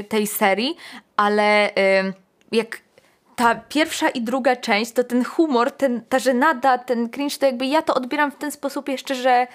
y, 0.00 0.04
tej 0.04 0.26
serii, 0.26 0.76
ale 1.16 1.70
jak 2.52 2.80
ta 3.36 3.54
pierwsza 3.54 4.08
i 4.08 4.22
druga 4.22 4.56
część, 4.56 4.92
to 4.92 5.04
ten 5.04 5.24
humor, 5.24 5.70
ten, 5.70 6.02
ta 6.08 6.18
żenada, 6.18 6.78
ten 6.78 7.08
cringe, 7.08 7.38
to 7.38 7.46
jakby 7.46 7.66
ja 7.66 7.82
to 7.82 7.94
odbieram 7.94 8.30
w 8.30 8.36
ten 8.36 8.50
sposób 8.50 8.88
jeszcze, 8.88 9.14
że 9.14 9.46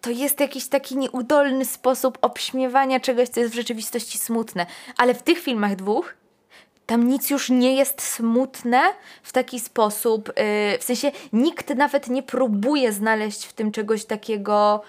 to 0.00 0.10
jest 0.10 0.40
jakiś 0.40 0.68
taki 0.68 0.96
nieudolny 0.96 1.64
sposób 1.64 2.18
obśmiewania 2.22 3.00
czegoś, 3.00 3.28
co 3.28 3.40
jest 3.40 3.52
w 3.52 3.56
rzeczywistości 3.56 4.18
smutne. 4.18 4.66
Ale 4.96 5.14
w 5.14 5.22
tych 5.22 5.38
filmach 5.38 5.76
dwóch 5.76 6.14
tam 6.86 7.08
nic 7.08 7.30
już 7.30 7.50
nie 7.50 7.76
jest 7.76 8.02
smutne 8.02 8.82
w 9.22 9.32
taki 9.32 9.60
sposób, 9.60 10.28
yy, 10.28 10.78
w 10.78 10.84
sensie 10.84 11.12
nikt 11.32 11.74
nawet 11.74 12.08
nie 12.08 12.22
próbuje 12.22 12.92
znaleźć 12.92 13.46
w 13.46 13.52
tym 13.52 13.72
czegoś 13.72 14.04
takiego 14.04 14.82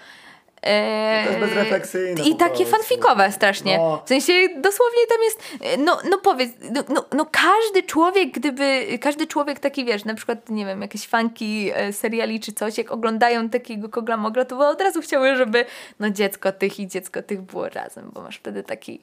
To 1.24 1.30
jest 1.30 1.40
bezrefleksyjne 1.40 2.22
I 2.22 2.36
takie 2.36 2.66
fanfikowe 2.66 3.32
strasznie. 3.32 3.78
No. 3.78 4.02
W 4.04 4.08
sensie 4.08 4.32
dosłownie 4.56 5.06
tam 5.08 5.22
jest, 5.22 5.40
e, 5.60 5.76
no, 5.76 5.98
no 6.10 6.18
powiedz, 6.18 6.50
no, 6.74 6.84
no, 6.88 7.04
no 7.12 7.26
każdy 7.30 7.82
człowiek, 7.82 8.30
gdyby, 8.30 8.98
każdy 9.00 9.26
człowiek 9.26 9.60
taki, 9.60 9.84
wiesz, 9.84 10.04
na 10.04 10.14
przykład, 10.14 10.50
nie 10.50 10.66
wiem, 10.66 10.82
jakieś 10.82 11.06
fanki 11.06 11.70
e, 11.74 11.92
seriali 11.92 12.40
czy 12.40 12.52
coś, 12.52 12.78
jak 12.78 12.92
oglądają 12.92 13.48
takiego 13.48 13.88
kogla 13.88 14.16
mogla, 14.16 14.44
to 14.44 14.56
by 14.56 14.66
od 14.66 14.80
razu 14.80 15.00
chciały, 15.00 15.36
żeby 15.36 15.64
no 16.00 16.10
dziecko 16.10 16.52
tych 16.52 16.80
i 16.80 16.88
dziecko 16.88 17.22
tych 17.22 17.42
było 17.42 17.68
razem, 17.68 18.10
bo 18.14 18.22
masz 18.22 18.36
wtedy 18.36 18.62
taki 18.62 19.00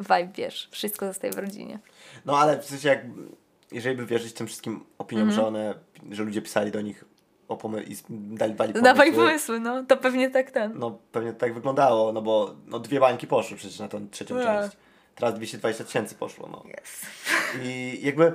vibe, 0.00 0.28
wiesz, 0.34 0.68
wszystko 0.70 1.06
zostaje 1.06 1.32
w 1.32 1.38
rodzinie. 1.38 1.78
No 2.24 2.38
ale 2.38 2.58
w 2.62 2.64
sensie 2.64 2.88
jak, 2.88 3.00
jeżeli 3.72 3.96
by 3.96 4.06
wierzyć 4.06 4.32
tym 4.32 4.46
wszystkim 4.46 4.84
opiniom, 4.98 5.28
Mhm. 5.28 5.42
że 5.42 5.48
one, 5.48 5.74
że 6.10 6.22
ludzie 6.22 6.42
pisali 6.42 6.70
do 6.70 6.80
nich 6.80 7.04
o 7.48 7.56
pomy- 7.56 7.82
i 7.82 7.96
dali, 8.10 8.54
dali 8.54 8.72
pomysły, 8.72 8.82
Dawaj 8.82 9.12
pomysły, 9.12 9.60
no, 9.60 9.84
to 9.84 9.96
pewnie 9.96 10.30
tak 10.30 10.50
ten. 10.50 10.72
no 10.78 10.98
pewnie 11.12 11.32
tak 11.32 11.54
wyglądało, 11.54 12.12
no 12.12 12.22
bo 12.22 12.54
no, 12.66 12.78
dwie 12.78 13.00
bańki 13.00 13.26
poszły 13.26 13.56
przecież 13.56 13.78
na 13.78 13.88
tę 13.88 14.06
trzecią 14.10 14.36
Tak. 14.40 14.62
część. 14.62 14.76
Teraz 15.14 15.34
220 15.34 15.84
tysięcy 15.84 16.14
poszło, 16.14 16.48
no. 16.52 16.62
Yes. 16.82 17.00
I 17.62 18.00
jakby. 18.02 18.32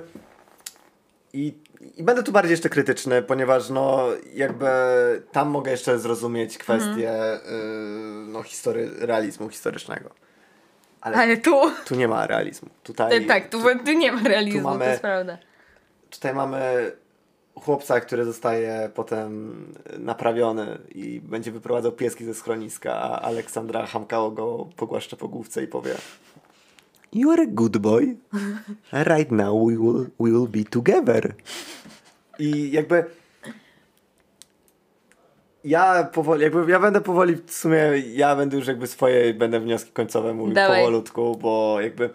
I, 1.34 1.54
I 1.96 2.02
będę 2.02 2.22
tu 2.22 2.32
bardziej 2.32 2.50
jeszcze 2.50 2.68
krytyczny, 2.68 3.22
ponieważ 3.22 3.70
no 3.70 4.06
jakby 4.34 4.66
tam 5.32 5.48
mogę 5.48 5.70
jeszcze 5.70 5.98
zrozumieć 5.98 6.58
kwestię 6.58 7.34
y, 7.34 7.38
no, 8.26 8.42
history, 8.42 8.90
realizmu 8.98 9.48
historycznego. 9.48 10.10
Ale, 11.02 11.16
Ale 11.16 11.36
tu, 11.36 11.54
tu 11.84 11.94
nie 11.94 12.08
ma 12.08 12.26
realizmu. 12.26 12.68
Tutaj, 12.82 13.26
tak, 13.26 13.48
tu, 13.48 13.58
tu 13.86 13.92
nie 13.92 14.12
ma 14.12 14.22
realizmu, 14.22 14.60
tu 14.60 14.64
mamy- 14.64 14.84
to 14.84 14.90
jest 14.90 15.02
prawda. 15.02 15.38
tutaj 16.10 16.34
mamy 16.34 16.92
chłopca, 17.54 18.00
który 18.00 18.24
zostaje 18.24 18.90
potem 18.94 19.54
naprawiony 19.98 20.78
i 20.94 21.20
będzie 21.20 21.52
wyprowadzał 21.52 21.92
pieski 21.92 22.24
ze 22.24 22.34
schroniska, 22.34 22.94
a 22.94 23.20
Aleksandra 23.20 23.86
Hamkało 23.86 24.30
go 24.30 24.68
pogłaszcza 24.76 25.16
po 25.16 25.28
główce 25.28 25.62
i 25.64 25.66
powie 25.66 25.94
You 27.12 27.30
are 27.30 27.42
a 27.42 27.46
good 27.48 27.78
boy. 27.78 28.16
Right 28.92 29.30
now 29.30 29.68
we 29.68 29.76
will, 29.76 30.06
we 30.20 30.30
will 30.30 30.48
be 30.48 30.64
together. 30.70 31.34
I 32.38 32.70
jakby 32.72 33.04
ja 35.64 36.04
powoli, 36.04 36.42
jakby 36.42 36.70
ja 36.72 36.80
będę 36.80 37.00
powoli 37.00 37.36
w 37.46 37.52
sumie, 37.54 37.78
ja 38.14 38.36
będę 38.36 38.56
już 38.56 38.66
jakby 38.66 38.86
swoje, 38.86 39.34
będę 39.34 39.60
wnioski 39.60 39.92
końcowe 39.92 40.34
mówił 40.34 40.54
Dawaj. 40.54 40.78
powolutku, 40.78 41.38
bo 41.40 41.80
jakby 41.80 42.10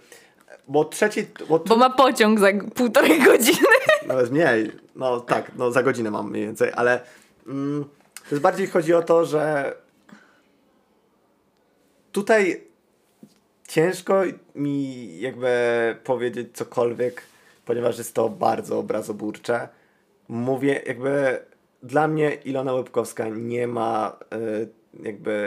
bo 0.68 0.86
trzeci, 0.86 1.26
bo, 1.50 1.60
Bo 1.60 1.76
ma 1.76 1.90
pociąg 1.90 2.40
za 2.40 2.48
półtorej 2.76 3.24
godziny. 3.32 3.68
nawet 4.08 4.32
mniej. 4.32 4.72
No 4.96 5.20
tak, 5.20 5.52
no 5.56 5.72
za 5.72 5.84
godzinę 5.84 6.12
mam 6.12 6.30
mniej 6.32 6.46
więcej, 6.46 6.72
ale 6.76 7.00
mm, 7.48 7.84
to 8.30 8.36
jest 8.36 8.42
bardziej 8.42 8.68
chodzi 8.68 8.94
o 8.94 9.02
to, 9.02 9.26
że 9.26 9.74
tutaj 12.12 12.64
ciężko 13.68 14.22
mi 14.56 15.20
jakby 15.20 15.50
powiedzieć 16.04 16.48
cokolwiek, 16.54 17.22
ponieważ 17.66 17.98
jest 17.98 18.14
to 18.14 18.30
bardzo 18.30 18.80
obrazoburcze. 18.80 19.68
Mówię 20.28 20.82
jakby 20.86 21.40
dla 21.84 22.08
mnie 22.08 22.34
Ilona 22.46 22.74
Łebkowska 22.74 23.28
nie 23.30 23.68
ma 23.68 24.18
y, 24.34 24.70
jakby 25.04 25.38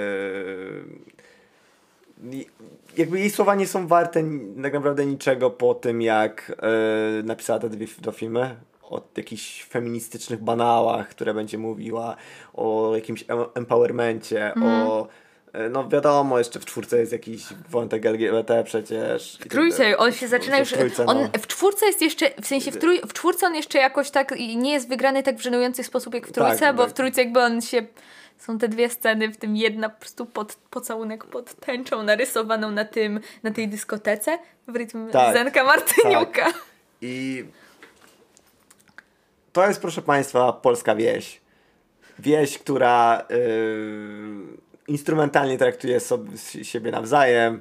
jakby 2.97 3.19
jej 3.19 3.31
słowa 3.31 3.55
nie 3.55 3.67
są 3.67 3.87
warte 3.87 4.25
tak 4.63 4.73
naprawdę 4.73 5.07
niczego 5.07 5.51
po 5.51 5.75
tym, 5.75 6.03
jak 6.03 6.53
e, 6.63 7.23
napisała 7.23 7.59
te 7.59 7.69
dwie 7.69 7.87
dwa 7.99 8.13
filmy. 8.13 8.57
O 8.83 9.03
jakichś 9.17 9.65
feministycznych 9.65 10.43
banałach, 10.43 11.09
które 11.09 11.35
będzie 11.35 11.59
mówiła, 11.59 12.17
o 12.55 12.93
jakimś 12.95 13.25
em- 13.29 13.47
empowermencie, 13.55 14.55
o. 14.65 15.09
e, 15.53 15.69
No 15.69 15.89
wiadomo, 15.89 16.39
jeszcze 16.39 16.61
w 16.61 16.65
czwórce 16.65 16.99
jest 16.99 17.13
jakiś 17.13 17.45
wątek 17.71 18.07
LGBT 18.07 18.65
przecież. 18.65 19.39
W 19.41 19.49
trójce, 19.49 19.99
on 19.99 20.13
się 20.13 20.29
zaczyna 20.29 20.59
już. 20.59 20.71
W 20.73 20.79
trójce, 20.79 21.07
on, 21.07 21.23
no. 21.23 21.29
w 21.41 21.47
czwórce 21.47 21.87
jest 21.87 22.03
jeszcze, 22.03 22.31
w 22.43 22.47
sensie 22.47 22.71
w, 22.71 22.79
trój, 22.79 23.01
w 23.01 23.13
czwórce 23.13 23.47
on 23.47 23.55
jeszcze 23.55 23.79
jakoś 23.79 24.11
tak 24.11 24.33
i 24.37 24.57
nie 24.57 24.73
jest 24.73 24.89
wygrany 24.89 25.23
tak 25.23 25.37
w 25.37 25.43
żenujący 25.43 25.85
sposób 25.85 26.15
jak 26.15 26.27
w 26.27 26.33
trójce, 26.33 26.59
Tak, 26.59 26.77
bo 26.77 26.83
tak. 26.83 26.91
w 26.91 26.95
trójce 26.95 27.23
jakby 27.23 27.41
on 27.41 27.61
się. 27.61 27.87
Są 28.39 28.59
te 28.59 28.69
dwie 28.69 28.89
sceny, 28.91 29.29
w 29.29 29.37
tym 29.37 29.57
jedna 29.57 29.89
po 29.89 30.01
prostu 30.01 30.27
pod, 30.27 30.55
pocałunek 30.71 31.25
pod 31.25 31.55
tęczą 31.55 32.03
narysowaną 32.03 32.71
na 32.71 32.85
tym, 32.85 33.21
na 33.43 33.51
tej 33.51 33.69
dyskotece 33.69 34.39
w 34.69 34.77
rytmie 34.77 35.07
Tak, 35.13 35.35
Zenka 35.35 35.65
Martyniuka. 35.65 36.53
I 37.03 37.45
to 39.53 39.67
jest, 39.69 39.81
proszę 39.81 40.03
Państwa, 40.03 40.53
polska 40.53 40.95
wieś. 40.95 41.41
Wieś, 42.19 42.59
która 42.59 43.23
y, 43.31 44.70
instrumentalnie 44.91 45.59
traktuje 45.59 46.01
sobie, 46.01 46.39
siebie 46.63 46.91
nawzajem, 46.91 47.61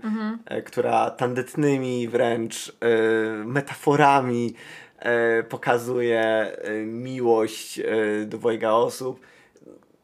y, 0.52 0.62
która 0.62 1.10
tandetnymi 1.10 2.08
wręcz 2.08 2.70
y, 2.70 2.74
metaforami 3.46 4.54
y, 5.40 5.44
pokazuje 5.44 6.52
miłość 6.86 7.82
do 8.26 8.38
dwojga 8.38 8.72
osób. 8.72 9.20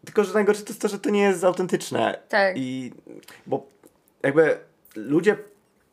Tylko, 0.06 0.23
że 0.23 0.34
najgorsze 0.34 0.64
to 0.64 0.69
jest 0.69 0.81
to, 0.81 0.88
że 0.88 0.99
to 0.99 1.10
nie 1.10 1.22
jest 1.22 1.43
autentyczne. 1.43 2.19
Tak. 2.30 2.57
I 2.57 2.91
bo 3.47 3.68
jakby 4.23 4.57
ludzie 4.95 5.38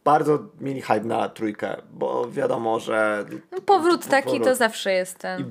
bardzo 0.04 0.38
mieli 0.60 0.80
hype 0.80 1.00
na 1.04 1.28
trójkę, 1.28 1.76
bo 1.92 2.30
wiadomo, 2.30 2.80
że. 2.80 3.24
No, 3.52 3.60
powrót 3.60 4.06
taki 4.06 4.26
powrót. 4.26 4.44
to 4.44 4.54
zawsze 4.54 4.92
jest 4.92 5.18
ten. 5.18 5.40
I, 5.40 5.44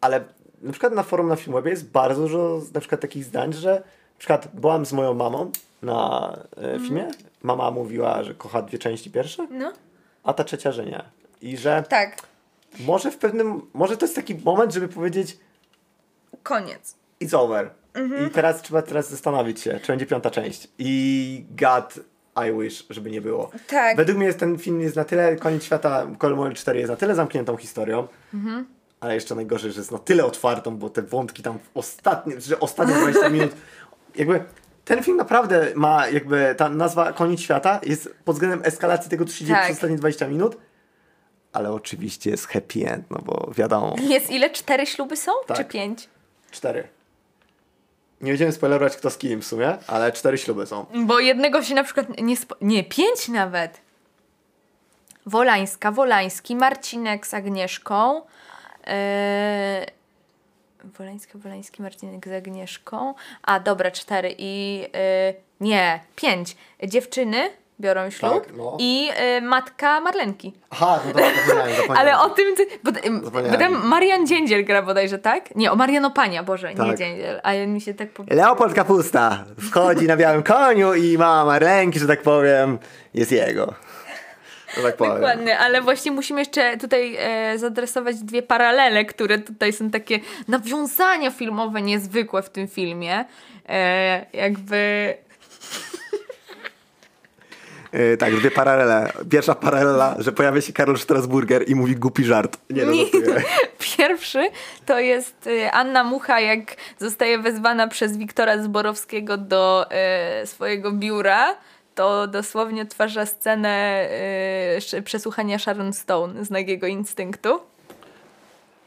ale 0.00 0.24
na 0.62 0.72
przykład 0.72 0.92
na 0.92 1.02
forum 1.02 1.28
na 1.28 1.36
Filmwebie 1.36 1.70
jest 1.70 1.90
bardzo 1.90 2.22
dużo 2.22 2.60
na 2.74 2.80
przykład 2.80 3.00
takich 3.00 3.24
zdań, 3.24 3.52
że 3.52 3.82
przykład 4.22 4.48
byłam 4.54 4.86
z 4.86 4.92
moją 4.92 5.14
mamą 5.14 5.50
na 5.82 6.32
e, 6.56 6.78
filmie. 6.78 7.08
Mama 7.42 7.70
mówiła, 7.70 8.22
że 8.24 8.34
kocha 8.34 8.62
dwie 8.62 8.78
części 8.78 9.10
pierwsze, 9.10 9.46
No, 9.50 9.72
a 10.24 10.32
ta 10.32 10.44
trzecia, 10.44 10.72
że 10.72 10.86
nie. 10.86 11.02
I 11.40 11.56
że 11.56 11.84
tak. 11.88 12.16
może 12.80 13.10
w 13.10 13.18
pewnym. 13.18 13.62
Może 13.74 13.96
to 13.96 14.04
jest 14.06 14.16
taki 14.16 14.34
moment, 14.34 14.72
żeby 14.74 14.88
powiedzieć 14.88 15.38
Koniec. 16.42 16.94
it's 17.20 17.34
over. 17.36 17.70
Mhm. 17.94 18.26
I 18.26 18.30
teraz 18.30 18.62
trzeba 18.62 18.82
teraz 18.82 19.10
zastanowić 19.10 19.60
się, 19.60 19.80
czy 19.82 19.86
będzie 19.92 20.06
piąta 20.06 20.30
część. 20.30 20.68
I 20.78 21.44
God, 21.50 21.94
I 22.48 22.60
wish, 22.62 22.86
żeby 22.90 23.10
nie 23.10 23.20
było. 23.20 23.50
Tak. 23.68 23.96
Według 23.96 24.18
mnie 24.18 24.26
jest, 24.26 24.38
ten 24.38 24.58
film 24.58 24.80
jest 24.80 24.96
na 24.96 25.04
tyle, 25.04 25.36
koniec 25.36 25.64
świata, 25.64 26.06
Colmore 26.18 26.54
4 26.54 26.78
jest 26.78 26.90
na 26.90 26.96
tyle 26.96 27.14
zamkniętą 27.14 27.56
historią, 27.56 28.08
Mhm. 28.34 28.66
ale 29.00 29.14
jeszcze 29.14 29.34
najgorzej, 29.34 29.72
że 29.72 29.80
jest 29.80 29.92
na 29.92 29.98
tyle 29.98 30.24
otwartą, 30.24 30.76
bo 30.76 30.90
te 30.90 31.02
wątki 31.02 31.42
tam 31.42 31.58
w 31.58 31.70
ostatnie, 31.74 32.40
że 32.40 32.60
ostatnie 32.60 32.94
20 32.94 33.28
minut, 33.36 33.50
jakby 34.14 34.44
ten 34.84 35.02
film 35.02 35.16
naprawdę 35.16 35.72
ma 35.74 36.08
jakby, 36.08 36.54
ta 36.58 36.68
nazwa 36.68 37.12
Koniec 37.12 37.40
Świata 37.40 37.80
jest 37.82 38.14
pod 38.24 38.36
względem 38.36 38.60
eskalacji 38.64 39.10
tego, 39.10 39.24
co 39.24 39.32
się 39.32 39.44
dzieje 39.44 39.56
Tak. 39.56 39.64
przez 39.64 39.76
ostatnie 39.76 39.96
20 39.96 40.28
minut, 40.28 40.56
ale 41.52 41.72
oczywiście 41.72 42.30
jest 42.30 42.46
happy 42.46 42.88
end, 42.90 43.10
no 43.10 43.18
bo 43.24 43.50
wiadomo. 43.56 43.96
Jest 44.00 44.30
ile? 44.30 44.50
Cztery 44.50 44.86
śluby 44.86 45.16
są? 45.16 45.32
Tak. 45.46 45.56
Czy 45.56 45.64
pięć? 45.64 46.08
Cztery. 46.50 46.88
Nie 48.20 48.32
będziemy 48.32 48.52
spoilerować 48.52 48.96
kto 48.96 49.10
z 49.10 49.18
kim 49.18 49.42
w 49.42 49.46
sumie, 49.46 49.78
ale 49.86 50.12
cztery 50.12 50.38
śluby 50.38 50.66
są. 50.66 50.86
Bo 50.94 51.20
jednego 51.20 51.62
się 51.62 51.74
na 51.74 51.84
przykład 51.84 52.06
nie 52.22 52.36
spo... 52.36 52.56
Nie, 52.60 52.84
pięć 52.84 53.28
nawet. 53.28 53.80
Wolańska, 55.26 55.92
Wolański, 55.92 56.56
Marcinek 56.56 57.26
z 57.26 57.34
Agnieszką. 57.34 58.22
Yy... 58.86 58.92
Wolańska, 60.98 61.38
Wolański, 61.38 61.82
Marcinek 61.82 62.28
z 62.28 62.32
Agnieszką. 62.32 63.14
A, 63.42 63.60
dobra, 63.60 63.90
cztery. 63.90 64.34
I 64.38 64.80
yy... 64.80 65.34
nie, 65.60 66.00
pięć. 66.16 66.56
Dziewczyny 66.88 67.50
biorą 67.80 68.10
ślub 68.10 68.44
Tak, 68.44 68.56
no. 68.56 68.76
i 68.78 69.06
yy, 69.06 69.40
matka 69.40 70.00
Marlenki. 70.00 70.52
Aha, 70.70 71.00
no 71.06 71.12
dobra, 71.12 71.30
zapomniałem, 71.46 71.76
zapomniałem. 71.76 72.08
Ale 72.08 72.20
o 72.20 72.30
tym, 72.30 72.56
ty- 72.56 72.66
bo, 72.84 72.92
tam 73.58 73.86
Marian 73.86 74.26
Dziędziel 74.26 74.64
gra 74.64 74.82
bodajże, 74.82 75.18
tak? 75.18 75.56
Nie, 75.56 75.72
o 75.72 75.76
Mariano 75.76 76.10
Pania, 76.10 76.42
Boże, 76.42 76.70
nie 76.70 76.76
Tak. 76.76 76.98
Dziędziel, 76.98 77.40
ale 77.42 77.66
mi 77.66 77.80
się 77.80 77.94
tak 77.94 78.10
po... 78.10 78.24
Leopold 78.30 78.74
Kapusta 78.74 79.44
wchodzi 79.70 80.06
na 80.06 80.16
białym 80.16 80.42
koniu 80.42 80.94
i 80.94 81.18
mama 81.18 81.58
ręki, 81.58 81.98
że 81.98 82.06
tak 82.06 82.22
powiem, 82.22 82.78
jest 83.14 83.32
jego. 83.32 83.74
Tak 84.82 84.96
powiem. 84.96 85.14
Dokładnie, 85.14 85.58
ale 85.58 85.82
właśnie 85.82 86.12
musimy 86.12 86.40
jeszcze 86.40 86.76
tutaj 86.76 87.16
e, 87.18 87.58
zadresować 87.58 88.16
dwie 88.16 88.42
paralele, 88.42 89.04
które 89.04 89.38
tutaj 89.38 89.72
są 89.72 89.90
takie 89.90 90.20
nawiązania 90.48 91.30
filmowe 91.30 91.82
niezwykłe 91.82 92.42
w 92.42 92.50
tym 92.50 92.68
filmie. 92.68 93.24
E, 93.68 94.26
jakby 94.32 95.14
Yy, 97.92 98.16
tak, 98.16 98.36
dwie 98.36 98.50
paralele. 98.50 99.12
Pierwsza 99.30 99.54
paralela, 99.54 100.16
że 100.18 100.32
pojawia 100.32 100.60
się 100.60 100.72
Karol 100.72 100.98
Strasburger 100.98 101.68
i 101.68 101.74
mówi 101.74 101.96
głupi 101.96 102.24
żart. 102.24 102.56
Nie, 102.70 102.84
no 102.84 102.92
pierwszy 103.96 104.50
to 104.86 104.98
jest 104.98 105.46
e, 105.46 105.72
Anna 105.72 106.04
Mucha, 106.04 106.40
jak 106.40 106.76
zostaje 106.98 107.38
wezwana 107.38 107.88
przez 107.88 108.16
Wiktora 108.16 108.62
Zborowskiego 108.62 109.36
do 109.36 109.86
e, 109.90 110.46
swojego 110.46 110.92
biura. 110.92 111.56
To 111.94 112.26
dosłownie 112.26 112.82
odtwarza 112.82 113.26
scenę 113.26 114.06
sz- 114.76 115.04
przesłuchania 115.04 115.58
Sharon 115.58 115.92
Stone 115.92 116.44
z 116.44 116.50
Nagiego 116.50 116.86
Instynktu. 116.86 117.60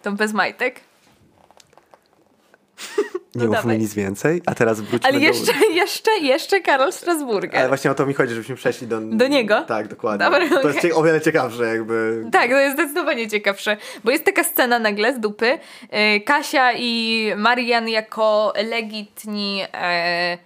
To 0.04 0.12
bez 0.12 0.34
majtek. 0.34 0.80
Nie 3.36 3.42
mówmy 3.46 3.56
dawaj. 3.56 3.80
nic 3.80 3.94
więcej, 3.94 4.42
a 4.46 4.56
teraz 4.56 4.82
wróćmy 4.82 5.10
Ale 5.10 5.20
do... 5.20 5.26
jeszcze, 5.26 5.52
jeszcze, 5.74 6.12
jeszcze 6.22 6.62
Karol 6.62 6.94
Strasburger. 6.94 7.60
Ale 7.60 7.68
właśnie 7.68 7.92
o 7.92 7.96
to 7.96 8.06
mi 8.06 8.14
chodzi, 8.14 8.34
żebyśmy 8.34 8.56
przeszli 8.56 8.88
do... 8.88 9.02
Do 9.02 9.28
niego? 9.28 9.62
Tak, 9.62 9.88
dokładnie. 9.88 10.26
Dobra, 10.26 10.40
to 10.40 10.68
jest 10.68 10.78
okej. 10.80 10.82
cie- 10.92 10.96
o 10.96 11.04
wiele 11.04 11.22
ciekawsze 11.22 11.64
jakby. 11.64 12.26
Tak, 12.32 12.50
to 12.50 12.56
jest 12.60 12.76
zdecydowanie 12.76 13.28
ciekawsze, 13.30 13.78
bo 14.04 14.12
jest 14.12 14.26
taka 14.26 14.44
scena 14.44 14.80
nagle 14.80 15.14
z 15.14 15.20
dupy. 15.20 15.60
E, 15.90 16.20
Kasia 16.20 16.72
i 16.74 17.32
Marian 17.38 17.90
jako 17.90 18.54
legitni 18.70 19.62
e, 19.74 20.38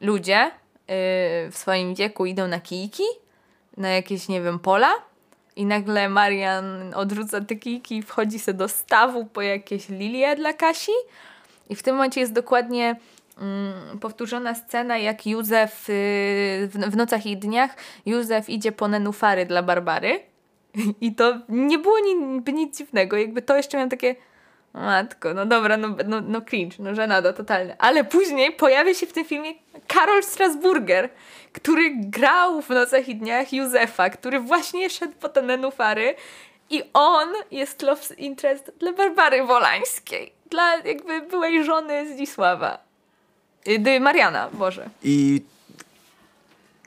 ludzie 0.00 0.50
w 1.50 1.52
swoim 1.52 1.94
wieku 1.94 2.26
idą 2.26 2.48
na 2.48 2.60
kijki, 2.60 3.02
na 3.76 3.88
jakieś, 3.88 4.28
nie 4.28 4.42
wiem, 4.42 4.58
pola 4.58 4.92
i 5.56 5.66
nagle 5.66 6.08
Marian 6.08 6.94
odrzuca 6.94 7.40
te 7.40 7.56
kijki 7.56 7.96
i 7.96 8.02
wchodzi 8.02 8.38
sobie 8.38 8.58
do 8.58 8.68
stawu 8.68 9.24
po 9.24 9.42
jakieś 9.42 9.88
lilie 9.88 10.36
dla 10.36 10.52
Kasi. 10.52 10.92
I 11.68 11.76
w 11.76 11.82
tym 11.82 11.94
momencie 11.94 12.20
jest 12.20 12.32
dokładnie 12.32 12.96
mm, 13.38 13.98
powtórzona 13.98 14.54
scena, 14.54 14.98
jak 14.98 15.26
Józef 15.26 15.88
y, 15.90 16.68
w, 16.72 16.78
w 16.90 16.96
nocach 16.96 17.26
i 17.26 17.36
dniach 17.36 17.76
Józef 18.06 18.48
idzie 18.48 18.72
po 18.72 18.88
nenufary 18.88 19.46
dla 19.46 19.62
Barbary. 19.62 20.20
I 21.00 21.14
to 21.14 21.40
nie 21.48 21.78
było 21.78 21.96
ni, 22.00 22.14
nic 22.52 22.78
dziwnego, 22.78 23.16
jakby 23.16 23.42
to 23.42 23.56
jeszcze 23.56 23.76
miałem 23.76 23.90
takie 23.90 24.10
"O 24.10 24.29
matko, 24.74 25.34
no 25.34 25.46
dobra, 25.46 25.76
no, 25.76 25.88
no, 26.06 26.20
no 26.20 26.40
cringe, 26.40 26.76
no 26.78 26.94
żenada 26.94 27.32
totalne. 27.32 27.76
Ale 27.78 28.04
później 28.04 28.52
pojawia 28.52 28.94
się 28.94 29.06
w 29.06 29.12
tym 29.12 29.24
filmie 29.24 29.54
Karol 29.86 30.22
Strasburger, 30.22 31.08
który 31.52 31.90
grał 31.96 32.62
w 32.62 32.68
Nocach 32.68 33.08
i 33.08 33.16
Dniach 33.16 33.52
Józefa, 33.52 34.10
który 34.10 34.40
właśnie 34.40 34.90
szedł 34.90 35.12
po 35.20 35.28
te 35.28 35.42
nenufary 35.42 36.14
i 36.70 36.82
on 36.92 37.28
jest 37.50 37.82
love 37.82 38.14
interest 38.18 38.72
dla 38.78 38.92
Barbary 38.92 39.44
Wolańskiej, 39.44 40.32
dla 40.50 40.76
jakby 40.76 41.20
byłej 41.20 41.64
żony 41.64 42.14
Zdzisława. 42.14 42.78
Y, 43.68 44.00
Mariana, 44.00 44.48
Boże. 44.52 44.88
I 45.02 45.42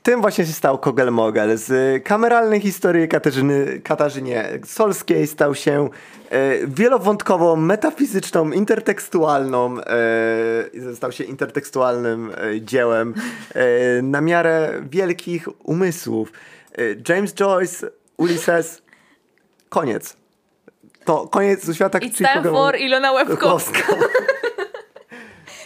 tym 0.04 0.20
właśnie 0.20 0.46
się 0.46 0.52
stał 0.52 0.78
Kogel 0.78 1.12
Mogel. 1.12 1.58
Z 1.58 2.04
kameralnej 2.04 2.60
historii 2.60 3.08
Katarzyny, 3.08 3.80
Katarzynie 3.84 4.48
Solskiej 4.64 5.26
stał 5.26 5.54
się 5.54 5.88
e, 6.30 6.66
wielowątkową, 6.66 7.56
metafizyczną, 7.56 8.50
intertekstualną, 8.50 9.80
e, 9.80 10.94
stał 10.94 11.12
się 11.12 11.24
intertekstualnym 11.24 12.32
e, 12.36 12.60
dziełem 12.60 13.14
e, 13.54 14.02
na 14.02 14.20
miarę 14.20 14.82
wielkich 14.90 15.66
umysłów. 15.68 16.32
James 17.08 17.34
Joyce, 17.34 17.90
Ulysses, 18.16 18.82
koniec. 19.68 20.16
To 21.04 21.28
koniec 21.28 21.74
świata, 21.74 21.98
It's 21.98 22.16
time 22.16 22.28
Kogel- 22.42 22.50
for 22.52 22.76
Ilona. 22.76 23.12
Łebkowska. 23.12 23.82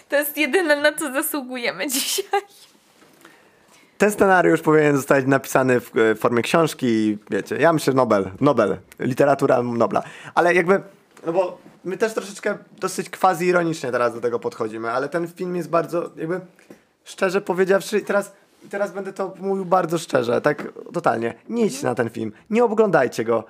To 0.08 0.16
jest 0.16 0.36
jedyne, 0.36 0.76
na 0.76 0.92
co 0.92 1.12
zasługujemy 1.12 1.88
dzisiaj. 1.88 2.24
Ten 3.98 4.10
scenariusz 4.10 4.60
powinien 4.60 4.96
zostać 4.96 5.26
napisany 5.26 5.80
w 5.80 5.96
e, 5.96 6.14
formie 6.14 6.42
książki, 6.42 7.18
wiecie, 7.30 7.56
ja 7.56 7.72
myślę 7.72 7.94
Nobel, 7.94 8.30
Nobel, 8.40 8.76
literatura 8.98 9.62
Nobla, 9.62 10.02
ale 10.34 10.54
jakby, 10.54 10.80
no 11.26 11.32
bo 11.32 11.58
my 11.84 11.96
też 11.96 12.14
troszeczkę 12.14 12.58
dosyć 12.80 13.10
quasi-ironicznie 13.10 13.92
teraz 13.92 14.14
do 14.14 14.20
tego 14.20 14.38
podchodzimy, 14.38 14.90
ale 14.90 15.08
ten 15.08 15.28
film 15.28 15.56
jest 15.56 15.70
bardzo, 15.70 16.10
jakby, 16.16 16.40
szczerze 17.04 17.40
powiedziawszy, 17.40 18.00
teraz, 18.00 18.32
teraz 18.70 18.92
będę 18.92 19.12
to 19.12 19.34
mówił 19.40 19.64
bardzo 19.64 19.98
szczerze, 19.98 20.40
tak 20.40 20.72
totalnie, 20.92 21.34
nie 21.48 21.66
idźcie 21.66 21.86
na 21.86 21.94
ten 21.94 22.10
film, 22.10 22.32
nie 22.50 22.64
oglądajcie 22.64 23.24
go, 23.24 23.44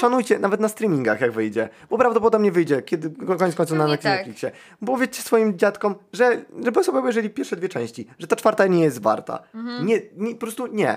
szanujcie, 0.00 0.38
nawet 0.38 0.60
na 0.60 0.68
streamingach 0.68 1.20
jak 1.20 1.32
wyjdzie, 1.32 1.68
bo 1.90 1.98
prawdopodobnie 1.98 2.52
wyjdzie, 2.52 2.82
kiedy, 2.82 3.26
koniec 3.38 3.54
końców 3.54 3.78
na 3.78 3.84
Pewnie 3.84 3.98
tak. 3.98 4.16
Netflixie, 4.16 4.50
bo 4.80 4.92
powiedzcie 4.92 5.22
swoim 5.22 5.58
dziadkom, 5.58 5.94
że 6.12 6.44
żeby 6.64 6.84
sobie 6.84 6.98
obejrzeli 6.98 7.30
pierwsze 7.30 7.56
dwie 7.56 7.68
części, 7.68 8.06
że 8.18 8.26
ta 8.26 8.36
czwarta 8.36 8.66
nie 8.66 8.84
jest 8.84 9.02
warta. 9.02 9.42
Mhm. 9.54 9.86
Nie, 9.86 10.00
nie, 10.16 10.34
po 10.34 10.40
prostu 10.40 10.66
nie. 10.66 10.96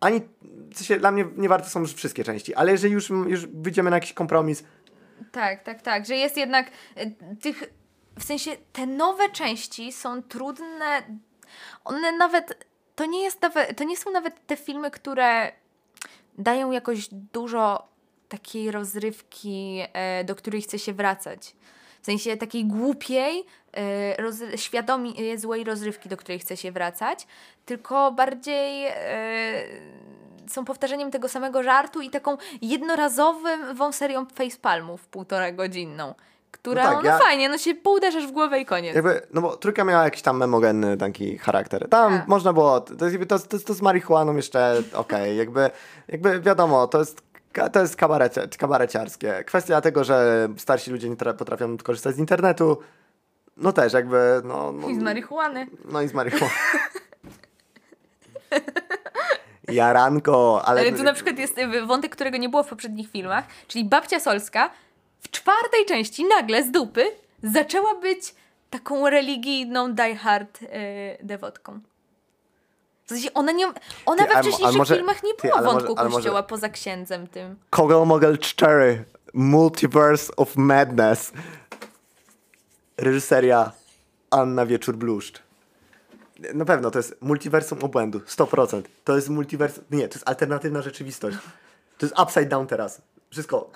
Ani, 0.00 0.20
w 0.70 0.76
sensie, 0.76 0.96
dla 0.98 1.12
mnie 1.12 1.24
nie 1.36 1.48
warte 1.48 1.68
są 1.68 1.80
już 1.80 1.94
wszystkie 1.94 2.24
części, 2.24 2.54
ale 2.54 2.72
jeżeli 2.72 2.94
już, 2.94 3.10
już 3.10 3.46
wyjdziemy 3.46 3.90
na 3.90 3.96
jakiś 3.96 4.12
kompromis, 4.12 4.64
Tak, 5.32 5.62
tak, 5.62 5.82
tak, 5.82 6.06
że 6.06 6.14
jest 6.16 6.36
jednak 6.36 6.66
y, 6.98 7.36
tych, 7.42 7.64
w 8.18 8.24
sensie 8.24 8.50
te 8.72 8.86
nowe 8.86 9.28
części 9.28 9.92
są 9.92 10.22
trudne, 10.22 11.02
one 11.84 12.12
nawet, 12.12 12.66
to 12.94 13.06
nie 13.06 13.22
jest 13.22 13.42
nawet, 13.42 13.76
to 13.78 13.84
nie 13.84 13.96
są 13.96 14.10
nawet 14.10 14.46
te 14.46 14.56
filmy, 14.56 14.90
które 14.90 15.52
dają 16.38 16.70
jakoś 16.70 17.08
dużo 17.10 17.88
takiej 18.28 18.70
rozrywki, 18.70 19.82
e, 19.92 20.24
do 20.24 20.34
której 20.34 20.62
chce 20.62 20.78
się 20.78 20.92
wracać. 20.92 21.56
W 22.02 22.06
sensie 22.06 22.36
takiej 22.36 22.64
głupiej, 22.64 23.44
e, 23.72 24.22
roz, 24.22 24.36
świadomie 24.56 25.38
złej 25.38 25.64
rozrywki, 25.64 26.08
do 26.08 26.16
której 26.16 26.38
chce 26.38 26.56
się 26.56 26.72
wracać, 26.72 27.26
tylko 27.66 28.12
bardziej 28.12 28.86
e, 28.86 28.94
są 30.48 30.64
powtarzeniem 30.64 31.10
tego 31.10 31.28
samego 31.28 31.62
żartu 31.62 32.00
i 32.00 32.10
taką 32.10 32.36
jednorazową 32.62 33.92
serią 33.92 34.26
facepalmów 34.26 35.06
półtora 35.06 35.52
godzinną, 35.52 36.14
która, 36.54 36.84
No 36.84 36.90
no, 36.90 36.96
tak, 36.96 37.04
ja- 37.04 37.18
fajnie, 37.18 37.48
no 37.48 37.58
się 37.58 37.74
pouderzasz 37.74 38.26
w 38.26 38.30
głowę 38.30 38.60
i 38.60 38.66
koniec. 38.66 38.94
jakby, 38.94 39.20
no 39.32 39.40
bo 39.40 39.56
trójka 39.56 39.84
miała 39.84 40.04
jakiś 40.04 40.22
tam 40.22 40.36
memogenny 40.38 40.96
taki 40.96 41.38
charakter. 41.38 41.88
Tam 41.88 42.18
Tak. 42.18 42.28
można 42.28 42.52
było, 42.52 42.80
to, 42.80 43.06
jest 43.06 43.28
to, 43.28 43.38
to, 43.38 43.58
to 43.58 43.74
z 43.74 43.82
marihuaną 43.82 44.36
jeszcze 44.36 44.82
okej, 44.92 45.36
jakby, 45.42 45.70
jakby 46.08 46.40
wiadomo, 46.40 46.86
to 46.86 46.98
jest 46.98 47.22
to 47.72 47.80
jest 47.80 47.96
kabarecie, 47.96 48.48
kabareciarskie. 48.58 49.44
Kwestia 49.46 49.80
tego, 49.80 50.04
że 50.04 50.48
starsi 50.56 50.90
ludzie 50.90 51.08
nie 51.08 51.16
tra- 51.16 51.34
potrafią 51.34 51.78
korzystać 51.78 52.14
z 52.14 52.18
internetu, 52.18 52.78
no 53.56 53.72
też 53.72 53.92
jakby, 53.92 54.40
no... 54.44 54.72
no 54.72 54.88
I 54.88 54.94
z 54.94 54.98
marihuany. 54.98 55.66
No 55.84 56.02
i 56.02 56.08
z 56.08 56.12
marihuany. 56.14 56.52
Jaranko, 59.68 60.62
ale... 60.64 60.80
Ale 60.80 60.92
tu 60.92 61.02
na 61.02 61.12
przykład 61.12 61.38
jest 61.38 61.58
y, 61.58 61.86
wątek, 61.86 62.12
którego 62.12 62.36
nie 62.36 62.48
było 62.48 62.62
w 62.62 62.68
poprzednich 62.68 63.10
filmach, 63.10 63.44
czyli 63.68 63.84
babcia 63.84 64.20
Solska 64.20 64.70
w 65.24 65.30
czwartej 65.30 65.86
części 65.88 66.24
nagle 66.24 66.62
z 66.64 66.70
dupy 66.70 67.04
zaczęła 67.42 67.94
być 67.94 68.34
taką 68.70 69.10
religijną 69.10 69.94
diehard 69.94 70.62
y, 70.62 70.66
dewotką. 71.22 71.80
W 73.04 73.08
sensie 73.08 73.34
ona, 73.34 73.52
nie, 73.52 73.66
ona 74.06 74.26
Ty, 74.26 74.34
we 74.34 74.40
wcześniejszych 74.42 74.76
może- 74.78 74.96
filmach 74.96 75.22
nie 75.22 75.34
ty, 75.34 75.52
ale 75.52 75.62
może- 75.62 75.74
wątku 75.76 75.94
ale 75.98 76.08
może- 76.08 76.16
kościoła 76.16 76.42
poza 76.42 76.68
księdzem 76.68 77.26
tym. 77.26 77.56
Kogel 77.70 78.06
Mogel 78.06 78.38
4 78.38 79.04
Multiverse 79.34 80.36
of 80.36 80.56
Madness. 80.56 81.32
Reżyseria 82.96 83.72
Anna 84.30 84.66
Wieczór 84.66 84.96
Bluszcz 84.96 85.42
Na 86.54 86.64
pewno 86.64 86.90
to 86.90 86.98
jest 86.98 87.16
multiversum 87.22 87.78
obłędu 87.84 88.18
100% 88.26 88.82
To 89.04 89.16
jest 89.16 89.28
multiversum 89.28 89.84
Nie, 89.90 90.08
to 90.08 90.14
jest 90.14 90.28
alternatywna 90.28 90.82
rzeczywistość. 90.82 91.36
To 91.98 92.06
jest 92.06 92.18
upside 92.20 92.46
down 92.46 92.66
teraz. 92.66 93.02
Wszystko 93.30 93.70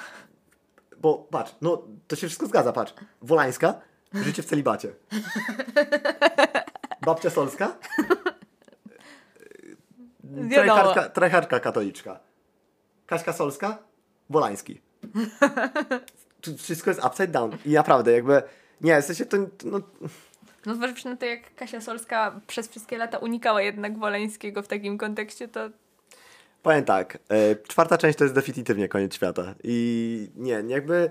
Bo 1.00 1.14
patrz, 1.30 1.54
no 1.60 1.82
to 2.08 2.16
się 2.16 2.26
wszystko 2.26 2.46
zgadza, 2.46 2.72
patrz 2.72 2.94
Wolańska, 3.22 3.74
życie 4.14 4.42
w 4.42 4.46
celibacie 4.46 4.94
Babcia 7.06 7.30
Solska. 7.30 7.68
Tryhardka, 10.50 11.08
tryhardka 11.08 11.60
katoliczka. 11.60 12.20
Kaśka 13.06 13.32
Solska, 13.32 13.78
Wolański. 14.30 14.80
Wszystko 16.58 16.90
jest 16.90 17.04
upside 17.04 17.28
down. 17.28 17.56
I 17.66 17.70
naprawdę, 17.72 18.12
jakby. 18.12 18.42
Nie, 18.80 19.02
w 19.02 19.04
sensie 19.04 19.26
to. 19.26 19.36
No, 19.64 19.80
No 20.66 20.74
zważywszy 20.74 21.08
na 21.08 21.16
to, 21.16 21.26
jak 21.26 21.54
Kasia 21.54 21.80
Solska 21.80 22.40
przez 22.46 22.68
wszystkie 22.68 22.98
lata 22.98 23.18
unikała 23.18 23.62
jednak 23.62 23.98
Woleńskiego 23.98 24.62
w 24.62 24.68
takim 24.68 24.98
kontekście, 24.98 25.48
to 25.48 25.70
powiem 26.68 26.84
tak. 26.84 27.18
E, 27.28 27.56
czwarta 27.56 27.98
część 27.98 28.18
to 28.18 28.24
jest 28.24 28.34
definitywnie 28.34 28.88
koniec 28.88 29.14
świata. 29.14 29.54
I 29.64 30.30
nie, 30.36 30.64
jakby. 30.66 31.10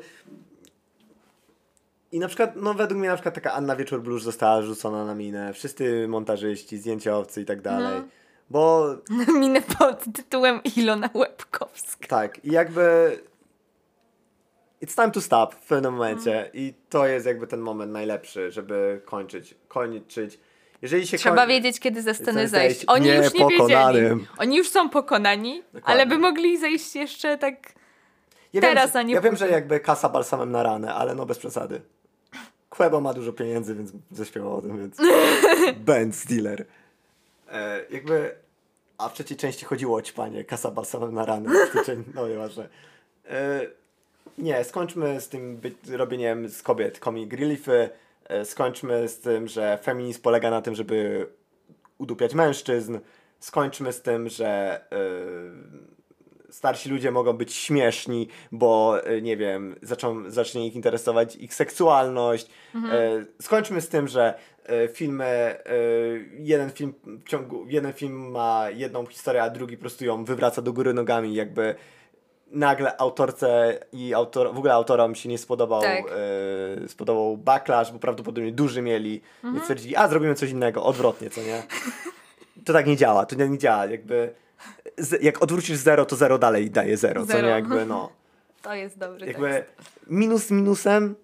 I 2.12 2.20
na 2.20 2.28
przykład, 2.28 2.56
no 2.56 2.74
według 2.74 3.00
mnie 3.00 3.10
na 3.10 3.16
przykład 3.16 3.36
taka 3.36 3.54
Anna 3.54 3.76
Wieczór 3.76 4.02
Blues 4.02 4.24
została 4.24 4.62
rzucona 4.62 5.06
na 5.06 5.16
minę. 5.16 5.54
Wszyscy 5.54 6.08
montażyści, 6.08 6.78
zdjęciowcy 6.78 7.42
i 7.42 7.46
tak 7.46 7.62
dalej. 7.62 8.02
Bo 8.50 8.96
minę 9.40 9.62
pod 9.62 10.04
tytułem 10.14 10.60
Ilona 10.78 11.10
Łebkowska. 11.14 12.08
Tak, 12.08 12.46
i 12.46 12.52
jakby. 12.52 13.20
It's 14.82 14.96
time 14.96 15.12
to 15.12 15.22
stop 15.22 15.56
w 15.56 15.68
pewnym 15.68 15.94
momencie. 15.94 16.50
I 16.54 16.74
to 16.90 17.08
jest 17.08 17.26
jakby 17.26 17.48
ten 17.48 17.60
moment 17.60 17.92
najlepszy, 17.92 18.52
żeby 18.52 19.02
kończyć. 19.06 19.56
Kończyć. 19.68 20.40
Jeżeli 20.82 21.08
się 21.08 21.18
Trzeba 21.18 21.42
koń... 21.42 21.50
wiedzieć, 21.50 21.80
kiedy 21.80 22.02
ze 22.02 22.14
sceny 22.14 22.48
zejść. 22.48 22.76
zejść 22.76 22.84
Oni 22.88 23.08
już 23.10 23.34
nie 23.34 23.48
wiedzieli. 23.48 24.26
Oni 24.38 24.58
już 24.58 24.70
są 24.70 24.90
pokonani, 24.90 25.64
Dokładnie. 25.74 25.82
ale 25.86 26.06
by 26.06 26.18
mogli 26.18 26.58
zejść 26.58 26.96
jeszcze 26.96 27.38
tak... 27.38 27.74
ja 28.54 28.62
teraz, 28.62 28.84
wiem, 28.84 28.94
że, 28.94 29.00
a 29.00 29.02
nie 29.02 29.14
Ja 29.14 29.22
wiem, 29.22 29.36
że 29.36 29.50
jakby 29.50 29.80
kasa 29.80 30.10
balsamem 30.10 30.52
na 30.52 30.64
ranę, 30.64 30.94
ale 30.94 31.16
no 31.16 31.26
bez 31.26 31.38
przesady. 31.38 31.82
Quebo 32.70 33.02
ma 33.02 33.14
dużo 33.14 33.34
pieniędzy, 33.34 33.76
więc 33.76 33.92
zaśpiewał 34.12 34.58
o 34.58 34.62
tym, 34.62 34.78
więc. 34.78 34.98
Ben 35.88 36.14
Stiller. 36.14 36.66
E, 37.52 37.82
jakby. 37.90 38.36
A 38.98 39.10
w 39.10 39.14
trzeciej 39.14 39.38
części 39.38 39.66
chodziło 39.66 39.98
o 39.98 40.02
ćpanie, 40.02 40.44
kasa 40.44 40.72
balsamem 40.72 41.14
na 41.14 41.26
ranę. 41.26 41.50
No 42.16 42.28
nieważne. 42.28 42.70
E, 43.30 43.62
nie, 44.38 44.64
skończmy 44.64 45.22
z 45.22 45.30
tym 45.30 45.62
robieniem 45.90 46.50
z 46.50 46.64
kobiet 46.64 47.00
comic 47.00 47.34
reliefy. 47.34 47.90
E, 48.28 48.46
skończmy 48.46 49.08
z 49.08 49.20
tym, 49.20 49.48
że 49.48 49.80
feminizm 49.84 50.22
polega 50.22 50.50
na 50.50 50.62
tym, 50.62 50.76
żeby 50.76 51.28
udupiać 51.98 52.34
mężczyzn, 52.34 53.00
skończmy 53.40 53.94
z 53.94 54.02
tym, 54.02 54.30
że 54.30 54.82
e, 54.92 54.98
starsi 56.50 56.90
ludzie 56.90 57.12
mogą 57.12 57.34
być 57.34 57.54
śmieszni, 57.54 58.28
bo 58.52 59.04
e, 59.04 59.22
nie 59.22 59.38
wiem, 59.38 59.76
zaczą, 59.82 60.32
zacznie 60.32 60.68
ich 60.68 60.76
interesować 60.76 61.36
ich 61.36 61.54
seksualność. 61.54 62.50
E, 62.76 63.26
skończmy 63.42 63.82
z 63.82 63.90
tym, 63.90 64.08
że 64.08 64.34
filmy, 64.94 65.56
jeden 66.40 66.70
film 66.70 66.94
w 67.06 67.30
ciągu, 67.30 67.66
jeden 67.68 67.94
film 67.94 68.32
ma 68.32 68.70
jedną 68.70 69.06
historię, 69.06 69.44
a 69.44 69.50
drugi 69.50 69.78
po 69.78 69.82
prostu 69.82 70.06
ją 70.06 70.26
wywraca 70.26 70.62
do 70.62 70.74
góry 70.74 70.94
nogami, 70.94 71.36
jakby 71.36 71.76
nagle 72.52 72.98
autorce 72.98 73.80
i 73.92 74.14
autor, 74.14 74.54
w 74.54 74.58
ogóle 74.58 74.74
autorom 74.74 75.16
się 75.16 75.30
nie 75.30 75.38
spodobał, 75.38 75.82
Tak. 75.82 76.04
e, 76.86 76.88
spodobał 76.88 77.38
backlash, 77.38 77.92
bo 77.92 78.00
prawdopodobnie 78.00 78.52
duży 78.52 78.82
mieli, 78.82 79.22
więc 79.44 79.62
stwierdzili, 79.62 79.96
a 79.96 80.08
zrobimy 80.08 80.36
coś 80.36 80.50
innego, 80.50 80.84
odwrotnie, 80.84 81.30
co 81.30 81.42
nie? 81.42 81.64
To 82.66 82.74
tak 82.74 82.88
nie 82.88 82.98
działa, 82.98 83.26
to 83.26 83.36
nie, 83.36 83.50
nie 83.50 83.58
działa, 83.58 83.86
jakby 83.86 84.34
z, 84.98 85.24
jak 85.24 85.42
odwrócisz 85.44 85.78
zero, 85.78 86.06
to 86.06 86.16
zero 86.16 86.38
dalej 86.38 86.72
daje 86.72 86.98
zero, 86.98 87.22
co 87.26 87.32
Zero. 87.32 87.48
nie, 87.48 87.54
jakby 87.54 87.86
no, 87.86 88.10
To 88.62 88.74
jest 88.74 88.98
dobry 88.98 89.28
jakby 89.28 89.50
tekst. 89.50 89.74
minus 90.08 90.52
minusem 90.52 91.16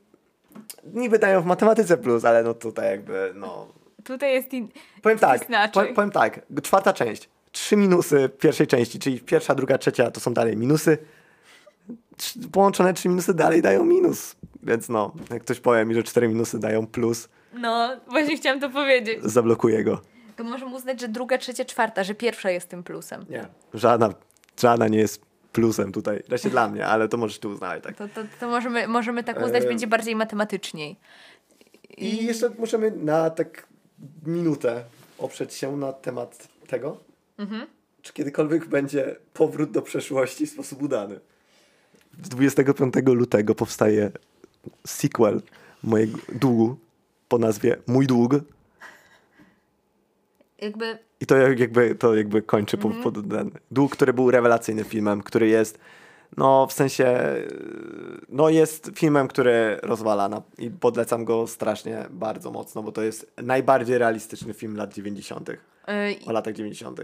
niby 0.93 1.19
dają 1.19 1.41
w 1.41 1.45
matematyce 1.45 1.97
plus, 1.97 2.25
ale 2.25 2.43
no 2.43 2.53
tutaj 2.53 2.91
jakby, 2.91 3.31
no, 3.35 3.67
Tutaj 4.03 4.33
jest 4.33 4.53
in... 4.53 4.67
Powiem 5.01 5.19
tak, 5.19 5.47
powiem 5.95 6.11
tak, 6.11 6.39
czwarta 6.63 6.93
część. 6.93 7.29
Trzy 7.53 7.75
minusy 7.77 8.29
pierwszej 8.39 8.67
części, 8.67 8.99
czyli 8.99 9.19
pierwsza, 9.21 9.55
druga, 9.55 9.77
trzecia 9.77 10.11
to 10.11 10.19
są 10.19 10.33
dalej 10.33 10.57
minusy. 10.57 10.97
Połączone 12.51 12.93
trzy 12.93 13.09
minusy 13.09 13.33
dalej 13.33 13.61
dają 13.61 13.85
minus. 13.85 14.35
Więc 14.63 14.89
no, 14.89 15.13
jak 15.31 15.43
ktoś 15.43 15.59
powie 15.59 15.85
mi, 15.85 15.95
że 15.95 16.03
cztery 16.03 16.27
minusy 16.27 16.59
dają 16.59 16.87
plus, 16.87 17.29
No, 17.53 17.89
właśnie 18.07 18.37
chciałam 18.37 18.59
to 18.59 18.69
powiedzieć. 18.69 19.23
zablokuję 19.23 19.83
go. 19.83 20.01
To 20.35 20.43
możemy 20.43 20.75
uznać, 20.75 21.01
że 21.01 21.07
druga, 21.07 21.37
trzecia, 21.37 21.65
czwarta, 21.65 22.03
że 22.03 22.15
pierwsza 22.15 22.51
jest 22.51 22.69
tym 22.69 22.83
plusem. 22.83 23.25
Nie. 23.29 23.47
Żadna, 23.73 24.09
żadna 24.61 24.87
nie 24.87 24.97
jest 24.97 25.21
plusem 25.51 25.91
tutaj. 25.91 26.23
Wreszcie 26.29 26.49
dla 26.49 26.67
mnie, 26.67 26.85
ale 26.87 27.07
to 27.07 27.17
możesz 27.17 27.39
ty 27.39 27.47
uznać, 27.47 27.83
tak. 27.83 27.95
To, 27.95 28.07
to, 28.07 28.21
to 28.39 28.47
możemy, 28.47 28.87
możemy 28.87 29.23
tak 29.23 29.37
uznać, 29.45 29.61
Eee. 29.63 29.67
będzie 29.69 29.87
bardziej 29.87 30.15
matematyczniej. 30.15 30.99
I 31.97 32.25
jeszcze 32.25 32.49
możemy 32.59 32.91
na 32.91 33.29
tak 33.29 33.67
minutę 34.25 34.83
oprzeć 35.17 35.53
się 35.53 35.77
na 35.77 35.93
temat 35.93 36.47
tego, 36.67 36.97
czy 38.01 38.13
kiedykolwiek 38.13 38.67
będzie 38.67 39.15
powrót 39.33 39.71
do 39.71 39.81
przeszłości 39.81 40.47
w 40.47 40.49
sposób 40.49 40.81
udany. 40.81 41.19
25 42.13 42.93
lutego 43.05 43.55
powstaje 43.55 44.11
sequel 44.87 45.41
mojego 45.83 46.17
długu 46.33 46.77
po 47.27 47.37
nazwie 47.37 47.77
Mój 47.87 48.07
dług 48.07 48.33
Jakby 50.61 50.99
i 51.19 51.25
to 51.25 51.35
jakby, 51.37 51.95
to 51.95 52.15
jakby 52.15 52.41
kończy 52.41 52.77
po, 52.77 52.89
po 52.89 53.11
ten 53.11 53.51
dług, 53.71 53.91
który 53.91 54.13
był 54.13 54.31
rewelacyjnym 54.31 54.85
filmem, 54.85 55.21
który 55.21 55.47
jest 55.47 55.79
no 56.37 56.67
w 56.67 56.73
sensie 56.73 57.19
no 58.29 58.49
jest 58.49 58.91
filmem, 58.95 59.27
który 59.27 59.79
rozwala 59.83 60.29
na, 60.29 60.41
i 60.57 60.69
podlecam 60.69 61.25
go 61.25 61.47
strasznie 61.47 62.05
bardzo 62.09 62.51
mocno, 62.51 62.83
bo 62.83 62.91
to 62.91 63.01
jest 63.01 63.31
najbardziej 63.43 63.97
realistyczny 63.97 64.53
film 64.53 64.77
lat 64.77 64.93
90. 64.93 65.49
Yy, 65.87 66.25
o 66.25 66.31
latach 66.31 66.53
90. 66.53 67.01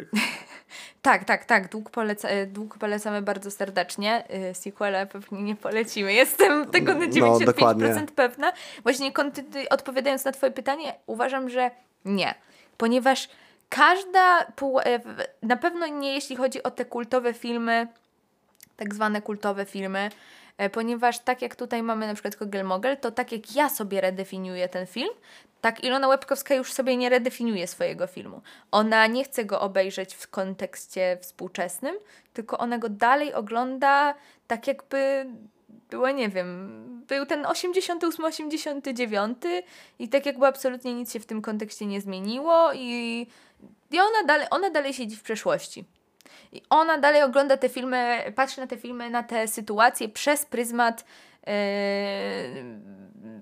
tak, 1.01 1.23
tak, 1.25 1.45
tak. 1.45 1.69
Dług, 1.69 1.89
poleca, 1.89 2.29
e, 2.29 2.45
dług 2.45 2.77
polecamy 2.77 3.21
bardzo 3.21 3.51
serdecznie. 3.51 4.23
Yy, 4.29 4.55
sequela 4.55 5.05
pewnie 5.05 5.41
nie 5.43 5.55
polecimy. 5.55 6.13
Jestem 6.13 6.65
tego 6.65 6.93
na 6.93 6.99
No, 6.99 7.05
95% 7.05 7.45
dokładnie. 7.45 7.95
pewna. 8.15 8.53
Właśnie 8.83 9.11
odpowiadając 9.69 10.25
na 10.25 10.31
Twoje 10.31 10.51
pytanie, 10.51 10.93
uważam, 11.05 11.49
że 11.49 11.71
nie. 12.05 12.35
Ponieważ 12.77 13.29
każda, 13.69 14.45
e, 14.85 14.99
na 15.43 15.55
pewno 15.55 15.87
nie 15.87 16.13
jeśli 16.13 16.35
chodzi 16.35 16.63
o 16.63 16.71
te 16.71 16.85
kultowe 16.85 17.33
filmy, 17.33 17.87
tak 18.75 18.95
zwane 18.95 19.21
kultowe 19.21 19.65
filmy, 19.65 19.99
e, 19.99 20.09
ponieważ 20.69 21.19
tak 21.19 21.41
jak 21.41 21.55
tutaj 21.55 21.83
mamy 21.83 22.07
na 22.07 22.13
przykład 22.13 22.35
Kogel 22.35 22.65
Mogel, 22.65 22.97
to 22.97 23.11
tak 23.11 23.31
jak 23.31 23.55
ja 23.55 23.69
sobie 23.69 24.01
redefiniuję 24.01 24.69
ten 24.69 24.87
film, 24.87 25.09
tak 25.61 25.83
Ilona 25.83 26.07
Łebkowska 26.07 26.55
już 26.55 26.73
sobie 26.73 26.97
nie 26.97 27.09
redefiniuje 27.09 27.67
swojego 27.67 28.07
filmu. 28.07 28.41
Ona 28.71 29.07
nie 29.07 29.23
chce 29.23 29.45
go 29.45 29.61
obejrzeć 29.61 30.15
w 30.15 30.27
kontekście 30.27 31.17
współczesnym, 31.21 31.95
tylko 32.33 32.57
ona 32.57 32.77
go 32.77 32.89
dalej 32.89 33.33
ogląda 33.33 34.15
tak 34.47 34.67
jakby 34.67 35.25
było, 35.89 36.11
nie 36.11 36.29
wiem, 36.29 37.03
był 37.07 37.25
ten 37.25 37.45
88, 37.45 38.25
89 38.25 39.37
i 39.99 40.09
tak 40.09 40.25
jakby 40.25 40.45
absolutnie 40.45 40.93
nic 40.93 41.13
się 41.13 41.19
w 41.19 41.25
tym 41.25 41.41
kontekście 41.41 41.85
nie 41.85 42.01
zmieniło 42.01 42.73
i, 42.73 43.27
i 43.91 43.99
ona, 43.99 44.27
dalej, 44.27 44.47
ona 44.51 44.69
dalej 44.69 44.93
siedzi 44.93 45.15
w 45.15 45.23
przeszłości. 45.23 45.85
I 46.51 46.61
ona 46.69 46.97
dalej 46.97 47.23
ogląda 47.23 47.57
te 47.57 47.69
filmy, 47.69 48.33
patrzy 48.35 48.61
na 48.61 48.67
te 48.67 48.77
filmy, 48.77 49.09
na 49.09 49.23
te 49.23 49.47
sytuacje 49.47 50.09
przez 50.09 50.45
pryzmat 50.45 51.05
yy, 51.47 51.53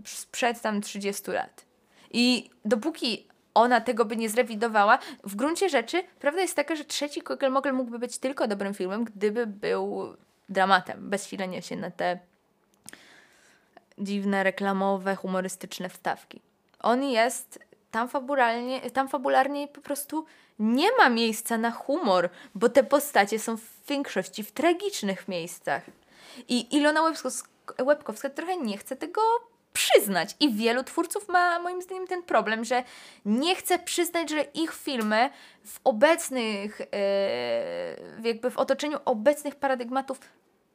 sprzed 0.06 0.62
tam 0.62 0.82
30 0.82 1.32
lat. 1.32 1.66
I 2.12 2.50
dopóki 2.66 3.28
ona 3.54 3.82
tego 3.82 4.06
by 4.06 4.18
nie 4.18 4.30
zrewidowała, 4.30 5.00
w 5.24 5.36
gruncie 5.36 5.70
rzeczy 5.70 6.04
prawda 6.20 6.42
jest 6.42 6.56
taka, 6.56 6.76
że 6.76 6.86
trzeci 6.86 7.22
Kogel 7.22 7.52
Mogel 7.52 7.74
mógłby 7.74 8.00
być 8.00 8.18
tylko 8.18 8.48
dobrym 8.48 8.74
filmem, 8.74 9.04
gdyby 9.04 9.48
był 9.48 10.16
dramatem, 10.50 11.10
bez 11.10 11.28
silenia 11.28 11.62
się 11.62 11.76
na 11.76 11.92
te 11.92 12.20
dziwne, 13.98 14.44
reklamowe, 14.44 15.16
humorystyczne 15.16 15.90
wstawki. 15.90 16.42
On 16.80 17.04
jest 17.04 17.60
tam 17.92 18.10
fabularnie, 18.10 18.92
tam 18.92 19.08
fabularnie 19.08 19.68
po 19.68 19.82
prostu 19.82 20.26
nie 20.60 20.88
ma 20.98 21.10
miejsca 21.10 21.58
na 21.58 21.72
humor, 21.72 22.30
bo 22.56 22.70
te 22.70 22.84
postacie 22.84 23.40
są 23.40 23.58
w 23.58 23.88
większości 23.90 24.44
w 24.44 24.52
tragicznych 24.52 25.28
miejscach. 25.28 25.84
I 26.48 26.76
Ilona 26.76 27.02
Łebkowska, 27.82 28.30
trochę 28.30 28.58
nie 28.58 28.78
chce 28.78 28.96
tego 28.96 29.22
przyznać. 29.74 30.36
I 30.40 30.54
wielu 30.54 30.84
twórców 30.84 31.28
ma 31.28 31.60
moim 31.60 31.82
zdaniem 31.82 32.08
ten 32.08 32.24
problem, 32.24 32.66
że 32.66 32.84
nie 33.26 33.56
chce 33.56 33.80
przyznać, 33.80 34.30
że 34.30 34.42
ich 34.42 34.74
filmy 34.74 35.30
w 35.66 35.80
obecnych, 35.84 36.82
e, 36.82 36.88
jakby 38.24 38.52
w 38.52 38.58
otoczeniu 38.58 38.98
obecnych 39.06 39.56
paradygmatów 39.56 40.20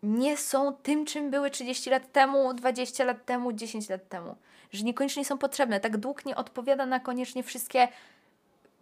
nie 0.02 0.36
są 0.36 0.72
tym, 0.72 1.06
czym 1.06 1.30
były 1.30 1.50
30 1.50 1.90
lat 1.90 2.12
temu, 2.12 2.54
20 2.54 3.04
lat 3.04 3.24
temu, 3.24 3.52
10 3.52 3.88
lat 3.88 4.08
temu. 4.08 4.36
Że 4.72 4.84
niekoniecznie 4.84 5.24
są 5.24 5.38
potrzebne. 5.38 5.80
Tak 5.80 5.96
dług 5.96 6.24
nie 6.26 6.36
odpowiada 6.36 6.86
na 6.86 7.00
koniecznie 7.00 7.42
wszystkie 7.42 7.88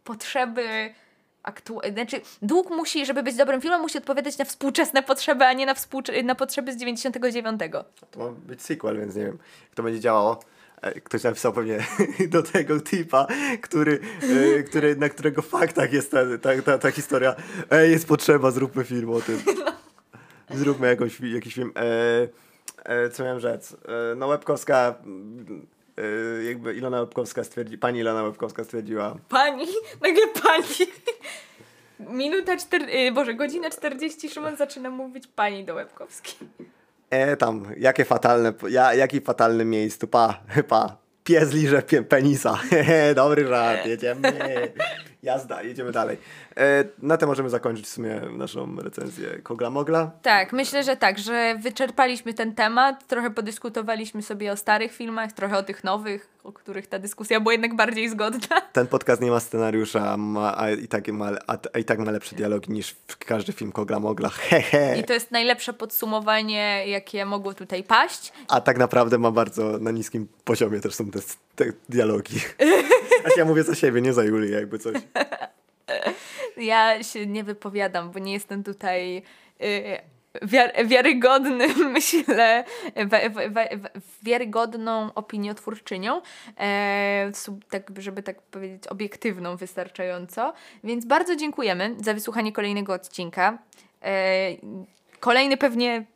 potrzeby 0.05 0.95
aktualne. 1.43 1.93
Znaczy, 1.93 2.21
dług 2.43 2.71
musi, 2.71 3.07
żeby 3.07 3.23
być 3.23 3.37
dobrym 3.37 3.61
filmem, 3.61 3.81
musi 3.81 3.99
odpowiadać 3.99 4.39
na 4.39 4.45
współczesne 4.45 5.03
potrzeby, 5.03 5.45
a 5.45 5.53
nie 5.53 5.67
na, 5.67 5.75
współcze- 5.75 6.25
na 6.25 6.35
potrzeby 6.35 6.73
z 6.73 6.77
99. 6.77 7.61
To 8.11 8.19
ma 8.19 8.29
być 8.31 8.63
sequel, 8.63 8.99
więc 9.01 9.15
nie 9.17 9.25
wiem, 9.25 9.39
jak 9.65 9.75
to 9.75 9.83
będzie 9.83 10.01
działało. 10.01 10.41
E, 10.83 11.01
Ktoś 11.01 11.23
napisał 11.23 11.53
pewnie 11.53 11.79
do 12.29 12.43
tego 12.43 12.81
tipa, 12.81 13.27
który, 13.63 14.01
e, 14.59 14.63
który, 14.63 14.97
na 14.97 15.09
którego 15.09 15.43
faktach 15.43 15.93
jest 15.93 16.11
ta, 16.11 16.19
ta, 16.43 16.63
ta, 16.63 16.79
ta 16.79 16.91
historia. 16.91 17.35
Ej, 17.71 17.91
jest 17.91 18.07
potrzeba, 18.09 18.51
zróbmy 18.51 18.85
film 18.85 19.11
o 19.11 19.21
tym. 19.21 19.43
Zróbmy 20.55 20.87
jakąś, 20.87 21.21
jakiś 21.21 21.55
film. 21.55 21.73
E, 21.77 22.29
e, 22.85 23.11
co 23.11 23.25
miałem 23.25 23.41
rzec? 23.41 23.73
E, 23.73 24.15
no 24.17 24.27
Łebkowska, 24.27 24.95
jakby 26.49 26.75
Ilona 26.75 27.01
Łebkowska 27.01 27.45
stwierdzi, 27.45 27.79
pani 27.79 28.01
Ilona 28.01 28.23
Łebkowska 28.23 28.65
stwierdziła, 28.65 29.17
Pani, 29.29 29.67
nagle 30.03 30.23
pani. 30.43 30.91
Minuta 32.01 32.57
czter... 32.57 32.83
y, 32.83 33.13
Boże, 33.13 33.35
godzina 33.35 33.71
40, 33.71 34.29
Szymon 34.29 34.57
zaczyna 34.57 34.91
mówić 34.91 35.27
pani 35.27 35.65
do 35.65 35.75
Łebkowskiej. 35.75 36.35
e 37.11 37.37
tam, 37.37 37.67
jakie 37.79 38.05
fatalne, 38.05 38.53
ja, 38.69 38.95
jaki 38.95 39.21
fatalny 39.21 39.65
miejscu, 39.65 40.07
pa, 40.07 40.41
pa, 40.69 40.97
pies 41.25 41.53
liże 41.53 41.83
penisa, 42.09 42.59
dobry 43.15 43.47
żart, 43.47 43.87
jedziemy, 43.87 44.33
jazda, 45.23 45.63
jedziemy 45.63 45.93
dalej. 45.93 46.17
E, 46.57 46.85
na 47.03 47.17
tym 47.17 47.29
możemy 47.29 47.51
zakończyć 47.51 47.87
w 47.87 47.89
sumie 47.89 48.21
naszą 48.33 48.77
recenzję 48.77 49.29
Kogla 49.43 49.71
Mogla. 49.71 50.11
Tak, 50.23 50.53
myślę, 50.53 50.83
że 50.83 50.97
tak, 50.97 51.19
że 51.19 51.59
wyczerpaliśmy 51.63 52.35
ten 52.35 52.55
temat, 52.55 53.07
trochę 53.07 53.31
podyskutowaliśmy 53.31 54.23
sobie 54.23 54.53
o 54.53 54.57
starych 54.57 54.93
filmach, 54.93 55.33
trochę 55.33 55.59
o 55.59 55.63
tych 55.63 55.85
nowych, 55.85 56.29
o 56.45 56.53
których 56.53 56.87
ta 56.87 56.99
dyskusja 56.99 57.41
była 57.41 57.53
jednak 57.53 57.77
bardziej 57.77 58.09
zgodna. 58.09 58.61
Ten 58.73 58.87
podcast 58.87 59.23
nie 59.23 59.31
ma 59.31 59.41
scenariusza, 59.41 60.17
ma, 60.17 60.59
a, 60.59 60.71
i 60.71 60.89
tak 60.89 61.09
ma, 61.09 61.31
a, 61.47 61.57
a 61.75 61.79
i 61.79 61.85
tak 61.85 61.99
ma 61.99 62.11
lepsze 62.11 62.37
dialogi 62.37 62.73
niż 62.73 62.97
w 63.07 63.17
każdy 63.19 63.53
film 63.53 63.73
Kogla 63.73 64.01
Mogla, 64.01 64.29
hehe. 64.49 64.99
I 64.99 65.05
to 65.05 65.13
jest 65.13 65.31
najlepsze 65.31 65.73
podsumowanie, 65.73 66.85
jakie 66.87 67.25
mogło 67.25 67.55
tutaj 67.55 67.85
paść. 67.85 68.33
A 68.49 68.61
tak 68.61 68.79
naprawdę 68.79 69.19
ma 69.19 69.31
bardzo 69.31 69.79
na 69.79 69.91
niskim 69.91 70.29
poziomie 70.45 70.81
też 70.81 70.95
są 70.95 71.11
te, 71.11 71.19
te 71.65 71.73
dialogi. 71.89 72.39
Znaczy 73.21 73.39
ja 73.39 73.45
mówię 73.45 73.63
za 73.63 73.75
siebie, 73.75 74.01
nie 74.01 74.13
za 74.13 74.25
Julię, 74.25 74.51
jakby 74.51 74.79
coś. 74.79 74.97
Ja 76.57 77.03
się 77.03 77.27
nie 77.27 77.45
wypowiadam, 77.45 78.11
bo 78.11 78.19
nie 78.19 78.33
jestem 78.33 78.65
tutaj 78.65 79.23
y, 79.63 79.99
wiar, 80.43 80.87
wiarygodnym, 80.87 81.71
myślę, 81.93 82.65
wiarygodną 84.23 85.15
opiniotwórczynią, 85.15 86.21
e, 86.61 87.33
tak, 87.71 87.91
żeby 87.99 88.23
tak 88.23 88.43
powiedzieć, 88.43 88.87
obiektywną 88.87 89.57
wystarczająco. 89.57 90.53
Więc 90.85 91.05
bardzo 91.05 91.37
dziękujemy 91.37 91.97
za 92.05 92.15
wysłuchanie 92.15 92.53
kolejnego 92.53 92.93
odcinka. 92.93 93.59
E, 94.03 94.51
kolejny 95.21 95.57
pewnie 95.57 96.07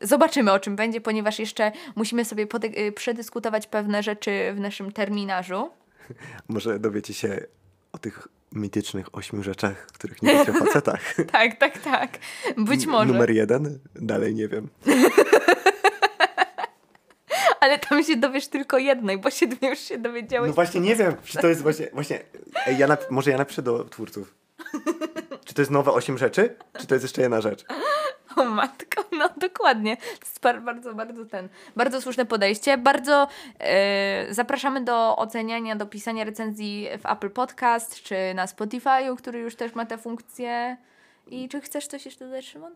zobaczymy 0.00 0.52
o 0.52 0.58
czym 0.58 0.76
będzie, 0.76 1.00
ponieważ 1.00 1.38
jeszcze 1.38 1.72
musimy 1.96 2.24
sobie 2.24 2.46
y, 2.78 2.92
przedyskutować 2.92 3.66
pewne 3.66 4.02
rzeczy 4.02 4.52
w 4.56 4.60
naszym 4.60 4.92
terminarzu. 4.92 5.70
Może 6.48 6.78
dowiecie 6.78 7.14
się 7.14 7.46
o 7.92 7.98
tych 7.98 8.28
mitycznych 8.52 9.14
ośmiu 9.16 9.42
rzeczach, 9.42 9.86
których 9.86 10.22
nie 10.22 10.32
wiecie 10.32 10.52
o 10.52 10.54
facetach. 10.54 11.14
tak, 11.32 11.58
tak, 11.58 11.78
tak. 11.78 12.18
Być 12.56 12.86
może. 12.86 13.12
Numer 13.12 13.30
jeden? 13.30 13.78
Dalej 13.94 14.34
nie 14.34 14.48
wiem. 14.48 14.68
Ale 17.60 17.78
tam 17.78 18.04
się 18.04 18.16
dowiesz 18.16 18.48
tylko 18.48 18.78
jednej, 18.78 19.18
bo 19.18 19.30
się 19.30 19.46
już 19.62 19.78
się 19.78 19.98
dowiedziałeś. 19.98 20.48
No 20.48 20.54
właśnie 20.54 20.80
nie 20.80 20.96
wiem, 20.96 21.14
czy 21.24 21.38
to 21.38 21.48
jest 21.48 21.62
właśnie... 21.62 21.88
właśnie 21.92 22.20
ej, 22.66 22.78
ja 22.78 22.88
nap- 22.88 23.10
może 23.10 23.30
ja 23.30 23.38
napiszę 23.38 23.62
do 23.62 23.84
twórców. 23.84 24.34
Czy 25.44 25.54
to 25.54 25.62
jest 25.62 25.70
nowe 25.70 25.92
osiem 25.92 26.18
rzeczy? 26.18 26.56
Czy 26.78 26.86
to 26.86 26.94
jest 26.94 27.04
jeszcze 27.04 27.22
jedna 27.22 27.40
rzecz? 27.40 27.64
O 28.36 28.44
matko, 28.44 29.04
no 29.12 29.28
dokładnie. 29.36 29.96
To 29.96 30.02
jest 30.26 30.64
bardzo, 30.64 30.94
bardzo 30.94 31.24
ten, 31.24 31.48
bardzo 31.76 32.02
słuszne 32.02 32.26
podejście. 32.26 32.78
Bardzo 32.78 33.28
yy, 33.60 34.34
zapraszamy 34.34 34.84
do 34.84 35.16
oceniania, 35.16 35.76
do 35.76 35.86
pisania 35.86 36.24
recenzji 36.24 36.88
w 37.02 37.06
Apple 37.06 37.30
Podcast, 37.30 38.02
czy 38.02 38.14
na 38.34 38.46
Spotify'u, 38.46 39.16
który 39.16 39.38
już 39.38 39.56
też 39.56 39.74
ma 39.74 39.86
tę 39.86 39.98
funkcję. 39.98 40.76
I 41.26 41.48
czy 41.48 41.60
chcesz 41.60 41.86
coś 41.86 42.04
jeszcze 42.04 42.24
dodać, 42.24 42.46
Szymon? 42.46 42.74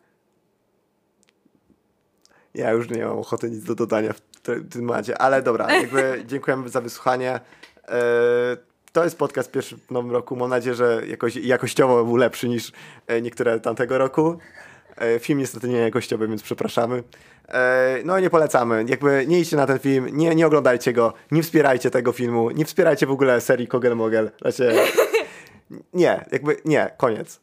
Ja 2.55 2.70
już 2.70 2.91
nie 2.91 3.05
mam 3.05 3.19
ochoty 3.19 3.51
nic 3.51 3.65
do 3.65 3.75
dodania 3.75 4.12
w 4.12 4.20
tym 4.20 4.69
temacie, 4.69 5.23
ale 5.23 5.43
dobra, 5.43 5.75
jakby 5.75 6.23
dziękujemy 6.27 6.69
za 6.69 6.81
wysłuchanie. 6.81 7.41
Yy, 7.89 8.68
to 8.93 9.05
jest 9.05 9.19
podcast 9.19 9.51
pierwszy 9.51 9.77
w 9.77 9.90
nowym 9.90 10.10
roku. 10.12 10.36
Mam 10.36 10.51
nadzieję, 10.51 10.74
że 10.74 11.02
jakoś, 11.06 11.36
jakościowo 11.36 12.05
był 12.05 12.16
lepszy 12.16 12.48
niż 12.48 12.73
e, 13.06 13.23
niektóre 13.23 13.60
tamtego 13.60 13.98
roku. 13.98 14.39
E, 14.97 15.19
film 15.19 15.39
niestety 15.39 15.69
nie 15.69 15.78
jakościowy, 15.78 16.28
więc 16.28 16.43
przepraszamy. 16.43 17.02
E, 17.48 17.98
no 18.05 18.20
nie 18.20 18.31
polecamy. 18.31 18.85
Jakby 18.89 19.24
nie 19.28 19.40
idźcie 19.40 19.56
na 19.56 19.66
ten 19.66 19.78
film, 19.78 20.09
nie, 20.12 20.35
nie 20.35 20.47
oglądajcie 20.47 20.93
go, 20.93 21.12
nie 21.31 21.43
wspierajcie 21.43 21.90
tego 21.90 22.12
filmu, 22.12 22.51
nie 22.51 22.65
wspierajcie 22.65 23.06
w 23.06 23.10
ogóle 23.10 23.40
serii 23.40 23.66
Kogel 23.69 23.97
Mogel. 23.97 24.31
Znaczy, 24.40 24.74
nie, 25.93 26.24
jakby 26.32 26.56
nie, 26.65 26.90
koniec. 26.97 27.40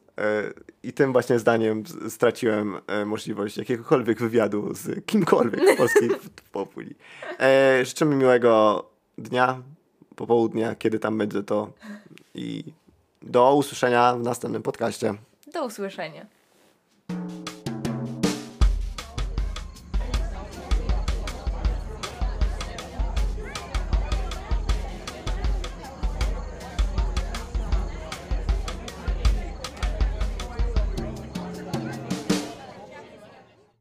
I 0.84 0.94
tym 0.94 1.12
właśnie 1.12 1.40
zdaniem 1.40 1.84
straciłem 2.10 2.78
możliwość 3.06 3.58
jakiegokolwiek 3.58 4.20
wywiadu 4.20 4.74
z 4.74 5.06
kimkolwiek 5.06 5.62
w 5.74 5.78
polskiej 5.78 6.10
populi. 6.52 6.96
Życzymy 7.84 8.16
miłego 8.16 8.84
dnia, 9.18 9.62
popołudnia, 10.16 10.76
kiedy 10.76 11.00
tam 11.00 11.18
będzie 11.18 11.44
to. 11.44 11.72
I 12.36 12.64
do 13.22 13.56
usłyszenia 13.56 14.16
w 14.16 14.22
następnym 14.22 14.64
podcaście. 14.64 15.14
Do 15.54 15.66
usłyszenia. 15.66 16.26